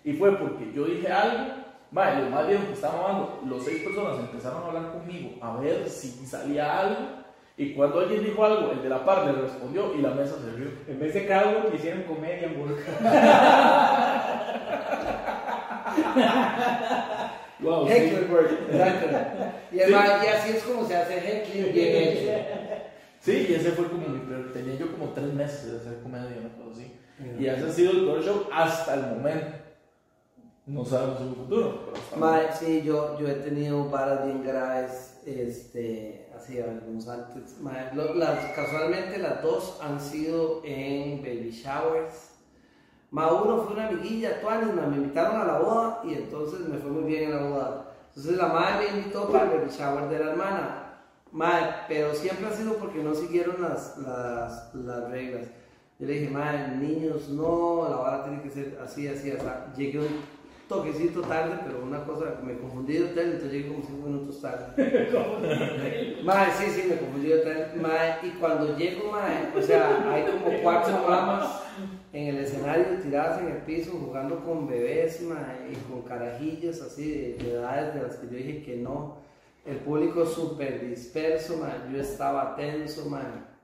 Y 0.03 0.13
fue 0.13 0.37
porque 0.37 0.71
yo 0.71 0.85
dije 0.85 1.11
algo, 1.11 1.55
man, 1.91 2.25
lo 2.25 2.29
más 2.29 2.47
bien 2.47 2.61
que 2.61 2.73
estaban 2.73 2.99
hablando, 2.99 3.41
los 3.47 3.63
seis 3.63 3.81
personas 3.83 4.19
empezaron 4.19 4.63
a 4.63 4.67
hablar 4.67 4.91
conmigo, 4.91 5.31
a 5.41 5.57
ver 5.57 5.89
si 5.89 6.09
salía 6.25 6.79
algo. 6.79 7.25
Y 7.57 7.73
cuando 7.73 8.01
alguien 8.01 8.23
dijo 8.23 8.45
algo, 8.45 8.71
el 8.71 8.83
de 8.83 8.89
la 8.89 9.03
par 9.03 9.25
le 9.25 9.31
respondió 9.31 9.95
y 9.95 10.01
la 10.01 10.11
mesa 10.11 10.35
se 10.39 10.51
rió. 10.51 10.69
En 10.87 10.99
vez 10.99 11.13
de 11.13 11.25
crowdwork 11.25 11.73
hicieron 11.73 12.03
comedia 12.03 12.49
Burka. 12.49 12.83
Wow, 17.59 17.87
sí. 17.87 17.93
Hecklenburg, 17.93 18.49
exacto. 18.71 19.07
Y, 19.71 19.81
además, 19.81 20.11
y 20.23 20.27
así 20.27 20.49
es 20.57 20.63
como 20.63 20.85
se 20.87 20.95
hace 20.95 21.19
heckling 21.19 21.73
bien 21.73 21.95
hecho. 21.95 22.31
Sí, 23.21 23.47
y 23.49 23.53
ese 23.55 23.71
fue 23.71 23.87
como 23.87 24.07
mi 24.07 24.19
peor. 24.19 24.51
Tenía 24.53 24.75
yo 24.75 24.91
como 24.91 25.11
tres 25.13 25.33
meses 25.33 25.71
de 25.71 25.77
hacer 25.79 26.01
comedia, 26.03 26.37
una 26.39 26.53
cosa 26.55 26.71
así. 26.79 26.91
Y 27.39 27.47
ese 27.47 27.65
ha 27.65 27.71
sido 27.71 27.91
el 27.91 28.05
peor 28.05 28.23
show 28.23 28.47
hasta 28.53 28.93
el 28.95 29.01
momento. 29.07 29.57
No 30.67 30.83
sabemos 30.83 31.21
en 31.21 31.27
el 31.29 31.35
futuro, 31.35 31.93
Mae, 32.17 32.47
sí, 32.51 32.81
yo, 32.83 33.19
yo 33.19 33.27
he 33.29 33.35
tenido 33.35 33.87
varas 33.89 34.25
bien 34.25 34.43
graves, 34.43 35.21
este, 35.23 36.27
así 36.35 36.59
algunos 36.59 37.07
antes. 37.07 37.59
Mae, 37.61 37.93
lo- 37.93 38.15
las, 38.15 38.45
casualmente 38.55 39.19
las 39.19 39.43
dos 39.43 39.77
han 39.81 40.01
sido 40.01 40.61
en 40.65 41.21
baby 41.21 41.51
showers. 41.51 42.31
Mae, 43.15 43.31
uno 43.31 43.61
fue 43.61 43.75
una 43.75 43.87
amiguilla, 43.87 44.41
Tuanis, 44.41 44.75
mae, 44.75 44.87
me 44.87 44.97
invitaron 44.97 45.39
a 45.39 45.45
la 45.45 45.59
boda 45.59 46.01
y 46.03 46.15
entonces 46.15 46.67
me 46.67 46.77
fue 46.79 46.91
muy 46.91 47.03
bien 47.05 47.31
en 47.31 47.35
la 47.37 47.43
boda. 47.43 47.85
Entonces 48.09 48.35
la 48.35 48.47
madre 48.47 48.91
me 48.91 48.97
invitó 48.97 49.29
para 49.29 49.53
el 49.53 49.69
shower 49.69 50.09
de 50.09 50.19
la 50.19 50.31
hermana. 50.31 50.99
Mae, 51.31 51.63
pero 51.87 52.13
siempre 52.13 52.47
ha 52.47 52.51
sido 52.51 52.73
porque 52.73 53.01
no 53.01 53.15
siguieron 53.15 53.61
las, 53.61 53.97
las, 53.99 54.75
las 54.75 55.09
reglas. 55.09 55.45
Yo 55.97 56.07
le 56.07 56.13
dije, 56.13 56.29
madre, 56.29 56.75
niños, 56.75 57.29
no, 57.29 57.87
la 57.89 57.95
vara 57.95 58.23
tiene 58.25 58.41
que 58.41 58.49
ser 58.49 58.77
así, 58.83 59.07
así, 59.07 59.31
así. 59.31 59.45
Llegué 59.77 59.99
un 59.99 60.19
toquecito 60.67 61.21
tarde, 61.21 61.57
pero 61.65 61.85
una 61.85 62.03
cosa, 62.03 62.25
me 62.43 62.57
confundí 62.57 62.97
de 62.97 63.11
hotel, 63.11 63.25
entonces 63.27 63.51
llegué 63.53 63.69
como 63.69 63.81
5 63.81 64.07
minutos 64.07 64.41
tarde. 64.41 66.19
Madre, 66.25 66.51
sí, 66.57 66.65
sí, 66.69 66.87
me 66.89 66.97
confundí 66.97 67.29
de 67.29 67.39
hotel. 67.39 67.81
Madre, 67.81 68.15
y 68.23 68.29
cuando 68.31 68.75
llego, 68.75 69.09
madre, 69.09 69.53
o 69.57 69.61
sea, 69.61 70.03
hay 70.11 70.25
como 70.25 70.61
cuatro 70.61 71.01
mamás 71.07 71.64
en 72.15 72.35
el 72.35 72.37
escenario 72.43 72.99
tiradas 73.01 73.41
en 73.41 73.47
el 73.47 73.57
piso 73.63 73.91
jugando 73.91 74.43
con 74.43 74.67
bebés, 74.67 75.21
madre, 75.21 75.71
y 75.71 75.75
con 75.91 76.01
carajillos 76.03 76.81
así 76.81 77.11
de, 77.11 77.43
de 77.43 77.51
edades 77.51 77.93
de 77.93 78.01
las 78.01 78.15
que 78.15 78.27
yo 78.27 78.37
dije 78.37 78.63
que 78.63 78.77
no. 78.77 79.17
El 79.65 79.77
público 79.77 80.25
súper 80.25 80.87
disperso, 80.87 81.57
madre. 81.57 81.91
yo 81.91 81.99
estaba 81.99 82.55
tenso, 82.55 83.09
madre 83.09 83.55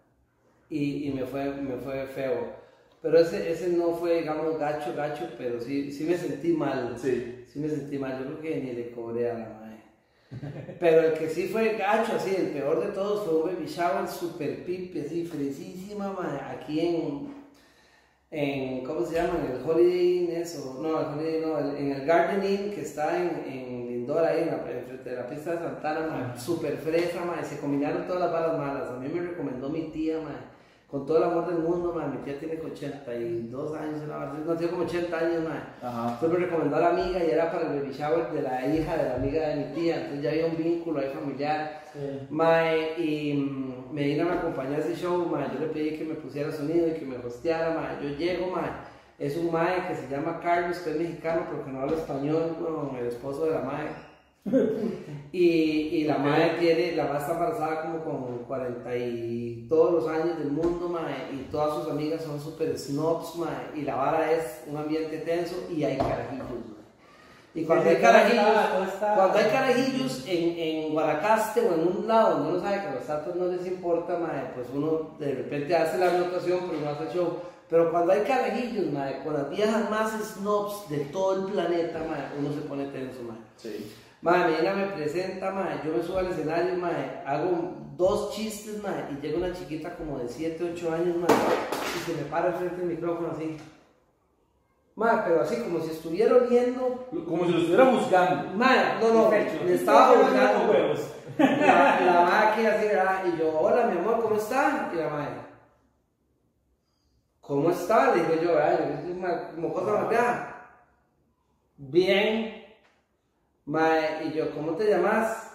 y, 0.72 1.10
y 1.10 1.12
me, 1.12 1.26
fue, 1.26 1.54
me 1.54 1.76
fue 1.76 2.08
feo. 2.08 2.62
Pero 3.02 3.20
ese, 3.20 3.52
ese 3.52 3.70
no 3.70 3.94
fue, 3.94 4.20
digamos, 4.20 4.58
gacho, 4.58 4.94
gacho, 4.96 5.28
pero 5.38 5.60
sí, 5.60 5.92
sí 5.92 6.06
me 6.06 6.18
sentí 6.18 6.54
mal. 6.54 6.96
Sí. 6.98 7.46
Sí 7.52 7.60
me 7.60 7.70
sentí 7.70 7.98
mal, 8.00 8.18
yo 8.18 8.26
creo 8.26 8.42
que 8.42 8.62
ni 8.62 8.72
le 8.72 8.92
cobré 8.92 9.30
a 9.30 9.34
la 9.34 9.50
madre. 9.50 10.78
Pero 10.80 11.02
el 11.02 11.14
que 11.14 11.30
sí 11.30 11.48
fue 11.48 11.76
gacho, 11.78 12.14
así, 12.16 12.34
el 12.36 12.52
peor 12.52 12.86
de 12.86 12.94
todos 12.94 13.26
fue 13.26 13.36
un 13.36 13.48
baby 13.48 13.68
shower 13.68 14.08
super 14.08 14.64
pipi, 14.64 15.02
así, 15.02 15.26
fresísima, 15.26 16.14
madre, 16.14 16.40
aquí 16.42 16.80
en, 16.80 17.41
en, 18.32 18.84
¿cómo 18.86 19.06
se 19.06 19.16
llama? 19.16 19.40
En 19.46 19.56
el 19.58 19.70
Holiday 19.70 20.18
Inn, 20.24 20.32
eso, 20.32 20.80
no, 20.82 21.00
el 21.00 21.06
Holiday 21.20 21.42
no, 21.42 21.60
el- 21.60 21.76
en 21.78 21.92
el 21.92 22.06
Garden 22.06 22.44
Inn 22.50 22.72
que 22.74 22.82
está 22.82 23.18
en, 23.22 23.44
en 23.46 23.88
Lindor, 23.88 24.26
ahí 24.26 24.44
en 24.44 24.48
la, 24.48 24.58
frente 24.60 25.10
de 25.10 25.16
la 25.16 25.28
pista 25.28 25.52
de 25.52 25.58
Santana, 25.60 26.08
madre, 26.08 26.40
super 26.40 26.78
fresa, 26.78 27.26
madre, 27.26 27.44
se 27.44 27.60
combinaron 27.60 28.08
todas 28.08 28.22
las 28.22 28.32
balas 28.32 28.58
malas. 28.58 28.90
A 28.90 28.98
mí 29.00 29.08
me 29.10 29.22
recomendó 29.22 29.70
mi 29.70 29.90
tía, 29.92 30.20
madre, 30.20 30.46
con 30.92 31.06
todo 31.06 31.20
el 31.20 31.24
amor 31.24 31.48
del 31.48 31.60
mundo, 31.60 31.94
madre, 31.94 32.18
mi 32.18 32.26
tía 32.26 32.38
tiene 32.38 32.60
82 32.62 33.78
años, 33.78 34.02
no 34.46 34.56
tiene 34.56 34.72
como 34.72 34.84
80 34.84 35.18
años, 35.18 35.44
madre. 35.46 35.62
Entonces 35.82 36.30
me 36.30 36.46
recomendó 36.46 36.76
a 36.76 36.80
la 36.82 36.90
amiga 36.90 37.24
y 37.24 37.30
era 37.30 37.50
para 37.50 37.72
el 37.72 37.80
baby 37.80 37.94
shower 37.94 38.30
de 38.32 38.42
la 38.42 38.68
hija 38.68 38.98
de 38.98 39.10
la 39.10 39.16
amiga 39.16 39.48
de 39.48 39.56
mi 39.56 39.74
tía, 39.74 39.96
entonces 39.96 40.22
ya 40.22 40.32
había 40.32 40.48
un 40.48 40.58
vínculo 40.58 41.00
ahí 41.00 41.10
familiar. 41.14 41.82
Mae, 42.30 43.02
y 43.02 43.34
mm, 43.36 43.94
me 43.94 44.22
acompañó 44.22 44.76
a 44.76 44.80
ese 44.80 44.96
show, 44.96 45.26
mae. 45.28 45.48
Yo 45.54 45.60
le 45.62 45.68
pedí 45.68 45.98
que 45.98 46.04
me 46.04 46.16
pusiera 46.16 46.52
sonido 46.52 46.90
y 46.90 46.92
que 46.92 47.06
me 47.06 47.16
hosteara, 47.18 47.74
mae. 47.74 48.04
Yo 48.04 48.18
llego, 48.18 48.48
mae. 48.48 48.70
Es 49.18 49.38
un 49.38 49.50
mae 49.50 49.88
que 49.88 49.96
se 49.96 50.10
llama 50.10 50.42
Carlos, 50.42 50.78
que 50.80 50.92
es 50.92 50.98
mexicano, 50.98 51.44
pero 51.50 51.64
que 51.64 51.72
no 51.72 51.82
habla 51.82 51.96
español, 51.96 52.58
con 52.60 52.98
el 52.98 53.06
esposo 53.06 53.46
de 53.46 53.52
la 53.52 53.62
mae. 53.62 54.11
Y, 55.32 55.40
y 55.40 56.04
la 56.06 56.18
mae 56.18 56.58
tiene, 56.60 56.96
la 56.96 57.06
mae 57.06 57.18
está 57.20 57.34
embarazada 57.34 57.82
como 57.84 58.04
con 58.04 58.38
40 58.46 58.98
y 58.98 59.66
todos 59.70 59.94
los 59.94 60.08
años 60.08 60.40
del 60.40 60.52
mundo, 60.52 60.90
mae. 60.90 61.32
Y 61.34 61.48
todas 61.52 61.76
sus 61.76 61.92
amigas 61.92 62.24
son 62.24 62.40
súper 62.42 62.78
snobs, 62.78 63.36
mae. 63.36 63.72
Y 63.76 63.84
la 63.84 63.96
vara 63.96 64.32
es 64.32 64.64
un 64.68 64.78
ambiente 64.78 65.20
tenso 65.20 65.56
y 65.70 65.84
hay 65.84 65.98
carajillos, 65.98 66.48
mae. 66.50 66.82
Y 67.54 67.66
cuando 67.66 67.90
hay 67.90 67.98
carajillos, 67.98 68.46
cuando 69.00 69.38
hay 69.38 69.46
carajillos 69.52 70.24
en, 70.26 70.58
en 70.58 70.94
Guanacaste 70.94 71.62
o 71.62 71.74
en 71.76 71.98
un 71.98 72.08
lado 72.08 72.38
donde 72.38 72.54
uno 72.54 72.62
sabe 72.62 72.82
que 72.82 72.88
a 72.88 72.96
los 72.96 73.04
santos 73.04 73.36
no 73.36 73.46
les 73.48 73.68
importa, 73.68 74.18
mae, 74.18 74.52
pues 74.56 74.68
uno 74.74 75.18
de 75.20 75.36
repente 75.36 75.76
hace 75.76 75.98
la 75.98 76.10
anotación, 76.10 76.62
pero 76.68 76.82
no 76.82 76.90
hace 76.90 77.16
show. 77.16 77.38
Pero 77.70 77.92
cuando 77.92 78.12
hay 78.12 78.22
carajillos, 78.22 78.92
mae, 78.92 79.24
con 79.24 79.34
las 79.34 79.50
viejas 79.50 79.90
más 79.90 80.12
snobs 80.34 80.90
de 80.90 81.06
todo 81.06 81.46
el 81.46 81.54
planeta, 81.54 82.00
mae, 82.00 82.40
uno 82.40 82.54
se 82.54 82.62
pone 82.62 82.86
tenso, 82.86 83.22
mae. 83.22 83.38
Sí. 83.58 83.94
Mae, 84.22 84.52
Medina 84.52 84.74
me 84.74 84.86
presenta, 84.88 85.50
mae, 85.52 85.82
yo 85.84 85.98
me 85.98 86.04
subo 86.04 86.20
al 86.20 86.28
escenario, 86.28 86.76
mae, 86.78 87.24
hago 87.26 87.74
dos 87.98 88.36
chistes, 88.36 88.82
mae, 88.82 89.08
y 89.12 89.20
llega 89.20 89.40
una 89.40 89.52
chiquita 89.52 89.96
como 89.96 90.20
de 90.20 90.30
7, 90.30 90.74
8 90.76 90.94
años, 90.94 91.18
mae, 91.18 91.38
y 91.96 92.00
se 92.06 92.14
me 92.14 92.30
para 92.30 92.54
frente 92.54 92.76
del 92.76 92.90
micrófono 92.90 93.32
así. 93.32 93.58
Mae, 94.96 95.22
pero 95.26 95.42
así 95.42 95.56
como 95.64 95.80
si 95.80 95.90
estuviera 95.90 96.36
oliendo. 96.36 97.08
Como 97.28 97.46
si 97.46 97.52
lo 97.52 97.58
estuviera 97.58 97.86
buscando. 97.86 98.56
Mae, 98.56 99.00
no, 99.02 99.14
no, 99.14 99.30
me 99.30 99.74
estaba 99.74 100.14
buscando. 100.14 100.74
La, 101.40 102.00
la 102.02 102.22
máquina 102.22 102.74
así, 102.74 102.88
¿verdad? 102.88 103.24
Y 103.26 103.40
yo, 103.40 103.60
hola, 103.60 103.88
mi 103.88 103.98
amor, 103.98 104.22
¿cómo 104.22 104.36
está? 104.36 104.92
Y 104.94 104.98
la 104.98 105.10
mae, 105.10 105.30
¿cómo 107.40 107.72
está? 107.72 108.16
Le 108.16 108.24
digo 108.24 108.44
yo, 108.44 108.54
¿verdad? 108.54 108.80
Yo, 109.08 109.56
como 109.56 109.74
cosa 109.74 109.92
más. 109.94 110.48
Bien. 111.78 112.61
Mae, 113.66 114.26
y 114.28 114.34
yo, 114.34 114.54
¿cómo 114.56 114.72
te 114.76 114.90
llamas? 114.90 115.52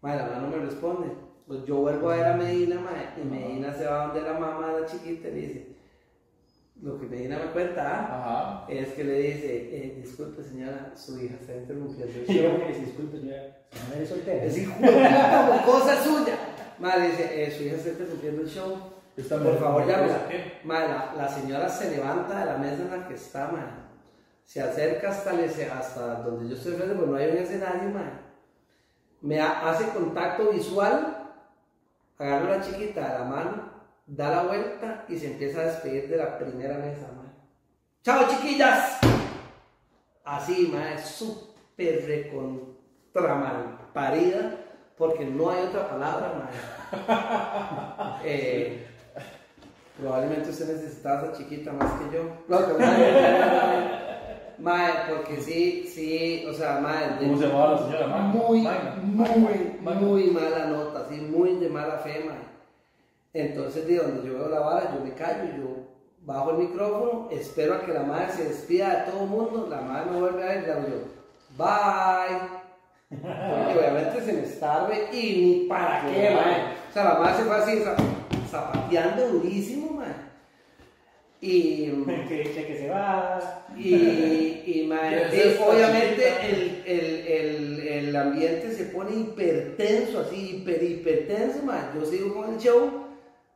Mae, 0.00 0.16
la 0.16 0.24
mamá 0.26 0.38
no 0.40 0.48
me 0.48 0.64
responde. 0.64 1.08
Pues 1.46 1.64
yo 1.64 1.76
vuelvo 1.76 2.10
a 2.10 2.16
ver 2.16 2.26
a 2.26 2.36
Medina, 2.36 2.80
mae, 2.80 3.20
y 3.22 3.24
Medina 3.24 3.72
se 3.72 3.86
va 3.86 4.06
donde 4.06 4.22
la 4.22 4.38
mamá 4.38 4.72
de 4.72 4.80
la 4.82 4.86
chiquita 4.86 5.28
y 5.28 5.32
le 5.32 5.40
dice, 5.40 5.66
lo 6.82 6.98
que 7.00 7.06
Medina 7.06 7.38
me 7.38 7.50
cuenta. 7.52 8.04
Ajá. 8.04 8.66
es 8.68 8.88
que 8.92 9.04
le 9.04 9.18
dice, 9.20 9.46
eh, 9.72 10.00
disculpe 10.02 10.42
señora, 10.44 10.92
su 10.94 11.18
hija 11.20 11.34
está 11.40 11.54
interrumpiendo 11.56 12.12
el 12.18 12.24
Y 12.30 12.34
show. 12.34 12.52
yo 12.52 12.58
me 12.58 12.68
dice, 12.68 12.80
disculpe, 12.80 13.16
eres 13.96 14.08
soltera. 14.08 14.44
Es 14.44 14.58
hijo 14.58 14.72
de 14.80 15.62
cosa 15.64 16.02
suya. 16.02 16.34
Madre 16.78 17.08
dice, 17.08 17.44
eh, 17.44 17.50
su 17.50 17.64
hija 17.64 17.76
está 17.76 17.88
interrumpiendo 17.90 18.42
el 18.42 18.48
show. 18.48 18.76
Está 19.16 19.42
Por 19.42 19.58
favor, 19.58 19.84
llámela. 19.86 20.28
La, 20.64 21.14
la 21.16 21.28
señora 21.28 21.68
se 21.68 21.90
levanta 21.90 22.38
de 22.38 22.46
la 22.46 22.56
mesa 22.58 22.82
en 22.82 22.90
la 23.00 23.08
que 23.08 23.14
está, 23.14 23.48
madre. 23.48 23.87
Se 24.48 24.62
acerca 24.62 25.10
hasta, 25.10 25.32
el 25.32 25.70
hasta 25.70 26.22
donde 26.22 26.48
yo 26.48 26.54
estoy 26.56 26.72
frente, 26.72 26.94
porque 26.94 27.10
no 27.10 27.16
hay 27.18 27.30
un 27.32 27.36
escenario, 27.36 27.90
madre. 27.90 28.12
Me 29.20 29.38
ha- 29.38 29.68
hace 29.68 29.90
contacto 29.90 30.50
visual, 30.50 31.18
agarra 32.18 32.54
a 32.54 32.56
la 32.56 32.62
chiquita 32.62 33.12
de 33.12 33.18
la 33.18 33.24
mano, 33.26 33.70
da 34.06 34.30
la 34.30 34.42
vuelta 34.44 35.04
y 35.06 35.18
se 35.18 35.32
empieza 35.32 35.60
a 35.60 35.64
despedir 35.64 36.08
de 36.08 36.16
la 36.16 36.38
primera 36.38 36.78
mesa, 36.78 37.08
madre. 37.14 37.32
¡Chao, 38.02 38.26
chiquillas! 38.26 38.96
Así, 40.24 40.70
madre, 40.72 40.96
súper 40.98 42.06
recontra 42.06 43.34
mal 43.34 43.78
parida, 43.92 44.50
porque 44.96 45.26
no 45.26 45.50
hay 45.50 45.64
otra 45.64 45.90
palabra, 45.90 46.32
madre. 46.38 48.22
Eh, 48.24 48.86
probablemente 50.00 50.48
usted 50.48 50.74
necesitaba 50.74 51.24
esa 51.24 51.32
chiquita 51.36 51.70
más 51.70 51.92
que 52.00 52.16
yo. 52.16 52.22
No, 52.48 54.07
madre, 54.58 54.92
madre, 54.94 54.94
porque 55.08 55.40
sí, 55.40 55.88
sí, 55.92 56.44
o 56.48 56.52
sea, 56.52 56.80
madre, 56.80 57.16
de- 57.20 57.26
¿Cómo 57.26 57.38
se 57.38 57.46
llamaba 57.48 57.72
la 57.72 57.78
señora? 57.78 58.06
Magna. 58.06 58.26
muy, 58.28 58.62
Magna. 58.62 58.94
muy, 59.02 59.76
Magna. 59.82 60.00
muy 60.00 60.24
mala 60.30 60.66
nota, 60.66 61.00
así, 61.06 61.16
muy 61.20 61.54
de 61.56 61.68
mala 61.68 61.98
fe, 61.98 62.24
mae. 62.26 62.48
Entonces, 63.34 63.86
de 63.86 63.96
donde 63.96 64.26
yo 64.28 64.34
veo 64.38 64.48
la 64.48 64.60
vara, 64.60 64.94
yo 64.94 65.04
me 65.04 65.12
callo, 65.12 65.44
yo 65.56 65.68
bajo 66.22 66.50
el 66.52 66.56
micrófono, 66.58 67.28
espero 67.30 67.74
a 67.74 67.80
que 67.82 67.92
la 67.92 68.02
madre 68.02 68.32
se 68.32 68.44
despida 68.44 69.04
de 69.04 69.10
todo 69.12 69.22
el 69.24 69.28
mundo, 69.30 69.66
la 69.70 69.80
madre 69.80 70.10
me 70.10 70.20
vuelve 70.20 70.42
a 70.42 70.46
ver 70.46 70.56
y 70.58 70.66
le 70.66 70.90
yo, 70.90 71.04
bye. 71.56 72.58
Porque 73.10 73.78
obviamente 73.78 74.20
se 74.20 74.32
me 74.34 74.40
estarbe 74.42 75.08
y 75.12 75.62
ni 75.62 75.68
para 75.68 76.02
qué, 76.02 76.30
mae. 76.34 76.62
O 76.90 76.92
sea, 76.92 77.04
la 77.04 77.14
madre 77.20 77.36
se 77.36 77.42
fue 77.44 77.56
así, 77.56 77.72
zap- 77.78 78.48
zapateando 78.50 79.28
durísimo. 79.28 79.87
Y... 81.40 82.04
Que, 82.28 82.42
que, 82.42 82.66
que 82.66 82.76
se 82.78 82.88
va. 82.88 83.64
Y, 83.76 83.94
y 84.66 84.86
mae, 84.88 85.08
¿Quién 85.08 85.22
es 85.22 85.32
sí, 85.32 85.40
esta 85.50 85.64
obviamente 85.66 86.32
el, 86.50 86.82
el, 86.86 87.26
el, 87.26 87.88
el 87.88 88.16
ambiente 88.16 88.72
se 88.72 88.84
pone 88.86 89.14
hipertenso, 89.16 90.20
así, 90.20 90.56
hiper, 90.56 90.82
hipertenso, 90.82 91.62
mae. 91.64 91.80
Yo 91.94 92.04
sigo 92.04 92.34
con 92.34 92.52
el 92.54 92.58
show, 92.58 93.06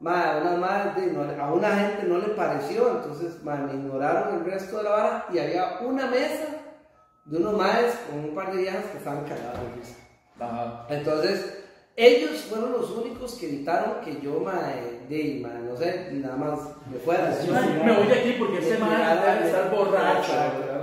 mae, 0.00 0.40
una 0.40 0.56
madre, 0.56 1.06
no- 1.08 1.42
a 1.42 1.52
una 1.52 1.76
gente 1.76 2.04
no 2.06 2.18
le 2.18 2.28
pareció, 2.28 2.90
entonces 2.98 3.42
mae, 3.42 3.58
me 3.58 3.72
ignoraron 3.74 4.36
el 4.38 4.44
resto 4.44 4.78
de 4.78 4.84
la 4.84 4.90
vara 4.90 5.26
y 5.32 5.38
había 5.38 5.78
una 5.80 6.06
mesa 6.06 6.46
de 7.24 7.36
unos 7.36 7.56
maes 7.56 7.94
con 8.08 8.20
un 8.20 8.34
par 8.34 8.52
de 8.52 8.62
viejas 8.62 8.84
que 8.86 8.98
estaban 8.98 9.24
cagadas 9.24 9.60
de 9.60 9.80
risa. 9.80 9.96
Ajá. 10.40 10.86
Entonces, 10.88 11.61
ellos 11.96 12.40
fueron 12.48 12.72
los 12.72 12.90
únicos 12.90 13.34
que 13.34 13.46
evitaron 13.46 14.00
que 14.02 14.18
yo, 14.22 14.40
mae, 14.40 15.00
de, 15.08 15.40
mae, 15.42 15.62
no 15.62 15.76
sé, 15.76 16.08
nada 16.12 16.36
más 16.36 16.58
me 16.90 16.98
fuera. 16.98 17.38
Yo 17.44 17.54
Ay, 17.54 17.82
me 17.84 17.96
voy 17.96 18.06
de 18.06 18.14
aquí 18.14 18.36
porque 18.38 18.58
ese 18.58 18.78
man 18.78 19.20
debe 19.20 19.46
estar 19.46 19.70
borracho. 19.70 20.32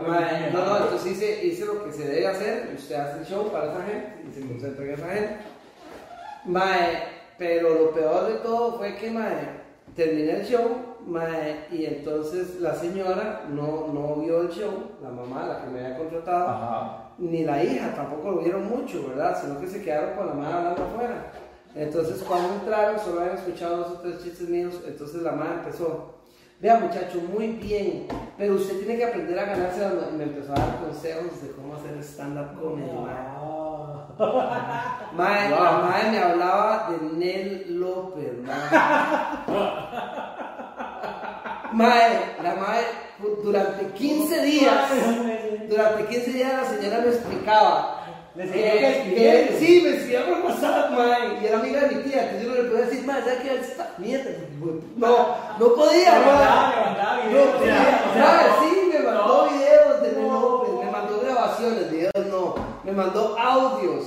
Mae, 0.08 0.52
No, 0.52 0.66
no, 0.66 0.78
entonces 0.78 1.12
hice, 1.14 1.46
hice 1.46 1.66
lo 1.66 1.84
que 1.84 1.92
se 1.92 2.08
debe 2.08 2.28
hacer. 2.28 2.74
Usted 2.78 2.96
hace 2.96 3.20
el 3.20 3.26
show 3.26 3.52
para 3.52 3.72
esa 3.72 3.86
gente 3.86 4.24
y 4.30 4.34
se 4.34 4.48
concentra 4.48 4.86
en 4.86 4.92
esa 4.92 5.08
gente. 5.08 5.38
Mae, 6.46 7.04
pero 7.40 7.74
lo 7.74 7.92
peor 7.92 8.28
de 8.28 8.36
todo 8.40 8.78
fue 8.78 8.96
que, 8.96 9.10
mae, 9.10 9.50
terminé 9.96 10.42
el 10.42 10.46
show, 10.46 10.70
mae, 11.08 11.66
y 11.72 11.86
entonces 11.86 12.60
la 12.60 12.76
señora 12.76 13.46
no, 13.50 13.88
no 13.92 14.16
vio 14.18 14.42
el 14.42 14.50
show, 14.50 14.92
la 15.02 15.10
mamá, 15.10 15.48
la 15.48 15.62
que 15.62 15.70
me 15.72 15.86
había 15.86 15.98
contratado, 15.98 16.50
Ajá. 16.50 17.09
Ni 17.20 17.44
la 17.44 17.64
hija 17.64 17.94
tampoco 17.94 18.32
lo 18.32 18.38
vieron 18.40 18.68
mucho, 18.68 19.08
¿verdad? 19.10 19.38
Sino 19.42 19.60
que 19.60 19.68
se 19.68 19.82
quedaron 19.84 20.16
con 20.16 20.28
la 20.28 20.34
madre 20.34 20.54
hablando 20.58 20.84
afuera. 20.84 21.32
Entonces 21.76 22.24
cuando 22.28 22.54
entraron 22.56 23.00
solo 23.00 23.22
habían 23.22 23.38
escuchado 23.38 23.78
dos 23.78 23.92
o 23.92 24.00
tres 24.02 24.24
chistes 24.24 24.50
míos, 24.50 24.82
entonces 24.88 25.22
la 25.22 25.34
madre 25.34 25.56
empezó, 25.64 26.16
vea 26.60 26.80
muchacho, 26.80 27.22
muy 27.32 27.48
bien, 27.50 28.08
pero 28.38 28.56
usted 28.56 28.80
tiene 28.80 28.98
que 28.98 29.06
aprender 29.06 29.38
a 29.38 29.46
ganarse, 29.46 29.82
la-". 29.82 30.10
y 30.12 30.18
me 30.18 30.24
empezó 30.24 30.54
a 30.54 30.56
dar 30.56 30.80
consejos 30.80 31.42
de 31.44 31.52
cómo 31.52 31.76
hacer 31.76 31.98
stand-up 32.02 32.60
comedy. 32.60 32.92
Mae, 32.92 33.40
Wow. 34.20 34.20
La 35.60 35.80
madre 35.82 36.12
me 36.12 36.20
hablaba 36.20 36.90
de 36.90 36.98
Nel 37.16 37.80
López, 37.80 38.34
mae. 38.44 38.70
Mae, 41.72 42.36
la 42.44 42.56
madre, 42.56 42.88
durante 43.44 43.86
15 43.94 44.42
días, 44.44 44.90
durante 45.70 46.06
15 46.06 46.32
días 46.32 46.54
la 46.54 46.66
señora 46.78 47.00
me 47.02 47.08
explicaba 47.10 47.96
que, 48.36 49.56
sí, 49.60 49.82
me 49.84 49.90
escribía 49.98 50.26
por 50.26 50.46
WhatsApp, 50.46 50.92
mae, 50.92 51.42
y 51.42 51.46
era 51.46 51.60
amiga 51.60 51.82
de 51.82 51.96
mi 51.96 52.04
tía, 52.04 52.32
que 52.32 52.44
yo 52.46 52.50
no 52.50 52.56
le 52.56 52.70
podía 52.70 52.86
decir, 52.86 53.06
mae, 53.06 53.22
¿sabes 53.22 53.40
qué? 53.42 53.56
Esta 53.56 53.94
mierda, 53.98 54.30
no, 54.96 55.36
no 55.60 55.74
podía, 55.76 56.12
mae. 56.12 56.26
mandaba, 56.26 56.74
le 56.76 56.82
mandaba 56.86 57.18
No 57.24 57.30
videos. 57.30 57.56
podía, 57.56 58.04
o 58.10 58.14
sea, 58.14 58.24
mae, 58.24 58.70
sí, 58.70 58.90
me 58.94 59.00
mandó 59.00 59.46
no. 59.46 59.50
videos 59.52 60.02
de 60.02 60.12
Nel 60.14 60.28
No. 60.28 60.40
López, 60.42 60.86
me 60.86 60.92
mandó 60.92 61.20
grabaciones, 61.20 61.92
videos 61.92 62.14
no, 62.30 62.56
me 62.86 62.92
mandó 62.94 63.38
audios 63.38 64.06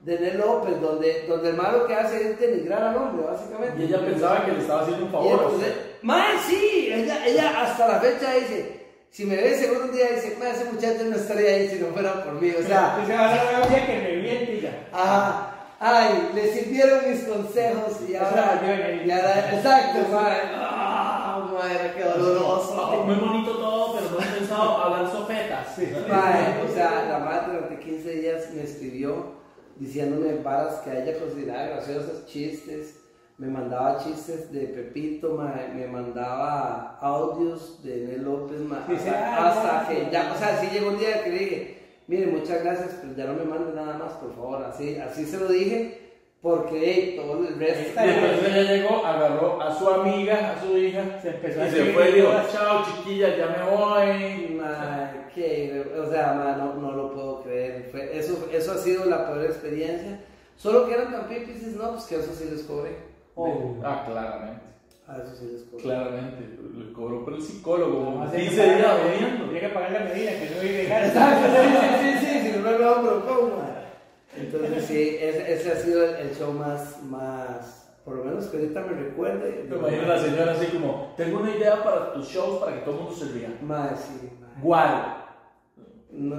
de 0.00 0.18
Nel 0.20 0.36
López, 0.38 0.80
donde, 0.82 1.24
donde 1.26 1.48
el 1.50 1.56
malo 1.56 1.86
que 1.86 1.94
hace 1.94 2.32
es 2.32 2.38
denigrar 2.40 2.82
al 2.82 2.96
hombre, 2.96 3.24
básicamente. 3.26 3.80
Y 3.82 3.86
ella 3.86 4.00
pensaba 4.04 4.44
que 4.44 4.52
le 4.52 4.58
estaba 4.60 4.82
haciendo 4.82 5.06
un 5.06 5.10
favor. 5.12 5.32
entonces, 5.32 5.72
mae, 6.02 6.38
sí, 6.46 6.83
ella, 6.94 7.26
ella 7.26 7.62
hasta 7.62 7.88
la 7.88 8.00
fecha 8.00 8.32
dice, 8.34 8.80
si 9.10 9.24
me 9.26 9.36
ve 9.36 9.54
segundo 9.58 9.92
día, 9.92 10.08
dice, 10.14 10.36
mae, 10.38 10.50
ese 10.52 10.64
muchacho 10.64 11.04
no 11.04 11.16
estaría 11.16 11.50
ahí 11.50 11.68
si 11.68 11.76
no 11.78 11.86
fuera 11.88 12.24
por 12.24 12.34
mí, 12.40 12.50
o 12.50 12.62
sea, 12.66 12.98
Y 13.02 13.06
se 13.06 13.16
va 13.16 13.20
a 13.30 13.34
hacer 13.34 13.62
un 13.62 13.68
día 13.68 13.86
que 13.86 14.00
reviente 14.00 14.60
ya. 14.60 14.88
ajá, 14.92 15.50
ay, 15.80 16.30
le 16.34 16.52
sirvieron 16.52 17.10
mis 17.10 17.20
consejos 17.24 17.92
y 18.08 18.14
ahora, 18.16 18.60
y 19.04 19.10
ahora- 19.10 19.54
exacto, 19.54 19.98
mae, 20.12 20.40
ah, 20.54 21.48
mae, 21.52 21.92
qué 21.96 22.04
doloroso. 22.04 23.02
Muy 23.06 23.14
bonito 23.16 23.52
todo, 23.56 23.94
pero 23.94 24.10
no 24.10 24.18
he 24.24 24.38
pensado 24.38 24.78
hablar 24.78 25.10
sofetas. 25.12 25.78
Mae, 26.08 26.62
o 26.68 26.74
sea, 26.74 27.04
la 27.08 27.18
madre 27.18 27.54
durante 27.54 27.78
15 27.84 28.10
días 28.10 28.50
me 28.54 28.62
escribió 28.62 29.34
diciéndome 29.76 30.34
varas 30.42 30.76
que 30.80 30.90
a 30.90 31.02
ella 31.04 31.18
consideraba 31.18 31.66
graciosos, 31.66 32.26
chistes, 32.26 32.96
me 33.38 33.48
mandaba 33.48 33.98
chistes 33.98 34.52
de 34.52 34.60
Pepito, 34.68 35.34
mae, 35.34 35.68
me 35.74 35.86
mandaba 35.88 36.98
audios 37.00 37.82
de 37.82 37.96
Nel 38.06 38.24
López, 38.24 38.60
mae, 38.60 38.80
Sí, 38.88 38.96
sí, 39.02 39.08
hasta, 39.08 39.36
ah, 39.36 39.48
hasta 39.50 39.82
no, 39.82 39.88
que 39.88 40.10
ya, 40.12 40.32
o 40.32 40.38
sea, 40.38 40.56
sí 40.60 40.68
llegó 40.72 40.90
un 40.90 40.98
día 40.98 41.24
que 41.24 41.30
le 41.30 41.38
dije, 41.38 41.78
mire, 42.06 42.26
muchas 42.28 42.62
gracias, 42.62 42.98
pero 43.00 43.14
ya 43.16 43.24
no 43.24 43.34
me 43.34 43.44
mande 43.44 43.74
nada 43.74 43.98
más, 43.98 44.12
por 44.14 44.34
favor, 44.34 44.62
así, 44.64 44.96
así 44.96 45.24
se 45.24 45.38
lo 45.38 45.48
dije, 45.48 46.00
porque 46.40 46.78
hey, 46.78 47.14
todo 47.16 47.38
el 47.48 47.56
Y 47.56 47.58
resto... 47.58 48.00
entonces 48.00 48.54
ella 48.54 48.72
llegó, 48.74 49.04
agarró 49.04 49.60
a 49.62 49.74
su 49.74 49.88
amiga, 49.88 50.52
a 50.52 50.60
su 50.62 50.76
hija, 50.76 51.02
Se 51.20 51.30
empezó 51.30 51.62
a 51.62 51.66
y 51.66 51.70
se 51.70 51.84
fue 51.86 52.10
y 52.10 52.12
dijo, 52.12 52.28
chao 52.52 52.84
chiquilla, 52.84 53.34
ya 53.36 53.46
me 53.46 53.70
voy. 53.70 54.54
Mae, 54.54 55.24
que, 55.34 55.90
o 55.98 56.06
sea, 56.10 56.34
mae, 56.34 56.56
no, 56.58 56.74
no 56.74 56.92
lo 56.92 57.12
puedo 57.14 57.42
creer. 57.44 57.88
Fue- 57.90 58.16
eso, 58.18 58.46
eso 58.52 58.72
ha 58.72 58.76
sido 58.76 59.06
la 59.06 59.26
peor 59.26 59.42
experiencia. 59.46 60.20
Solo 60.54 60.86
que 60.86 60.92
eran 60.92 61.12
tan 61.12 61.28
pipis, 61.28 61.62
no, 61.76 61.92
pues 61.92 62.04
que 62.04 62.16
eso 62.16 62.34
sí 62.34 62.44
les 62.50 62.62
cobré. 62.64 62.90
Oh. 63.34 63.76
Ah, 63.84 64.04
claramente. 64.06 64.62
A 65.06 65.18
eso 65.18 65.36
sí 65.36 65.48
les 65.52 65.62
cobro. 65.64 65.82
Claramente, 65.82 66.58
le 66.76 66.92
cobró 66.92 67.24
por 67.24 67.34
el 67.34 67.42
psicólogo. 67.42 68.08
Además, 68.08 68.32
15 68.32 68.62
hay 68.62 68.68
que 68.70 68.76
días. 68.76 69.36
Tiene 69.36 69.60
que 69.60 69.68
pagar 69.68 69.92
la 69.92 70.00
medida, 70.00 70.30
que 70.32 70.50
no 70.54 70.60
vive 70.62 70.76
dejar. 70.78 71.04
Exacto, 71.04 71.46
sí, 71.48 71.68
sí, 72.00 72.26
sí, 72.26 72.26
sí, 72.26 72.52
si 72.52 72.58
no 72.58 72.70
lo 72.70 73.02
pero 73.02 73.26
¿cómo? 73.26 73.64
Entonces 74.36 74.84
sí, 74.86 75.16
ese, 75.20 75.52
ese 75.52 75.72
ha 75.72 75.76
sido 75.76 76.04
el, 76.04 76.14
el 76.16 76.34
show 76.34 76.52
más, 76.52 77.02
más, 77.04 77.94
por 78.04 78.16
lo 78.16 78.24
menos 78.24 78.46
que 78.46 78.56
ahorita 78.56 78.80
me 78.80 78.92
recuerde. 78.94 79.66
Me 79.68 79.76
imagino 79.76 80.06
la 80.06 80.18
señora 80.18 80.52
así 80.52 80.66
como, 80.66 81.12
tengo 81.16 81.40
una 81.40 81.54
idea 81.54 81.84
para 81.84 82.12
tus 82.14 82.28
shows 82.28 82.60
para 82.60 82.74
que 82.74 82.80
todo 82.80 82.94
el 82.94 83.00
mundo 83.02 83.16
se 83.16 83.26
ría. 83.26 83.58
Más, 83.62 84.00
sí, 84.00 84.30
más. 84.40 84.62
Guaro. 84.62 85.14
No, 86.10 86.36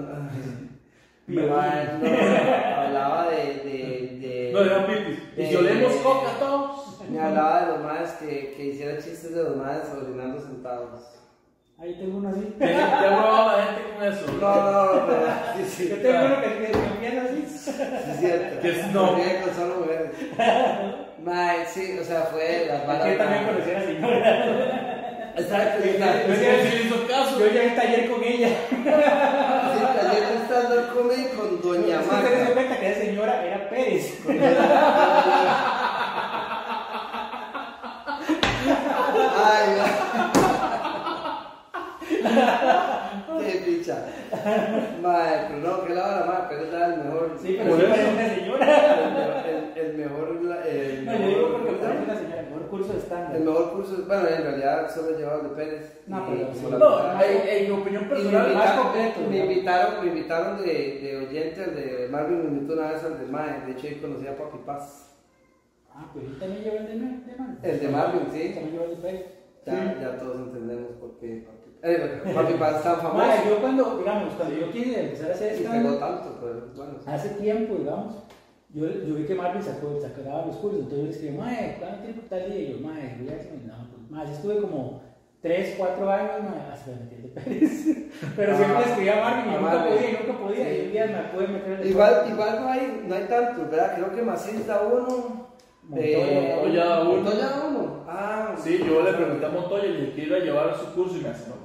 Piolín. 1.26 1.50
hablaba 1.52 3.30
de, 3.30 3.36
de, 3.64 4.20
de, 4.22 4.52
No, 4.54 4.60
eran 4.62 4.86
pipis. 4.86 5.20
Y 5.38 5.46
si 5.48 5.56
olemos 5.56 5.94
coca 5.98 6.30
todos. 6.40 7.02
me 7.10 7.20
hablaba 7.20 7.62
de 7.62 7.68
los 7.74 7.84
más 7.84 8.12
que, 8.14 8.54
que 8.56 8.66
hiciera 8.68 8.98
chistes 8.98 9.34
de 9.36 9.44
los 9.44 9.56
más 9.58 9.82
orinando 9.96 10.40
sentados. 10.42 11.02
Ahí 11.78 11.94
tengo 11.96 12.20
uno 12.20 12.30
así. 12.30 12.56
¿Qué 12.58 12.74
ha 12.76 13.00
probado 13.00 13.58
la 13.58 13.64
gente 13.66 13.82
con 13.98 14.08
eso? 14.08 14.26
No, 14.40 14.56
no, 14.56 14.96
no, 14.96 15.08
pero 15.08 15.26
sí, 15.58 15.64
sí, 15.68 15.90
Yo 15.90 15.96
tengo 15.98 16.26
uno 16.26 16.42
que, 16.42 16.48
que, 16.48 16.72
que 17.10 17.20
así. 17.20 17.46
sí 17.48 17.70
es 18.12 18.20
cierto. 18.20 18.62
Que 18.62 18.70
es 18.70 18.94
no. 18.94 19.12
Con 19.12 19.54
solo 19.56 19.76
mujeres. 19.82 20.12
Mae, 21.24 21.66
sí, 21.66 21.98
o 22.00 22.04
sea, 22.04 22.22
fue 22.22 22.66
las 22.68 22.88
balas. 22.88 23.10
Yo 23.12 23.18
también 23.18 23.46
conocí 23.46 23.72
a 23.72 23.74
la 23.74 23.86
señora. 23.86 24.85
Exacto, 25.38 25.84
Yo- 25.84 25.92
exacto. 25.92 26.28
Yo 26.30 26.36
sí 26.36 26.42
le 26.78 26.84
hizo 26.86 27.08
caso. 27.08 27.40
Yo 27.40 27.46
al 27.62 27.76
taller 27.76 28.10
con 28.10 28.24
ella. 28.24 28.50
Sí, 28.70 28.78
ayer 30.02 30.24
stand-up 30.46 30.94
comedy 30.96 31.26
con 31.36 31.62
Doña 31.62 32.00
Usted 32.00 32.30
se 32.38 32.46
dio 32.46 32.54
cuenta 32.54 32.80
que 32.80 32.92
esa 32.92 33.02
señora 33.02 33.46
era 33.46 33.70
Pérez. 33.70 34.20
Ay, 39.46 39.68
va. 39.78 39.88
Qué 43.40 43.52
picha. 43.66 43.98
Mae, 45.02 45.46
pero 45.48 45.60
no, 45.60 45.86
que 45.86 45.94
la 45.94 46.04
hora 46.08 46.26
más, 46.26 46.40
pero 46.50 46.62
era 46.68 46.86
el 46.88 46.98
mejor. 47.04 47.38
Sí, 47.42 47.56
pero 47.58 47.76
sí 47.76 47.82
eso. 47.82 47.90
parece 47.92 48.12
una 48.14 48.30
señora. 48.36 48.66
El, 49.46 49.56
el, 49.56 49.86
el 49.86 49.98
mejor. 49.98 50.28
El 50.66 51.06
No, 51.06 51.12
yo 51.14 51.28
digo 51.28 51.52
porque 51.52 51.72
mejor, 51.72 51.80
parece 51.82 52.04
una 52.04 52.16
señora. 52.18 52.42
El 52.42 52.48
el 53.34 53.44
mejor 53.44 53.74
curso, 53.74 54.04
bueno, 54.08 54.28
en 54.28 54.44
realidad 54.44 54.94
solo 54.94 55.18
llevaba 55.18 55.44
de 55.44 55.50
Pérez. 55.50 56.02
No, 56.08 56.26
pero 56.28 56.54
sí. 56.54 56.66
No, 56.70 57.22
en, 57.22 57.66
mi 57.66 57.82
opinión 57.82 58.04
me 58.04 58.10
personal, 58.10 58.54
más 58.54 58.72
completo, 58.80 59.20
me 59.30 59.38
invitaron, 59.38 60.06
me 60.06 60.12
invitaron 60.12 60.58
de, 60.62 61.00
de 61.02 61.28
oyente, 61.28 61.62
de 61.66 62.08
Marvin 62.10 62.44
me 62.44 62.50
invitó 62.50 62.74
una 62.74 62.92
vez 62.92 63.04
al 63.04 63.20
de 63.20 63.26
Mae, 63.26 63.66
de 63.66 63.72
hecho 63.72 63.88
ahí 63.88 63.96
conocí 63.96 64.28
a 64.28 64.38
Papi 64.38 64.58
Paz. 64.66 65.16
Ah, 65.94 66.10
pues 66.14 66.26
él 66.26 66.40
también 66.40 66.64
lleva 66.64 66.78
el 66.78 66.88
de, 66.88 66.96
Marvin. 66.96 67.58
El 67.64 67.80
de 67.80 67.88
Marvin, 67.88 68.22
sí. 68.32 68.52
También 68.54 68.72
lleva 68.72 68.86
el 68.86 68.90
de 68.92 68.96
Pérez. 68.98 69.26
Ya, 69.66 69.98
ya 70.00 70.20
todos 70.20 70.36
entendemos 70.48 70.92
por 71.00 71.18
qué 71.18 71.44
Papi, 71.48 71.66
eh, 71.82 72.22
Papi 72.36 72.54
Paz 72.60 72.84
tan 72.84 73.02
famoso 73.02 73.50
yo 73.50 73.62
cuando, 73.62 73.98
digamos, 73.98 74.34
cuando 74.36 74.56
yo 74.56 74.72
quise 74.72 75.06
empezar 75.06 75.32
a 75.32 75.34
hacer 75.34 75.54
stand 75.54 76.00
tanto, 76.00 76.38
pero 76.40 76.68
bueno. 76.76 77.00
hace 77.08 77.30
tiempo, 77.30 77.76
digamos, 77.76 78.14
yo, 78.76 78.86
yo 79.08 79.16
vi 79.16 79.24
que 79.26 79.36
Marvin 79.36 79.64
sacó, 79.64 80.00
sacaba 80.00 80.46
los 80.46 80.58
cursos, 80.58 80.82
entonces 80.82 81.00
yo 81.00 81.06
le 81.06 81.12
escribí, 81.12 81.38
mae, 81.38 81.78
¿cuánto 81.80 82.04
tiempo 82.04 82.22
tal 82.30 82.52
día? 82.52 82.60
Y 82.60 82.72
yo, 82.74 82.80
mae, 82.88 83.16
voy 83.20 83.30
a 83.30 83.36
hacer, 83.38 83.54
no, 83.66 83.74
pues, 83.90 84.12
mae, 84.12 84.32
estuve 84.32 84.58
como 84.62 85.02
3, 85.42 85.76
4 85.78 86.10
años, 86.12 86.32
mae, 86.44 86.72
hasta 86.74 86.92
me 86.92 86.98
metí 86.98 87.16
de 87.22 87.28
Pérez. 87.30 87.86
Pero 88.36 88.54
Ah, 88.54 88.58
siempre 88.58 88.80
le 88.80 88.86
escribía 88.92 89.18
a 89.18 89.24
Marvin 89.30 89.52
y 89.52 89.56
a 89.56 89.60
nunca 89.60 89.86
podía, 89.86 90.10
y 90.10 90.14
nunca 90.14 90.40
podía, 90.40 90.66
Sí. 90.70 90.76
y 90.76 90.86
un 90.86 90.92
día 90.92 91.06
me 91.08 91.38
pude 91.38 91.48
meter 91.48 91.72
el 91.74 91.84
de 91.84 91.90
Igual, 91.90 92.14
Pérez. 92.16 92.32
igual 92.34 92.60
no 92.62 92.70
hay, 92.70 93.04
no 93.08 93.16
hay 93.16 93.24
tantos, 93.24 93.72
¿verdad? 93.72 93.96
Creo 93.96 94.16
que 94.16 94.22
Macías 94.22 94.68
da 94.68 94.82
uno. 94.82 95.46
Montoya, 95.88 96.56
Montoya 96.56 96.86
da 96.86 97.02
uno. 97.02 97.14
Montoya 97.22 97.48
uno. 97.70 98.04
Ah, 98.08 98.56
Sí, 98.58 98.80
yo 98.86 99.04
le 99.04 99.14
pregunté 99.14 99.46
a 99.46 99.50
Montoya 99.50 99.86
y 99.86 99.92
le 99.94 100.00
dije 100.02 100.14
que 100.14 100.24
iba 100.26 100.38
a 100.38 100.40
llevar 100.40 100.70
a 100.70 100.78
su 100.78 100.86
curso 100.96 101.18
y 101.18 101.22
me 101.22 101.30
hace, 101.30 101.48
no. 101.50 101.65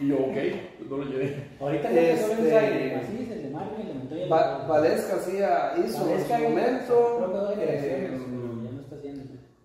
Y 0.00 0.08
yo, 0.08 0.16
ok, 0.16 0.36
pues 0.78 0.90
no 0.90 0.96
lo 0.98 1.04
llevé. 1.04 1.46
Ahorita 1.60 1.88
solo 1.88 1.98
Este- 1.98 2.42
de 2.44 2.96
Macís, 2.96 3.30
el 3.30 3.42
de 3.44 3.50
Marvin, 3.50 3.80
el 3.80 3.88
de 3.88 3.94
Montoya. 3.94 4.22
el 4.22 4.28
de- 4.28 4.34
Va- 4.34 4.66
Valesca 4.66 5.16
hacía, 5.16 5.72
hizo 5.78 6.02
en 6.02 6.10
Valesca 6.10 6.22
su 6.22 6.26
creo 6.26 6.38
que 6.38 6.48
momento. 6.48 7.54
eh, 7.58 8.08
pero 8.10 8.62
ya 8.62 8.70
no 8.72 8.80
está 8.80 8.96
haciendo. 8.96 9.22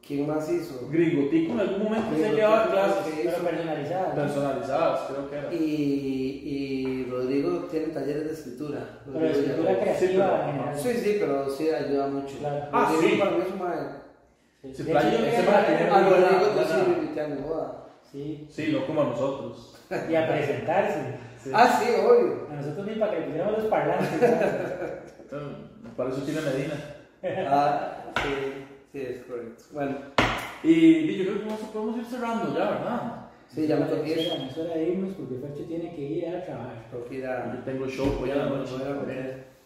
¿Quién 0.08 0.28
más 0.28 0.50
hizo? 0.52 0.88
Gringotico 0.90 1.52
en 1.54 1.60
algún 1.60 1.84
momento 1.84 2.16
se 2.16 2.32
llevaba 2.34 2.72
clases 2.72 3.06
sí. 3.14 3.22
Pero 3.26 3.38
personalizada. 3.44 4.08
¿no? 4.10 4.16
personalizadas, 4.16 5.00
creo 5.10 5.30
que 5.30 5.36
era. 5.36 5.54
Y, 5.54 6.42
y 6.46 7.06
Rodrigo 7.12 7.68
tiene 7.70 7.88
talleres 7.88 8.26
de 8.26 8.32
escritura. 8.34 9.00
Pero 9.06 9.20
Rodrigo 9.20 9.40
escritura 9.40 9.72
ya- 9.74 9.80
creativa 9.82 10.46
pero- 10.46 10.72
en. 10.72 10.78
Sí, 10.80 10.94
sí, 11.04 11.18
pero 11.20 11.50
sí 11.50 11.70
ayuda 11.70 12.08
mucho. 12.08 12.38
Claro. 12.40 12.66
Ah, 12.72 12.90
Rodrigo 12.94 13.14
sí. 13.14 13.20
para 13.20 13.32
mí 13.32 13.38
es 13.46 13.52
un 13.52 13.60
mae. 13.60 13.78
Sí. 14.62 14.74
Sí, 14.74 14.84
De 14.84 14.92
playa, 14.92 15.10
man 15.12 15.66
tiene- 15.68 15.92
A 15.92 16.10
Rodrigo 16.10 16.56
yo 16.56 16.64
sí 16.64 16.74
lo 16.88 16.94
invité 17.04 17.22
a 17.22 17.28
mi 17.28 17.42
boda. 17.42 17.84
Sí, 18.18 18.48
Sí, 18.50 18.72
no 18.74 18.86
como 18.88 19.02
a 19.02 19.06
nosotros. 19.06 19.76
y 20.10 20.16
a 20.16 20.28
presentarse. 20.28 21.18
Sí. 21.44 21.52
Ah, 21.54 21.80
sí, 21.82 21.90
obvio. 22.02 22.48
A 22.52 22.56
nosotros 22.56 22.88
ni 22.88 22.96
para 22.96 23.12
que 23.12 23.20
le 23.20 23.26
pusiéramos 23.28 23.58
los 23.60 23.68
parlantes. 23.68 24.20
Para 25.96 26.10
eso 26.10 26.22
tiene 26.24 26.42
Medina. 26.42 26.74
Ah, 27.50 28.04
sí, 28.24 28.30
sí, 28.92 29.00
es 29.02 29.24
correcto. 29.26 29.64
Bueno, 29.74 29.96
Y, 30.64 30.72
y 30.74 31.18
yo 31.18 31.26
creo 31.26 31.40
que 31.40 31.46
vamos 31.46 31.62
podemos 31.72 31.98
ir 31.98 32.06
cerrando 32.06 32.54
ya, 32.58 32.70
¿verdad? 32.72 33.14
sí, 33.54 33.68
ya 33.68 33.76
me 33.78 33.86
toqué 33.86 34.14
Es 34.14 34.58
hora- 34.58 34.74
de 34.74 34.84
irnos 34.90 35.14
porque 35.16 35.36
Fercho 35.36 35.64
tiene 35.68 35.96
que 35.96 36.02
ir 36.02 36.28
a 36.28 36.44
trabajar. 36.46 36.86
Tengo 36.92 37.06
que 37.06 37.16
ir 37.16 37.24
Yo 37.24 37.32
a. 37.32 37.62
tengo 37.66 37.88
show 37.88 38.20
hoy 38.22 38.32
a 38.32 38.36
la 38.36 38.46
noche. 38.46 38.74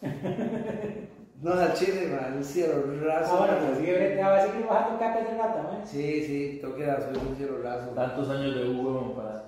A. 1.41 1.43
No, 1.43 1.53
al 1.53 1.73
chile, 1.73 2.07
man, 2.07 2.37
un 2.37 2.43
cielo 2.43 2.83
raso. 3.03 3.33
Ah, 3.33 3.37
bueno, 3.39 3.53
pues 3.67 3.79
sí, 3.79 3.91
ahorita 3.91 4.29
va 4.29 4.37
a 4.37 4.47
seguir 4.47 4.65
bajando 4.67 4.99
capas 4.99 5.23
de 5.23 5.37
rata, 5.37 5.63
¿no? 5.63 5.85
Sí, 5.85 6.23
sí, 6.25 6.59
tengo 6.61 6.75
que 6.75 6.83
ir 6.83 6.89
a 6.89 7.01
subir 7.01 7.17
un 7.17 7.35
cielo 7.35 7.61
raso. 7.63 7.87
Tantos 7.89 8.29
años 8.29 8.55
de 8.55 8.69
Hugo 8.69 9.13
para. 9.15 9.43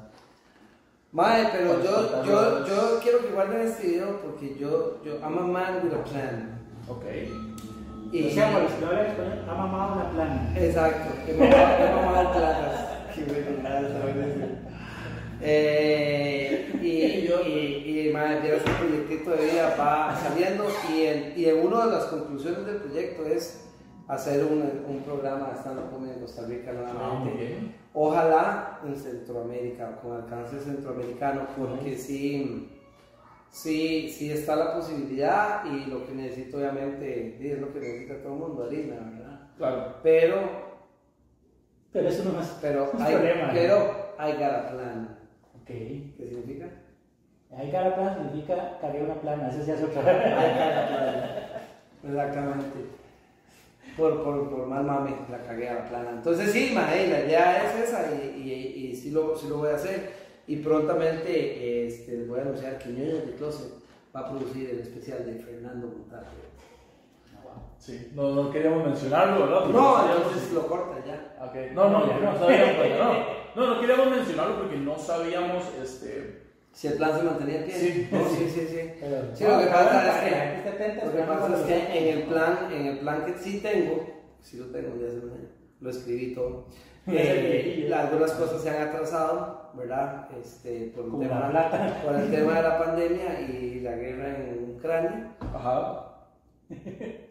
Mae, 1.11 1.47
pero 1.51 1.73
Para 1.73 1.83
yo, 1.83 2.25
yo, 2.25 2.65
yo 2.65 2.99
quiero 3.03 3.19
que 3.19 3.33
guarden 3.33 3.61
este 3.61 3.87
video 3.87 4.19
porque 4.21 4.55
yo, 4.57 5.03
yo, 5.03 5.19
I'm 5.19 5.37
a 5.37 5.41
man 5.41 5.81
with 5.83 5.93
a 5.93 6.03
plan. 6.03 6.59
Ok. 6.89 7.05
Y, 8.11 8.27
O 8.27 8.31
sea, 8.31 8.59
los 8.59 8.71
que 8.71 8.81
no 8.81 8.87
hablan 8.87 9.05
español, 9.05 9.45
ha 9.47 9.53
mamado 9.53 9.93
una 9.93 10.09
plana. 10.09 10.53
Exacto, 10.55 11.13
que 11.25 11.33
mamá, 11.33 11.77
que 11.77 11.93
mamá 11.93 12.31
platas. 12.31 12.87
Qué 13.13 13.23
bueno, 13.25 13.63
nada, 13.63 13.81
saber 13.81 14.17
eso. 14.17 14.72
Eh, 15.45 16.79
y, 16.81 16.87
y, 17.49 18.07
y, 18.09 18.13
madre, 18.13 18.39
vieras 18.41 18.61
el 18.65 18.73
proyectito 18.87 19.31
de 19.31 19.45
vida 19.51 19.75
va 19.77 20.15
saliendo 20.15 20.65
y, 20.93 21.01
en, 21.03 21.33
y 21.35 21.45
una 21.51 21.85
de 21.85 21.91
las 21.91 22.05
conclusiones 22.05 22.65
del 22.65 22.77
proyecto 22.77 23.25
es 23.25 23.69
hacer 24.07 24.43
un, 24.45 24.83
un 24.87 25.01
programa 25.03 25.49
de 25.49 25.59
stand-up 25.59 25.91
comedy 25.91 26.13
en 26.13 26.19
Costa 26.21 26.45
Rica 26.45 26.71
Ah, 26.71 26.93
nuevamente. 26.93 27.43
bien. 27.45 27.75
Ojalá 27.93 28.79
en 28.85 28.95
Centroamérica, 28.95 29.97
con 30.01 30.13
alcance 30.13 30.59
centroamericano, 30.59 31.47
porque 31.57 31.95
sí, 31.95 32.69
sí, 33.51 34.09
sí 34.09 34.31
está 34.31 34.55
la 34.55 34.73
posibilidad 34.73 35.63
y 35.65 35.85
lo 35.89 36.05
que 36.05 36.13
necesito 36.13 36.57
obviamente 36.57 37.37
es 37.39 37.59
lo 37.59 37.71
que 37.71 37.79
necesita 37.79 38.21
todo 38.23 38.33
el 38.33 38.39
mundo, 38.39 38.63
harina, 38.63 38.95
¿verdad? 38.95 39.39
Claro. 39.57 39.93
Pero, 40.01 40.35
Pero 41.91 42.09
eso 42.09 42.23
no 42.31 42.41
es 42.41 42.47
pero, 42.61 42.89
un 42.93 43.01
hay, 43.01 43.13
problema. 43.13 43.47
¿no? 43.47 43.53
pero 43.53 43.75
I 44.19 44.31
got 44.33 44.41
a 44.53 44.69
plan. 44.71 45.12
Ok. 45.64 45.68
¿Qué 45.68 46.27
significa? 46.30 46.65
Ahí 47.57 47.72
cada 47.72 47.95
plana 47.95 48.15
significa 48.15 48.77
cargar 48.81 49.03
una 49.03 49.15
plana, 49.22 49.49
eso 49.49 49.64
ya 49.65 49.76
es 49.76 49.84
otra. 49.84 50.02
got 50.02 50.11
a 50.11 50.88
plan. 50.88 52.11
Exactamente. 52.11 52.80
Por, 53.95 54.23
por, 54.23 54.49
por 54.49 54.65
mal 54.68 54.84
mame, 54.84 55.11
la 55.30 55.38
cagué 55.40 55.69
a 55.69 55.73
la 55.76 55.85
plana. 55.90 56.10
Entonces 56.11 56.52
sí, 56.52 56.72
mae, 56.73 57.07
la 57.07 57.19
idea 57.26 57.64
es 57.64 57.90
esa 57.90 58.07
y, 58.11 58.41
y, 58.41 58.88
y 58.90 58.95
sí, 58.95 59.11
lo, 59.11 59.35
sí 59.38 59.48
lo 59.48 59.57
voy 59.57 59.69
a 59.69 59.76
hacer. 59.76 60.11
Y 60.48 60.57
prontamente 60.57 61.88
este, 61.88 62.18
les 62.18 62.27
voy 62.27 62.40
a 62.40 62.41
anunciar 62.41 62.77
que 62.80 62.90
Ñoños 62.90 63.26
de 63.27 63.34
Closet 63.35 63.72
va 64.15 64.22
a 64.22 64.30
producir 64.30 64.69
el 64.72 64.80
especial 64.80 65.26
de 65.26 65.35
Fernando 65.35 65.88
Montalvo. 65.88 66.27
Sí. 67.77 68.11
No, 68.15 68.31
no 68.31 68.49
queríamos 68.49 68.85
mencionarlo, 68.85 69.45
No, 69.45 69.60
sabíamos- 69.98 70.18
entonces 70.18 70.53
lo 70.53 70.68
corta 70.68 71.06
ya. 71.06 71.35
Ok. 71.45 71.56
No, 71.73 71.90
no, 71.90 72.07
Ya 72.07 72.18
no, 72.19 72.31
no. 72.31 72.40
sabíamos. 72.40 72.76
No, 72.98 73.42
no, 73.55 73.67
no 73.75 73.80
queríamos 73.81 74.09
mencionarlo 74.09 74.57
porque 74.59 74.77
no 74.77 74.97
sabíamos, 74.97 75.63
este. 75.81 76.41
Si 76.71 76.88
el 76.88 76.93
plan 76.95 77.15
se 77.17 77.23
mantenía 77.23 77.59
en 77.59 77.65
pie. 77.65 77.73
Sí. 77.75 78.07
No, 78.11 78.27
sí, 78.30 78.49
sí, 78.49 78.67
sí. 78.67 78.91
Pero, 78.99 79.35
Sí, 79.35 79.43
lo 79.43 79.59
que 79.59 79.65
pasa 79.67 80.07
es 80.07 80.23
que 80.23 80.25
que- 80.30 80.31
la 80.35 80.41
gente 80.41 80.69
esté 80.69 80.84
atenta, 80.84 81.05
Lo 81.05 81.11
que 81.11 81.21
pasa 81.21 81.55
es 81.55 81.61
que 81.67 81.99
en 82.11 82.17
el 82.17 82.23
plan, 82.27 82.57
en 82.71 82.85
el 82.88 82.99
plan 82.99 83.25
que 83.25 83.34
sí 83.38 83.59
tengo, 83.59 84.07
sí 84.41 84.57
lo 84.57 84.65
tengo, 84.67 84.95
ya 84.99 85.07
se 85.09 85.17
me- 85.17 85.49
lo 85.81 85.89
escribí 85.91 86.34
todo. 86.34 86.65
eh, 87.07 87.91
algunas 87.95 88.31
cosas 88.31 88.61
se 88.63 88.69
han 88.71 88.88
atrasado, 88.88 89.69
¿verdad? 89.75 90.27
Este, 90.41 90.91
por, 90.95 91.05
el 91.05 91.27
tema, 91.27 91.49
plata. 91.49 92.01
por 92.03 92.15
el 92.15 92.31
tema 92.31 92.53
de 92.55 92.61
la 92.63 92.80
pandemia 92.84 93.41
y 93.41 93.80
la 93.81 93.91
guerra 93.95 94.38
en 94.38 94.75
Ucrania. 94.75 95.35
Ajá. 95.53 96.09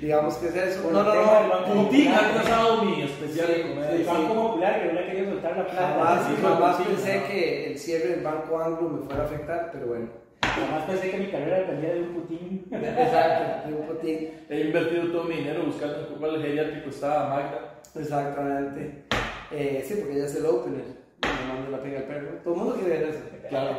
Digamos 0.00 0.36
que 0.36 0.46
es 0.48 0.54
eso. 0.56 0.90
No, 0.92 1.00
el 1.00 1.06
no, 1.06 1.14
no. 1.14 1.48
Banco 1.48 1.74
Putin 1.84 2.12
ha 2.12 2.32
trazado 2.32 2.84
mi 2.84 3.02
especial 3.02 3.48
de 3.48 3.54
Sí, 3.54 3.62
comedia. 3.62 3.90
El 3.90 3.98
sí. 3.98 4.04
Banco 4.04 4.34
Popular 4.34 4.80
que 4.80 4.86
no 4.86 4.92
le 5.00 5.06
querido 5.06 5.30
soltar 5.32 5.56
la 5.56 5.66
plata. 5.66 5.88
Jamás, 5.88 6.26
sí, 6.26 6.34
jamás 6.42 6.76
sí, 6.76 6.82
pensé 6.86 7.20
no. 7.20 7.26
que 7.26 7.66
el 7.72 7.78
cierre 7.78 8.08
del 8.08 8.20
Banco 8.22 8.58
Anglo 8.60 8.88
me 8.90 9.02
fuera 9.06 9.22
a 9.22 9.26
afectar, 9.26 9.70
pero 9.72 9.86
bueno. 9.88 10.08
Jamás 10.42 10.84
pensé 10.84 11.10
que 11.10 11.18
mi 11.18 11.26
carrera 11.26 11.58
dependía 11.58 11.94
de 11.94 12.00
un 12.02 12.14
Putin. 12.14 12.64
Exacto, 12.72 13.68
de 13.68 13.74
un 13.74 13.86
Putin. 13.86 14.30
He 14.48 14.60
invertido 14.60 15.12
todo 15.12 15.24
mi 15.24 15.36
dinero 15.36 15.64
buscando 15.64 15.98
en 16.08 16.14
cuál 16.14 16.42
geriátrico 16.42 16.90
estaba 16.90 17.28
Magda. 17.28 17.80
Exactamente. 17.96 19.04
Eh, 19.50 19.84
sí, 19.86 19.94
porque 19.98 20.14
ella 20.16 20.26
es 20.26 20.36
el 20.36 20.46
opener. 20.46 20.84
Me 21.22 21.52
mando 21.52 21.70
la 21.70 21.82
pega 21.82 21.98
al 21.98 22.04
perro. 22.04 22.28
Todo 22.44 22.54
el 22.54 22.60
mundo 22.60 22.74
quiere 22.76 22.98
ver 23.00 23.08
eso. 23.08 23.20
Claro. 23.48 23.78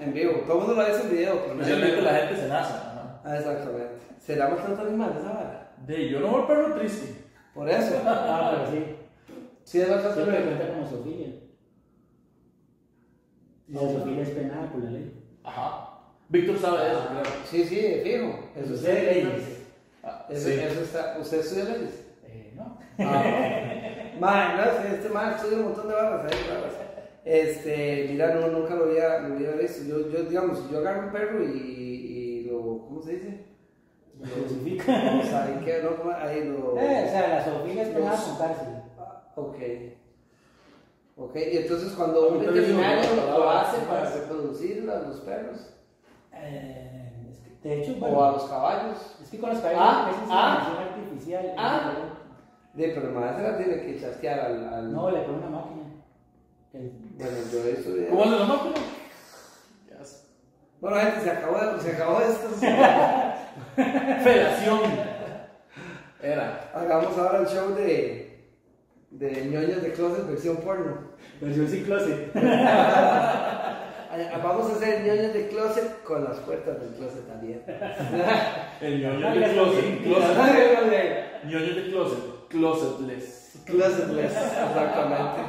En 0.00 0.12
vivo. 0.14 0.32
Todo 0.46 0.60
el 0.60 0.66
mundo 0.66 0.74
lo 0.82 0.88
ve 0.88 1.00
en 1.02 1.10
video. 1.10 1.34
Especialmente 1.50 2.02
la 2.02 2.14
gente 2.14 2.36
se 2.36 2.48
nace. 2.48 2.72
Ajá. 2.72 3.20
Ah, 3.24 3.36
exactamente. 3.36 4.07
¿Será 4.28 4.48
más 4.50 4.62
tanto 4.62 4.82
animal 4.82 5.14
esa 5.18 5.32
vara? 5.32 5.74
De 5.86 6.06
yo 6.10 6.20
no 6.20 6.28
veo 6.28 6.40
el 6.42 6.46
perro 6.46 6.74
triste. 6.78 7.14
Por 7.54 7.66
eso. 7.66 7.94
Ah, 8.04 8.52
pero 8.68 8.70
sí. 8.70 8.94
Sí, 9.64 9.80
es 9.80 9.88
bastante 9.88 10.16
Siempre 10.22 10.36
perro. 10.44 10.56
cuenta 10.58 10.74
como 10.74 10.86
Sofía. 10.86 11.26
La 13.68 13.80
Sofía 13.80 14.22
es 14.22 14.28
penada 14.30 14.70
por 14.70 14.84
la 14.84 14.90
ley. 14.90 15.12
Ajá. 15.44 15.94
Víctor 16.28 16.58
sabe 16.58 16.90
eso, 16.90 17.06
claro. 17.10 17.30
Sí, 17.50 17.64
sí, 17.64 18.00
fijo. 18.04 18.38
Eso 18.54 18.74
Usted 18.74 18.98
sí. 18.98 19.14
leyes. 19.14 19.66
Ah, 20.04 20.26
Eso, 20.28 20.46
sí. 20.48 20.52
eso 20.60 20.80
está. 20.82 21.16
¿Usted 21.18 21.40
estudia 21.40 21.64
leyes? 21.64 22.04
Eh, 22.24 22.52
no. 22.54 22.78
Mae, 24.20 24.56
no, 24.56 24.62
este- 24.64 24.94
este 24.96 25.08
mae 25.08 25.34
estudia 25.36 25.56
un 25.58 25.64
montón 25.64 25.88
de 25.88 25.94
barras 25.94 26.30
ahí, 26.32 26.38
barras. 26.50 26.74
Este, 27.24 28.06
mira, 28.10 28.34
no, 28.34 28.48
nunca 28.48 28.74
lo 28.74 28.84
había, 28.84 29.20
lo 29.20 29.34
había 29.36 29.52
visto. 29.52 29.84
Yo, 29.84 30.10
yo, 30.10 30.24
digamos, 30.24 30.70
yo 30.70 30.78
agarro 30.80 31.06
un 31.06 31.12
perro 31.12 31.44
y, 31.44 31.48
y 31.48 32.44
lo, 32.50 32.58
¿cómo 32.86 33.00
se 33.02 33.14
dice? 33.14 33.47
Lo 34.20 34.26
crucifica. 34.34 34.84
O 35.20 35.22
sea, 35.22 35.44
ahí 35.44 36.42
no, 36.44 36.58
lo... 36.58 36.78
Eh, 36.80 37.04
o 37.06 37.10
sea, 37.10 37.28
la 37.28 37.44
Sofía 37.44 37.82
es 37.82 37.88
penada 37.88 38.10
Los- 38.12 38.20
con 38.24 38.38
cárcel. 38.38 38.68
Ah, 38.98 39.22
Ok. 39.36 39.56
Ok, 41.20 41.34
y 41.36 41.56
entonces 41.56 41.92
cuando 41.94 42.28
un 42.28 42.38
le 42.46 42.50
veterinario 42.52 43.16
lo 43.16 43.22
palabra. 43.26 43.60
hace 43.62 43.78
para 43.86 44.08
reproducir 44.10 44.88
a 44.88 45.00
los 45.00 45.16
perros 45.20 45.74
Eh, 46.32 47.10
es 47.28 47.38
que, 47.38 47.68
de 47.68 47.82
hecho, 47.82 47.92
o 48.00 48.06
a 48.06 48.08
bueno, 48.08 48.32
los 48.32 48.44
caballos. 48.44 49.16
es 49.20 49.28
que 49.28 49.38
con 49.38 49.50
los 49.50 49.58
caballos 49.58 49.80
Ah, 49.82 50.10
es 50.12 50.28
ah. 50.30 50.78
artificial. 50.94 51.54
Ah. 51.58 51.92
De, 52.74 52.88
pero 52.90 53.10
más 53.10 53.34
se 53.36 53.42
la 53.42 53.56
tiene 53.56 53.80
que 53.82 54.00
chasquear 54.00 54.38
al... 54.38 54.68
al... 54.74 54.92
No, 54.92 55.10
le 55.10 55.20
pone 55.22 55.38
una 55.38 55.48
máquina. 55.50 55.82
Que- 56.70 56.92
Bueno, 57.16 57.36
yo 57.52 57.64
he 57.64 57.72
visto 57.72 57.92
videos. 57.94 58.10
¿Cómo 58.10 58.22
hace 58.22 58.38
la 58.38 58.44
máquina? 58.44 58.74
Ya 59.90 60.04
sé. 60.04 60.16
Bueno, 60.80 60.96
gente, 60.98 61.20
se 61.22 61.30
acabó, 61.32 61.80
se 61.80 61.92
acabó 61.92 62.20
esto. 62.20 62.48
Felación. 64.22 64.80
Era. 66.22 66.70
Hagamos 66.74 67.16
ahora 67.16 67.40
el 67.40 67.46
show 67.46 67.74
de, 67.74 68.40
de 69.10 69.44
ñoños 69.46 69.82
de 69.82 69.92
closet 69.92 70.26
versión 70.26 70.56
porno. 70.58 71.12
Versión 71.40 71.68
sin 71.68 71.84
closet. 71.84 72.32
Vamos 74.42 74.70
a 74.70 74.74
hacer 74.74 75.04
ñoños 75.04 75.32
de 75.32 75.48
closet 75.48 76.02
con 76.02 76.24
las 76.24 76.38
puertas 76.38 76.80
del 76.80 76.90
closet 76.94 77.30
abiertas. 77.30 77.76
El 78.80 79.02
ñoño 79.02 79.30
de 79.30 79.52
closet. 79.52 80.02
closet. 80.02 81.44
ñoño 81.44 81.74
de 81.74 81.90
closet. 81.90 82.38
Closetless. 82.48 83.62
Closetless, 83.66 84.32
exactamente. 84.32 85.40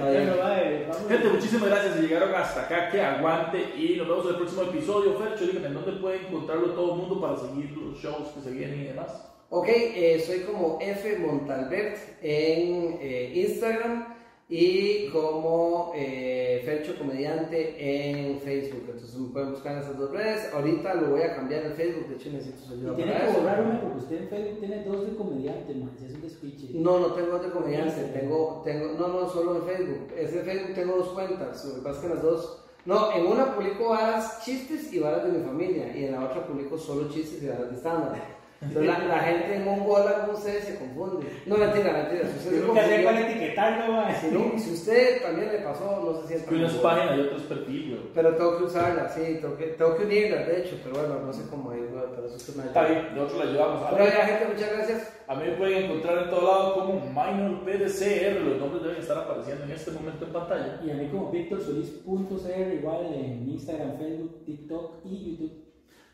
Bueno, 0.00 0.36
vale, 0.38 0.86
vamos. 0.88 1.08
Gente, 1.08 1.28
muchísimas 1.28 1.68
gracias 1.68 1.94
si 1.94 2.02
llegaron 2.02 2.34
hasta 2.34 2.62
acá, 2.62 2.90
que 2.90 3.00
aguante 3.00 3.58
y 3.76 3.96
nos 3.96 4.08
vemos 4.08 4.24
en 4.24 4.30
el 4.30 4.36
próximo 4.36 4.62
episodio. 4.62 5.18
Fercho, 5.18 5.46
dígame, 5.46 5.74
¿dónde 5.74 5.92
puede 6.00 6.26
encontrarlo 6.26 6.70
todo 6.70 6.94
el 6.94 7.00
mundo 7.00 7.20
para 7.20 7.36
seguir 7.36 7.70
los 7.76 7.98
shows 8.02 8.28
que 8.34 8.40
se 8.40 8.50
vienen 8.50 8.80
y 8.80 8.84
demás? 8.84 9.26
Ok, 9.50 9.68
eh, 9.68 10.22
soy 10.24 10.40
como 10.40 10.78
F 10.80 11.18
Montalbert 11.18 11.98
en 12.22 12.98
eh, 13.00 13.32
Instagram 13.34 14.19
y 14.52 15.06
como 15.10 15.92
eh, 15.94 16.60
Fercho 16.64 16.98
Comediante 16.98 17.76
en 17.78 18.40
Facebook. 18.40 18.82
Entonces 18.90 19.16
me 19.16 19.28
pueden 19.28 19.52
buscar 19.52 19.74
en 19.74 19.78
esas 19.78 19.96
dos 19.96 20.10
redes. 20.10 20.52
Ahorita 20.52 20.94
lo 20.94 21.10
voy 21.10 21.22
a 21.22 21.36
cambiar 21.36 21.66
en 21.66 21.74
Facebook, 21.74 22.08
de 22.08 22.16
hecho 22.16 22.30
necesito 22.30 22.64
su 22.64 22.74
Y 22.74 22.78
ayuda 22.78 22.96
tiene 22.96 23.12
que 23.12 23.24
eso. 23.26 23.40
borrar 23.40 23.62
una 23.62 23.80
porque 23.80 23.98
usted 23.98 24.22
en 24.22 24.28
Facebook 24.28 24.58
tiene 24.58 24.84
dos 24.84 25.06
de 25.06 25.16
comediante, 25.16 25.74
man. 25.74 25.90
Es 26.04 26.14
un 26.14 26.20
despiche. 26.20 26.68
No, 26.74 26.98
no 26.98 27.12
tengo 27.12 27.38
de 27.38 27.50
comediante, 27.50 28.02
tengo, 28.12 28.62
tengo, 28.64 28.92
no, 28.98 29.08
no, 29.08 29.28
solo 29.28 29.56
en 29.56 29.62
Facebook. 29.62 30.08
Ese 30.18 30.40
Facebook 30.42 30.74
tengo 30.74 30.96
dos 30.96 31.08
cuentas, 31.10 31.64
lo 31.64 31.76
que 31.76 31.80
pasa 31.82 31.96
es 32.00 32.02
que 32.02 32.14
las 32.14 32.22
dos, 32.22 32.64
no, 32.86 33.12
en 33.12 33.26
una 33.26 33.54
publico 33.54 33.90
varas 33.90 34.44
chistes 34.44 34.92
y 34.92 34.98
varas 34.98 35.24
de 35.24 35.38
mi 35.38 35.44
familia, 35.44 35.96
y 35.96 36.06
en 36.06 36.12
la 36.12 36.24
otra 36.24 36.44
publico 36.44 36.76
solo 36.76 37.08
chistes 37.08 37.40
y 37.40 37.46
varas 37.46 37.70
de 37.70 37.76
estándar. 37.76 38.39
Entonces 38.62 38.92
la, 38.92 38.98
la 39.06 39.18
gente 39.20 39.56
en 39.56 39.64
mongola 39.64 40.20
como 40.26 40.36
ustedes 40.36 40.64
se 40.64 40.78
confunde. 40.78 41.26
No, 41.46 41.56
mentira, 41.56 41.92
mentira. 41.92 42.28
Si 42.28 42.36
usted, 42.36 42.50
se 42.50 42.60
que 42.60 42.66
confundió, 43.04 43.26
etiquetarlo, 43.26 43.86
si, 44.20 44.26
no, 44.28 44.58
si 44.58 44.70
usted 44.72 45.22
también 45.22 45.52
le 45.52 45.58
pasó, 45.60 45.84
no 46.04 46.26
Que 46.28 46.34
una 46.34 46.66
es 46.66 46.72
confundido. 46.74 46.82
página 46.82 47.16
y 47.16 47.20
otra 47.20 47.36
es 47.38 47.42
perfil, 47.44 47.88
güey. 47.90 48.02
Pero 48.14 48.36
tengo 48.36 48.58
que 48.58 48.64
usarla, 48.64 49.08
sí, 49.08 49.38
tengo 49.40 49.56
que, 49.56 49.64
tengo 49.68 49.96
que 49.96 50.04
unirla, 50.04 50.36
de 50.44 50.60
hecho, 50.60 50.76
pero 50.84 50.96
bueno, 50.98 51.24
no 51.24 51.32
sé 51.32 51.42
cómo 51.48 51.72
ir, 51.74 51.86
güey, 51.90 52.04
pero 52.14 52.26
eso 52.26 52.36
es 52.36 52.48
una 52.50 52.64
Está 52.66 52.84
bien, 52.84 53.14
nosotros 53.14 53.44
le 53.44 53.50
ayudamos. 53.50 53.82
A 53.82 53.90
Pero 53.92 54.04
ya, 54.04 54.26
gente, 54.26 54.52
muchas 54.52 54.72
gracias. 54.72 55.12
a 55.26 55.34
mí 55.36 55.42
me 55.46 55.52
pueden 55.52 55.84
encontrar 55.84 56.18
en 56.24 56.30
todo 56.30 56.42
lado 56.46 56.74
como 56.74 57.00
Minor 57.00 57.64
PDCR. 57.64 58.40
Los 58.42 58.58
nombres 58.58 58.82
deben 58.82 58.98
estar 59.00 59.16
apareciendo 59.16 59.64
en 59.64 59.70
este 59.70 59.90
momento 59.92 60.26
en 60.26 60.32
pantalla. 60.32 60.80
Y 60.84 60.90
a 60.90 60.94
mí 60.94 61.08
como 61.08 61.30
VictorSolis.cr, 61.30 62.74
igual 62.74 63.06
en 63.14 63.48
Instagram, 63.48 63.96
Facebook, 63.98 64.44
TikTok 64.44 64.96
y 65.06 65.30
YouTube. 65.30 65.69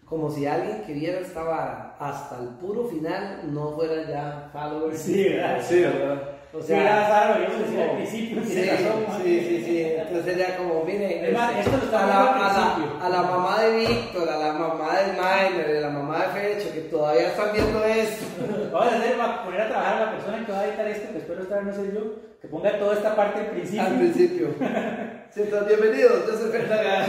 Como 0.09 0.31
si 0.31 0.47
alguien 0.47 0.83
que 0.87 0.93
viera 0.93 1.19
esta 1.19 1.43
vara 1.43 1.97
hasta 1.99 2.39
el 2.41 2.49
puro 2.61 2.87
final 2.87 3.41
no 3.53 3.73
fuera 3.73 4.09
ya 4.09 4.49
followers. 4.53 5.01
Sí, 5.01 5.29
¿verdad? 5.31 5.61
Sí, 5.67 5.81
¿verdad? 5.81 6.23
O 6.53 6.63
sea, 6.63 6.83
ya 6.85 7.09
Sara, 7.09 7.39
lo 7.39 7.59
decir 7.59 7.81
al 7.81 7.97
principio, 7.97 8.43
Sí, 8.45 8.53
sí, 8.55 9.41
sí, 9.41 9.65
sí. 9.65 9.83
Entonces 9.85 10.25
sería 10.25 10.57
como, 10.57 10.85
mire, 10.85 11.29
este, 11.29 11.61
esto 11.61 11.77
lo 11.77 11.85
estaba 11.85 12.05
a, 12.05 12.07
la, 12.07 12.23
viendo 12.33 12.45
al 12.45 12.51
a, 12.51 12.53
la, 12.53 12.75
principio. 12.75 13.05
a 13.05 13.09
la 13.11 13.23
mamá 13.23 13.61
de 13.63 13.77
Víctor, 13.77 14.29
a 14.29 14.39
la 14.39 14.53
mamá 14.53 14.97
de 14.97 15.13
Miner, 15.13 15.77
a 15.77 15.81
la 15.81 15.91
mamá 15.91 16.19
de 16.19 16.27
Fecho, 16.41 16.73
que 16.73 16.81
todavía 16.83 17.29
están 17.29 17.53
viendo 17.53 17.85
esto. 17.85 18.25
Vamos 18.73 18.93
a 18.93 18.97
hacer, 18.97 19.19
va 19.19 19.25
a 19.25 19.45
poner 19.45 19.61
a 19.61 19.69
trabajar 19.69 19.95
a 19.97 20.01
la 20.07 20.13
persona 20.13 20.47
que 20.47 20.53
va 20.53 20.61
a 20.61 20.67
editar 20.67 20.87
esto, 20.87 21.13
que 21.13 21.19
espero 21.19 21.43
esta 21.43 21.57
vez 21.57 21.65
no 21.67 21.75
ser 21.75 21.93
yo, 21.95 22.01
que 22.41 22.49
ponga 22.49 22.79
toda 22.79 22.95
esta 22.95 23.17
parte 23.17 23.41
al 23.41 23.47
principio. 23.47 23.83
Al 23.83 23.97
principio. 23.97 24.49
Sí, 25.37 25.43
entonces, 25.43 25.69
bienvenidos, 25.69 26.27
yo 26.27 26.39
soy 26.39 26.51
Fernanda. 26.51 27.07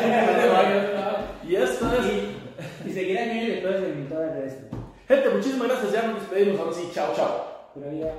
Y 1.48 1.56
esto 1.56 1.86
es 1.94 2.37
y 2.86 2.92
seguirá 2.92 3.24
en 3.24 3.38
él 3.38 3.48
después 3.48 3.82
de 3.82 3.88
todo 4.10 4.24
el 4.24 4.42
resto. 4.42 4.78
Gente, 5.08 5.30
muchísimas 5.30 5.68
gracias. 5.68 5.94
Ya 5.94 6.04
nos 6.04 6.20
despedimos. 6.22 6.60
Ahora 6.60 6.74
sí, 6.74 6.90
chao, 6.94 7.14
chao. 7.16 7.72
Pero 7.74 7.92
ya. 7.94 8.14